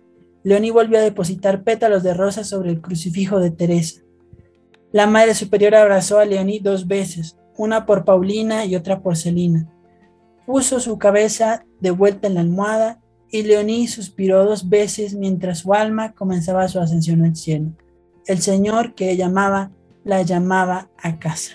Leoní 0.44 0.70
volvió 0.70 0.98
a 0.98 1.02
depositar 1.02 1.64
pétalos 1.64 2.04
de 2.04 2.14
rosa 2.14 2.44
sobre 2.44 2.70
el 2.70 2.80
crucifijo 2.80 3.40
de 3.40 3.50
Teresa. 3.50 4.02
La 4.92 5.08
Madre 5.08 5.34
Superiora 5.34 5.82
abrazó 5.82 6.20
a 6.20 6.24
Leoní 6.24 6.60
dos 6.60 6.86
veces, 6.86 7.36
una 7.56 7.84
por 7.84 8.04
Paulina 8.04 8.64
y 8.64 8.76
otra 8.76 9.00
por 9.00 9.16
Celina. 9.16 9.68
Puso 10.46 10.78
su 10.78 10.98
cabeza 10.98 11.64
de 11.80 11.90
vuelta 11.90 12.28
en 12.28 12.34
la 12.34 12.40
almohada 12.42 13.00
y 13.35 13.43
Leoní 13.43 13.89
suspiró 13.89 14.44
dos 14.44 14.69
veces 14.69 15.15
mientras 15.15 15.59
su 15.59 15.74
alma 15.74 16.12
comenzaba 16.12 16.69
su 16.69 16.78
ascensión 16.78 17.24
al 17.24 17.35
cielo. 17.35 17.73
El 18.28 18.40
Señor 18.40 18.94
que 18.94 19.11
ella 19.11 19.27
amaba 19.27 19.73
la 20.05 20.23
llamaba 20.23 20.89
a 21.02 21.19
casa. 21.19 21.55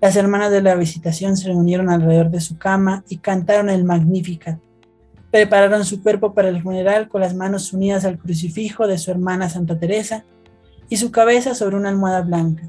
Las 0.00 0.14
hermanas 0.14 0.52
de 0.52 0.62
la 0.62 0.76
visitación 0.76 1.36
se 1.36 1.48
reunieron 1.48 1.90
alrededor 1.90 2.30
de 2.30 2.40
su 2.40 2.56
cama 2.56 3.02
y 3.08 3.16
cantaron 3.16 3.68
el 3.68 3.82
Magnificat. 3.82 4.60
Prepararon 5.32 5.84
su 5.84 6.04
cuerpo 6.04 6.34
para 6.34 6.50
el 6.50 6.62
funeral 6.62 7.08
con 7.08 7.20
las 7.20 7.34
manos 7.34 7.72
unidas 7.72 8.04
al 8.04 8.20
crucifijo 8.20 8.86
de 8.86 8.98
su 8.98 9.10
hermana 9.10 9.48
Santa 9.48 9.80
Teresa 9.80 10.24
y 10.88 10.98
su 10.98 11.10
cabeza 11.10 11.56
sobre 11.56 11.74
una 11.74 11.88
almohada 11.88 12.20
blanca. 12.20 12.62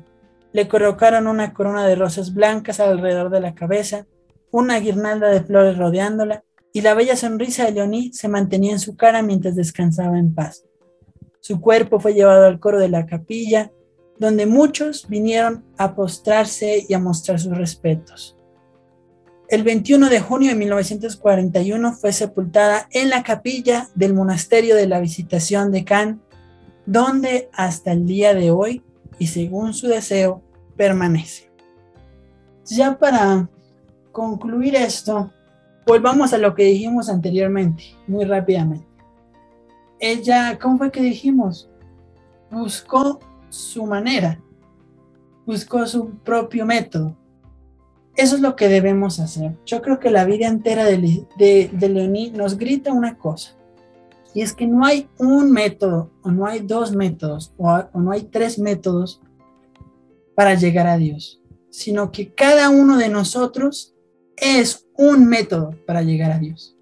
Le 0.54 0.68
colocaron 0.68 1.28
una 1.28 1.54
corona 1.54 1.86
de 1.86 1.94
rosas 1.94 2.34
blancas 2.34 2.80
alrededor 2.80 3.30
de 3.30 3.42
la 3.42 3.54
cabeza, 3.54 4.08
una 4.50 4.80
guirnalda 4.80 5.28
de 5.28 5.44
flores 5.44 5.78
rodeándola 5.78 6.44
y 6.74 6.82
la 6.82 6.94
bella 6.94 7.16
sonrisa 7.16 7.66
de 7.66 7.72
Leoní 7.72 8.14
se 8.14 8.28
mantenía 8.28 8.74
en 8.74 8.80
su 8.80 8.96
cara 8.96 9.22
mientras 9.22 9.56
descansaba 9.56 10.18
en 10.20 10.34
paz. 10.34 10.64
Su 11.40 11.62
cuerpo 11.62 12.00
fue 12.00 12.14
llevado 12.14 12.46
al 12.46 12.60
coro 12.60 12.80
de 12.80 12.90
la 12.90 13.06
capilla, 13.06 13.72
donde 14.20 14.46
muchos 14.46 15.08
vinieron 15.08 15.64
a 15.78 15.96
postrarse 15.96 16.86
y 16.88 16.94
a 16.94 17.00
mostrar 17.00 17.40
sus 17.40 17.58
respetos. 17.58 18.36
El 19.50 19.64
21 19.64 20.10
de 20.10 20.20
junio 20.20 20.50
de 20.50 20.56
1941 20.56 21.94
fue 21.94 22.12
sepultada 22.12 22.90
en 22.92 23.10
la 23.10 23.24
capilla 23.24 23.88
del 23.96 24.14
monasterio 24.14 24.76
de 24.76 24.88
la 24.88 25.00
Visitación 25.00 25.72
de 25.72 25.86
Cannes, 25.86 26.18
donde 26.86 27.50
hasta 27.54 27.94
el 27.94 28.06
día 28.06 28.34
de 28.34 28.52
hoy, 28.52 28.84
y 29.20 29.28
según 29.28 29.74
su 29.74 29.88
deseo, 29.88 30.42
permanece. 30.76 31.50
Ya 32.66 32.98
para 33.00 33.50
concluir 34.12 34.76
esto, 34.76 35.32
volvamos 35.88 36.34
a 36.34 36.38
lo 36.38 36.54
que 36.54 36.66
dijimos 36.66 37.10
anteriormente, 37.10 37.96
muy 38.08 38.26
rápidamente. 38.26 38.86
Ella, 40.00 40.60
¿cómo 40.60 40.78
fue 40.78 40.92
que 40.92 41.02
dijimos? 41.02 41.70
Buscó 42.52 43.20
su 43.50 43.86
manera, 43.86 44.40
buscó 45.46 45.88
su 45.88 46.10
propio 46.20 46.66
método. 46.66 47.16
Eso 48.16 48.36
es 48.36 48.42
lo 48.42 48.56
que 48.56 48.68
debemos 48.68 49.20
hacer. 49.20 49.56
Yo 49.66 49.82
creo 49.82 50.00
que 50.00 50.12
la 50.12 50.26
vida 50.26 50.48
entera 50.48 50.84
de, 50.84 51.26
de, 51.38 51.90
Leoní 51.90 52.32
nos 52.32 52.58
grita 52.58 52.92
una 52.92 53.18
cosa, 53.18 53.56
y 54.34 54.42
es 54.42 54.54
que 54.54 54.68
no 54.68 54.86
hay 54.86 55.10
un 55.18 55.52
método, 55.52 56.12
o 56.22 56.32
no 56.32 56.46
hay 56.46 56.60
dos 56.60 56.94
métodos, 56.94 57.54
o 57.58 57.88
no 57.94 58.12
hay 58.12 58.24
tres 58.24 58.60
métodos 58.60 59.22
para 60.36 60.54
llegar 60.54 60.86
a 60.86 60.98
Dios, 60.98 61.42
sino 61.70 62.12
que 62.12 62.34
cada 62.34 62.70
uno 62.70 62.98
de 62.98 63.10
nosotros 63.10 63.97
es 64.38 64.88
un 64.96 65.26
método 65.26 65.72
para 65.86 66.02
llegar 66.02 66.32
a 66.32 66.40
Dios. 66.40 66.76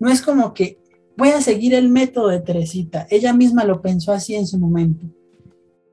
No 0.00 0.10
es 0.10 0.22
como 0.22 0.52
que 0.52 0.78
voy 1.16 1.28
a 1.28 1.40
seguir 1.40 1.74
el 1.74 1.88
método 1.88 2.28
de 2.28 2.40
Teresita. 2.40 3.06
Ella 3.10 3.32
misma 3.32 3.64
lo 3.64 3.80
pensó 3.80 4.12
así 4.12 4.34
en 4.34 4.46
su 4.46 4.58
momento. 4.58 5.06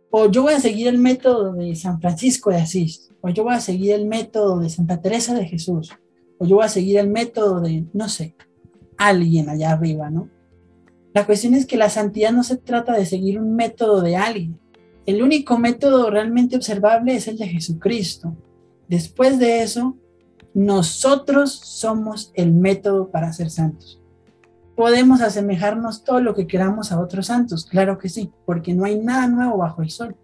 O 0.09 0.31
yo 0.31 0.41
voy 0.41 0.53
a 0.53 0.59
seguir 0.59 0.87
el 0.87 0.97
método 0.97 1.53
de 1.53 1.75
San 1.75 2.01
Francisco 2.01 2.49
de 2.49 2.57
Asís. 2.57 3.11
O 3.21 3.29
yo 3.29 3.43
voy 3.43 3.53
a 3.53 3.59
seguir 3.59 3.91
el 3.91 4.07
método 4.07 4.59
de 4.59 4.69
Santa 4.69 5.01
Teresa 5.01 5.35
de 5.35 5.45
Jesús. 5.45 5.91
O 6.39 6.45
yo 6.45 6.55
voy 6.55 6.65
a 6.65 6.69
seguir 6.69 6.97
el 6.97 7.09
método 7.09 7.61
de, 7.61 7.85
no 7.93 8.09
sé, 8.09 8.35
alguien 8.97 9.49
allá 9.49 9.71
arriba, 9.71 10.09
¿no? 10.09 10.29
La 11.13 11.25
cuestión 11.25 11.53
es 11.53 11.65
que 11.65 11.77
la 11.77 11.89
santidad 11.89 12.31
no 12.31 12.43
se 12.43 12.57
trata 12.57 12.93
de 12.93 13.05
seguir 13.05 13.39
un 13.39 13.55
método 13.55 14.01
de 14.01 14.15
alguien. 14.15 14.59
El 15.05 15.21
único 15.21 15.57
método 15.57 16.09
realmente 16.09 16.55
observable 16.55 17.15
es 17.15 17.27
el 17.27 17.37
de 17.37 17.47
Jesucristo. 17.47 18.35
Después 18.87 19.37
de 19.37 19.61
eso, 19.61 19.97
nosotros 20.59 21.53
somos 21.53 22.33
el 22.35 22.51
método 22.51 23.11
para 23.11 23.31
ser 23.31 23.49
santos. 23.49 24.01
¿Podemos 24.75 25.21
asemejarnos 25.21 26.03
todo 26.03 26.19
lo 26.19 26.35
que 26.35 26.47
queramos 26.47 26.91
a 26.91 26.99
otros 26.99 27.27
santos? 27.27 27.65
Claro 27.65 27.97
que 27.97 28.09
sí, 28.09 28.33
porque 28.45 28.73
no 28.73 28.83
hay 28.83 28.99
nada 28.99 29.27
nuevo 29.27 29.55
bajo 29.55 29.81
el 29.81 29.89
sol. 29.89 30.17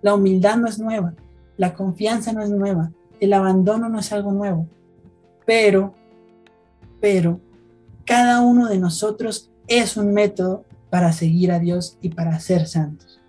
La 0.00 0.14
humildad 0.14 0.58
no 0.58 0.68
es 0.68 0.78
nueva, 0.78 1.14
la 1.56 1.74
confianza 1.74 2.32
no 2.32 2.40
es 2.40 2.50
nueva, 2.50 2.92
el 3.18 3.32
abandono 3.32 3.88
no 3.88 3.98
es 3.98 4.12
algo 4.12 4.30
nuevo. 4.30 4.68
Pero, 5.44 5.92
pero, 7.00 7.40
cada 8.06 8.42
uno 8.42 8.68
de 8.68 8.78
nosotros 8.78 9.50
es 9.66 9.96
un 9.96 10.12
método 10.12 10.64
para 10.88 11.12
seguir 11.12 11.50
a 11.50 11.58
Dios 11.58 11.98
y 12.00 12.10
para 12.10 12.38
ser 12.38 12.68
santos. 12.68 13.20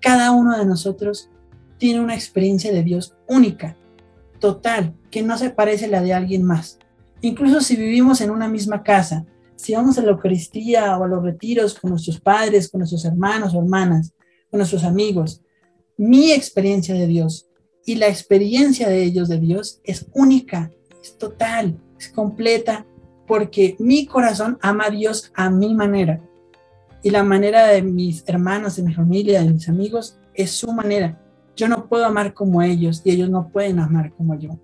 Cada 0.00 0.30
uno 0.30 0.56
de 0.56 0.64
nosotros 0.64 1.28
tiene 1.76 2.00
una 2.00 2.14
experiencia 2.14 2.72
de 2.72 2.84
Dios 2.84 3.16
única 3.26 3.76
total, 4.38 4.94
que 5.10 5.22
no 5.22 5.38
se 5.38 5.50
parece 5.50 5.86
a 5.86 5.88
la 5.88 6.02
de 6.02 6.14
alguien 6.14 6.44
más. 6.44 6.78
Incluso 7.20 7.60
si 7.60 7.76
vivimos 7.76 8.20
en 8.20 8.30
una 8.30 8.48
misma 8.48 8.82
casa, 8.82 9.24
si 9.56 9.74
vamos 9.74 9.98
a 9.98 10.02
la 10.02 10.12
Eucaristía 10.12 10.96
o 10.96 11.04
a 11.04 11.08
los 11.08 11.22
retiros 11.22 11.78
con 11.78 11.90
nuestros 11.90 12.20
padres, 12.20 12.70
con 12.70 12.78
nuestros 12.78 13.04
hermanos 13.04 13.54
o 13.54 13.58
hermanas, 13.58 14.12
con 14.50 14.58
nuestros 14.58 14.84
amigos, 14.84 15.42
mi 15.96 16.30
experiencia 16.30 16.94
de 16.94 17.08
Dios 17.08 17.48
y 17.84 17.96
la 17.96 18.06
experiencia 18.06 18.88
de 18.88 19.02
ellos 19.02 19.28
de 19.28 19.40
Dios 19.40 19.80
es 19.82 20.06
única, 20.14 20.70
es 21.02 21.18
total, 21.18 21.76
es 21.98 22.08
completa, 22.08 22.86
porque 23.26 23.76
mi 23.78 24.06
corazón 24.06 24.58
ama 24.62 24.86
a 24.86 24.90
Dios 24.90 25.32
a 25.34 25.50
mi 25.50 25.74
manera. 25.74 26.20
Y 27.02 27.10
la 27.10 27.24
manera 27.24 27.66
de 27.66 27.82
mis 27.82 28.24
hermanos, 28.26 28.76
de 28.76 28.82
mi 28.82 28.94
familia, 28.94 29.42
de 29.42 29.52
mis 29.52 29.68
amigos, 29.68 30.18
es 30.34 30.52
su 30.52 30.72
manera. 30.72 31.20
Yo 31.56 31.68
no 31.68 31.88
puedo 31.88 32.04
amar 32.04 32.32
como 32.32 32.62
ellos 32.62 33.02
y 33.04 33.10
ellos 33.10 33.28
no 33.28 33.48
pueden 33.48 33.80
amar 33.80 34.12
como 34.12 34.38
yo. 34.38 34.58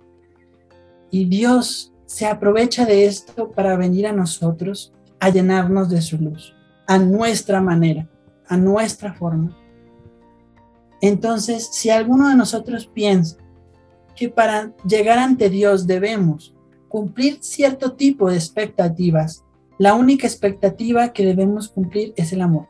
Y 1.15 1.27
Dios 1.27 1.93
se 2.07 2.27
aprovecha 2.27 2.85
de 2.87 3.07
esto 3.07 3.53
para 3.53 3.77
venir 3.77 4.09
a 4.09 4.13
nosotros 4.13 4.93
a 5.21 5.31
llenarnos 5.31 5.89
de 5.89 6.03
su 6.03 6.19
luz, 6.19 6.57
a 6.89 6.99
nuestra 6.99 7.61
manera, 7.61 8.11
a 8.49 8.57
nuestra 8.57 9.15
forma. 9.15 9.57
Entonces, 11.01 11.69
si 11.71 11.89
alguno 11.89 12.29
de 12.29 12.35
nosotros 12.35 12.89
piensa 12.89 13.37
que 14.17 14.29
para 14.29 14.73
llegar 14.85 15.19
ante 15.19 15.51
Dios 15.51 15.87
debemos 15.87 16.53
cumplir 16.89 17.39
cierto 17.43 17.93
tipo 17.93 18.29
de 18.29 18.35
expectativas, 18.35 19.45
la 19.79 19.95
única 19.95 20.27
expectativa 20.27 21.13
que 21.13 21.25
debemos 21.25 21.69
cumplir 21.69 22.13
es 22.17 22.33
el 22.33 22.43
amor. 22.43 22.67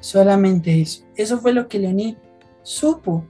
Solamente 0.00 0.82
eso. 0.82 1.04
Eso 1.14 1.38
fue 1.38 1.52
lo 1.52 1.68
que 1.68 1.78
Leoní 1.78 2.16
supo 2.64 3.24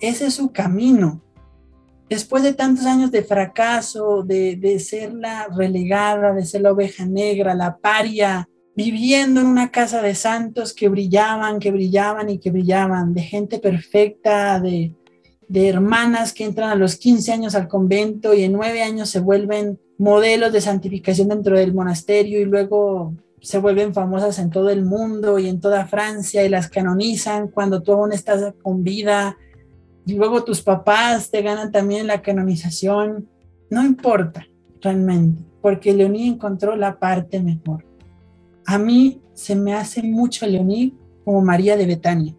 ese 0.00 0.26
es 0.26 0.34
su 0.34 0.52
camino. 0.52 1.22
Después 2.08 2.42
de 2.42 2.52
tantos 2.52 2.84
años 2.84 3.10
de 3.10 3.22
fracaso, 3.22 4.22
de, 4.22 4.78
ser 4.78 5.14
la 5.14 5.48
relegada, 5.48 6.34
de 6.34 6.44
ser 6.44 6.60
la 6.60 6.72
oveja 6.72 7.06
negra, 7.06 7.54
la 7.54 7.78
paria, 7.78 8.48
viviendo 8.76 9.40
en 9.40 9.46
una 9.46 9.70
casa 9.70 10.02
de 10.02 10.14
santos 10.14 10.74
que 10.74 10.88
brillaban, 10.88 11.58
que 11.58 11.70
brillaban 11.70 12.28
y 12.28 12.38
que 12.38 12.50
brillaban, 12.50 13.14
de 13.14 13.22
gente 13.22 13.58
perfecta, 13.58 14.60
de, 14.60 14.92
de 15.48 15.68
hermanas 15.68 16.32
que 16.32 16.44
entran 16.44 16.70
a 16.70 16.74
los 16.74 16.96
15 16.96 17.32
años 17.32 17.54
al 17.54 17.68
convento 17.68 18.34
y 18.34 18.42
en 18.42 18.52
nueve 18.52 18.82
años 18.82 19.08
se 19.08 19.20
vuelven 19.20 19.78
modelos 19.96 20.52
de 20.52 20.60
santificación 20.60 21.28
dentro 21.28 21.56
del 21.56 21.72
monasterio 21.72 22.40
y 22.40 22.44
luego 22.44 23.14
se 23.40 23.58
vuelven 23.58 23.94
famosas 23.94 24.38
en 24.38 24.50
todo 24.50 24.70
el 24.70 24.84
mundo 24.84 25.38
y 25.38 25.48
en 25.48 25.60
toda 25.60 25.86
Francia 25.86 26.44
y 26.44 26.48
las 26.48 26.68
canonizan 26.68 27.48
cuando 27.48 27.82
tú 27.82 27.92
aún 27.92 28.12
estás 28.12 28.54
con 28.62 28.82
vida 28.82 29.36
luego 30.06 30.44
tus 30.44 30.60
papás 30.60 31.30
te 31.30 31.42
ganan 31.42 31.72
también 31.72 32.06
la 32.06 32.22
canonización, 32.22 33.28
no 33.70 33.84
importa 33.84 34.46
realmente, 34.80 35.42
porque 35.62 35.94
Leoní 35.94 36.28
encontró 36.28 36.76
la 36.76 36.98
parte 36.98 37.40
mejor. 37.40 37.84
A 38.66 38.78
mí 38.78 39.22
se 39.32 39.56
me 39.56 39.74
hace 39.74 40.02
mucho 40.02 40.46
Leoní 40.46 40.94
como 41.24 41.40
María 41.40 41.76
de 41.76 41.86
Betania, 41.86 42.34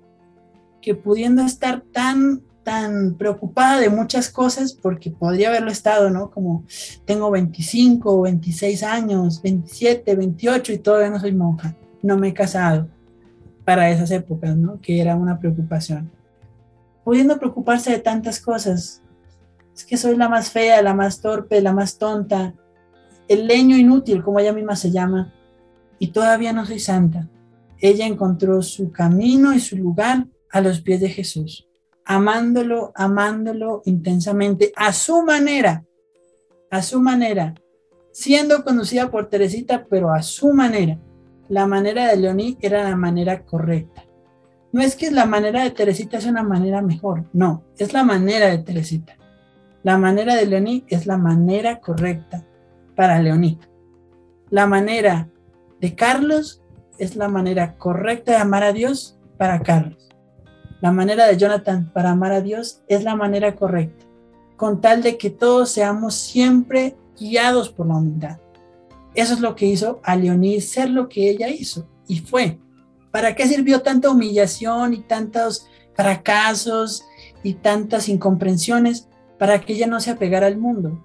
que 0.82 0.94
pudiendo 0.94 1.42
estar 1.42 1.82
tan 1.92 2.42
tan 2.66 3.14
preocupada 3.14 3.80
de 3.80 3.90
muchas 3.90 4.30
cosas 4.30 4.74
porque 4.74 5.12
podría 5.12 5.50
haberlo 5.50 5.70
estado, 5.70 6.10
¿no? 6.10 6.32
Como 6.32 6.66
tengo 7.06 7.30
25, 7.30 8.24
26 8.24 8.84
años, 8.84 9.42
27, 9.42 10.16
28 10.16 10.74
y 10.74 10.78
todavía 10.80 11.12
no 11.12 11.20
soy 11.20 11.32
monja, 11.32 11.76
no 12.02 12.18
me 12.18 12.30
he 12.30 12.34
casado 12.34 12.90
para 13.64 13.92
esas 13.92 14.10
épocas, 14.10 14.58
¿no? 14.58 14.82
Que 14.82 15.00
era 15.00 15.16
una 15.16 15.40
preocupación 15.40 16.12
pudiendo 17.06 17.38
preocuparse 17.38 17.92
de 17.92 18.00
tantas 18.00 18.42
cosas. 18.42 19.02
Es 19.74 19.86
que 19.86 19.96
soy 19.96 20.18
la 20.18 20.28
más 20.28 20.50
fea, 20.50 20.82
la 20.82 20.94
más 20.94 21.22
torpe, 21.22 21.62
la 21.62 21.72
más 21.72 21.98
tonta, 21.98 22.56
el 23.30 23.48
leño 23.48 23.78
inútil, 23.78 24.24
como 24.24 24.40
ella 24.40 24.52
misma 24.52 24.76
se 24.76 24.92
llama. 24.92 25.32
y 25.98 26.08
todavía 26.08 26.52
no 26.52 26.66
soy 26.66 26.80
santa. 26.80 27.30
Ella 27.80 28.06
encontró 28.06 28.62
su 28.62 28.92
camino 28.92 29.54
y 29.54 29.62
su 29.62 29.78
lugar 29.78 30.28
a 30.52 30.60
los 30.60 30.82
pies 30.82 31.00
de 31.00 31.08
Jesús, 31.08 31.70
amándolo, 32.04 32.92
amándolo 32.96 33.82
intensamente, 33.86 34.74
a 34.76 34.92
su 34.92 35.24
manera, 35.24 35.86
a 36.70 36.82
su 36.82 37.00
manera, 37.00 37.56
siendo 38.12 38.66
conducida 38.66 39.10
por 39.10 39.30
Teresita, 39.30 39.86
pero 39.90 40.12
a 40.12 40.22
su 40.22 40.52
manera. 40.52 41.00
La 41.48 41.66
manera 41.66 42.08
de 42.08 42.18
Leoní 42.18 42.58
era 42.60 42.84
la 42.90 42.98
manera 42.98 43.46
correcta. 43.46 44.04
No 44.76 44.82
es 44.82 44.98
que 44.98 45.10
la 45.10 45.26
manera 45.26 45.64
de 45.64 45.72
Teresita 45.72 46.20
sea 46.20 46.32
una 46.32 46.44
manera 46.44 46.82
mejor, 46.82 47.24
no, 47.32 47.64
es 47.78 47.94
la 47.94 48.04
manera 48.04 48.48
de 48.48 48.58
Teresita. 48.58 49.16
La 49.84 49.98
manera 49.98 50.36
de 50.36 50.46
Leoní 50.46 50.84
es 50.90 51.08
la 51.08 51.16
manera 51.16 51.80
correcta 51.80 52.44
para 52.94 53.22
Leoní. 53.22 53.58
La 54.50 54.68
manera 54.68 55.30
de 55.80 55.96
Carlos 55.96 56.62
es 56.98 57.16
la 57.16 57.30
manera 57.30 57.78
correcta 57.78 58.34
de 58.34 58.38
amar 58.40 58.64
a 58.64 58.74
Dios 58.74 59.18
para 59.38 59.62
Carlos. 59.62 60.10
La 60.82 60.92
manera 60.92 61.26
de 61.26 61.38
Jonathan 61.38 61.90
para 61.94 62.12
amar 62.12 62.34
a 62.34 62.42
Dios 62.42 62.82
es 62.90 63.06
la 63.06 63.16
manera 63.16 63.56
correcta, 63.56 64.04
con 64.58 64.82
tal 64.82 65.02
de 65.02 65.18
que 65.18 65.30
todos 65.30 65.70
seamos 65.70 66.16
siempre 66.16 66.98
guiados 67.18 67.70
por 67.70 67.88
la 67.88 67.96
humildad. 67.96 68.40
Eso 69.14 69.36
es 69.36 69.40
lo 69.40 69.56
que 69.56 69.68
hizo 69.68 70.02
a 70.04 70.18
Leoní 70.18 70.60
ser 70.60 70.90
lo 70.90 71.08
que 71.08 71.30
ella 71.30 71.48
hizo 71.48 71.88
y 72.10 72.20
fue. 72.20 72.60
¿Para 73.16 73.34
qué 73.34 73.48
sirvió 73.48 73.82
tanta 73.82 74.10
humillación 74.10 74.94
y 74.94 75.00
tantos 75.00 75.68
fracasos 75.96 77.06
y 77.44 77.54
tantas 77.54 78.10
incomprensiones? 78.10 79.08
para 79.38 79.62
que 79.62 79.74
ella 79.74 79.88
no 79.88 80.00
se 80.00 80.12
apegara 80.12 80.48
al 80.48 80.58
mundo 80.58 81.04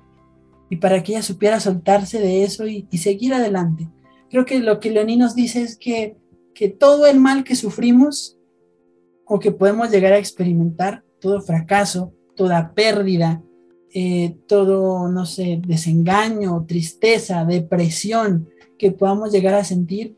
y 0.68 0.76
para 0.76 1.02
que 1.02 1.12
ella 1.12 1.22
supiera 1.22 1.60
soltarse 1.60 2.20
de 2.20 2.44
eso 2.44 2.66
y, 2.66 2.86
seguir 2.96 3.34
adelante. 3.34 3.88
Creo 4.30 4.44
que 4.44 4.60
lo 4.60 4.78
que 4.78 4.90
Leoní 4.90 5.16
nos 5.16 5.34
dice 5.34 5.62
es 5.62 5.76
que, 5.76 6.16
que 6.54 6.68
todo 6.68 7.06
el 7.06 7.18
mal 7.18 7.42
que 7.42 7.56
sufrimos 7.56 8.38
o 9.26 9.40
que 9.40 9.50
podemos 9.50 9.90
llegar 9.90 10.12
a 10.12 10.18
experimentar, 10.18 11.02
todo 11.20 11.40
fracaso, 11.40 12.12
toda 12.36 12.72
pérdida, 12.72 13.42
eh, 13.92 14.36
todo, 14.46 15.08
no 15.08 15.26
sé, 15.26 15.60
desengaño, 15.66 16.64
tristeza, 16.68 17.44
depresión 17.44 18.48
que 18.78 18.92
podamos 18.92 19.32
llegar 19.32 19.54
a 19.54 19.64
sentir, 19.64 20.16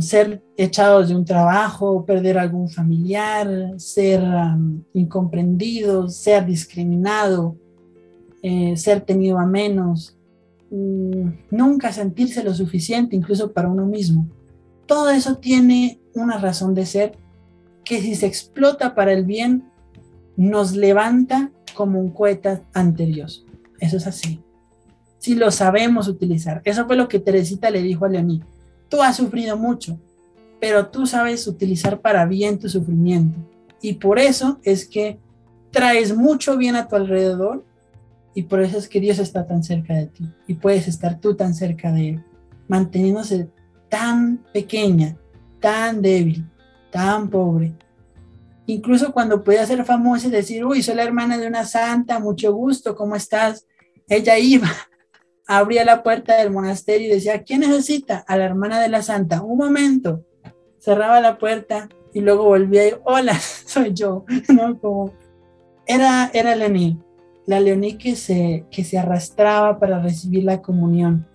Ser 0.00 0.42
echados 0.56 1.08
de 1.08 1.14
un 1.14 1.24
trabajo, 1.24 2.04
perder 2.04 2.36
algún 2.36 2.68
familiar, 2.68 3.74
ser 3.76 4.22
incomprendido, 4.92 6.08
ser 6.08 6.44
discriminado, 6.44 7.56
eh, 8.42 8.76
ser 8.76 9.02
tenido 9.02 9.38
a 9.38 9.46
menos, 9.46 10.18
mm, 10.70 11.28
nunca 11.50 11.92
sentirse 11.92 12.42
lo 12.42 12.54
suficiente 12.54 13.14
incluso 13.14 13.52
para 13.52 13.68
uno 13.68 13.86
mismo. 13.86 14.28
Todo 14.86 15.10
eso 15.10 15.36
tiene 15.36 16.00
una 16.14 16.38
razón 16.38 16.74
de 16.74 16.86
ser 16.86 17.12
que 17.84 18.00
si 18.00 18.16
se 18.16 18.26
explota 18.26 18.96
para 18.96 19.12
el 19.12 19.24
bien, 19.24 19.64
nos 20.36 20.74
levanta 20.74 21.52
como 21.74 22.00
un 22.00 22.10
cohete 22.10 22.62
ante 22.72 23.06
Dios. 23.06 23.46
Eso 23.78 23.96
es 23.96 24.06
así. 24.08 24.40
Si 25.18 25.34
lo 25.34 25.50
sabemos 25.50 26.08
utilizar. 26.08 26.62
Eso 26.64 26.86
fue 26.86 26.96
lo 26.96 27.08
que 27.08 27.20
Teresita 27.20 27.70
le 27.70 27.82
dijo 27.82 28.04
a 28.04 28.08
Leoní 28.08 28.42
Tú 28.88 29.02
has 29.02 29.16
sufrido 29.16 29.56
mucho, 29.56 29.98
pero 30.60 30.86
tú 30.88 31.06
sabes 31.06 31.46
utilizar 31.46 32.00
para 32.00 32.24
bien 32.26 32.58
tu 32.58 32.68
sufrimiento. 32.68 33.38
Y 33.80 33.94
por 33.94 34.18
eso 34.18 34.58
es 34.62 34.86
que 34.86 35.18
traes 35.70 36.16
mucho 36.16 36.56
bien 36.56 36.76
a 36.76 36.88
tu 36.88 36.96
alrededor 36.96 37.64
y 38.34 38.42
por 38.42 38.60
eso 38.60 38.78
es 38.78 38.88
que 38.88 39.00
Dios 39.00 39.18
está 39.18 39.46
tan 39.46 39.62
cerca 39.62 39.94
de 39.94 40.06
ti 40.06 40.24
y 40.46 40.54
puedes 40.54 40.88
estar 40.88 41.20
tú 41.20 41.34
tan 41.34 41.54
cerca 41.54 41.92
de 41.92 42.10
Él, 42.10 42.24
manteniéndose 42.68 43.48
tan 43.88 44.38
pequeña, 44.52 45.16
tan 45.60 46.02
débil, 46.02 46.46
tan 46.90 47.28
pobre. 47.28 47.74
Incluso 48.66 49.12
cuando 49.12 49.42
podía 49.44 49.64
ser 49.66 49.84
famosa 49.84 50.26
y 50.26 50.30
decir, 50.30 50.64
uy, 50.64 50.82
soy 50.82 50.96
la 50.96 51.04
hermana 51.04 51.38
de 51.38 51.46
una 51.46 51.64
santa, 51.64 52.18
mucho 52.18 52.52
gusto, 52.52 52.96
¿cómo 52.96 53.14
estás? 53.14 53.66
Ella 54.08 54.38
iba 54.38 54.68
abría 55.46 55.84
la 55.84 56.02
puerta 56.02 56.36
del 56.36 56.50
monasterio 56.50 57.08
y 57.08 57.14
decía, 57.14 57.42
¿quién 57.42 57.60
necesita? 57.60 58.18
A 58.26 58.36
la 58.36 58.44
hermana 58.44 58.80
de 58.80 58.88
la 58.88 59.02
santa. 59.02 59.42
Un 59.42 59.58
momento. 59.58 60.24
Cerraba 60.78 61.20
la 61.20 61.38
puerta 61.38 61.88
y 62.12 62.20
luego 62.20 62.44
volvía 62.44 62.88
y, 62.88 62.92
hola, 63.04 63.38
soy 63.66 63.92
yo. 63.94 64.24
¿No? 64.48 64.78
Como, 64.78 65.12
era, 65.86 66.30
era 66.34 66.56
Leoní, 66.56 66.98
la 67.46 67.60
Leoní 67.60 67.96
que 67.96 68.16
se, 68.16 68.66
que 68.70 68.82
se 68.84 68.98
arrastraba 68.98 69.78
para 69.78 70.02
recibir 70.02 70.44
la 70.44 70.60
comunión. 70.60 71.26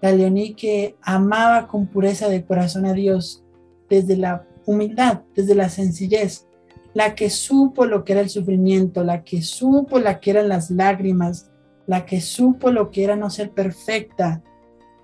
La 0.00 0.12
Leoní 0.12 0.54
que 0.54 0.96
amaba 1.02 1.68
con 1.68 1.86
pureza 1.86 2.28
de 2.28 2.44
corazón 2.44 2.86
a 2.86 2.94
Dios 2.94 3.44
desde 3.90 4.16
la 4.16 4.46
humildad, 4.64 5.22
desde 5.34 5.54
la 5.54 5.68
sencillez. 5.68 6.46
La 6.94 7.14
que 7.14 7.28
supo 7.28 7.84
lo 7.84 8.04
que 8.04 8.12
era 8.12 8.22
el 8.22 8.30
sufrimiento, 8.30 9.04
la 9.04 9.22
que 9.22 9.42
supo 9.42 9.98
la 9.98 10.18
que 10.18 10.30
eran 10.30 10.48
las 10.48 10.70
lágrimas, 10.70 11.50
la 11.86 12.04
que 12.04 12.20
supo 12.20 12.70
lo 12.70 12.90
que 12.90 13.04
era 13.04 13.16
no 13.16 13.30
ser 13.30 13.50
perfecta, 13.50 14.42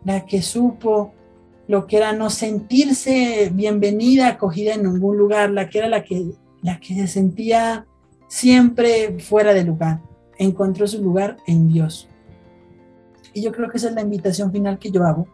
la 0.04 0.26
que 0.26 0.42
supo 0.42 1.12
lo 1.68 1.86
que 1.86 1.96
era 1.96 2.12
no 2.12 2.28
sentirse 2.28 3.50
bienvenida, 3.52 4.28
acogida 4.28 4.74
en 4.74 4.82
ningún 4.82 5.16
lugar, 5.16 5.50
la 5.50 5.68
que 5.68 5.78
era 5.78 5.88
la 5.88 6.02
que, 6.02 6.32
la 6.62 6.80
que 6.80 6.94
se 6.94 7.06
sentía 7.06 7.86
siempre 8.28 9.18
fuera 9.20 9.54
de 9.54 9.64
lugar, 9.64 10.00
encontró 10.38 10.86
su 10.86 11.02
lugar 11.02 11.36
en 11.46 11.68
Dios. 11.68 12.08
Y 13.32 13.42
yo 13.42 13.52
creo 13.52 13.70
que 13.70 13.78
esa 13.78 13.88
es 13.88 13.94
la 13.94 14.02
invitación 14.02 14.52
final 14.52 14.78
que 14.78 14.90
yo 14.90 15.04
hago, 15.04 15.26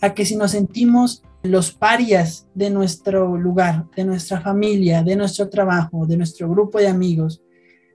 a 0.00 0.14
que 0.14 0.24
si 0.24 0.36
nos 0.36 0.52
sentimos 0.52 1.22
los 1.42 1.72
parias 1.72 2.46
de 2.54 2.70
nuestro 2.70 3.36
lugar, 3.36 3.86
de 3.96 4.04
nuestra 4.04 4.40
familia, 4.40 5.02
de 5.02 5.16
nuestro 5.16 5.48
trabajo, 5.48 6.06
de 6.06 6.16
nuestro 6.16 6.48
grupo 6.48 6.78
de 6.78 6.88
amigos, 6.88 7.42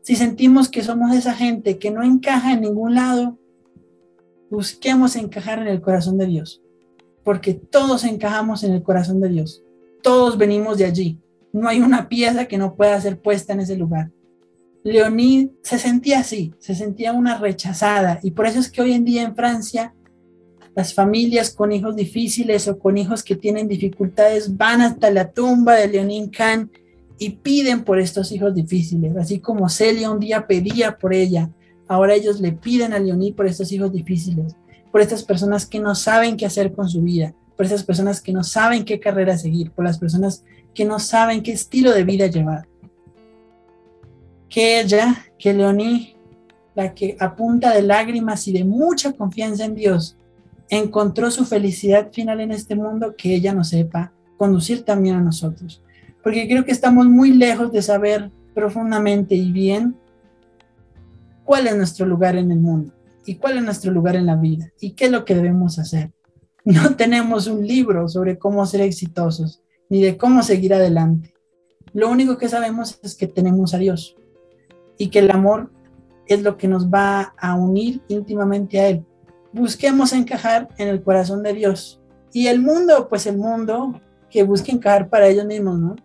si 0.05 0.15
sentimos 0.15 0.69
que 0.69 0.83
somos 0.83 1.15
esa 1.15 1.33
gente 1.33 1.79
que 1.79 1.89
no 1.89 2.03
encaja 2.03 2.53
en 2.53 2.61
ningún 2.61 2.93
lado, 2.93 3.39
busquemos 4.51 5.15
encajar 5.15 5.57
en 5.57 5.67
el 5.67 5.81
corazón 5.81 6.19
de 6.19 6.27
Dios, 6.27 6.61
porque 7.23 7.55
todos 7.55 8.03
encajamos 8.03 8.63
en 8.63 8.73
el 8.73 8.83
corazón 8.83 9.19
de 9.19 9.29
Dios. 9.29 9.63
Todos 10.03 10.37
venimos 10.37 10.77
de 10.77 10.85
allí. 10.85 11.17
No 11.51 11.67
hay 11.67 11.81
una 11.81 12.07
pieza 12.07 12.45
que 12.45 12.59
no 12.59 12.75
pueda 12.75 13.01
ser 13.01 13.19
puesta 13.19 13.53
en 13.53 13.61
ese 13.61 13.77
lugar. 13.77 14.11
Leonid 14.83 15.49
se 15.63 15.79
sentía 15.79 16.19
así, 16.19 16.53
se 16.59 16.75
sentía 16.75 17.11
una 17.11 17.39
rechazada 17.39 18.19
y 18.21 18.29
por 18.29 18.45
eso 18.45 18.59
es 18.59 18.69
que 18.69 18.83
hoy 18.83 18.93
en 18.93 19.05
día 19.05 19.23
en 19.23 19.35
Francia 19.35 19.95
las 20.75 20.93
familias 20.93 21.49
con 21.49 21.71
hijos 21.71 21.95
difíciles 21.95 22.67
o 22.67 22.77
con 22.77 22.99
hijos 22.99 23.23
que 23.23 23.35
tienen 23.35 23.67
dificultades 23.67 24.55
van 24.55 24.81
hasta 24.81 25.09
la 25.09 25.31
tumba 25.31 25.73
de 25.73 25.87
Leonín 25.87 26.29
Kahn 26.29 26.69
y 27.17 27.31
piden 27.31 27.83
por 27.83 27.99
estos 27.99 28.31
hijos 28.31 28.53
difíciles, 28.53 29.15
así 29.17 29.39
como 29.39 29.69
Celia 29.69 30.11
un 30.11 30.19
día 30.19 30.47
pedía 30.47 30.97
por 30.97 31.13
ella, 31.13 31.49
ahora 31.87 32.13
ellos 32.13 32.41
le 32.41 32.51
piden 32.51 32.93
a 32.93 32.99
Leoní 32.99 33.31
por 33.31 33.47
estos 33.47 33.71
hijos 33.71 33.91
difíciles, 33.91 34.55
por 34.91 35.01
estas 35.01 35.23
personas 35.23 35.65
que 35.65 35.79
no 35.79 35.95
saben 35.95 36.37
qué 36.37 36.45
hacer 36.45 36.73
con 36.73 36.89
su 36.89 37.01
vida, 37.01 37.33
por 37.55 37.65
estas 37.65 37.83
personas 37.83 38.21
que 38.21 38.33
no 38.33 38.43
saben 38.43 38.83
qué 38.83 38.99
carrera 38.99 39.37
seguir, 39.37 39.71
por 39.71 39.85
las 39.85 39.97
personas 39.97 40.43
que 40.73 40.85
no 40.85 40.99
saben 40.99 41.41
qué 41.41 41.53
estilo 41.53 41.91
de 41.93 42.03
vida 42.03 42.27
llevar. 42.27 42.67
Que 44.49 44.81
ella, 44.81 45.25
que 45.39 45.53
Leoní, 45.53 46.15
la 46.75 46.93
que 46.93 47.15
apunta 47.19 47.73
de 47.73 47.81
lágrimas 47.81 48.47
y 48.47 48.51
de 48.51 48.65
mucha 48.65 49.13
confianza 49.13 49.63
en 49.63 49.75
Dios, 49.75 50.17
encontró 50.69 51.31
su 51.31 51.45
felicidad 51.45 52.11
final 52.11 52.41
en 52.41 52.51
este 52.51 52.75
mundo, 52.75 53.15
que 53.17 53.35
ella 53.35 53.53
nos 53.53 53.69
sepa 53.69 54.11
conducir 54.37 54.83
también 54.83 55.15
a 55.15 55.21
nosotros 55.21 55.81
porque 56.25 56.47
creo 56.47 56.65
que 56.65 56.71
estamos 56.71 57.05
muy 57.05 57.33
lejos 57.33 57.71
de 57.71 57.83
saber 57.83 58.31
profundamente 58.55 59.35
y 59.35 59.51
bien 59.51 59.95
cuál 61.43 61.67
es 61.67 61.77
nuestro 61.77 62.07
lugar 62.07 62.35
en 62.35 62.51
el 62.51 62.59
mundo 62.59 62.91
y 63.27 63.35
cuál 63.35 63.59
es 63.59 63.63
nuestro 63.63 63.91
lugar 63.91 64.15
en 64.15 64.25
la 64.25 64.35
vida 64.35 64.71
y 64.79 64.93
qué 64.93 65.05
es 65.05 65.11
lo 65.11 65.23
que 65.23 65.35
debemos 65.35 65.77
hacer. 65.77 66.11
No 66.63 66.95
tenemos 66.97 67.45
un 67.45 67.67
libro 67.67 68.09
sobre 68.09 68.39
cómo 68.39 68.65
ser 68.65 68.81
exitosos 68.81 69.61
ni 69.87 70.01
de 70.01 70.17
cómo 70.17 70.41
seguir 70.41 70.73
adelante. 70.73 71.35
Lo 71.93 72.09
único 72.09 72.39
que 72.39 72.49
sabemos 72.49 72.99
es 73.03 73.13
que 73.13 73.27
tenemos 73.27 73.75
a 73.75 73.77
Dios 73.77 74.15
y 74.97 75.09
que 75.09 75.19
el 75.19 75.29
amor 75.29 75.71
es 76.25 76.41
lo 76.41 76.57
que 76.57 76.67
nos 76.67 76.89
va 76.89 77.35
a 77.37 77.53
unir 77.53 78.01
íntimamente 78.07 78.79
a 78.79 78.87
Él. 78.87 79.05
Busquemos 79.53 80.11
encajar 80.11 80.69
en 80.79 80.87
el 80.87 81.03
corazón 81.03 81.43
de 81.43 81.53
Dios. 81.53 82.01
Y 82.33 82.47
el 82.47 82.63
mundo, 82.63 83.09
pues 83.09 83.27
el 83.27 83.37
mundo 83.37 84.01
que 84.31 84.41
busque 84.41 84.71
encajar 84.71 85.07
para 85.07 85.27
ellos 85.27 85.45
mismos, 85.45 85.77
¿no? 85.77 85.95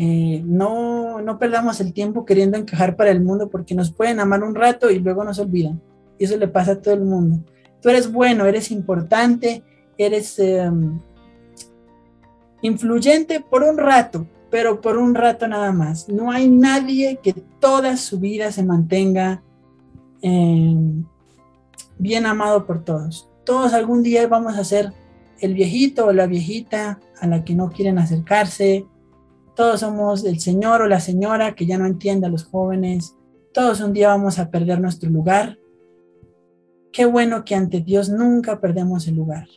Eh, 0.00 0.42
no, 0.46 1.20
no 1.20 1.38
perdamos 1.40 1.80
el 1.80 1.92
tiempo 1.92 2.24
queriendo 2.24 2.56
encajar 2.56 2.94
para 2.94 3.10
el 3.10 3.20
mundo 3.20 3.50
porque 3.50 3.74
nos 3.74 3.90
pueden 3.90 4.20
amar 4.20 4.44
un 4.44 4.54
rato 4.54 4.90
y 4.90 5.00
luego 5.00 5.24
nos 5.24 5.40
olvidan. 5.40 5.82
Y 6.18 6.24
eso 6.24 6.36
le 6.36 6.46
pasa 6.46 6.72
a 6.72 6.80
todo 6.80 6.94
el 6.94 7.04
mundo. 7.04 7.44
Tú 7.82 7.88
eres 7.88 8.10
bueno, 8.10 8.46
eres 8.46 8.70
importante, 8.70 9.64
eres 9.98 10.38
em, 10.38 11.00
influyente 12.62 13.40
por 13.40 13.64
un 13.64 13.76
rato, 13.76 14.24
pero 14.50 14.80
por 14.80 14.96
un 14.96 15.16
rato 15.16 15.48
nada 15.48 15.72
más. 15.72 16.08
No 16.08 16.30
hay 16.30 16.48
nadie 16.48 17.18
que 17.20 17.32
toda 17.32 17.96
su 17.96 18.20
vida 18.20 18.52
se 18.52 18.62
mantenga 18.62 19.42
em, 20.22 21.04
bien 21.98 22.24
amado 22.24 22.66
por 22.66 22.84
todos. 22.84 23.28
Todos 23.44 23.72
algún 23.72 24.04
día 24.04 24.28
vamos 24.28 24.56
a 24.56 24.64
ser 24.64 24.92
el 25.40 25.54
viejito 25.54 26.06
o 26.06 26.12
la 26.12 26.26
viejita 26.26 27.00
a 27.20 27.26
la 27.26 27.44
que 27.44 27.54
no 27.54 27.70
quieren 27.70 27.98
acercarse. 27.98 28.86
Todos 29.58 29.80
somos 29.80 30.24
el 30.24 30.38
señor 30.38 30.82
o 30.82 30.86
la 30.86 31.00
señora 31.00 31.56
que 31.56 31.66
ya 31.66 31.78
no 31.78 31.86
entiende 31.86 32.28
a 32.28 32.30
los 32.30 32.44
jóvenes. 32.44 33.16
Todos 33.52 33.80
un 33.80 33.92
día 33.92 34.06
vamos 34.06 34.38
a 34.38 34.52
perder 34.52 34.80
nuestro 34.80 35.10
lugar. 35.10 35.58
Qué 36.92 37.04
bueno 37.06 37.44
que 37.44 37.56
ante 37.56 37.80
Dios 37.80 38.08
nunca 38.08 38.60
perdemos 38.60 39.08
el 39.08 39.16
lugar 39.16 39.48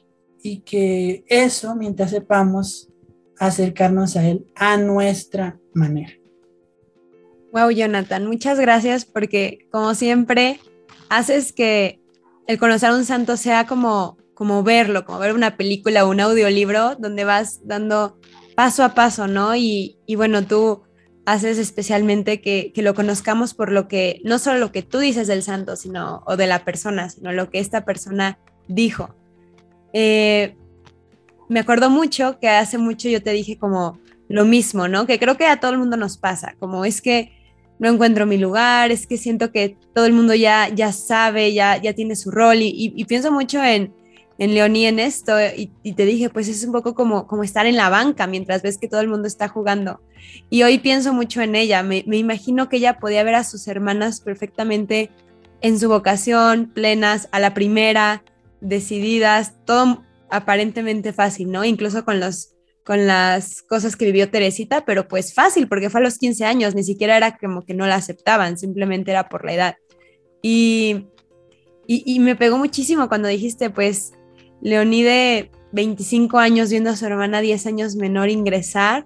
y 0.41 0.61
que 0.61 1.23
eso, 1.27 1.75
mientras 1.75 2.09
sepamos 2.09 2.89
acercarnos 3.37 4.17
a 4.17 4.27
Él 4.27 4.47
a 4.55 4.75
nuestra 4.77 5.59
manera. 5.75 6.13
Wow, 7.53 7.69
Jonathan, 7.69 8.25
muchas 8.25 8.59
gracias 8.59 9.05
porque 9.05 9.67
como 9.71 9.93
siempre 9.93 10.59
haces 11.09 11.53
que 11.53 12.01
el 12.47 12.57
conocer 12.57 12.89
a 12.89 12.95
un 12.95 13.05
santo 13.05 13.37
sea 13.37 13.67
como, 13.67 14.17
como 14.33 14.63
verlo, 14.63 15.05
como 15.05 15.19
ver 15.19 15.35
una 15.35 15.57
película 15.57 16.07
o 16.07 16.09
un 16.09 16.21
audiolibro 16.21 16.95
donde 16.95 17.23
vas 17.23 17.61
dando 17.65 18.17
paso 18.61 18.83
a 18.83 18.93
paso, 18.93 19.25
¿no? 19.25 19.55
Y, 19.55 19.97
y 20.05 20.13
bueno, 20.13 20.45
tú 20.45 20.83
haces 21.25 21.57
especialmente 21.57 22.41
que, 22.41 22.71
que, 22.75 22.83
lo 22.83 22.93
conozcamos 22.93 23.55
por 23.55 23.71
lo 23.71 23.87
que, 23.87 24.21
no 24.23 24.37
solo 24.37 24.59
lo 24.59 24.71
que 24.71 24.83
tú 24.83 24.99
dices 24.99 25.25
del 25.25 25.41
santo, 25.41 25.75
sino, 25.75 26.21
o 26.27 26.37
de 26.37 26.45
la 26.45 26.63
persona, 26.63 27.09
sino 27.09 27.31
lo 27.31 27.49
que 27.49 27.57
esta 27.57 27.85
persona 27.85 28.37
dijo. 28.67 29.15
Eh, 29.93 30.55
me 31.49 31.59
acuerdo 31.59 31.89
mucho 31.89 32.37
que 32.39 32.49
hace 32.49 32.77
mucho 32.77 33.09
yo 33.09 33.23
te 33.23 33.31
dije 33.31 33.57
como 33.57 33.97
lo 34.29 34.45
mismo, 34.45 34.87
¿no? 34.87 35.07
Que 35.07 35.17
creo 35.17 35.37
que 35.37 35.47
a 35.47 35.59
todo 35.59 35.71
el 35.71 35.79
mundo 35.79 35.97
nos 35.97 36.19
pasa, 36.19 36.53
como 36.59 36.85
es 36.85 37.01
que 37.01 37.31
no 37.79 37.89
encuentro 37.89 38.27
mi 38.27 38.37
lugar, 38.37 38.91
es 38.91 39.07
que 39.07 39.17
siento 39.17 39.51
que 39.51 39.75
todo 39.95 40.05
el 40.05 40.13
mundo 40.13 40.35
ya, 40.35 40.69
ya 40.69 40.91
sabe, 40.91 41.51
ya, 41.51 41.81
ya 41.81 41.93
tiene 41.93 42.15
su 42.15 42.29
rol 42.29 42.57
y, 42.61 43.05
pienso 43.05 43.31
mucho 43.31 43.63
en, 43.63 43.91
en 44.37 44.53
Leoní 44.53 44.87
en 44.87 44.99
esto 44.99 45.33
y, 45.55 45.93
te 45.93 46.05
dije, 46.05 46.29
pues 46.29 46.47
es 46.47 46.63
un 46.63 46.71
poco 46.71 46.95
como, 46.95 47.27
como 47.27 47.43
estar 47.43 47.65
en 47.65 47.75
la 47.75 47.89
banca 47.89 48.27
mientras 48.27 48.61
ves 48.61 48.77
que 48.77 48.87
todo 48.87 49.01
el 49.01 49.07
mundo 49.07 49.27
está 49.27 49.47
jugando. 49.47 50.01
Y 50.49 50.63
hoy 50.63 50.79
pienso 50.79 51.13
mucho 51.13 51.41
en 51.41 51.55
ella, 51.55 51.83
me, 51.83 52.03
me 52.07 52.17
imagino 52.17 52.69
que 52.69 52.77
ella 52.77 52.99
podía 52.99 53.23
ver 53.23 53.35
a 53.35 53.43
sus 53.43 53.67
hermanas 53.67 54.21
perfectamente 54.21 55.11
en 55.61 55.79
su 55.79 55.89
vocación, 55.89 56.71
plenas, 56.73 57.29
a 57.31 57.39
la 57.39 57.53
primera, 57.53 58.23
decididas, 58.61 59.53
todo 59.65 60.03
aparentemente 60.29 61.13
fácil, 61.13 61.51
¿no? 61.51 61.63
Incluso 61.63 62.03
con 62.05 62.19
los 62.19 62.51
con 62.83 63.05
las 63.07 63.61
cosas 63.61 63.95
que 63.95 64.05
vivió 64.05 64.29
Teresita, 64.29 64.85
pero 64.85 65.07
pues 65.07 65.33
fácil, 65.33 65.67
porque 65.67 65.89
fue 65.89 66.01
a 66.01 66.03
los 66.03 66.17
15 66.17 66.45
años, 66.45 66.75
ni 66.75 66.83
siquiera 66.83 67.15
era 67.15 67.37
como 67.37 67.63
que 67.63 67.73
no 67.73 67.85
la 67.85 67.95
aceptaban, 67.95 68.57
simplemente 68.57 69.11
era 69.11 69.29
por 69.29 69.45
la 69.45 69.53
edad. 69.53 69.75
Y, 70.41 71.05
y, 71.85 72.19
me 72.19 72.35
pegó 72.35 72.57
muchísimo 72.57 73.07
cuando 73.07 73.27
dijiste, 73.27 73.69
pues, 73.69 74.13
Leonide, 74.61 75.51
25 75.71 76.37
años 76.37 76.69
viendo 76.69 76.89
a 76.89 76.95
su 76.95 77.05
hermana 77.05 77.41
10 77.41 77.65
años 77.65 77.95
menor 77.95 78.29
ingresar, 78.29 79.05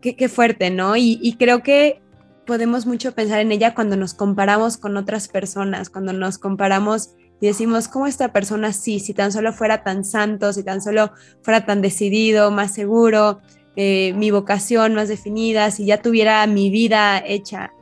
qué, 0.00 0.28
fuerte, 0.28 0.70
¿no? 0.70 0.96
Y, 0.96 1.18
y 1.22 1.34
creo 1.34 1.62
que 1.62 2.00
podemos 2.46 2.86
mucho 2.86 3.12
pensar 3.12 3.40
en 3.40 3.52
ella 3.52 3.74
cuando 3.74 3.96
nos 3.96 4.14
comparamos 4.14 4.76
con 4.76 4.96
otras 4.96 5.28
personas, 5.28 5.90
cuando 5.90 6.12
nos 6.12 6.38
comparamos 6.38 7.10
y 7.40 7.46
decimos, 7.46 7.88
¿cómo 7.88 8.06
esta 8.06 8.32
persona 8.32 8.72
sí? 8.72 9.00
Si 9.00 9.14
tan 9.14 9.32
solo 9.32 9.52
fuera 9.52 9.82
tan 9.82 10.04
santo, 10.04 10.52
si 10.52 10.62
tan 10.62 10.82
solo 10.82 11.12
fuera 11.42 11.64
tan 11.64 11.80
decidido, 11.80 12.50
más 12.50 12.74
seguro, 12.74 13.40
eh, 13.76 14.12
mi 14.14 14.30
vocación 14.30 14.94
más 14.94 15.08
definida, 15.08 15.70
si 15.70 15.86
ya 15.86 16.02
tuviera 16.02 16.46
mi 16.46 16.70
vida 16.70 17.22
hecha. 17.24 17.72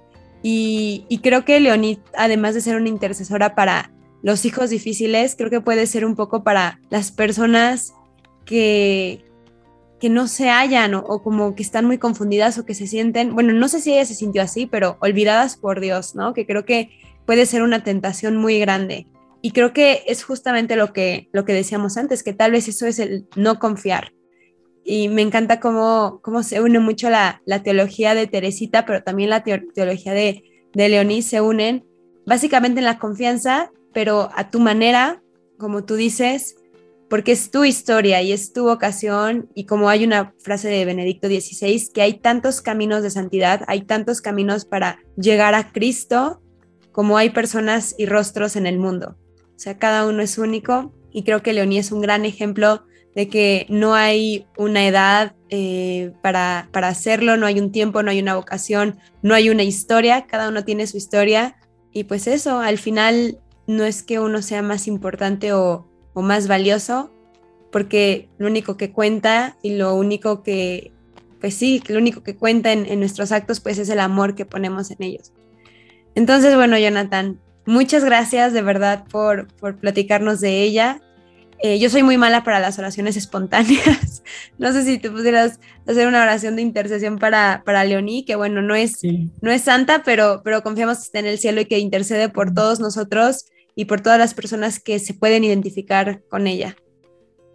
Y, 0.43 1.21
creo 1.23 1.45
que 1.45 1.59
Leonid, 1.59 1.99
además 2.17 2.55
de 2.55 2.61
ser 2.61 2.77
una 2.77 2.89
intercesora 2.89 3.57
para 3.57 3.91
los 4.23 4.45
hijos 4.45 4.71
difíciles, 4.71 5.37
creo 5.37 5.51
que 5.51 5.61
puede 5.61 5.87
ser 5.87 6.05
un 6.05 6.17
poco 6.17 6.43
para 6.43 6.81
las 6.91 7.13
personas 7.13 7.93
que, 8.45 9.25
que 10.01 10.09
no 10.09 10.29
se 10.29 10.49
hallan 10.49 10.95
o, 10.95 11.23
como 11.23 11.55
que 11.55 11.63
están 11.63 11.85
muy 11.85 11.99
confundidas 11.99 12.59
o 12.59 12.65
que 12.65 12.75
se 12.75 12.87
sienten, 12.87 13.35
bueno, 13.35 13.53
no 13.53 13.69
sé 13.69 13.81
si 13.81 13.93
ella 13.93 14.05
se 14.05 14.15
sintió 14.15 14.43
así, 14.43 14.67
pero 14.67 14.97
olvidadas 15.01 15.57
por 15.57 15.81
Dios, 15.81 16.15
¿no? 16.15 16.35
Que 16.35 16.47
creo 16.47 16.65
que 16.65 16.91
puede 17.27 17.47
ser 17.47 17.63
una 17.63 17.83
tentación 17.83 18.37
muy 18.37 18.59
grande. 18.59 19.07
Y 19.41 19.53
creo 19.53 19.73
que 19.73 20.03
es 20.07 20.25
justamente 20.25 20.77
lo 20.77 20.93
que, 20.93 21.29
lo 21.33 21.45
que 21.45 21.53
decíamos 21.53 21.97
antes, 21.97 22.23
que 22.23 22.33
tal 22.33 22.51
vez 22.51 22.69
eso 22.69 22.87
es 22.87 22.99
el 22.99 23.29
no 23.37 23.59
confiar. 23.59 24.13
Y 24.85 25.09
me 25.09 25.23
encanta 25.23 25.61
cómo, 25.61 26.21
cómo 26.23 26.43
se 26.43 26.61
une 26.61 26.79
mucho 26.81 27.11
la, 27.11 27.43
la 27.45 27.63
teología 27.63 28.15
de 28.15 28.27
Teresita, 28.27 28.87
pero 28.87 29.03
también 29.03 29.31
la 29.31 29.45
teología 29.45 30.13
de, 30.13 30.43
de 30.73 31.23
se 31.23 31.41
unen 31.41 31.85
básicamente 32.27 32.81
en 32.81 32.87
la 32.87 32.99
confianza, 32.99 33.71
pero 33.93 34.31
a 34.35 34.51
tu 34.51 34.61
manera, 34.61 35.23
como 35.59 35.85
tú 35.85 35.95
dices, 35.95 36.57
porque 37.09 37.33
es 37.33 37.51
tu 37.51 37.65
historia 37.65 38.23
y 38.23 38.33
es 38.33 38.53
tu 38.53 38.65
vocación 38.65 39.49
y 39.55 39.65
como 39.65 39.89
hay 39.89 40.05
una 40.05 40.35
frase 40.39 40.69
de 40.69 40.85
Benedicto 40.85 41.29
XVI, 41.29 41.91
que 41.93 42.03
hay 42.03 42.15
tantos 42.15 42.61
caminos 42.61 43.03
de 43.03 43.11
santidad, 43.11 43.63
hay 43.67 43.83
tantos 43.83 44.21
caminos 44.21 44.65
para 44.65 44.99
llegar 45.17 45.55
a 45.55 45.73
Cristo 45.73 46.43
como 46.93 47.17
hay 47.17 47.31
personas 47.31 47.95
y 47.99 48.07
rostros 48.07 48.57
en 48.57 48.67
el 48.67 48.79
mundo. 48.79 49.17
O 49.41 49.59
sea, 49.59 49.79
cada 49.79 50.07
uno 50.07 50.23
es 50.23 50.37
único 50.39 50.93
y 51.11 51.25
creo 51.25 51.43
que 51.43 51.53
Leoní 51.53 51.79
es 51.79 51.93
un 51.93 52.01
gran 52.01 52.25
ejemplo 52.25 52.85
de 53.15 53.29
que 53.29 53.67
no 53.69 53.95
hay 53.95 54.47
una 54.57 54.87
edad 54.87 55.35
eh, 55.49 56.13
para, 56.23 56.69
para 56.73 56.89
hacerlo, 56.89 57.37
no 57.37 57.47
hay 57.47 57.59
un 57.59 57.73
tiempo, 57.73 58.03
no 58.03 58.11
hay 58.11 58.21
una 58.21 58.37
vocación, 58.37 58.99
no 59.23 59.35
hay 59.35 59.51
una 59.51 59.63
historia, 59.63 60.27
cada 60.27 60.49
uno 60.49 60.65
tiene 60.65 60.87
su 60.87 60.97
historia 60.97 61.57
y 61.93 62.05
pues 62.05 62.27
eso, 62.27 62.61
al 62.61 62.79
final 62.79 63.39
no 63.69 63.85
es 63.85 64.03
que 64.03 64.19
uno 64.19 64.43
sea 64.43 64.63
más 64.63 64.89
importante 64.89 65.53
o, 65.53 65.87
o 66.15 66.23
más 66.23 66.49
valioso, 66.49 67.13
porque 67.71 68.29
lo 68.39 68.49
único 68.49 68.77
que 68.77 68.91
cuenta 68.91 69.57
y 69.63 69.77
lo 69.77 69.95
único 69.95 70.43
que, 70.43 70.91
pues 71.41 71.55
sí, 71.55 71.81
lo 71.87 71.99
único 71.99 72.25
que 72.25 72.35
cuenta 72.35 72.73
en, 72.73 72.85
en 72.87 72.99
nuestros 72.99 73.31
actos 73.31 73.61
pues 73.61 73.79
es 73.79 73.89
el 73.89 74.01
amor 74.01 74.35
que 74.35 74.45
ponemos 74.45 74.91
en 74.91 75.01
ellos. 75.05 75.33
Entonces, 76.17 76.57
bueno, 76.57 76.77
Jonathan, 76.77 77.39
Muchas 77.69 78.03
gracias 78.03 78.55
de 78.55 78.63
verdad 78.63 79.05
por, 79.11 79.47
por 79.57 79.77
platicarnos 79.77 80.41
de 80.41 80.63
ella. 80.63 81.03
Eh, 81.63 81.79
yo 81.79 81.91
soy 81.91 82.03
muy 82.03 82.17
mala 82.17 82.43
para 82.43 82.61
las 82.61 82.79
oraciones 82.79 83.15
espontáneas. 83.15 84.23
no 84.59 84.73
sé 84.73 84.85
si 84.85 84.99
tú 84.99 85.13
pudieras 85.13 85.61
hacer 85.87 86.09
una 86.09 86.23
oración 86.23 86.57
de 86.57 86.63
intercesión 86.63 87.19
para, 87.19 87.63
para 87.67 87.85
Leoní, 87.85 88.25
que 88.25 88.37
bueno, 88.37 88.63
no 88.63 88.75
es, 88.75 89.03
no 89.43 89.51
es 89.51 89.61
santa, 89.61 90.03
pero, 90.03 90.41
pero 90.43 90.63
confiamos 90.63 90.97
que 90.97 91.03
está 91.03 91.19
en 91.19 91.27
el 91.27 91.39
cielo 91.39 91.61
y 91.61 91.67
que 91.67 91.79
intercede 91.79 92.31
por 92.31 92.55
todos 92.55 92.81
nosotros 92.81 93.45
y 93.79 93.85
por 93.85 94.01
todas 94.01 94.19
las 94.19 94.35
personas 94.35 94.81
que 94.81 94.99
se 94.99 95.15
pueden 95.15 95.45
identificar 95.45 96.21
con 96.29 96.49
ella. 96.49 96.75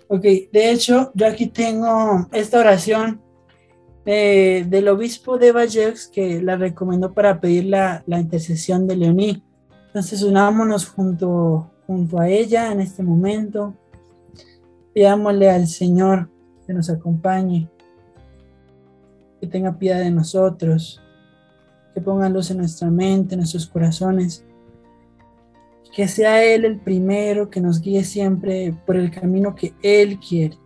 Ok, 0.08 0.22
de 0.22 0.72
hecho, 0.72 1.12
yo 1.16 1.28
aquí 1.28 1.48
tengo 1.48 2.30
esta 2.32 2.62
oración 2.62 3.22
del 4.06 4.88
obispo 4.88 5.38
de 5.38 5.52
Vallex 5.52 6.08
que 6.08 6.41
la 6.41 6.56
recomendó 6.56 7.14
para 7.14 7.41
pedir 7.41 7.66
la, 7.66 8.04
la 8.08 8.22
intercesión 8.22 8.88
de 8.88 8.95
Leoní. 8.95 9.44
Entonces 9.88 10.24
unámonos 10.24 10.88
junto, 10.88 11.70
junto 11.88 12.18
a 12.22 12.30
ella 12.30 12.72
en 12.72 12.80
este 12.80 13.04
momento. 13.04 13.74
Pidámosle 14.94 15.52
al 15.52 15.68
Señor 15.68 16.30
que 16.66 16.74
nos 16.74 16.90
acompañe, 16.90 17.70
que 19.41 19.48
tenga 19.48 19.78
piedad 19.78 20.00
de 20.00 20.12
nosotros, 20.12 21.02
que 21.94 22.00
ponga 22.00 22.30
luz 22.30 22.50
en 22.50 22.60
nuestra 22.60 22.90
mente, 22.90 23.36
en 23.36 23.41
nuestros 23.41 23.68
corazones. 23.68 24.45
Que 25.94 26.07
sea 26.07 26.44
Él 26.44 26.65
el 26.65 26.80
primero 26.80 27.49
que 27.49 27.61
nos 27.61 27.80
guíe 27.80 28.03
siempre 28.03 28.76
por 28.86 28.95
el 28.95 29.11
camino 29.11 29.56
que 29.56 29.74
Él 29.82 30.20
quiere. 30.20 30.57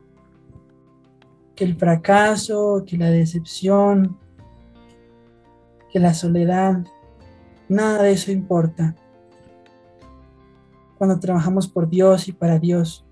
Que 1.55 1.65
el 1.65 1.75
fracaso, 1.75 2.83
que 2.87 2.97
la 2.97 3.09
decepción, 3.09 4.17
que 5.91 5.99
la 5.99 6.13
soledad, 6.13 6.83
nada 7.67 8.03
de 8.03 8.11
eso 8.11 8.31
importa 8.31 8.95
cuando 10.97 11.19
trabajamos 11.19 11.67
por 11.67 11.89
Dios 11.89 12.27
y 12.27 12.31
para 12.31 12.59
Dios. 12.59 13.05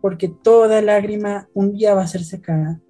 Porque 0.00 0.28
toda 0.28 0.82
lágrima 0.82 1.48
un 1.54 1.72
día 1.72 1.94
va 1.94 2.02
a 2.02 2.06
ser 2.06 2.24
secada. 2.24 2.80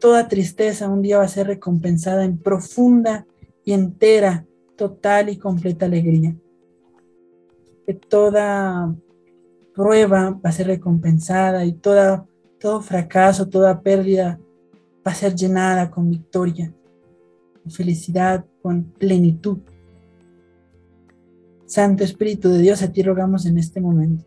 Toda 0.00 0.28
tristeza 0.28 0.88
un 0.88 1.02
día 1.02 1.18
va 1.18 1.24
a 1.24 1.28
ser 1.28 1.48
recompensada 1.48 2.24
en 2.24 2.38
profunda 2.38 3.26
y 3.64 3.72
entera, 3.72 4.46
total 4.76 5.28
y 5.28 5.38
completa 5.38 5.86
alegría. 5.86 6.36
Que 7.86 7.94
toda 7.94 8.94
prueba 9.74 10.30
va 10.30 10.50
a 10.50 10.52
ser 10.52 10.66
recompensada 10.66 11.64
y 11.64 11.72
toda, 11.72 12.26
todo 12.58 12.80
fracaso, 12.80 13.48
toda 13.48 13.80
pérdida 13.80 14.40
va 15.06 15.12
a 15.12 15.14
ser 15.14 15.34
llenada 15.34 15.90
con 15.90 16.10
victoria, 16.10 16.72
con 17.62 17.70
felicidad, 17.70 18.44
con 18.62 18.84
plenitud. 18.84 19.58
Santo 21.66 22.04
Espíritu 22.04 22.48
de 22.48 22.60
Dios, 22.60 22.82
a 22.82 22.92
ti 22.92 23.02
rogamos 23.02 23.44
en 23.46 23.58
este 23.58 23.80
momento. 23.80 24.24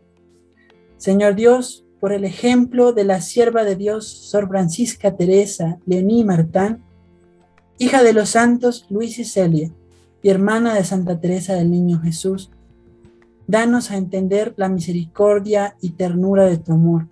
Señor 0.96 1.34
Dios, 1.34 1.84
por 1.98 2.12
el 2.12 2.24
ejemplo 2.24 2.92
de 2.92 3.04
la 3.04 3.20
sierva 3.20 3.64
de 3.64 3.76
Dios, 3.76 4.06
Sor 4.06 4.48
Francisca 4.48 5.16
Teresa 5.16 5.78
Leoní 5.86 6.24
Martán, 6.24 6.84
hija 7.78 8.02
de 8.02 8.12
los 8.12 8.30
santos 8.30 8.86
Luis 8.90 9.18
y 9.18 9.24
Celia 9.24 9.70
y 10.22 10.28
hermana 10.28 10.74
de 10.74 10.84
Santa 10.84 11.18
Teresa 11.18 11.54
del 11.54 11.70
Niño 11.70 12.00
Jesús, 12.00 12.50
Danos 13.50 13.90
a 13.90 13.96
entender 13.96 14.54
la 14.56 14.68
misericordia 14.68 15.74
y 15.80 15.90
ternura 15.90 16.44
de 16.44 16.56
tu 16.56 16.72
amor, 16.72 17.08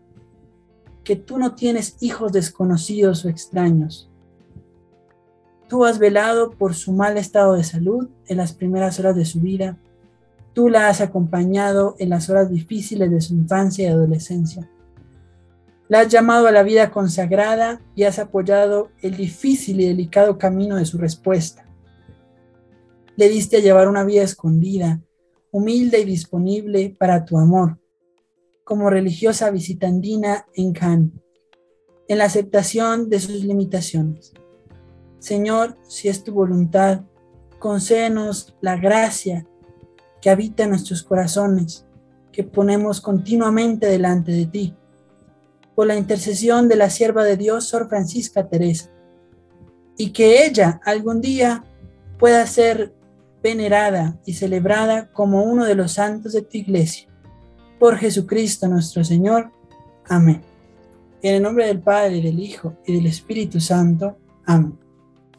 que 1.02 1.16
tú 1.16 1.36
no 1.36 1.56
tienes 1.56 1.96
hijos 1.98 2.30
desconocidos 2.30 3.24
o 3.24 3.28
extraños. 3.28 4.08
Tú 5.68 5.84
has 5.84 5.98
velado 5.98 6.52
por 6.52 6.76
su 6.76 6.92
mal 6.92 7.18
estado 7.18 7.54
de 7.54 7.64
salud 7.64 8.08
en 8.28 8.36
las 8.36 8.52
primeras 8.52 9.00
horas 9.00 9.16
de 9.16 9.24
su 9.24 9.40
vida. 9.40 9.78
Tú 10.52 10.68
la 10.68 10.86
has 10.86 11.00
acompañado 11.00 11.96
en 11.98 12.10
las 12.10 12.30
horas 12.30 12.48
difíciles 12.48 13.10
de 13.10 13.20
su 13.20 13.34
infancia 13.34 13.88
y 13.88 13.92
adolescencia. 13.92 14.70
La 15.88 16.02
has 16.02 16.08
llamado 16.08 16.46
a 16.46 16.52
la 16.52 16.62
vida 16.62 16.92
consagrada 16.92 17.80
y 17.96 18.04
has 18.04 18.20
apoyado 18.20 18.90
el 19.02 19.16
difícil 19.16 19.80
y 19.80 19.88
delicado 19.88 20.38
camino 20.38 20.76
de 20.76 20.84
su 20.84 20.98
respuesta. 20.98 21.64
Le 23.16 23.28
diste 23.28 23.56
a 23.56 23.60
llevar 23.60 23.88
una 23.88 24.04
vida 24.04 24.22
escondida, 24.22 25.00
humilde 25.58 26.00
y 26.00 26.04
disponible 26.04 26.96
para 26.98 27.24
tu 27.24 27.38
amor, 27.38 27.78
como 28.64 28.90
religiosa 28.90 29.50
visitandina 29.50 30.46
en 30.54 30.72
Cannes, 30.72 31.12
en 32.08 32.18
la 32.18 32.24
aceptación 32.24 33.10
de 33.10 33.20
sus 33.20 33.44
limitaciones. 33.44 34.32
Señor, 35.18 35.76
si 35.88 36.08
es 36.08 36.24
tu 36.24 36.32
voluntad, 36.32 37.02
concédenos 37.58 38.56
la 38.60 38.76
gracia 38.76 39.46
que 40.20 40.30
habita 40.30 40.64
en 40.64 40.70
nuestros 40.70 41.02
corazones, 41.02 41.86
que 42.32 42.44
ponemos 42.44 43.00
continuamente 43.00 43.86
delante 43.86 44.32
de 44.32 44.46
ti 44.46 44.76
por 45.74 45.86
la 45.86 45.96
intercesión 45.96 46.68
de 46.68 46.74
la 46.74 46.90
sierva 46.90 47.22
de 47.22 47.36
Dios, 47.36 47.64
Sor 47.68 47.88
Francisca 47.88 48.48
Teresa, 48.48 48.90
y 49.96 50.10
que 50.10 50.44
ella 50.44 50.80
algún 50.84 51.20
día 51.20 51.64
pueda 52.18 52.44
ser 52.46 52.92
venerada 53.48 54.18
y 54.26 54.34
celebrada 54.34 55.10
como 55.12 55.42
uno 55.42 55.64
de 55.64 55.74
los 55.74 55.92
santos 55.92 56.34
de 56.34 56.42
tu 56.42 56.58
iglesia. 56.58 57.08
Por 57.78 57.96
Jesucristo 57.96 58.68
nuestro 58.68 59.04
Señor. 59.04 59.50
Amén. 60.06 60.42
En 61.22 61.36
el 61.36 61.42
nombre 61.42 61.66
del 61.66 61.80
Padre, 61.80 62.20
del 62.20 62.38
Hijo 62.40 62.76
y 62.86 62.94
del 62.96 63.06
Espíritu 63.06 63.58
Santo. 63.58 64.18
Amén. 64.44 64.78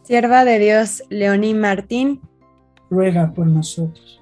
Sierva 0.02 0.44
de 0.44 0.58
Dios, 0.58 1.04
Leoní 1.10 1.54
Martín, 1.54 2.22
ruega 2.90 3.32
por 3.32 3.46
nosotros. 3.46 4.20